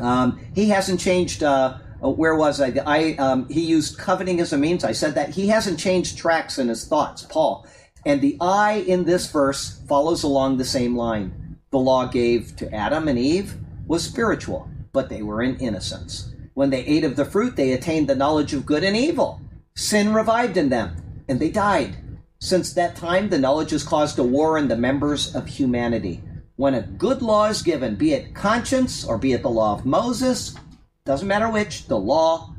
Um, 0.00 0.40
he 0.54 0.68
hasn't 0.68 1.00
changed. 1.00 1.42
Uh, 1.42 1.78
uh, 2.02 2.10
where 2.10 2.34
was 2.34 2.60
I? 2.60 2.74
I 2.86 3.14
um, 3.14 3.48
he 3.48 3.62
used 3.62 3.98
coveting 3.98 4.40
as 4.40 4.52
a 4.52 4.58
means. 4.58 4.84
I 4.84 4.92
said 4.92 5.14
that 5.14 5.30
he 5.30 5.48
hasn't 5.48 5.78
changed 5.78 6.18
tracks 6.18 6.58
in 6.58 6.68
his 6.68 6.86
thoughts, 6.86 7.22
Paul. 7.22 7.66
And 8.04 8.20
the 8.20 8.36
I 8.40 8.84
in 8.86 9.04
this 9.04 9.30
verse 9.30 9.80
follows 9.88 10.22
along 10.22 10.58
the 10.58 10.64
same 10.64 10.96
line. 10.96 11.58
The 11.70 11.78
law 11.78 12.06
gave 12.06 12.54
to 12.56 12.72
Adam 12.72 13.08
and 13.08 13.18
Eve 13.18 13.56
was 13.86 14.04
spiritual, 14.04 14.68
but 14.96 15.10
they 15.10 15.20
were 15.20 15.42
in 15.42 15.58
innocence. 15.58 16.32
When 16.54 16.70
they 16.70 16.82
ate 16.86 17.04
of 17.04 17.16
the 17.16 17.26
fruit, 17.26 17.54
they 17.54 17.72
attained 17.72 18.08
the 18.08 18.16
knowledge 18.16 18.54
of 18.54 18.64
good 18.64 18.82
and 18.82 18.96
evil. 18.96 19.42
Sin 19.74 20.14
revived 20.14 20.56
in 20.56 20.70
them, 20.70 20.96
and 21.28 21.38
they 21.38 21.50
died. 21.50 21.98
Since 22.38 22.72
that 22.72 22.96
time, 22.96 23.28
the 23.28 23.38
knowledge 23.38 23.72
has 23.72 23.84
caused 23.84 24.18
a 24.18 24.22
war 24.22 24.56
in 24.56 24.68
the 24.68 24.76
members 24.76 25.36
of 25.36 25.46
humanity. 25.46 26.22
When 26.56 26.72
a 26.72 26.80
good 26.80 27.20
law 27.20 27.44
is 27.44 27.60
given, 27.60 27.96
be 27.96 28.14
it 28.14 28.34
conscience 28.34 29.04
or 29.04 29.18
be 29.18 29.34
it 29.34 29.42
the 29.42 29.50
law 29.50 29.74
of 29.74 29.84
Moses, 29.84 30.56
doesn't 31.04 31.28
matter 31.28 31.50
which, 31.50 31.88
the 31.88 31.98
law 31.98 32.54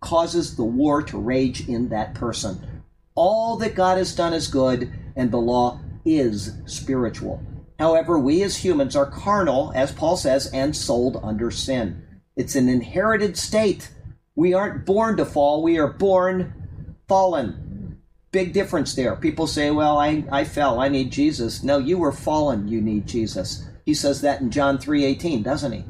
causes 0.00 0.56
the 0.56 0.64
war 0.64 1.02
to 1.02 1.18
rage 1.18 1.68
in 1.68 1.90
that 1.90 2.14
person. 2.14 2.82
All 3.14 3.58
that 3.58 3.74
God 3.74 3.98
has 3.98 4.16
done 4.16 4.32
is 4.32 4.48
good, 4.48 4.90
and 5.14 5.30
the 5.30 5.36
law 5.36 5.78
is 6.06 6.54
spiritual. 6.64 7.42
However, 7.80 8.18
we 8.18 8.42
as 8.42 8.58
humans 8.58 8.94
are 8.94 9.06
carnal, 9.06 9.72
as 9.74 9.90
Paul 9.90 10.18
says, 10.18 10.50
and 10.52 10.76
sold 10.76 11.18
under 11.22 11.50
sin. 11.50 12.02
It's 12.36 12.54
an 12.54 12.68
inherited 12.68 13.38
state. 13.38 13.90
We 14.34 14.52
aren't 14.52 14.84
born 14.84 15.16
to 15.16 15.24
fall, 15.24 15.62
we 15.62 15.78
are 15.78 15.90
born 15.90 16.98
fallen. 17.08 17.98
Big 18.32 18.52
difference 18.52 18.94
there. 18.94 19.16
People 19.16 19.46
say, 19.46 19.70
well, 19.70 19.96
I, 19.96 20.24
I 20.30 20.44
fell, 20.44 20.78
I 20.78 20.88
need 20.88 21.10
Jesus. 21.10 21.62
No, 21.62 21.78
you 21.78 21.96
were 21.96 22.12
fallen, 22.12 22.68
you 22.68 22.82
need 22.82 23.06
Jesus. 23.06 23.66
He 23.86 23.94
says 23.94 24.20
that 24.20 24.42
in 24.42 24.50
John 24.50 24.76
3.18, 24.76 25.42
doesn't 25.42 25.72
he? 25.72 25.84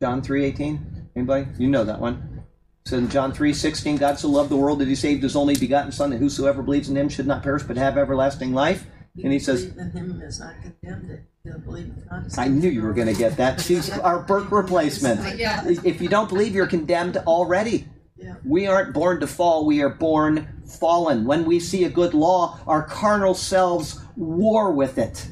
John 0.00 0.22
3.18? 0.22 0.80
Anybody? 1.14 1.46
You 1.56 1.68
know 1.68 1.84
that 1.84 2.00
one. 2.00 2.42
So 2.84 2.98
in 2.98 3.08
John 3.08 3.32
3.16, 3.32 4.00
God 4.00 4.18
so 4.18 4.28
loved 4.28 4.50
the 4.50 4.56
world 4.56 4.80
that 4.80 4.88
he 4.88 4.96
saved 4.96 5.22
his 5.22 5.36
only 5.36 5.54
begotten 5.54 5.92
Son, 5.92 6.10
that 6.10 6.18
whosoever 6.18 6.64
believes 6.64 6.88
in 6.88 6.96
him 6.96 7.08
should 7.08 7.28
not 7.28 7.44
perish 7.44 7.62
but 7.62 7.76
have 7.76 7.96
everlasting 7.96 8.52
life. 8.52 8.84
And 9.24 9.32
he 9.32 9.38
says, 9.38 9.64
in 9.64 9.90
him 9.90 10.20
is 10.22 10.40
not 10.40 10.54
condemned. 10.62 11.10
It 11.10 11.24
you 11.44 11.58
believe 11.58 11.86
in 11.86 12.04
God 12.08 12.26
is 12.26 12.36
I 12.36 12.48
knew 12.48 12.68
you 12.68 12.82
were 12.82 12.92
going 12.92 13.08
to 13.08 13.18
get 13.18 13.36
that. 13.36 13.60
She's 13.60 13.90
our 13.90 14.20
Burke 14.22 14.50
replacement. 14.62 15.38
Yeah. 15.38 15.62
If 15.66 16.00
you 16.00 16.08
don't 16.08 16.28
believe, 16.28 16.54
you're 16.54 16.66
condemned 16.66 17.16
already. 17.18 17.88
Yeah. 18.16 18.34
We 18.44 18.66
aren't 18.66 18.94
born 18.94 19.20
to 19.20 19.26
fall, 19.26 19.64
we 19.64 19.80
are 19.80 19.88
born 19.88 20.62
fallen. 20.80 21.24
When 21.24 21.44
we 21.44 21.60
see 21.60 21.84
a 21.84 21.88
good 21.88 22.14
law, 22.14 22.58
our 22.66 22.82
carnal 22.82 23.34
selves 23.34 24.00
war 24.16 24.72
with 24.72 24.98
it 24.98 25.28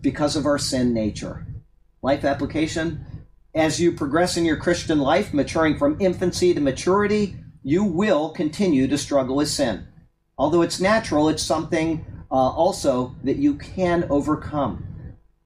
because 0.00 0.34
of 0.34 0.44
our 0.44 0.58
sin 0.58 0.92
nature. 0.92 1.46
Life 2.02 2.24
application 2.24 3.06
as 3.54 3.80
you 3.80 3.92
progress 3.92 4.36
in 4.36 4.44
your 4.44 4.56
Christian 4.56 4.98
life, 4.98 5.32
maturing 5.32 5.78
from 5.78 5.96
infancy 6.00 6.52
to 6.52 6.60
maturity, 6.60 7.36
you 7.62 7.84
will 7.84 8.30
continue 8.30 8.88
to 8.88 8.98
struggle 8.98 9.36
with 9.36 9.48
sin. 9.48 9.86
Although 10.36 10.62
it's 10.62 10.80
natural, 10.80 11.28
it's 11.28 11.42
something 11.42 12.04
uh, 12.34 12.36
also 12.36 13.14
that 13.22 13.36
you 13.36 13.54
can 13.54 14.04
overcome, 14.10 14.84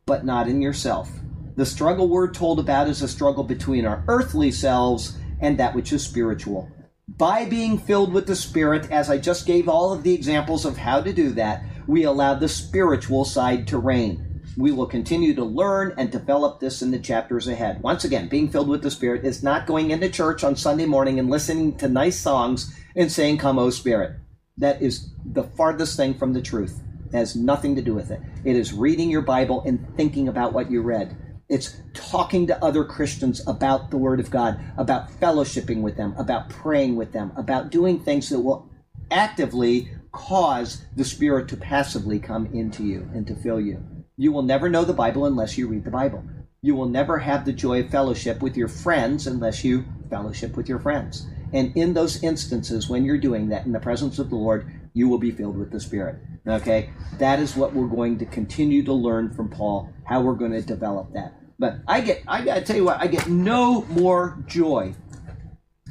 but 0.06 0.24
not 0.24 0.48
in 0.48 0.62
yourself. 0.62 1.10
The 1.54 1.66
struggle 1.66 2.08
we're 2.08 2.32
told 2.32 2.58
about 2.58 2.88
is 2.88 3.02
a 3.02 3.08
struggle 3.08 3.44
between 3.44 3.84
our 3.84 4.02
earthly 4.08 4.50
selves 4.50 5.18
and 5.38 5.58
that 5.58 5.74
which 5.74 5.92
is 5.92 6.02
spiritual. 6.02 6.70
By 7.06 7.44
being 7.44 7.76
filled 7.76 8.14
with 8.14 8.26
the 8.26 8.34
Spirit, 8.34 8.90
as 8.90 9.10
I 9.10 9.18
just 9.18 9.44
gave 9.44 9.68
all 9.68 9.92
of 9.92 10.02
the 10.02 10.14
examples 10.14 10.64
of 10.64 10.78
how 10.78 11.02
to 11.02 11.12
do 11.12 11.30
that, 11.32 11.62
we 11.86 12.04
allow 12.04 12.32
the 12.32 12.48
spiritual 12.48 13.26
side 13.26 13.66
to 13.68 13.76
reign. 13.76 14.40
We 14.56 14.72
will 14.72 14.86
continue 14.86 15.34
to 15.34 15.44
learn 15.44 15.92
and 15.98 16.10
develop 16.10 16.58
this 16.58 16.80
in 16.80 16.90
the 16.90 16.98
chapters 16.98 17.48
ahead. 17.48 17.82
Once 17.82 18.04
again, 18.04 18.28
being 18.28 18.48
filled 18.48 18.68
with 18.68 18.82
the 18.82 18.90
Spirit 18.90 19.26
is 19.26 19.42
not 19.42 19.66
going 19.66 19.90
into 19.90 20.08
church 20.08 20.42
on 20.42 20.56
Sunday 20.56 20.86
morning 20.86 21.18
and 21.18 21.28
listening 21.28 21.76
to 21.76 21.88
nice 21.88 22.18
songs 22.18 22.74
and 22.96 23.12
saying, 23.12 23.36
Come, 23.36 23.58
O 23.58 23.68
Spirit. 23.68 24.18
That 24.58 24.82
is 24.82 25.10
the 25.24 25.44
farthest 25.44 25.96
thing 25.96 26.14
from 26.14 26.32
the 26.32 26.42
truth. 26.42 26.80
It 27.06 27.16
has 27.16 27.36
nothing 27.36 27.74
to 27.76 27.82
do 27.82 27.94
with 27.94 28.10
it. 28.10 28.20
It 28.44 28.56
is 28.56 28.72
reading 28.72 29.10
your 29.10 29.22
Bible 29.22 29.62
and 29.64 29.86
thinking 29.96 30.28
about 30.28 30.52
what 30.52 30.70
you 30.70 30.82
read. 30.82 31.16
It's 31.48 31.80
talking 31.94 32.46
to 32.48 32.62
other 32.62 32.84
Christians 32.84 33.40
about 33.46 33.90
the 33.90 33.96
Word 33.96 34.20
of 34.20 34.30
God, 34.30 34.60
about 34.76 35.10
fellowshipping 35.18 35.80
with 35.80 35.96
them, 35.96 36.14
about 36.18 36.50
praying 36.50 36.96
with 36.96 37.12
them, 37.12 37.32
about 37.36 37.70
doing 37.70 37.98
things 37.98 38.28
that 38.28 38.40
will 38.40 38.68
actively 39.10 39.88
cause 40.12 40.84
the 40.96 41.04
Spirit 41.04 41.48
to 41.48 41.56
passively 41.56 42.18
come 42.18 42.46
into 42.52 42.82
you 42.82 43.08
and 43.14 43.26
to 43.26 43.34
fill 43.34 43.60
you. 43.60 43.82
You 44.16 44.32
will 44.32 44.42
never 44.42 44.68
know 44.68 44.84
the 44.84 44.92
Bible 44.92 45.24
unless 45.24 45.56
you 45.56 45.68
read 45.68 45.84
the 45.84 45.90
Bible. 45.90 46.22
You 46.60 46.74
will 46.74 46.88
never 46.88 47.18
have 47.18 47.44
the 47.44 47.52
joy 47.52 47.80
of 47.80 47.90
fellowship 47.90 48.42
with 48.42 48.56
your 48.56 48.68
friends 48.68 49.26
unless 49.26 49.64
you 49.64 49.84
fellowship 50.10 50.56
with 50.56 50.68
your 50.68 50.80
friends. 50.80 51.26
And 51.52 51.76
in 51.76 51.94
those 51.94 52.22
instances, 52.22 52.88
when 52.88 53.04
you're 53.04 53.18
doing 53.18 53.48
that 53.48 53.66
in 53.66 53.72
the 53.72 53.80
presence 53.80 54.18
of 54.18 54.30
the 54.30 54.36
Lord, 54.36 54.70
you 54.92 55.08
will 55.08 55.18
be 55.18 55.30
filled 55.30 55.56
with 55.56 55.70
the 55.70 55.80
Spirit. 55.80 56.16
Okay? 56.46 56.90
That 57.18 57.40
is 57.40 57.56
what 57.56 57.74
we're 57.74 57.86
going 57.86 58.18
to 58.18 58.26
continue 58.26 58.82
to 58.84 58.92
learn 58.92 59.32
from 59.32 59.48
Paul, 59.48 59.92
how 60.04 60.20
we're 60.20 60.34
going 60.34 60.52
to 60.52 60.62
develop 60.62 61.12
that. 61.14 61.34
But 61.58 61.78
I 61.86 62.00
get, 62.00 62.22
I 62.28 62.44
got 62.44 62.54
to 62.54 62.60
tell 62.62 62.76
you 62.76 62.84
what, 62.84 63.00
I 63.00 63.06
get 63.06 63.28
no 63.28 63.82
more 63.86 64.38
joy 64.46 64.94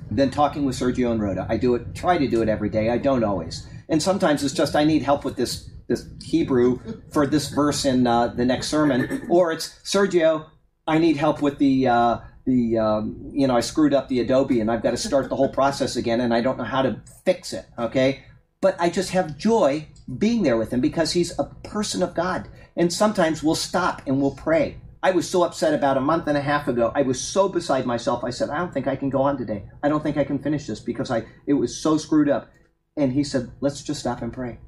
than 0.10 0.32
talking 0.32 0.66
with 0.66 0.76
Sergio 0.76 1.12
and 1.12 1.22
Rhoda. 1.22 1.46
I 1.50 1.58
do 1.58 1.76
it, 1.76 1.94
try 1.94 2.18
to 2.18 2.28
do 2.28 2.42
it 2.42 2.50
every 2.50 2.70
day. 2.70 2.90
I 2.90 2.98
don't 2.98 3.24
always. 3.24 3.68
And 3.90 4.02
sometimes 4.02 4.44
it's 4.44 4.54
just 4.54 4.76
I 4.76 4.84
need 4.84 5.04
help 5.04 5.26
with 5.26 5.36
this 5.36 5.70
this 5.88 6.06
Hebrew 6.22 6.80
for 7.12 7.26
this 7.26 7.50
verse 7.50 7.86
in 7.86 8.06
uh, 8.06 8.28
the 8.28 8.44
next 8.44 8.68
sermon, 8.68 9.26
or 9.30 9.54
it's 9.54 9.70
Sergio. 9.86 10.50
I 10.86 10.98
need 10.98 11.16
help 11.16 11.42
with 11.42 11.60
the 11.60 11.88
uh, 11.88 12.18
the 12.48 12.80
um, 12.80 13.30
you 13.34 13.46
know 13.46 13.56
I 13.56 13.60
screwed 13.60 13.94
up 13.94 14.08
the 14.08 14.22
Adobe 14.22 14.60
and 14.60 14.72
I've 14.72 14.82
got 14.82 14.92
to 14.92 14.98
start 14.98 15.30
the 15.30 15.36
whole 15.36 15.50
process 15.50 15.98
again 15.98 16.22
and 16.22 16.34
I 16.34 16.42
don't 16.42 16.58
know 16.58 16.64
how 16.64 16.82
to 16.82 17.02
fix 17.26 17.54
it. 17.54 17.66
Okay, 17.78 18.24
but 18.62 18.76
I 18.80 18.90
just 18.90 19.12
have 19.12 19.38
joy 19.38 19.88
being 20.18 20.42
there 20.42 20.58
with 20.58 20.72
him 20.72 20.82
because 20.82 21.12
he's 21.12 21.38
a 21.38 21.44
person 21.64 22.02
of 22.02 22.16
God. 22.16 22.48
And 22.76 22.92
sometimes 22.92 23.44
we'll 23.44 23.56
stop 23.56 24.02
and 24.08 24.22
we'll 24.22 24.36
pray. 24.36 24.78
I 25.04 25.12
was 25.12 25.30
so 25.30 25.44
upset 25.44 25.74
about 25.74 25.98
a 25.98 26.02
month 26.02 26.28
and 26.28 26.38
a 26.38 26.42
half 26.42 26.68
ago. 26.68 26.92
I 26.96 27.02
was 27.02 27.20
so 27.20 27.50
beside 27.50 27.86
myself. 27.86 28.24
I 28.24 28.30
said, 28.30 28.50
I 28.50 28.58
don't 28.58 28.74
think 28.74 28.88
I 28.88 28.96
can 28.96 29.10
go 29.10 29.22
on 29.22 29.38
today. 29.38 29.66
I 29.84 29.90
don't 29.90 30.02
think 30.02 30.18
I 30.18 30.24
can 30.24 30.40
finish 30.40 30.66
this 30.68 30.80
because 30.80 31.12
I 31.12 31.26
it 31.46 31.54
was 31.54 31.78
so 31.78 31.98
screwed 31.98 32.30
up. 32.30 32.50
And 32.96 33.12
he 33.12 33.24
said, 33.24 33.52
Let's 33.60 33.84
just 33.84 34.00
stop 34.00 34.22
and 34.22 34.34
pray. 34.34 34.60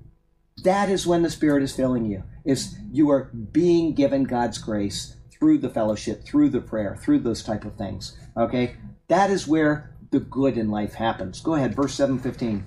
That 0.63 0.89
is 0.89 1.07
when 1.07 1.23
the 1.23 1.29
Spirit 1.29 1.63
is 1.63 1.73
filling 1.73 2.05
you. 2.05 2.23
Is 2.45 2.77
you 2.91 3.09
are 3.09 3.31
being 3.51 3.93
given 3.93 4.25
God's 4.25 4.57
grace 4.57 5.15
through 5.39 5.57
the 5.59 5.69
fellowship, 5.69 6.23
through 6.23 6.49
the 6.49 6.61
prayer, 6.61 6.95
through 6.95 7.19
those 7.19 7.43
type 7.43 7.65
of 7.65 7.75
things. 7.75 8.17
Okay? 8.35 8.75
That 9.07 9.29
is 9.31 9.47
where 9.47 9.91
the 10.11 10.19
good 10.19 10.57
in 10.57 10.69
life 10.69 10.95
happens. 10.95 11.39
Go 11.41 11.55
ahead, 11.55 11.75
verse 11.75 11.93
715. 11.95 12.65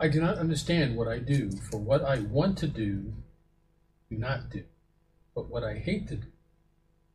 I 0.00 0.08
do 0.08 0.20
not 0.20 0.38
understand 0.38 0.96
what 0.96 1.08
I 1.08 1.18
do, 1.18 1.50
for 1.50 1.78
what 1.78 2.04
I 2.04 2.20
want 2.20 2.56
to 2.58 2.68
do, 2.68 3.12
do 4.10 4.16
not 4.16 4.48
do. 4.50 4.62
But 5.34 5.50
what 5.50 5.64
I 5.64 5.74
hate 5.74 6.08
to 6.08 6.16
do, 6.16 6.26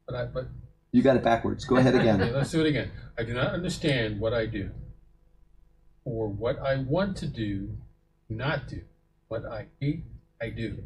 but 0.05 0.15
I 0.15 0.25
but 0.25 0.47
You 0.91 1.01
got 1.01 1.15
it 1.15 1.23
backwards. 1.23 1.65
Go 1.65 1.77
ahead 1.77 1.95
Okay, 1.95 2.09
again. 2.09 2.33
let's 2.33 2.51
do 2.51 2.61
it 2.61 2.67
again. 2.67 2.91
I 3.17 3.23
do 3.23 3.33
not 3.33 3.53
understand 3.53 4.19
what 4.19 4.33
I 4.33 4.45
do. 4.45 4.71
For 6.03 6.27
what 6.27 6.59
I 6.59 6.77
want 6.77 7.17
to 7.17 7.27
do, 7.27 7.69
do 8.29 8.35
not 8.35 8.67
do. 8.67 8.81
What 9.29 9.45
I 9.45 9.67
hate, 9.79 10.03
I 10.41 10.49
do. 10.49 10.83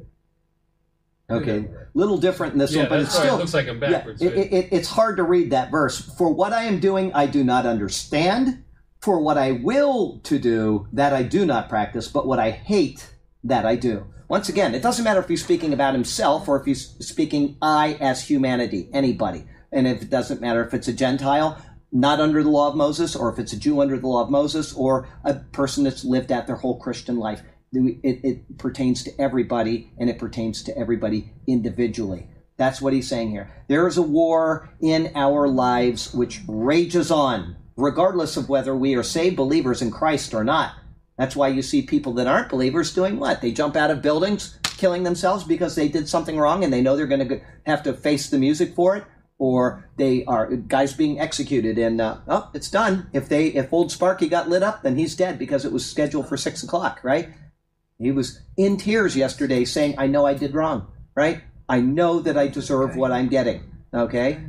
Okay, 1.29 1.67
little 1.93 2.17
different 2.17 2.53
in 2.53 2.59
this 2.59 2.71
Yeah, 2.71 2.83
one, 2.83 2.89
but 2.89 2.97
that's 2.99 3.09
it's 3.09 3.17
why 3.17 3.23
it 3.23 3.27
still 3.27 3.37
looks 3.37 3.53
like 3.53 3.67
I'm 3.67 3.81
yeah, 3.81 3.89
backwards, 3.97 4.21
it, 4.21 4.33
it, 4.33 4.69
it's 4.71 4.87
hard 4.87 5.17
to 5.17 5.23
read 5.23 5.51
that 5.51 5.71
verse. 5.71 5.99
For 5.99 6.31
what 6.31 6.53
I 6.53 6.63
am 6.63 6.79
doing, 6.79 7.13
I 7.13 7.25
do 7.25 7.43
not 7.43 7.65
understand. 7.65 8.63
For 9.01 9.19
what 9.19 9.37
I 9.37 9.51
will 9.51 10.19
to 10.23 10.39
do, 10.39 10.87
that 10.93 11.13
I 11.13 11.23
do 11.23 11.45
not 11.45 11.69
practice. 11.69 12.07
But 12.07 12.27
what 12.27 12.39
I 12.39 12.51
hate, 12.51 13.13
that 13.43 13.65
I 13.65 13.75
do. 13.75 14.05
Once 14.29 14.49
again, 14.49 14.73
it 14.73 14.81
doesn't 14.81 15.03
matter 15.03 15.19
if 15.19 15.27
he's 15.27 15.43
speaking 15.43 15.73
about 15.73 15.93
himself 15.93 16.47
or 16.47 16.59
if 16.59 16.65
he's 16.65 16.95
speaking 17.05 17.57
I 17.61 17.97
as 17.99 18.27
humanity, 18.27 18.89
anybody. 18.93 19.45
And 19.71 19.87
if 19.87 20.01
it 20.01 20.09
doesn't 20.09 20.41
matter 20.41 20.63
if 20.63 20.73
it's 20.73 20.87
a 20.87 20.93
Gentile 20.93 21.61
not 21.91 22.19
under 22.19 22.43
the 22.43 22.49
law 22.49 22.69
of 22.69 22.75
Moses, 22.75 23.15
or 23.15 23.31
if 23.31 23.39
it's 23.39 23.53
a 23.53 23.57
Jew 23.57 23.79
under 23.79 23.97
the 23.97 24.07
law 24.07 24.23
of 24.23 24.29
Moses, 24.29 24.73
or 24.73 25.07
a 25.23 25.35
person 25.35 25.83
that's 25.83 26.03
lived 26.03 26.31
out 26.31 26.47
their 26.47 26.57
whole 26.57 26.77
Christian 26.77 27.17
life. 27.17 27.41
It, 27.73 28.19
it 28.23 28.57
pertains 28.57 29.03
to 29.03 29.22
everybody, 29.22 29.91
and 29.98 30.10
it 30.10 30.19
pertains 30.19 30.64
to 30.64 30.77
everybody 30.77 31.34
individually. 31.48 32.27
That's 32.57 32.81
what 32.81 32.94
he's 32.94 33.07
saying 33.07 33.30
here. 33.30 33.52
There 33.68 33.88
is 33.88 33.98
a 33.98 34.02
war 34.02 34.69
in 34.81 35.11
our 35.15 35.48
lives 35.48 36.14
which 36.14 36.41
rages 36.48 37.11
on, 37.11 37.56
regardless 37.76 38.35
of 38.35 38.49
whether 38.49 38.76
we 38.76 38.95
are 38.95 39.03
saved 39.03 39.35
believers 39.35 39.81
in 39.81 39.91
Christ 39.91 40.34
or 40.34 40.44
not. 40.44 40.73
That's 41.18 41.35
why 41.35 41.49
you 41.49 41.61
see 41.61 41.81
people 41.81 42.14
that 42.14 42.27
aren't 42.27 42.49
believers 42.49 42.94
doing 42.94 43.19
what? 43.19 43.41
They 43.41 43.52
jump 43.52 43.76
out 43.76 43.91
of 43.91 44.02
buildings, 44.02 44.60
killing 44.64 45.03
themselves 45.03 45.44
because 45.44 45.76
they 45.76 45.88
did 45.88 46.07
something 46.07 46.38
wrong 46.38 46.64
and 46.64 46.72
they 46.72 46.81
know 46.81 46.95
they're 46.95 47.07
going 47.07 47.27
to 47.27 47.41
have 47.65 47.84
to 47.84 47.94
face 47.94 48.30
the 48.30 48.38
music 48.38 48.76
for 48.76 48.95
it. 48.95 49.03
Or 49.39 49.88
they 49.98 50.26
are 50.26 50.48
guys 50.56 50.95
being 50.95 51.19
executed, 51.19 51.77
and 51.77 52.02
uh, 52.02 52.18
oh, 52.27 52.49
it's 52.56 52.72
done. 52.72 53.07
If 53.14 53.30
they 53.30 53.49
if 53.49 53.72
old 53.72 53.91
Sparky 53.91 54.27
got 54.27 54.49
lit 54.49 54.64
up, 54.64 54.81
then 54.81 54.98
he's 54.98 55.15
dead 55.15 55.38
because 55.38 55.64
it 55.64 55.72
was 55.72 55.88
scheduled 55.88 56.27
for 56.27 56.38
six 56.38 56.64
o'clock, 56.64 57.02
right? 57.03 57.30
He 57.99 58.11
was 58.11 58.41
in 58.55 58.77
tears 58.77 59.15
yesterday 59.15 59.65
saying, 59.65 59.95
I 59.97 60.07
know 60.07 60.25
I 60.25 60.33
did 60.33 60.53
wrong, 60.53 60.87
right? 61.15 61.41
I 61.67 61.81
know 61.81 62.19
that 62.19 62.37
I 62.37 62.47
deserve 62.47 62.95
what 62.95 63.11
I'm 63.11 63.27
getting, 63.27 63.63
okay? 63.93 64.39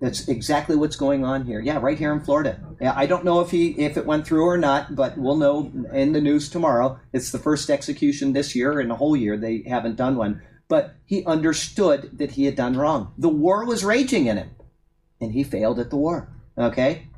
That's 0.00 0.28
exactly 0.28 0.76
what's 0.76 0.96
going 0.96 1.24
on 1.24 1.46
here. 1.46 1.60
Yeah, 1.60 1.78
right 1.78 1.98
here 1.98 2.12
in 2.12 2.20
Florida. 2.20 2.60
Yeah, 2.80 2.92
I 2.96 3.06
don't 3.06 3.24
know 3.24 3.40
if 3.40 3.50
he 3.50 3.68
if 3.70 3.96
it 3.96 4.04
went 4.04 4.26
through 4.26 4.44
or 4.44 4.58
not, 4.58 4.94
but 4.94 5.16
we'll 5.16 5.36
know 5.36 5.72
in 5.92 6.12
the 6.12 6.20
news 6.20 6.50
tomorrow. 6.50 6.98
It's 7.12 7.32
the 7.32 7.38
first 7.38 7.70
execution 7.70 8.32
this 8.32 8.54
year 8.54 8.78
in 8.80 8.90
a 8.90 8.96
whole 8.96 9.16
year. 9.16 9.38
They 9.38 9.62
haven't 9.66 9.96
done 9.96 10.16
one. 10.16 10.42
But 10.68 10.96
he 11.06 11.24
understood 11.24 12.18
that 12.18 12.32
he 12.32 12.44
had 12.44 12.56
done 12.56 12.76
wrong. 12.76 13.14
The 13.16 13.28
war 13.28 13.64
was 13.64 13.84
raging 13.84 14.26
in 14.26 14.36
him. 14.36 14.50
and 15.20 15.32
he 15.32 15.44
failed 15.44 15.78
at 15.78 15.90
the 15.90 15.96
war. 15.96 16.28
Okay? 16.58 17.08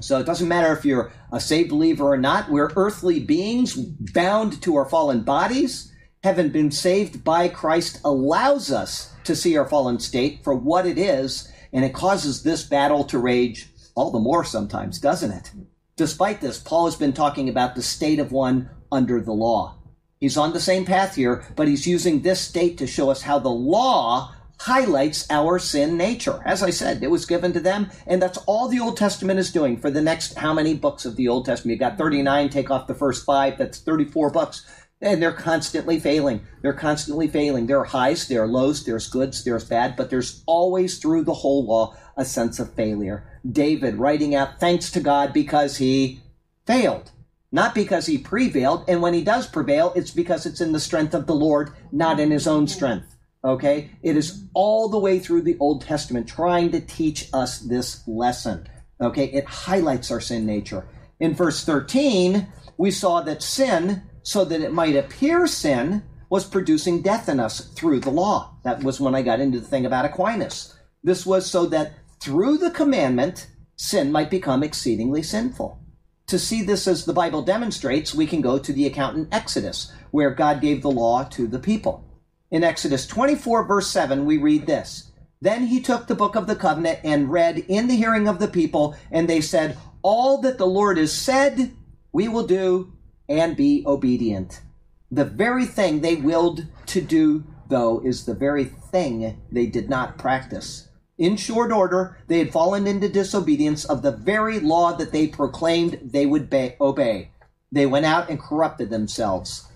So 0.00 0.18
it 0.18 0.26
doesn't 0.26 0.48
matter 0.48 0.72
if 0.72 0.84
you're 0.84 1.12
a 1.32 1.40
saved 1.40 1.70
believer 1.70 2.12
or 2.12 2.16
not. 2.16 2.50
We're 2.50 2.72
earthly 2.76 3.20
beings 3.20 3.74
bound 3.74 4.62
to 4.62 4.76
our 4.76 4.84
fallen 4.84 5.22
bodies. 5.22 5.92
Having 6.22 6.50
been 6.50 6.70
saved 6.70 7.24
by 7.24 7.48
Christ 7.48 8.00
allows 8.04 8.70
us 8.70 9.12
to 9.24 9.36
see 9.36 9.56
our 9.56 9.68
fallen 9.68 9.98
state 9.98 10.42
for 10.42 10.54
what 10.54 10.86
it 10.86 10.98
is, 10.98 11.52
and 11.72 11.84
it 11.84 11.94
causes 11.94 12.42
this 12.42 12.62
battle 12.62 13.04
to 13.04 13.18
rage 13.18 13.68
all 13.94 14.10
the 14.10 14.18
more 14.18 14.44
sometimes, 14.44 14.98
doesn't 15.00 15.32
it? 15.32 15.50
Despite 15.96 16.40
this, 16.40 16.58
Paul 16.58 16.84
has 16.84 16.96
been 16.96 17.12
talking 17.12 17.48
about 17.48 17.74
the 17.74 17.82
state 17.82 18.20
of 18.20 18.30
one 18.30 18.70
under 18.92 19.20
the 19.20 19.32
law. 19.32 19.76
He's 20.20 20.36
on 20.36 20.52
the 20.52 20.60
same 20.60 20.84
path 20.84 21.16
here, 21.16 21.44
but 21.56 21.68
he's 21.68 21.86
using 21.86 22.22
this 22.22 22.40
state 22.40 22.78
to 22.78 22.86
show 22.86 23.10
us 23.10 23.22
how 23.22 23.38
the 23.38 23.48
law 23.48 24.34
highlights 24.60 25.26
our 25.30 25.58
sin 25.58 25.96
nature. 25.96 26.42
As 26.44 26.62
I 26.62 26.70
said, 26.70 27.02
it 27.02 27.10
was 27.10 27.26
given 27.26 27.52
to 27.52 27.60
them, 27.60 27.90
and 28.06 28.20
that's 28.20 28.38
all 28.46 28.68
the 28.68 28.80
Old 28.80 28.96
Testament 28.96 29.38
is 29.38 29.52
doing 29.52 29.76
for 29.76 29.90
the 29.90 30.02
next 30.02 30.34
how 30.34 30.52
many 30.52 30.74
books 30.74 31.04
of 31.04 31.16
the 31.16 31.28
Old 31.28 31.46
Testament? 31.46 31.74
You 31.74 31.78
got 31.78 31.98
39, 31.98 32.48
take 32.48 32.70
off 32.70 32.86
the 32.86 32.94
first 32.94 33.24
five, 33.24 33.58
that's 33.58 33.78
34 33.78 34.30
books. 34.30 34.66
And 35.00 35.22
they're 35.22 35.32
constantly 35.32 36.00
failing. 36.00 36.44
They're 36.60 36.72
constantly 36.72 37.28
failing. 37.28 37.66
There 37.66 37.78
are 37.78 37.84
highs, 37.84 38.26
there 38.26 38.42
are 38.42 38.48
lows, 38.48 38.84
there's 38.84 39.08
goods, 39.08 39.44
there's 39.44 39.62
bad, 39.64 39.94
but 39.94 40.10
there's 40.10 40.42
always 40.44 40.98
through 40.98 41.22
the 41.22 41.34
whole 41.34 41.64
law 41.64 41.94
a 42.16 42.24
sense 42.24 42.58
of 42.58 42.74
failure. 42.74 43.24
David 43.48 43.94
writing 43.94 44.34
out 44.34 44.58
thanks 44.58 44.90
to 44.90 45.00
God 45.00 45.32
because 45.32 45.76
he 45.76 46.20
failed 46.66 47.12
not 47.50 47.74
because 47.74 48.06
he 48.06 48.18
prevailed. 48.18 48.84
And 48.88 49.00
when 49.00 49.14
he 49.14 49.22
does 49.24 49.46
prevail, 49.46 49.92
it's 49.96 50.10
because 50.10 50.46
it's 50.46 50.60
in 50.60 50.72
the 50.72 50.80
strength 50.80 51.14
of 51.14 51.26
the 51.26 51.34
Lord, 51.34 51.70
not 51.90 52.20
in 52.20 52.30
his 52.30 52.46
own 52.46 52.66
strength. 52.68 53.16
Okay? 53.48 53.90
It 54.02 54.16
is 54.16 54.44
all 54.52 54.88
the 54.88 54.98
way 54.98 55.18
through 55.18 55.42
the 55.42 55.56
Old 55.58 55.80
Testament 55.80 56.28
trying 56.28 56.70
to 56.72 56.80
teach 56.80 57.28
us 57.32 57.60
this 57.60 58.06
lesson. 58.06 58.68
Okay? 59.00 59.24
It 59.24 59.46
highlights 59.46 60.10
our 60.10 60.20
sin 60.20 60.44
nature. 60.44 60.86
In 61.18 61.34
verse 61.34 61.64
13, 61.64 62.46
we 62.76 62.90
saw 62.90 63.22
that 63.22 63.42
sin, 63.42 64.02
so 64.22 64.44
that 64.44 64.60
it 64.60 64.72
might 64.72 64.94
appear 64.94 65.46
sin, 65.46 66.02
was 66.28 66.44
producing 66.44 67.00
death 67.00 67.28
in 67.28 67.40
us 67.40 67.60
through 67.72 68.00
the 68.00 68.10
law. 68.10 68.54
That 68.64 68.84
was 68.84 69.00
when 69.00 69.14
I 69.14 69.22
got 69.22 69.40
into 69.40 69.58
the 69.58 69.66
thing 69.66 69.86
about 69.86 70.04
Aquinas. 70.04 70.76
This 71.02 71.24
was 71.24 71.50
so 71.50 71.64
that 71.66 71.94
through 72.20 72.58
the 72.58 72.70
commandment, 72.70 73.48
sin 73.76 74.12
might 74.12 74.30
become 74.30 74.62
exceedingly 74.62 75.22
sinful. 75.22 75.80
To 76.26 76.38
see 76.38 76.62
this 76.62 76.86
as 76.86 77.06
the 77.06 77.14
Bible 77.14 77.40
demonstrates, 77.40 78.14
we 78.14 78.26
can 78.26 78.42
go 78.42 78.58
to 78.58 78.72
the 78.72 78.84
account 78.86 79.16
in 79.16 79.28
Exodus, 79.32 79.90
where 80.10 80.30
God 80.30 80.60
gave 80.60 80.82
the 80.82 80.90
law 80.90 81.24
to 81.24 81.46
the 81.46 81.58
people. 81.58 82.04
In 82.50 82.64
Exodus 82.64 83.06
24, 83.06 83.64
verse 83.64 83.88
7, 83.88 84.24
we 84.24 84.38
read 84.38 84.66
this 84.66 85.12
Then 85.40 85.66
he 85.66 85.80
took 85.80 86.06
the 86.06 86.14
book 86.14 86.34
of 86.34 86.46
the 86.46 86.56
covenant 86.56 87.00
and 87.04 87.30
read 87.30 87.58
in 87.68 87.88
the 87.88 87.96
hearing 87.96 88.26
of 88.26 88.38
the 88.38 88.48
people, 88.48 88.96
and 89.10 89.28
they 89.28 89.42
said, 89.42 89.76
All 90.02 90.40
that 90.40 90.56
the 90.56 90.66
Lord 90.66 90.96
has 90.96 91.12
said, 91.12 91.72
we 92.10 92.26
will 92.26 92.46
do 92.46 92.94
and 93.28 93.54
be 93.54 93.84
obedient. 93.86 94.62
The 95.10 95.26
very 95.26 95.66
thing 95.66 96.00
they 96.00 96.16
willed 96.16 96.66
to 96.86 97.02
do, 97.02 97.44
though, 97.68 98.00
is 98.00 98.24
the 98.24 98.34
very 98.34 98.64
thing 98.64 99.42
they 99.52 99.66
did 99.66 99.90
not 99.90 100.16
practice. 100.16 100.88
In 101.18 101.36
short 101.36 101.70
order, 101.70 102.16
they 102.28 102.38
had 102.38 102.52
fallen 102.52 102.86
into 102.86 103.08
disobedience 103.08 103.84
of 103.84 104.00
the 104.00 104.12
very 104.12 104.58
law 104.60 104.92
that 104.92 105.12
they 105.12 105.26
proclaimed 105.26 105.98
they 106.02 106.24
would 106.24 106.52
obey. 106.80 107.30
They 107.70 107.86
went 107.86 108.06
out 108.06 108.30
and 108.30 108.40
corrupted 108.40 108.88
themselves, 108.88 109.67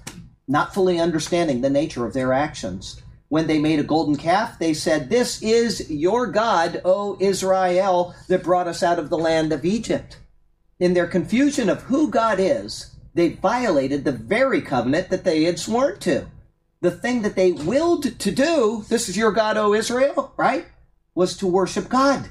not 0.52 0.74
fully 0.74 1.00
understanding 1.00 1.60
the 1.60 1.70
nature 1.70 2.06
of 2.06 2.12
their 2.12 2.32
actions. 2.32 3.02
When 3.28 3.46
they 3.46 3.58
made 3.58 3.78
a 3.78 3.84
golden 3.84 4.16
calf, 4.16 4.58
they 4.58 4.74
said, 4.74 5.08
This 5.08 5.42
is 5.42 5.90
your 5.90 6.26
God, 6.26 6.82
O 6.84 7.16
Israel, 7.18 8.14
that 8.28 8.44
brought 8.44 8.68
us 8.68 8.82
out 8.82 8.98
of 8.98 9.08
the 9.08 9.18
land 9.18 9.52
of 9.52 9.64
Egypt. 9.64 10.18
In 10.78 10.94
their 10.94 11.06
confusion 11.06 11.68
of 11.68 11.82
who 11.82 12.10
God 12.10 12.38
is, 12.38 12.94
they 13.14 13.30
violated 13.30 14.04
the 14.04 14.12
very 14.12 14.60
covenant 14.60 15.08
that 15.10 15.24
they 15.24 15.44
had 15.44 15.58
sworn 15.58 15.98
to. 16.00 16.26
The 16.82 16.90
thing 16.90 17.22
that 17.22 17.36
they 17.36 17.52
willed 17.52 18.18
to 18.18 18.30
do, 18.30 18.84
this 18.88 19.08
is 19.08 19.16
your 19.16 19.32
God, 19.32 19.56
O 19.56 19.72
Israel, 19.72 20.34
right? 20.36 20.66
was 21.14 21.36
to 21.36 21.46
worship 21.46 21.88
God. 21.88 22.30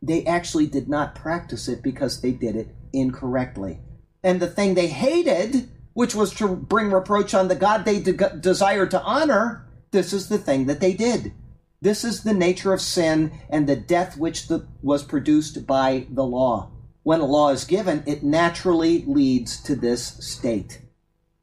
They 0.00 0.24
actually 0.24 0.66
did 0.66 0.88
not 0.88 1.14
practice 1.14 1.68
it 1.68 1.82
because 1.82 2.20
they 2.20 2.32
did 2.32 2.56
it 2.56 2.68
incorrectly. 2.92 3.80
And 4.22 4.40
the 4.40 4.46
thing 4.46 4.74
they 4.74 4.88
hated, 4.88 5.68
which 5.94 6.14
was 6.14 6.34
to 6.34 6.48
bring 6.48 6.90
reproach 6.90 7.34
on 7.34 7.48
the 7.48 7.54
God 7.54 7.84
they 7.84 8.00
de- 8.00 8.36
desired 8.36 8.90
to 8.90 9.02
honor, 9.02 9.66
this 9.90 10.12
is 10.12 10.28
the 10.28 10.38
thing 10.38 10.66
that 10.66 10.80
they 10.80 10.92
did. 10.92 11.32
This 11.80 12.04
is 12.04 12.22
the 12.22 12.34
nature 12.34 12.72
of 12.72 12.80
sin 12.80 13.32
and 13.48 13.66
the 13.66 13.76
death 13.76 14.16
which 14.16 14.48
the, 14.48 14.66
was 14.82 15.02
produced 15.02 15.66
by 15.66 16.06
the 16.10 16.24
law. 16.24 16.70
When 17.02 17.20
a 17.20 17.26
law 17.26 17.50
is 17.50 17.64
given, 17.64 18.02
it 18.06 18.22
naturally 18.22 19.04
leads 19.06 19.62
to 19.64 19.76
this 19.76 20.04
state. 20.26 20.80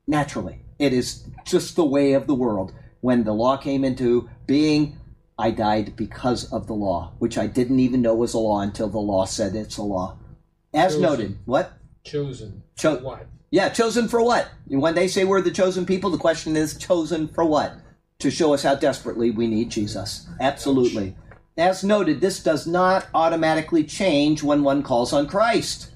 Naturally. 0.07 0.65
It 0.79 0.93
is 0.93 1.23
just 1.45 1.75
the 1.75 1.85
way 1.85 2.13
of 2.13 2.25
the 2.25 2.33
world. 2.33 2.73
When 3.01 3.23
the 3.23 3.33
law 3.33 3.57
came 3.57 3.85
into 3.85 4.29
being, 4.47 4.97
I 5.37 5.51
died 5.51 5.95
because 5.95 6.51
of 6.51 6.65
the 6.65 6.73
law, 6.73 7.13
which 7.19 7.37
I 7.37 7.45
didn't 7.45 7.79
even 7.79 8.01
know 8.01 8.15
was 8.15 8.33
a 8.33 8.39
law 8.39 8.61
until 8.61 8.89
the 8.89 8.97
law 8.97 9.25
said 9.25 9.55
it's 9.55 9.77
a 9.77 9.83
law. 9.83 10.17
As 10.73 10.93
Chosen. 10.93 11.01
noted, 11.01 11.39
what? 11.45 11.73
Chosen. 12.03 12.63
Cho- 12.75 12.97
what? 12.97 13.27
Yeah, 13.51 13.67
chosen 13.67 14.07
for 14.07 14.23
what? 14.23 14.49
When 14.67 14.95
they 14.95 15.09
say 15.09 15.25
we're 15.25 15.41
the 15.41 15.51
chosen 15.51 15.85
people, 15.85 16.09
the 16.09 16.17
question 16.17 16.55
is 16.55 16.77
chosen 16.77 17.27
for 17.27 17.43
what? 17.43 17.73
To 18.19 18.31
show 18.31 18.53
us 18.53 18.63
how 18.63 18.75
desperately 18.75 19.29
we 19.29 19.45
need 19.45 19.69
Jesus. 19.69 20.25
Absolutely. 20.39 21.17
As 21.57 21.83
noted, 21.83 22.21
this 22.21 22.41
does 22.41 22.65
not 22.65 23.07
automatically 23.13 23.83
change 23.83 24.41
when 24.41 24.63
one 24.63 24.83
calls 24.83 25.11
on 25.11 25.27
Christ. 25.27 25.91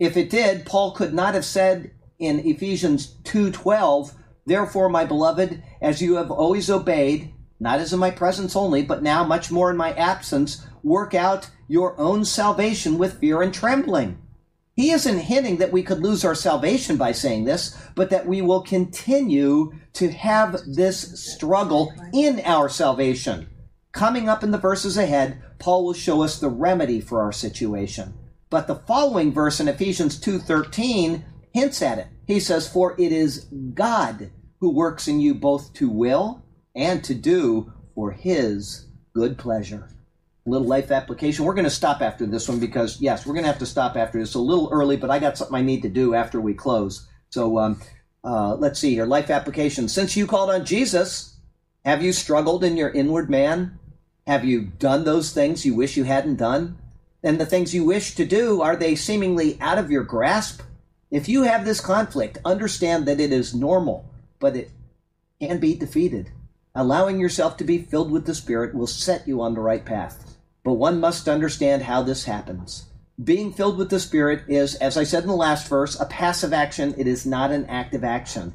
If 0.00 0.16
it 0.16 0.28
did, 0.28 0.66
Paul 0.66 0.90
could 0.90 1.14
not 1.14 1.34
have 1.34 1.44
said 1.44 1.92
in 2.18 2.40
Ephesians 2.40 3.14
2:12, 3.22 4.12
"Therefore, 4.44 4.88
my 4.88 5.04
beloved, 5.04 5.62
as 5.80 6.02
you 6.02 6.16
have 6.16 6.32
always 6.32 6.68
obeyed, 6.68 7.32
not 7.60 7.78
as 7.78 7.92
in 7.92 8.00
my 8.00 8.10
presence 8.10 8.56
only, 8.56 8.82
but 8.82 9.04
now 9.04 9.22
much 9.22 9.52
more 9.52 9.70
in 9.70 9.76
my 9.76 9.92
absence, 9.92 10.62
work 10.82 11.14
out 11.14 11.50
your 11.68 11.98
own 11.98 12.24
salvation 12.24 12.98
with 12.98 13.20
fear 13.20 13.40
and 13.40 13.54
trembling. 13.54 14.18
He 14.78 14.92
isn't 14.92 15.18
hinting 15.18 15.56
that 15.56 15.72
we 15.72 15.82
could 15.82 15.98
lose 15.98 16.24
our 16.24 16.36
salvation 16.36 16.98
by 16.98 17.10
saying 17.10 17.46
this, 17.46 17.76
but 17.96 18.10
that 18.10 18.28
we 18.28 18.40
will 18.40 18.62
continue 18.62 19.72
to 19.94 20.08
have 20.12 20.56
this 20.68 21.20
struggle 21.20 21.92
in 22.14 22.40
our 22.44 22.68
salvation. 22.68 23.48
Coming 23.90 24.28
up 24.28 24.44
in 24.44 24.52
the 24.52 24.56
verses 24.56 24.96
ahead, 24.96 25.42
Paul 25.58 25.84
will 25.84 25.94
show 25.94 26.22
us 26.22 26.38
the 26.38 26.48
remedy 26.48 27.00
for 27.00 27.20
our 27.20 27.32
situation. 27.32 28.14
But 28.50 28.68
the 28.68 28.76
following 28.76 29.32
verse 29.32 29.58
in 29.58 29.66
Ephesians 29.66 30.16
2:13 30.16 31.24
hints 31.50 31.82
at 31.82 31.98
it. 31.98 32.06
He 32.28 32.38
says, 32.38 32.68
"For 32.68 32.94
it 33.00 33.10
is 33.10 33.46
God 33.74 34.30
who 34.60 34.70
works 34.70 35.08
in 35.08 35.18
you 35.18 35.34
both 35.34 35.72
to 35.72 35.90
will 35.90 36.44
and 36.76 37.02
to 37.02 37.16
do 37.16 37.72
for 37.96 38.12
his 38.12 38.86
good 39.12 39.38
pleasure. 39.38 39.88
Little 40.48 40.66
life 40.66 40.90
application. 40.90 41.44
We're 41.44 41.54
going 41.54 41.64
to 41.64 41.70
stop 41.70 42.00
after 42.00 42.24
this 42.24 42.48
one 42.48 42.58
because, 42.58 43.00
yes, 43.00 43.26
we're 43.26 43.34
going 43.34 43.44
to 43.44 43.50
have 43.50 43.58
to 43.58 43.66
stop 43.66 43.96
after 43.96 44.18
this 44.18 44.34
a 44.34 44.38
little 44.38 44.68
early, 44.72 44.96
but 44.96 45.10
I 45.10 45.18
got 45.18 45.36
something 45.36 45.56
I 45.56 45.62
need 45.62 45.82
to 45.82 45.88
do 45.88 46.14
after 46.14 46.40
we 46.40 46.54
close. 46.54 47.06
So 47.30 47.58
um, 47.58 47.80
uh, 48.24 48.54
let's 48.54 48.80
see 48.80 48.94
here. 48.94 49.04
Life 49.04 49.30
application. 49.30 49.88
Since 49.88 50.16
you 50.16 50.26
called 50.26 50.50
on 50.50 50.64
Jesus, 50.64 51.36
have 51.84 52.02
you 52.02 52.12
struggled 52.12 52.64
in 52.64 52.76
your 52.76 52.90
inward 52.90 53.28
man? 53.28 53.78
Have 54.26 54.44
you 54.44 54.62
done 54.62 55.04
those 55.04 55.32
things 55.32 55.66
you 55.66 55.74
wish 55.74 55.96
you 55.96 56.04
hadn't 56.04 56.36
done? 56.36 56.78
And 57.22 57.40
the 57.40 57.46
things 57.46 57.74
you 57.74 57.84
wish 57.84 58.14
to 58.14 58.24
do, 58.24 58.62
are 58.62 58.76
they 58.76 58.94
seemingly 58.94 59.60
out 59.60 59.78
of 59.78 59.90
your 59.90 60.04
grasp? 60.04 60.62
If 61.10 61.28
you 61.28 61.42
have 61.42 61.64
this 61.64 61.80
conflict, 61.80 62.38
understand 62.44 63.06
that 63.06 63.20
it 63.20 63.32
is 63.32 63.54
normal, 63.54 64.08
but 64.38 64.56
it 64.56 64.70
can 65.40 65.58
be 65.58 65.74
defeated. 65.74 66.30
Allowing 66.74 67.18
yourself 67.18 67.56
to 67.56 67.64
be 67.64 67.78
filled 67.78 68.10
with 68.10 68.26
the 68.26 68.34
Spirit 68.34 68.74
will 68.74 68.86
set 68.86 69.26
you 69.26 69.40
on 69.40 69.54
the 69.54 69.60
right 69.60 69.84
path. 69.84 70.36
But 70.68 70.74
one 70.74 71.00
must 71.00 71.30
understand 71.30 71.84
how 71.84 72.02
this 72.02 72.26
happens. 72.26 72.90
Being 73.24 73.54
filled 73.54 73.78
with 73.78 73.88
the 73.88 73.98
Spirit 73.98 74.42
is, 74.48 74.74
as 74.74 74.98
I 74.98 75.04
said 75.04 75.22
in 75.22 75.30
the 75.30 75.34
last 75.34 75.66
verse, 75.66 75.98
a 75.98 76.04
passive 76.04 76.52
action. 76.52 76.94
It 76.98 77.06
is 77.06 77.24
not 77.24 77.50
an 77.50 77.64
active 77.70 78.04
action. 78.04 78.52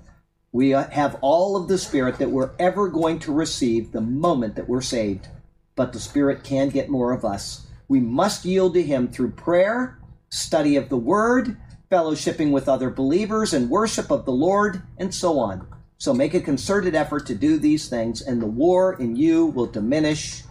We 0.52 0.70
have 0.70 1.18
all 1.22 1.56
of 1.56 1.68
the 1.68 1.80
Spirit 1.80 2.20
that 2.20 2.30
we're 2.30 2.52
ever 2.60 2.88
going 2.88 3.18
to 3.22 3.34
receive 3.34 3.92
the 3.92 4.02
moment 4.02 4.56
that 4.58 4.70
we're 4.70 4.80
saved. 4.80 5.28
But 5.76 5.92
the 5.92 6.00
Spirit 6.00 6.44
can 6.44 6.70
get 6.70 6.88
more 6.88 7.14
of 7.14 7.26
us. 7.26 7.66
We 7.88 8.00
must 8.00 8.46
yield 8.46 8.76
to 8.76 8.84
Him 8.84 9.08
through 9.08 9.32
prayer, 9.32 9.98
study 10.30 10.76
of 10.76 10.90
the 10.90 10.98
Word, 10.98 11.58
fellowshipping 11.92 12.52
with 12.52 12.70
other 12.70 12.92
believers, 12.92 13.56
and 13.56 13.72
worship 13.72 14.12
of 14.12 14.26
the 14.26 14.32
Lord, 14.34 14.84
and 15.00 15.12
so 15.12 15.40
on. 15.40 15.66
So 15.98 16.14
make 16.14 16.36
a 16.36 16.40
concerted 16.40 16.94
effort 16.94 17.26
to 17.26 17.34
do 17.34 17.58
these 17.58 17.90
things, 17.90 18.22
and 18.22 18.40
the 18.40 18.46
war 18.46 18.94
in 19.02 19.16
you 19.16 19.48
will 19.48 19.66
diminish 19.66 20.44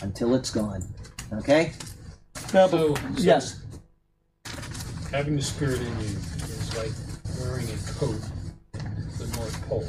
until 0.00 0.34
it's 0.34 0.50
gone. 0.50 0.82
Okay? 1.38 1.72
So, 2.48 2.68
so 2.68 2.96
Yes. 3.18 3.56
having 5.10 5.36
the 5.36 5.42
Spirit 5.42 5.80
in 5.80 5.86
you 6.00 6.06
is 6.06 6.76
like 6.76 6.92
wearing 7.40 7.66
a 7.68 7.92
coat 7.98 8.20
at 8.74 9.18
the 9.18 9.26
North 9.36 9.68
Pole. 9.68 9.86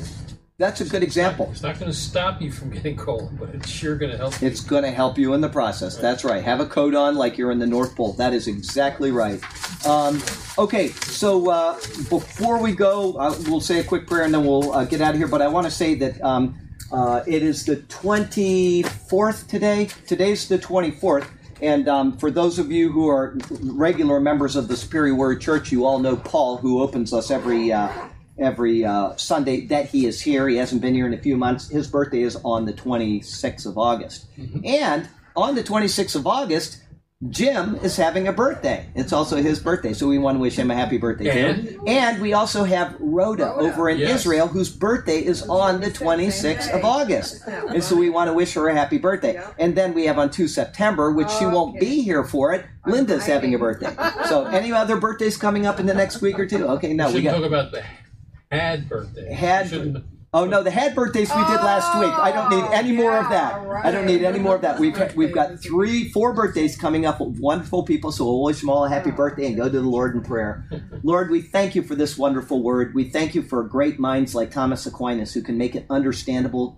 That's 0.57 0.79
a 0.79 0.85
good 0.85 1.03
example. 1.03 1.49
It's 1.51 1.61
not 1.61 1.77
gonna 1.79 1.91
stop 1.91 2.41
you 2.41 2.49
from 2.49 2.69
getting 2.69 2.95
cold, 2.95 3.37
but 3.37 3.49
it's 3.53 3.67
sure 3.69 3.95
gonna 3.97 4.15
help 4.15 4.41
you. 4.41 4.47
It's 4.47 4.61
going 4.61 4.83
to 4.83 4.91
help 4.91 5.17
you 5.17 5.33
in 5.33 5.41
the 5.41 5.49
process. 5.49 5.97
That's 5.97 6.23
right. 6.23 6.41
Have 6.41 6.61
a 6.61 6.65
coat 6.65 6.95
on 6.95 7.15
like 7.15 7.37
you're 7.37 7.51
in 7.51 7.59
the 7.59 7.67
North 7.67 7.93
Pole. 7.93 8.13
That 8.13 8.33
is 8.33 8.47
exactly 8.47 9.11
right. 9.11 9.41
Um, 9.85 10.21
okay, 10.57 10.87
so 10.89 11.49
uh, 11.49 11.73
before 12.09 12.57
we 12.61 12.71
go, 12.71 13.13
uh, 13.17 13.35
we'll 13.47 13.59
say 13.59 13.79
a 13.79 13.83
quick 13.83 14.07
prayer 14.07 14.23
and 14.23 14.33
then 14.33 14.45
we'll 14.45 14.71
uh, 14.71 14.85
get 14.85 15.01
out 15.01 15.11
of 15.11 15.17
here. 15.17 15.27
But 15.27 15.41
I 15.41 15.47
want 15.49 15.65
to 15.65 15.71
say 15.71 15.93
that 15.95 16.23
um, 16.23 16.57
uh, 16.89 17.21
it 17.27 17.43
is 17.43 17.65
the 17.65 17.75
24th 17.77 19.47
today. 19.47 19.89
Today's 20.07 20.47
the 20.47 20.57
24th. 20.57 21.27
And 21.61 21.87
um, 21.87 22.17
for 22.17 22.29
those 22.31 22.59
of 22.59 22.71
you 22.71 22.91
who 22.91 23.07
are 23.09 23.37
regular 23.61 24.19
members 24.19 24.55
of 24.55 24.67
the 24.67 24.75
Superior 24.75 25.15
Word 25.15 25.41
Church, 25.41 25.71
you 25.71 25.85
all 25.85 25.99
know 25.99 26.17
Paul, 26.17 26.57
who 26.57 26.81
opens 26.81 27.13
us 27.13 27.31
every 27.31 27.71
uh, 27.71 27.89
every 28.37 28.83
uh, 28.83 29.15
Sunday 29.15 29.65
that 29.67 29.85
he 29.85 30.05
is 30.05 30.19
here. 30.21 30.47
He 30.49 30.57
hasn't 30.57 30.81
been 30.81 30.93
here 30.93 31.07
in 31.07 31.13
a 31.13 31.17
few 31.17 31.37
months. 31.37 31.69
His 31.69 31.87
birthday 31.87 32.21
is 32.23 32.35
on 32.43 32.65
the 32.65 32.73
26th 32.73 33.65
of 33.65 33.77
August. 33.77 34.25
And 34.65 35.07
on 35.35 35.55
the 35.55 35.63
26th 35.63 36.15
of 36.15 36.27
August, 36.27 36.81
Jim 37.29 37.75
is 37.77 37.95
having 37.97 38.27
a 38.27 38.33
birthday. 38.33 38.85
It's 38.95 39.11
also 39.13 39.37
his 39.37 39.59
birthday, 39.59 39.93
so 39.93 40.07
we 40.07 40.17
want 40.17 40.35
to 40.35 40.39
wish 40.39 40.57
him 40.57 40.69
a 40.69 40.75
happy 40.75 40.97
birthday 40.97 41.49
And? 41.49 41.67
too. 41.67 41.83
And 41.87 42.21
we 42.21 42.33
also 42.33 42.63
have 42.65 42.95
Rhoda, 42.99 43.45
Rhoda. 43.45 43.71
over 43.73 43.89
in 43.89 43.97
Yes. 43.99 44.19
Israel, 44.21 44.47
whose 44.47 44.69
birthday 44.69 45.23
is 45.23 45.41
on 45.49 45.81
the 45.81 45.89
26th 45.89 46.69
of 46.71 46.83
August. 46.85 47.41
And 47.47 47.83
so 47.83 47.95
we 47.95 48.09
want 48.09 48.27
to 48.29 48.33
wish 48.33 48.53
her 48.53 48.67
a 48.67 48.73
happy 48.75 48.97
birthday. 48.97 49.33
Yeah. 49.35 49.47
And 49.57 49.75
then 49.75 49.93
we 49.93 50.05
have 50.05 50.19
on 50.19 50.29
2 50.29 50.47
September, 50.47 51.11
which 51.11 51.29
she 51.31 51.45
won't 51.45 51.77
Okay. 51.77 51.79
be 51.85 52.01
here 52.01 52.23
for 52.23 52.53
it. 52.53 52.65
Linda's 52.85 53.25
having 53.25 53.53
a 53.55 53.59
birthday. 53.59 53.95
So 54.27 54.45
any 54.45 54.71
other 54.71 54.97
birthdays 54.97 55.37
coming 55.37 55.65
up 55.65 55.79
in 55.79 55.85
the 55.85 55.93
next 55.93 56.21
week 56.21 56.37
or 56.39 56.45
two? 56.45 56.67
Okay, 56.67 56.93
no, 56.93 57.07
We 57.09 57.15
we 57.15 57.21
got 57.23 57.35
talk 57.37 57.45
about 57.45 57.71
the 57.71 57.83
had 58.51 58.87
birthday. 58.87 59.33
Had- 59.33 59.69
Shouldn't- 59.69 60.03
Oh 60.35 60.43
no, 60.43 60.61
the 60.61 60.69
had 60.69 60.95
birthdays 60.95 61.29
we 61.33 61.45
did 61.45 61.61
last 61.61 61.97
week. 61.97 62.11
I 62.11 62.29
don't 62.29 62.49
need 62.49 62.65
oh, 62.65 62.71
any 62.73 62.91
more 62.91 63.17
of 63.17 63.29
that. 63.29 63.53
Oh, 63.55 63.71
I 63.71 63.89
don't 63.89 64.05
need 64.05 64.21
any 64.21 64.37
more 64.37 64.55
of 64.55 64.61
that. 64.63 64.77
We've 64.77 65.15
we've 65.15 65.33
got 65.33 65.61
three, 65.61 66.09
four 66.09 66.33
birthdays 66.33 66.75
coming 66.75 67.05
up 67.05 67.21
with 67.21 67.39
wonderful 67.39 67.83
people. 67.83 68.11
So 68.11 68.25
we'll 68.25 68.43
wish 68.43 68.59
them 68.59 68.69
all 68.69 68.83
a 68.83 68.89
happy 68.89 69.11
birthday 69.11 69.47
and 69.47 69.55
go 69.55 69.63
to 69.63 69.69
the 69.69 69.79
Lord 69.79 70.13
in 70.13 70.21
prayer. 70.21 70.67
Lord, 71.03 71.31
we 71.31 71.39
thank 71.39 71.73
you 71.73 71.83
for 71.83 71.95
this 71.95 72.17
wonderful 72.17 72.61
word. 72.61 72.93
We 72.93 73.05
thank 73.05 73.33
you 73.33 73.43
for 73.43 73.63
great 73.63 73.97
minds 73.97 74.35
like 74.35 74.51
Thomas 74.51 74.85
Aquinas 74.85 75.33
who 75.33 75.41
can 75.41 75.57
make 75.57 75.73
it 75.73 75.85
understandable 75.89 76.77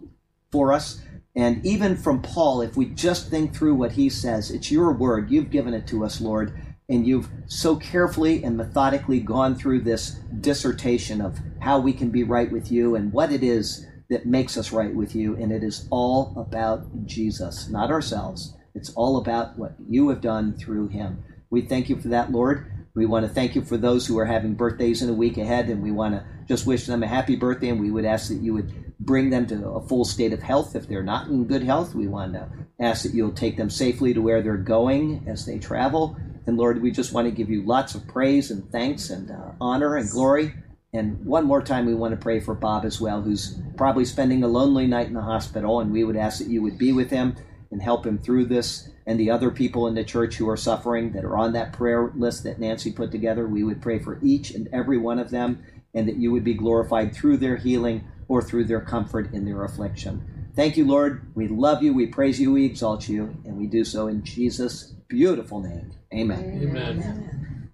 for 0.52 0.72
us. 0.72 1.02
And 1.36 1.66
even 1.66 1.98
from 1.98 2.22
Paul, 2.22 2.62
if 2.62 2.78
we 2.78 2.86
just 2.86 3.32
think 3.32 3.56
through 3.56 3.74
what 3.74 3.94
he 3.94 4.08
says, 4.10 4.52
it's 4.52 4.72
your 4.72 4.92
word. 4.92 5.32
You've 5.32 5.50
given 5.50 5.74
it 5.74 5.88
to 5.88 6.06
us, 6.06 6.22
Lord. 6.22 6.54
And 6.90 7.06
you've 7.06 7.28
so 7.48 7.76
carefully 7.76 8.44
and 8.44 8.56
methodically 8.56 9.20
gone 9.20 9.56
through 9.56 9.82
this 9.82 10.20
dissertation 10.40 11.20
of 11.20 11.38
how 11.60 11.80
we 11.80 11.92
can 11.92 12.10
be 12.12 12.24
right 12.24 12.52
with 12.52 12.72
you 12.72 12.96
and 12.96 13.12
what 13.12 13.32
it 13.32 13.44
is 13.44 13.86
that 14.10 14.26
makes 14.26 14.58
us 14.58 14.72
right 14.72 14.94
with 14.96 15.14
you. 15.14 15.36
And 15.36 15.52
it 15.52 15.64
is 15.64 15.88
all 15.92 16.34
about 16.38 17.06
Jesus, 17.06 17.68
not 17.70 17.92
ourselves. 17.92 18.56
It's 18.74 18.94
all 18.94 19.18
about 19.18 19.58
what 19.58 19.76
you 19.90 20.08
have 20.10 20.22
done 20.22 20.58
through 20.58 20.88
him. 20.90 21.24
We 21.50 21.62
thank 21.62 21.90
you 21.90 22.00
for 22.00 22.08
that, 22.10 22.32
Lord. 22.32 22.72
We 22.96 23.06
want 23.06 23.28
to 23.28 23.34
thank 23.34 23.56
you 23.56 23.64
for 23.64 23.78
those 23.78 24.08
who 24.08 24.18
are 24.18 24.26
having 24.26 24.56
birthdays 24.56 25.02
in 25.02 25.10
a 25.10 25.14
week 25.14 25.38
ahead, 25.38 25.70
and 25.70 25.84
we 25.84 25.92
want 25.92 26.16
to 26.16 26.26
just 26.48 26.66
wish 26.66 26.86
them 26.86 27.04
a 27.04 27.08
happy 27.08 27.36
birthday. 27.36 27.70
And 27.70 27.80
we 27.80 27.92
would 27.92 28.06
ask 28.06 28.30
that 28.30 28.42
you 28.42 28.54
would 28.54 28.87
bring 29.00 29.30
them 29.30 29.46
to 29.48 29.70
a 29.70 29.88
full 29.88 30.06
state 30.06 30.34
of 30.34 30.42
health. 30.42 30.76
If 30.76 30.88
they're 30.88 31.04
not 31.04 31.28
in 31.28 31.46
good 31.46 31.64
health, 31.64 31.94
we 31.94 32.08
want 32.08 32.34
to 32.34 32.50
ask 32.80 33.04
that 33.04 33.14
you'll 33.14 33.32
take 33.32 33.58
them 33.58 33.70
safely 33.70 34.14
to 34.14 34.22
where 34.22 34.42
they're 34.42 34.58
going 34.58 35.26
as 35.28 35.46
they 35.46 35.60
travel. 35.60 36.18
And 36.46 36.58
Lord, 36.58 36.82
we 36.82 36.92
just 36.92 37.14
want 37.14 37.26
to 37.26 37.32
give 37.32 37.50
you 37.50 37.64
lots 37.64 37.94
of 37.94 38.08
praise 38.08 38.52
and 38.52 38.70
thanks 38.72 39.10
and 39.10 39.30
uh, 39.30 39.52
honor 39.60 39.98
and 39.98 40.10
glory. 40.10 40.54
And 40.94 41.24
one 41.26 41.46
more 41.46 41.62
time, 41.62 41.86
we 41.86 41.94
want 41.94 42.14
to 42.14 42.24
pray 42.24 42.40
for 42.40 42.56
Bob 42.56 42.86
as 42.86 43.02
well, 43.02 43.22
who's 43.22 43.60
probably 43.76 44.06
spending 44.06 44.44
a 44.44 44.48
lonely 44.48 44.88
night 44.88 45.08
in 45.08 45.14
the 45.14 45.22
hospital. 45.22 45.80
And 45.80 45.92
we 45.92 46.04
would 46.04 46.16
ask 46.16 46.40
that 46.40 46.48
you 46.48 46.62
would 46.62 46.78
be 46.78 46.94
with 46.94 47.10
him 47.10 47.36
and 47.70 47.82
help 47.82 48.06
him 48.06 48.18
through 48.18 48.46
this. 48.46 48.90
And 49.06 49.20
the 49.20 49.30
other 49.30 49.52
people 49.52 49.88
in 49.88 49.96
the 49.96 50.04
church 50.04 50.36
who 50.36 50.50
are 50.50 50.58
suffering 50.58 51.12
that 51.12 51.26
are 51.26 51.38
on 51.38 51.54
that 51.54 51.74
prayer 51.74 52.12
list 52.16 52.44
that 52.46 52.60
Nancy 52.60 52.92
put 52.92 53.12
together, 53.12 53.46
we 53.48 53.64
would 53.64 53.82
pray 53.82 54.00
for 54.00 54.20
each 54.24 54.52
and 54.52 54.70
every 54.72 54.98
one 54.98 55.20
of 55.20 55.30
them, 55.30 55.64
and 55.94 56.08
that 56.08 56.18
you 56.18 56.32
would 56.32 56.44
be 56.44 56.54
glorified 56.54 57.14
through 57.14 57.38
their 57.38 57.58
healing 57.58 58.08
or 58.28 58.42
through 58.42 58.66
their 58.66 58.82
comfort 58.82 59.34
in 59.34 59.46
their 59.46 59.64
affliction. 59.64 60.52
Thank 60.56 60.76
you, 60.78 60.86
Lord. 60.86 61.32
We 61.36 61.48
love 61.48 61.84
you, 61.84 61.94
we 61.94 62.08
praise 62.08 62.40
you, 62.40 62.52
we 62.52 62.66
exalt 62.66 63.08
you, 63.08 63.36
and 63.46 63.58
we 63.58 63.68
do 63.68 63.84
so 63.84 64.08
in 64.08 64.24
Jesus' 64.24 64.94
beautiful 65.08 65.62
name. 65.62 65.92
Amen. 66.14 66.60
Amen. 66.64 67.72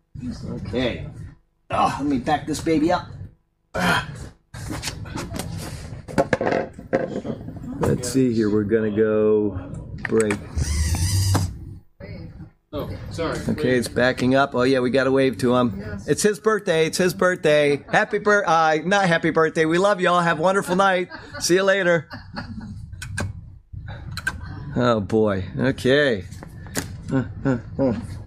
Okay. 0.65 1.07
Oh, 1.69 1.95
let 1.99 2.05
me 2.05 2.19
back 2.19 2.45
this 2.45 2.59
baby 2.59 2.91
up. 2.91 3.07
Let's 7.79 8.09
see 8.09 8.33
here. 8.33 8.49
We're 8.49 8.63
going 8.63 8.93
to 8.93 9.01
go 9.01 9.51
break. 10.09 10.37
Oh, 12.75 12.89
sorry. 13.11 13.37
Okay, 13.49 13.77
it's 13.77 13.87
backing 13.87 14.33
up. 14.33 14.55
Oh 14.55 14.63
yeah, 14.63 14.79
we 14.79 14.89
got 14.89 15.03
to 15.03 15.11
wave 15.11 15.37
to 15.39 15.55
him. 15.55 15.75
Yes. 15.77 16.07
It's 16.07 16.23
his 16.23 16.39
birthday. 16.39 16.87
It's 16.87 16.97
his 16.97 17.13
birthday. 17.13 17.85
Happy 17.91 18.17
birth. 18.17 18.47
Uh, 18.47 18.77
not 18.83 19.05
happy 19.07 19.29
birthday. 19.29 19.65
We 19.65 19.77
love 19.77 20.01
y'all. 20.01 20.21
Have 20.21 20.39
a 20.39 20.41
wonderful 20.41 20.75
night. 20.75 21.09
See 21.39 21.53
you 21.53 21.63
later. 21.63 22.09
Oh 24.75 24.99
boy. 25.01 25.45
Okay. 25.55 26.25
Well, 27.11 27.29
at 27.45 28.22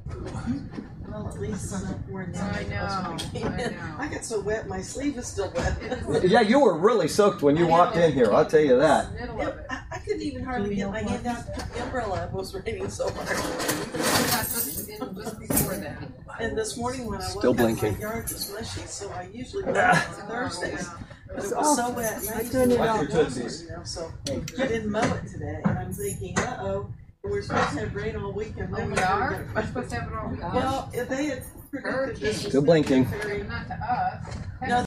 least 1.48 1.74
I'm 1.74 1.84
not 1.84 2.08
wearing 2.08 2.32
that. 2.32 2.56
I 2.56 2.62
know, 2.64 3.16
I 3.46 3.70
know. 3.70 3.94
I 3.98 4.08
got 4.08 4.24
so 4.24 4.40
wet, 4.40 4.68
my 4.68 4.80
sleeve 4.80 5.16
is 5.18 5.26
still 5.26 5.52
wet. 5.54 5.76
Yeah, 6.24 6.40
you 6.40 6.60
were 6.60 6.76
really 6.78 7.08
soaked 7.08 7.42
when 7.42 7.56
you 7.56 7.66
walked 7.66 7.96
in 7.96 8.12
here. 8.12 8.32
I'll 8.32 8.46
tell 8.46 8.60
you 8.60 8.78
that. 8.78 9.12
It. 9.14 9.66
I, 9.70 9.82
I 9.92 9.98
couldn't 9.98 10.22
even 10.22 10.44
hardly 10.44 10.74
get 10.74 10.90
my 10.90 11.02
hand 11.02 11.26
out 11.26 11.54
to 11.54 11.68
the 11.74 11.82
umbrella. 11.82 12.24
It 12.24 12.32
was 12.32 12.54
raining 12.54 12.88
so 12.88 13.10
hard. 13.10 13.28
We 13.28 13.98
got 14.30 14.44
this 14.44 14.88
in 14.88 15.14
just 15.14 15.38
before 15.38 15.76
that. 15.76 16.02
And 16.40 16.56
this 16.56 16.76
morning 16.76 17.06
when 17.06 17.14
I 17.14 17.18
was 17.18 17.30
Still 17.30 17.52
woke 17.52 17.60
up, 17.60 17.66
blinking. 17.66 17.92
my 17.94 17.98
yard 17.98 18.24
was 18.24 18.52
mushy, 18.52 18.86
so 18.86 19.10
I 19.10 19.28
usually 19.32 19.62
go 19.64 19.70
on 19.70 19.76
oh, 19.76 20.26
Thursdays. 20.28 20.88
But 21.28 21.44
it 21.44 21.56
was 21.56 21.76
so 21.76 21.90
wet, 21.90 22.22
and 22.22 22.30
I 22.30 22.44
turned 22.48 22.72
it 22.72 22.80
off. 22.80 23.36
You 23.36 23.68
know, 23.68 23.82
so 23.84 24.12
I 24.28 24.66
didn't 24.66 24.90
mow 24.90 25.00
it 25.00 25.28
today, 25.28 25.60
and 25.64 25.78
I'm 25.78 25.92
thinking, 25.92 26.38
uh-oh, 26.38 26.88
we're 27.26 27.42
supposed 27.42 27.72
to 27.72 27.80
have 27.80 27.94
rain 27.94 28.16
all 28.16 28.32
weekend. 28.32 28.74
Oh, 28.76 28.86
we 28.86 28.96
are? 28.98 29.46
We're 29.54 29.66
supposed 29.66 29.90
to 29.90 30.00
have 30.00 30.10
it 30.10 30.16
all 30.16 30.28
week. 30.28 30.42
Well, 30.42 30.90
if 30.94 31.08
they 31.08 31.26
had 31.26 31.42
predicted 31.70 32.16
this. 32.16 32.42
was 32.42 32.52
Still 32.52 32.62
blinking. 32.62 33.04
Not 33.48 33.66
to 33.68 33.74
us. 33.74 34.36
No, 34.66 34.82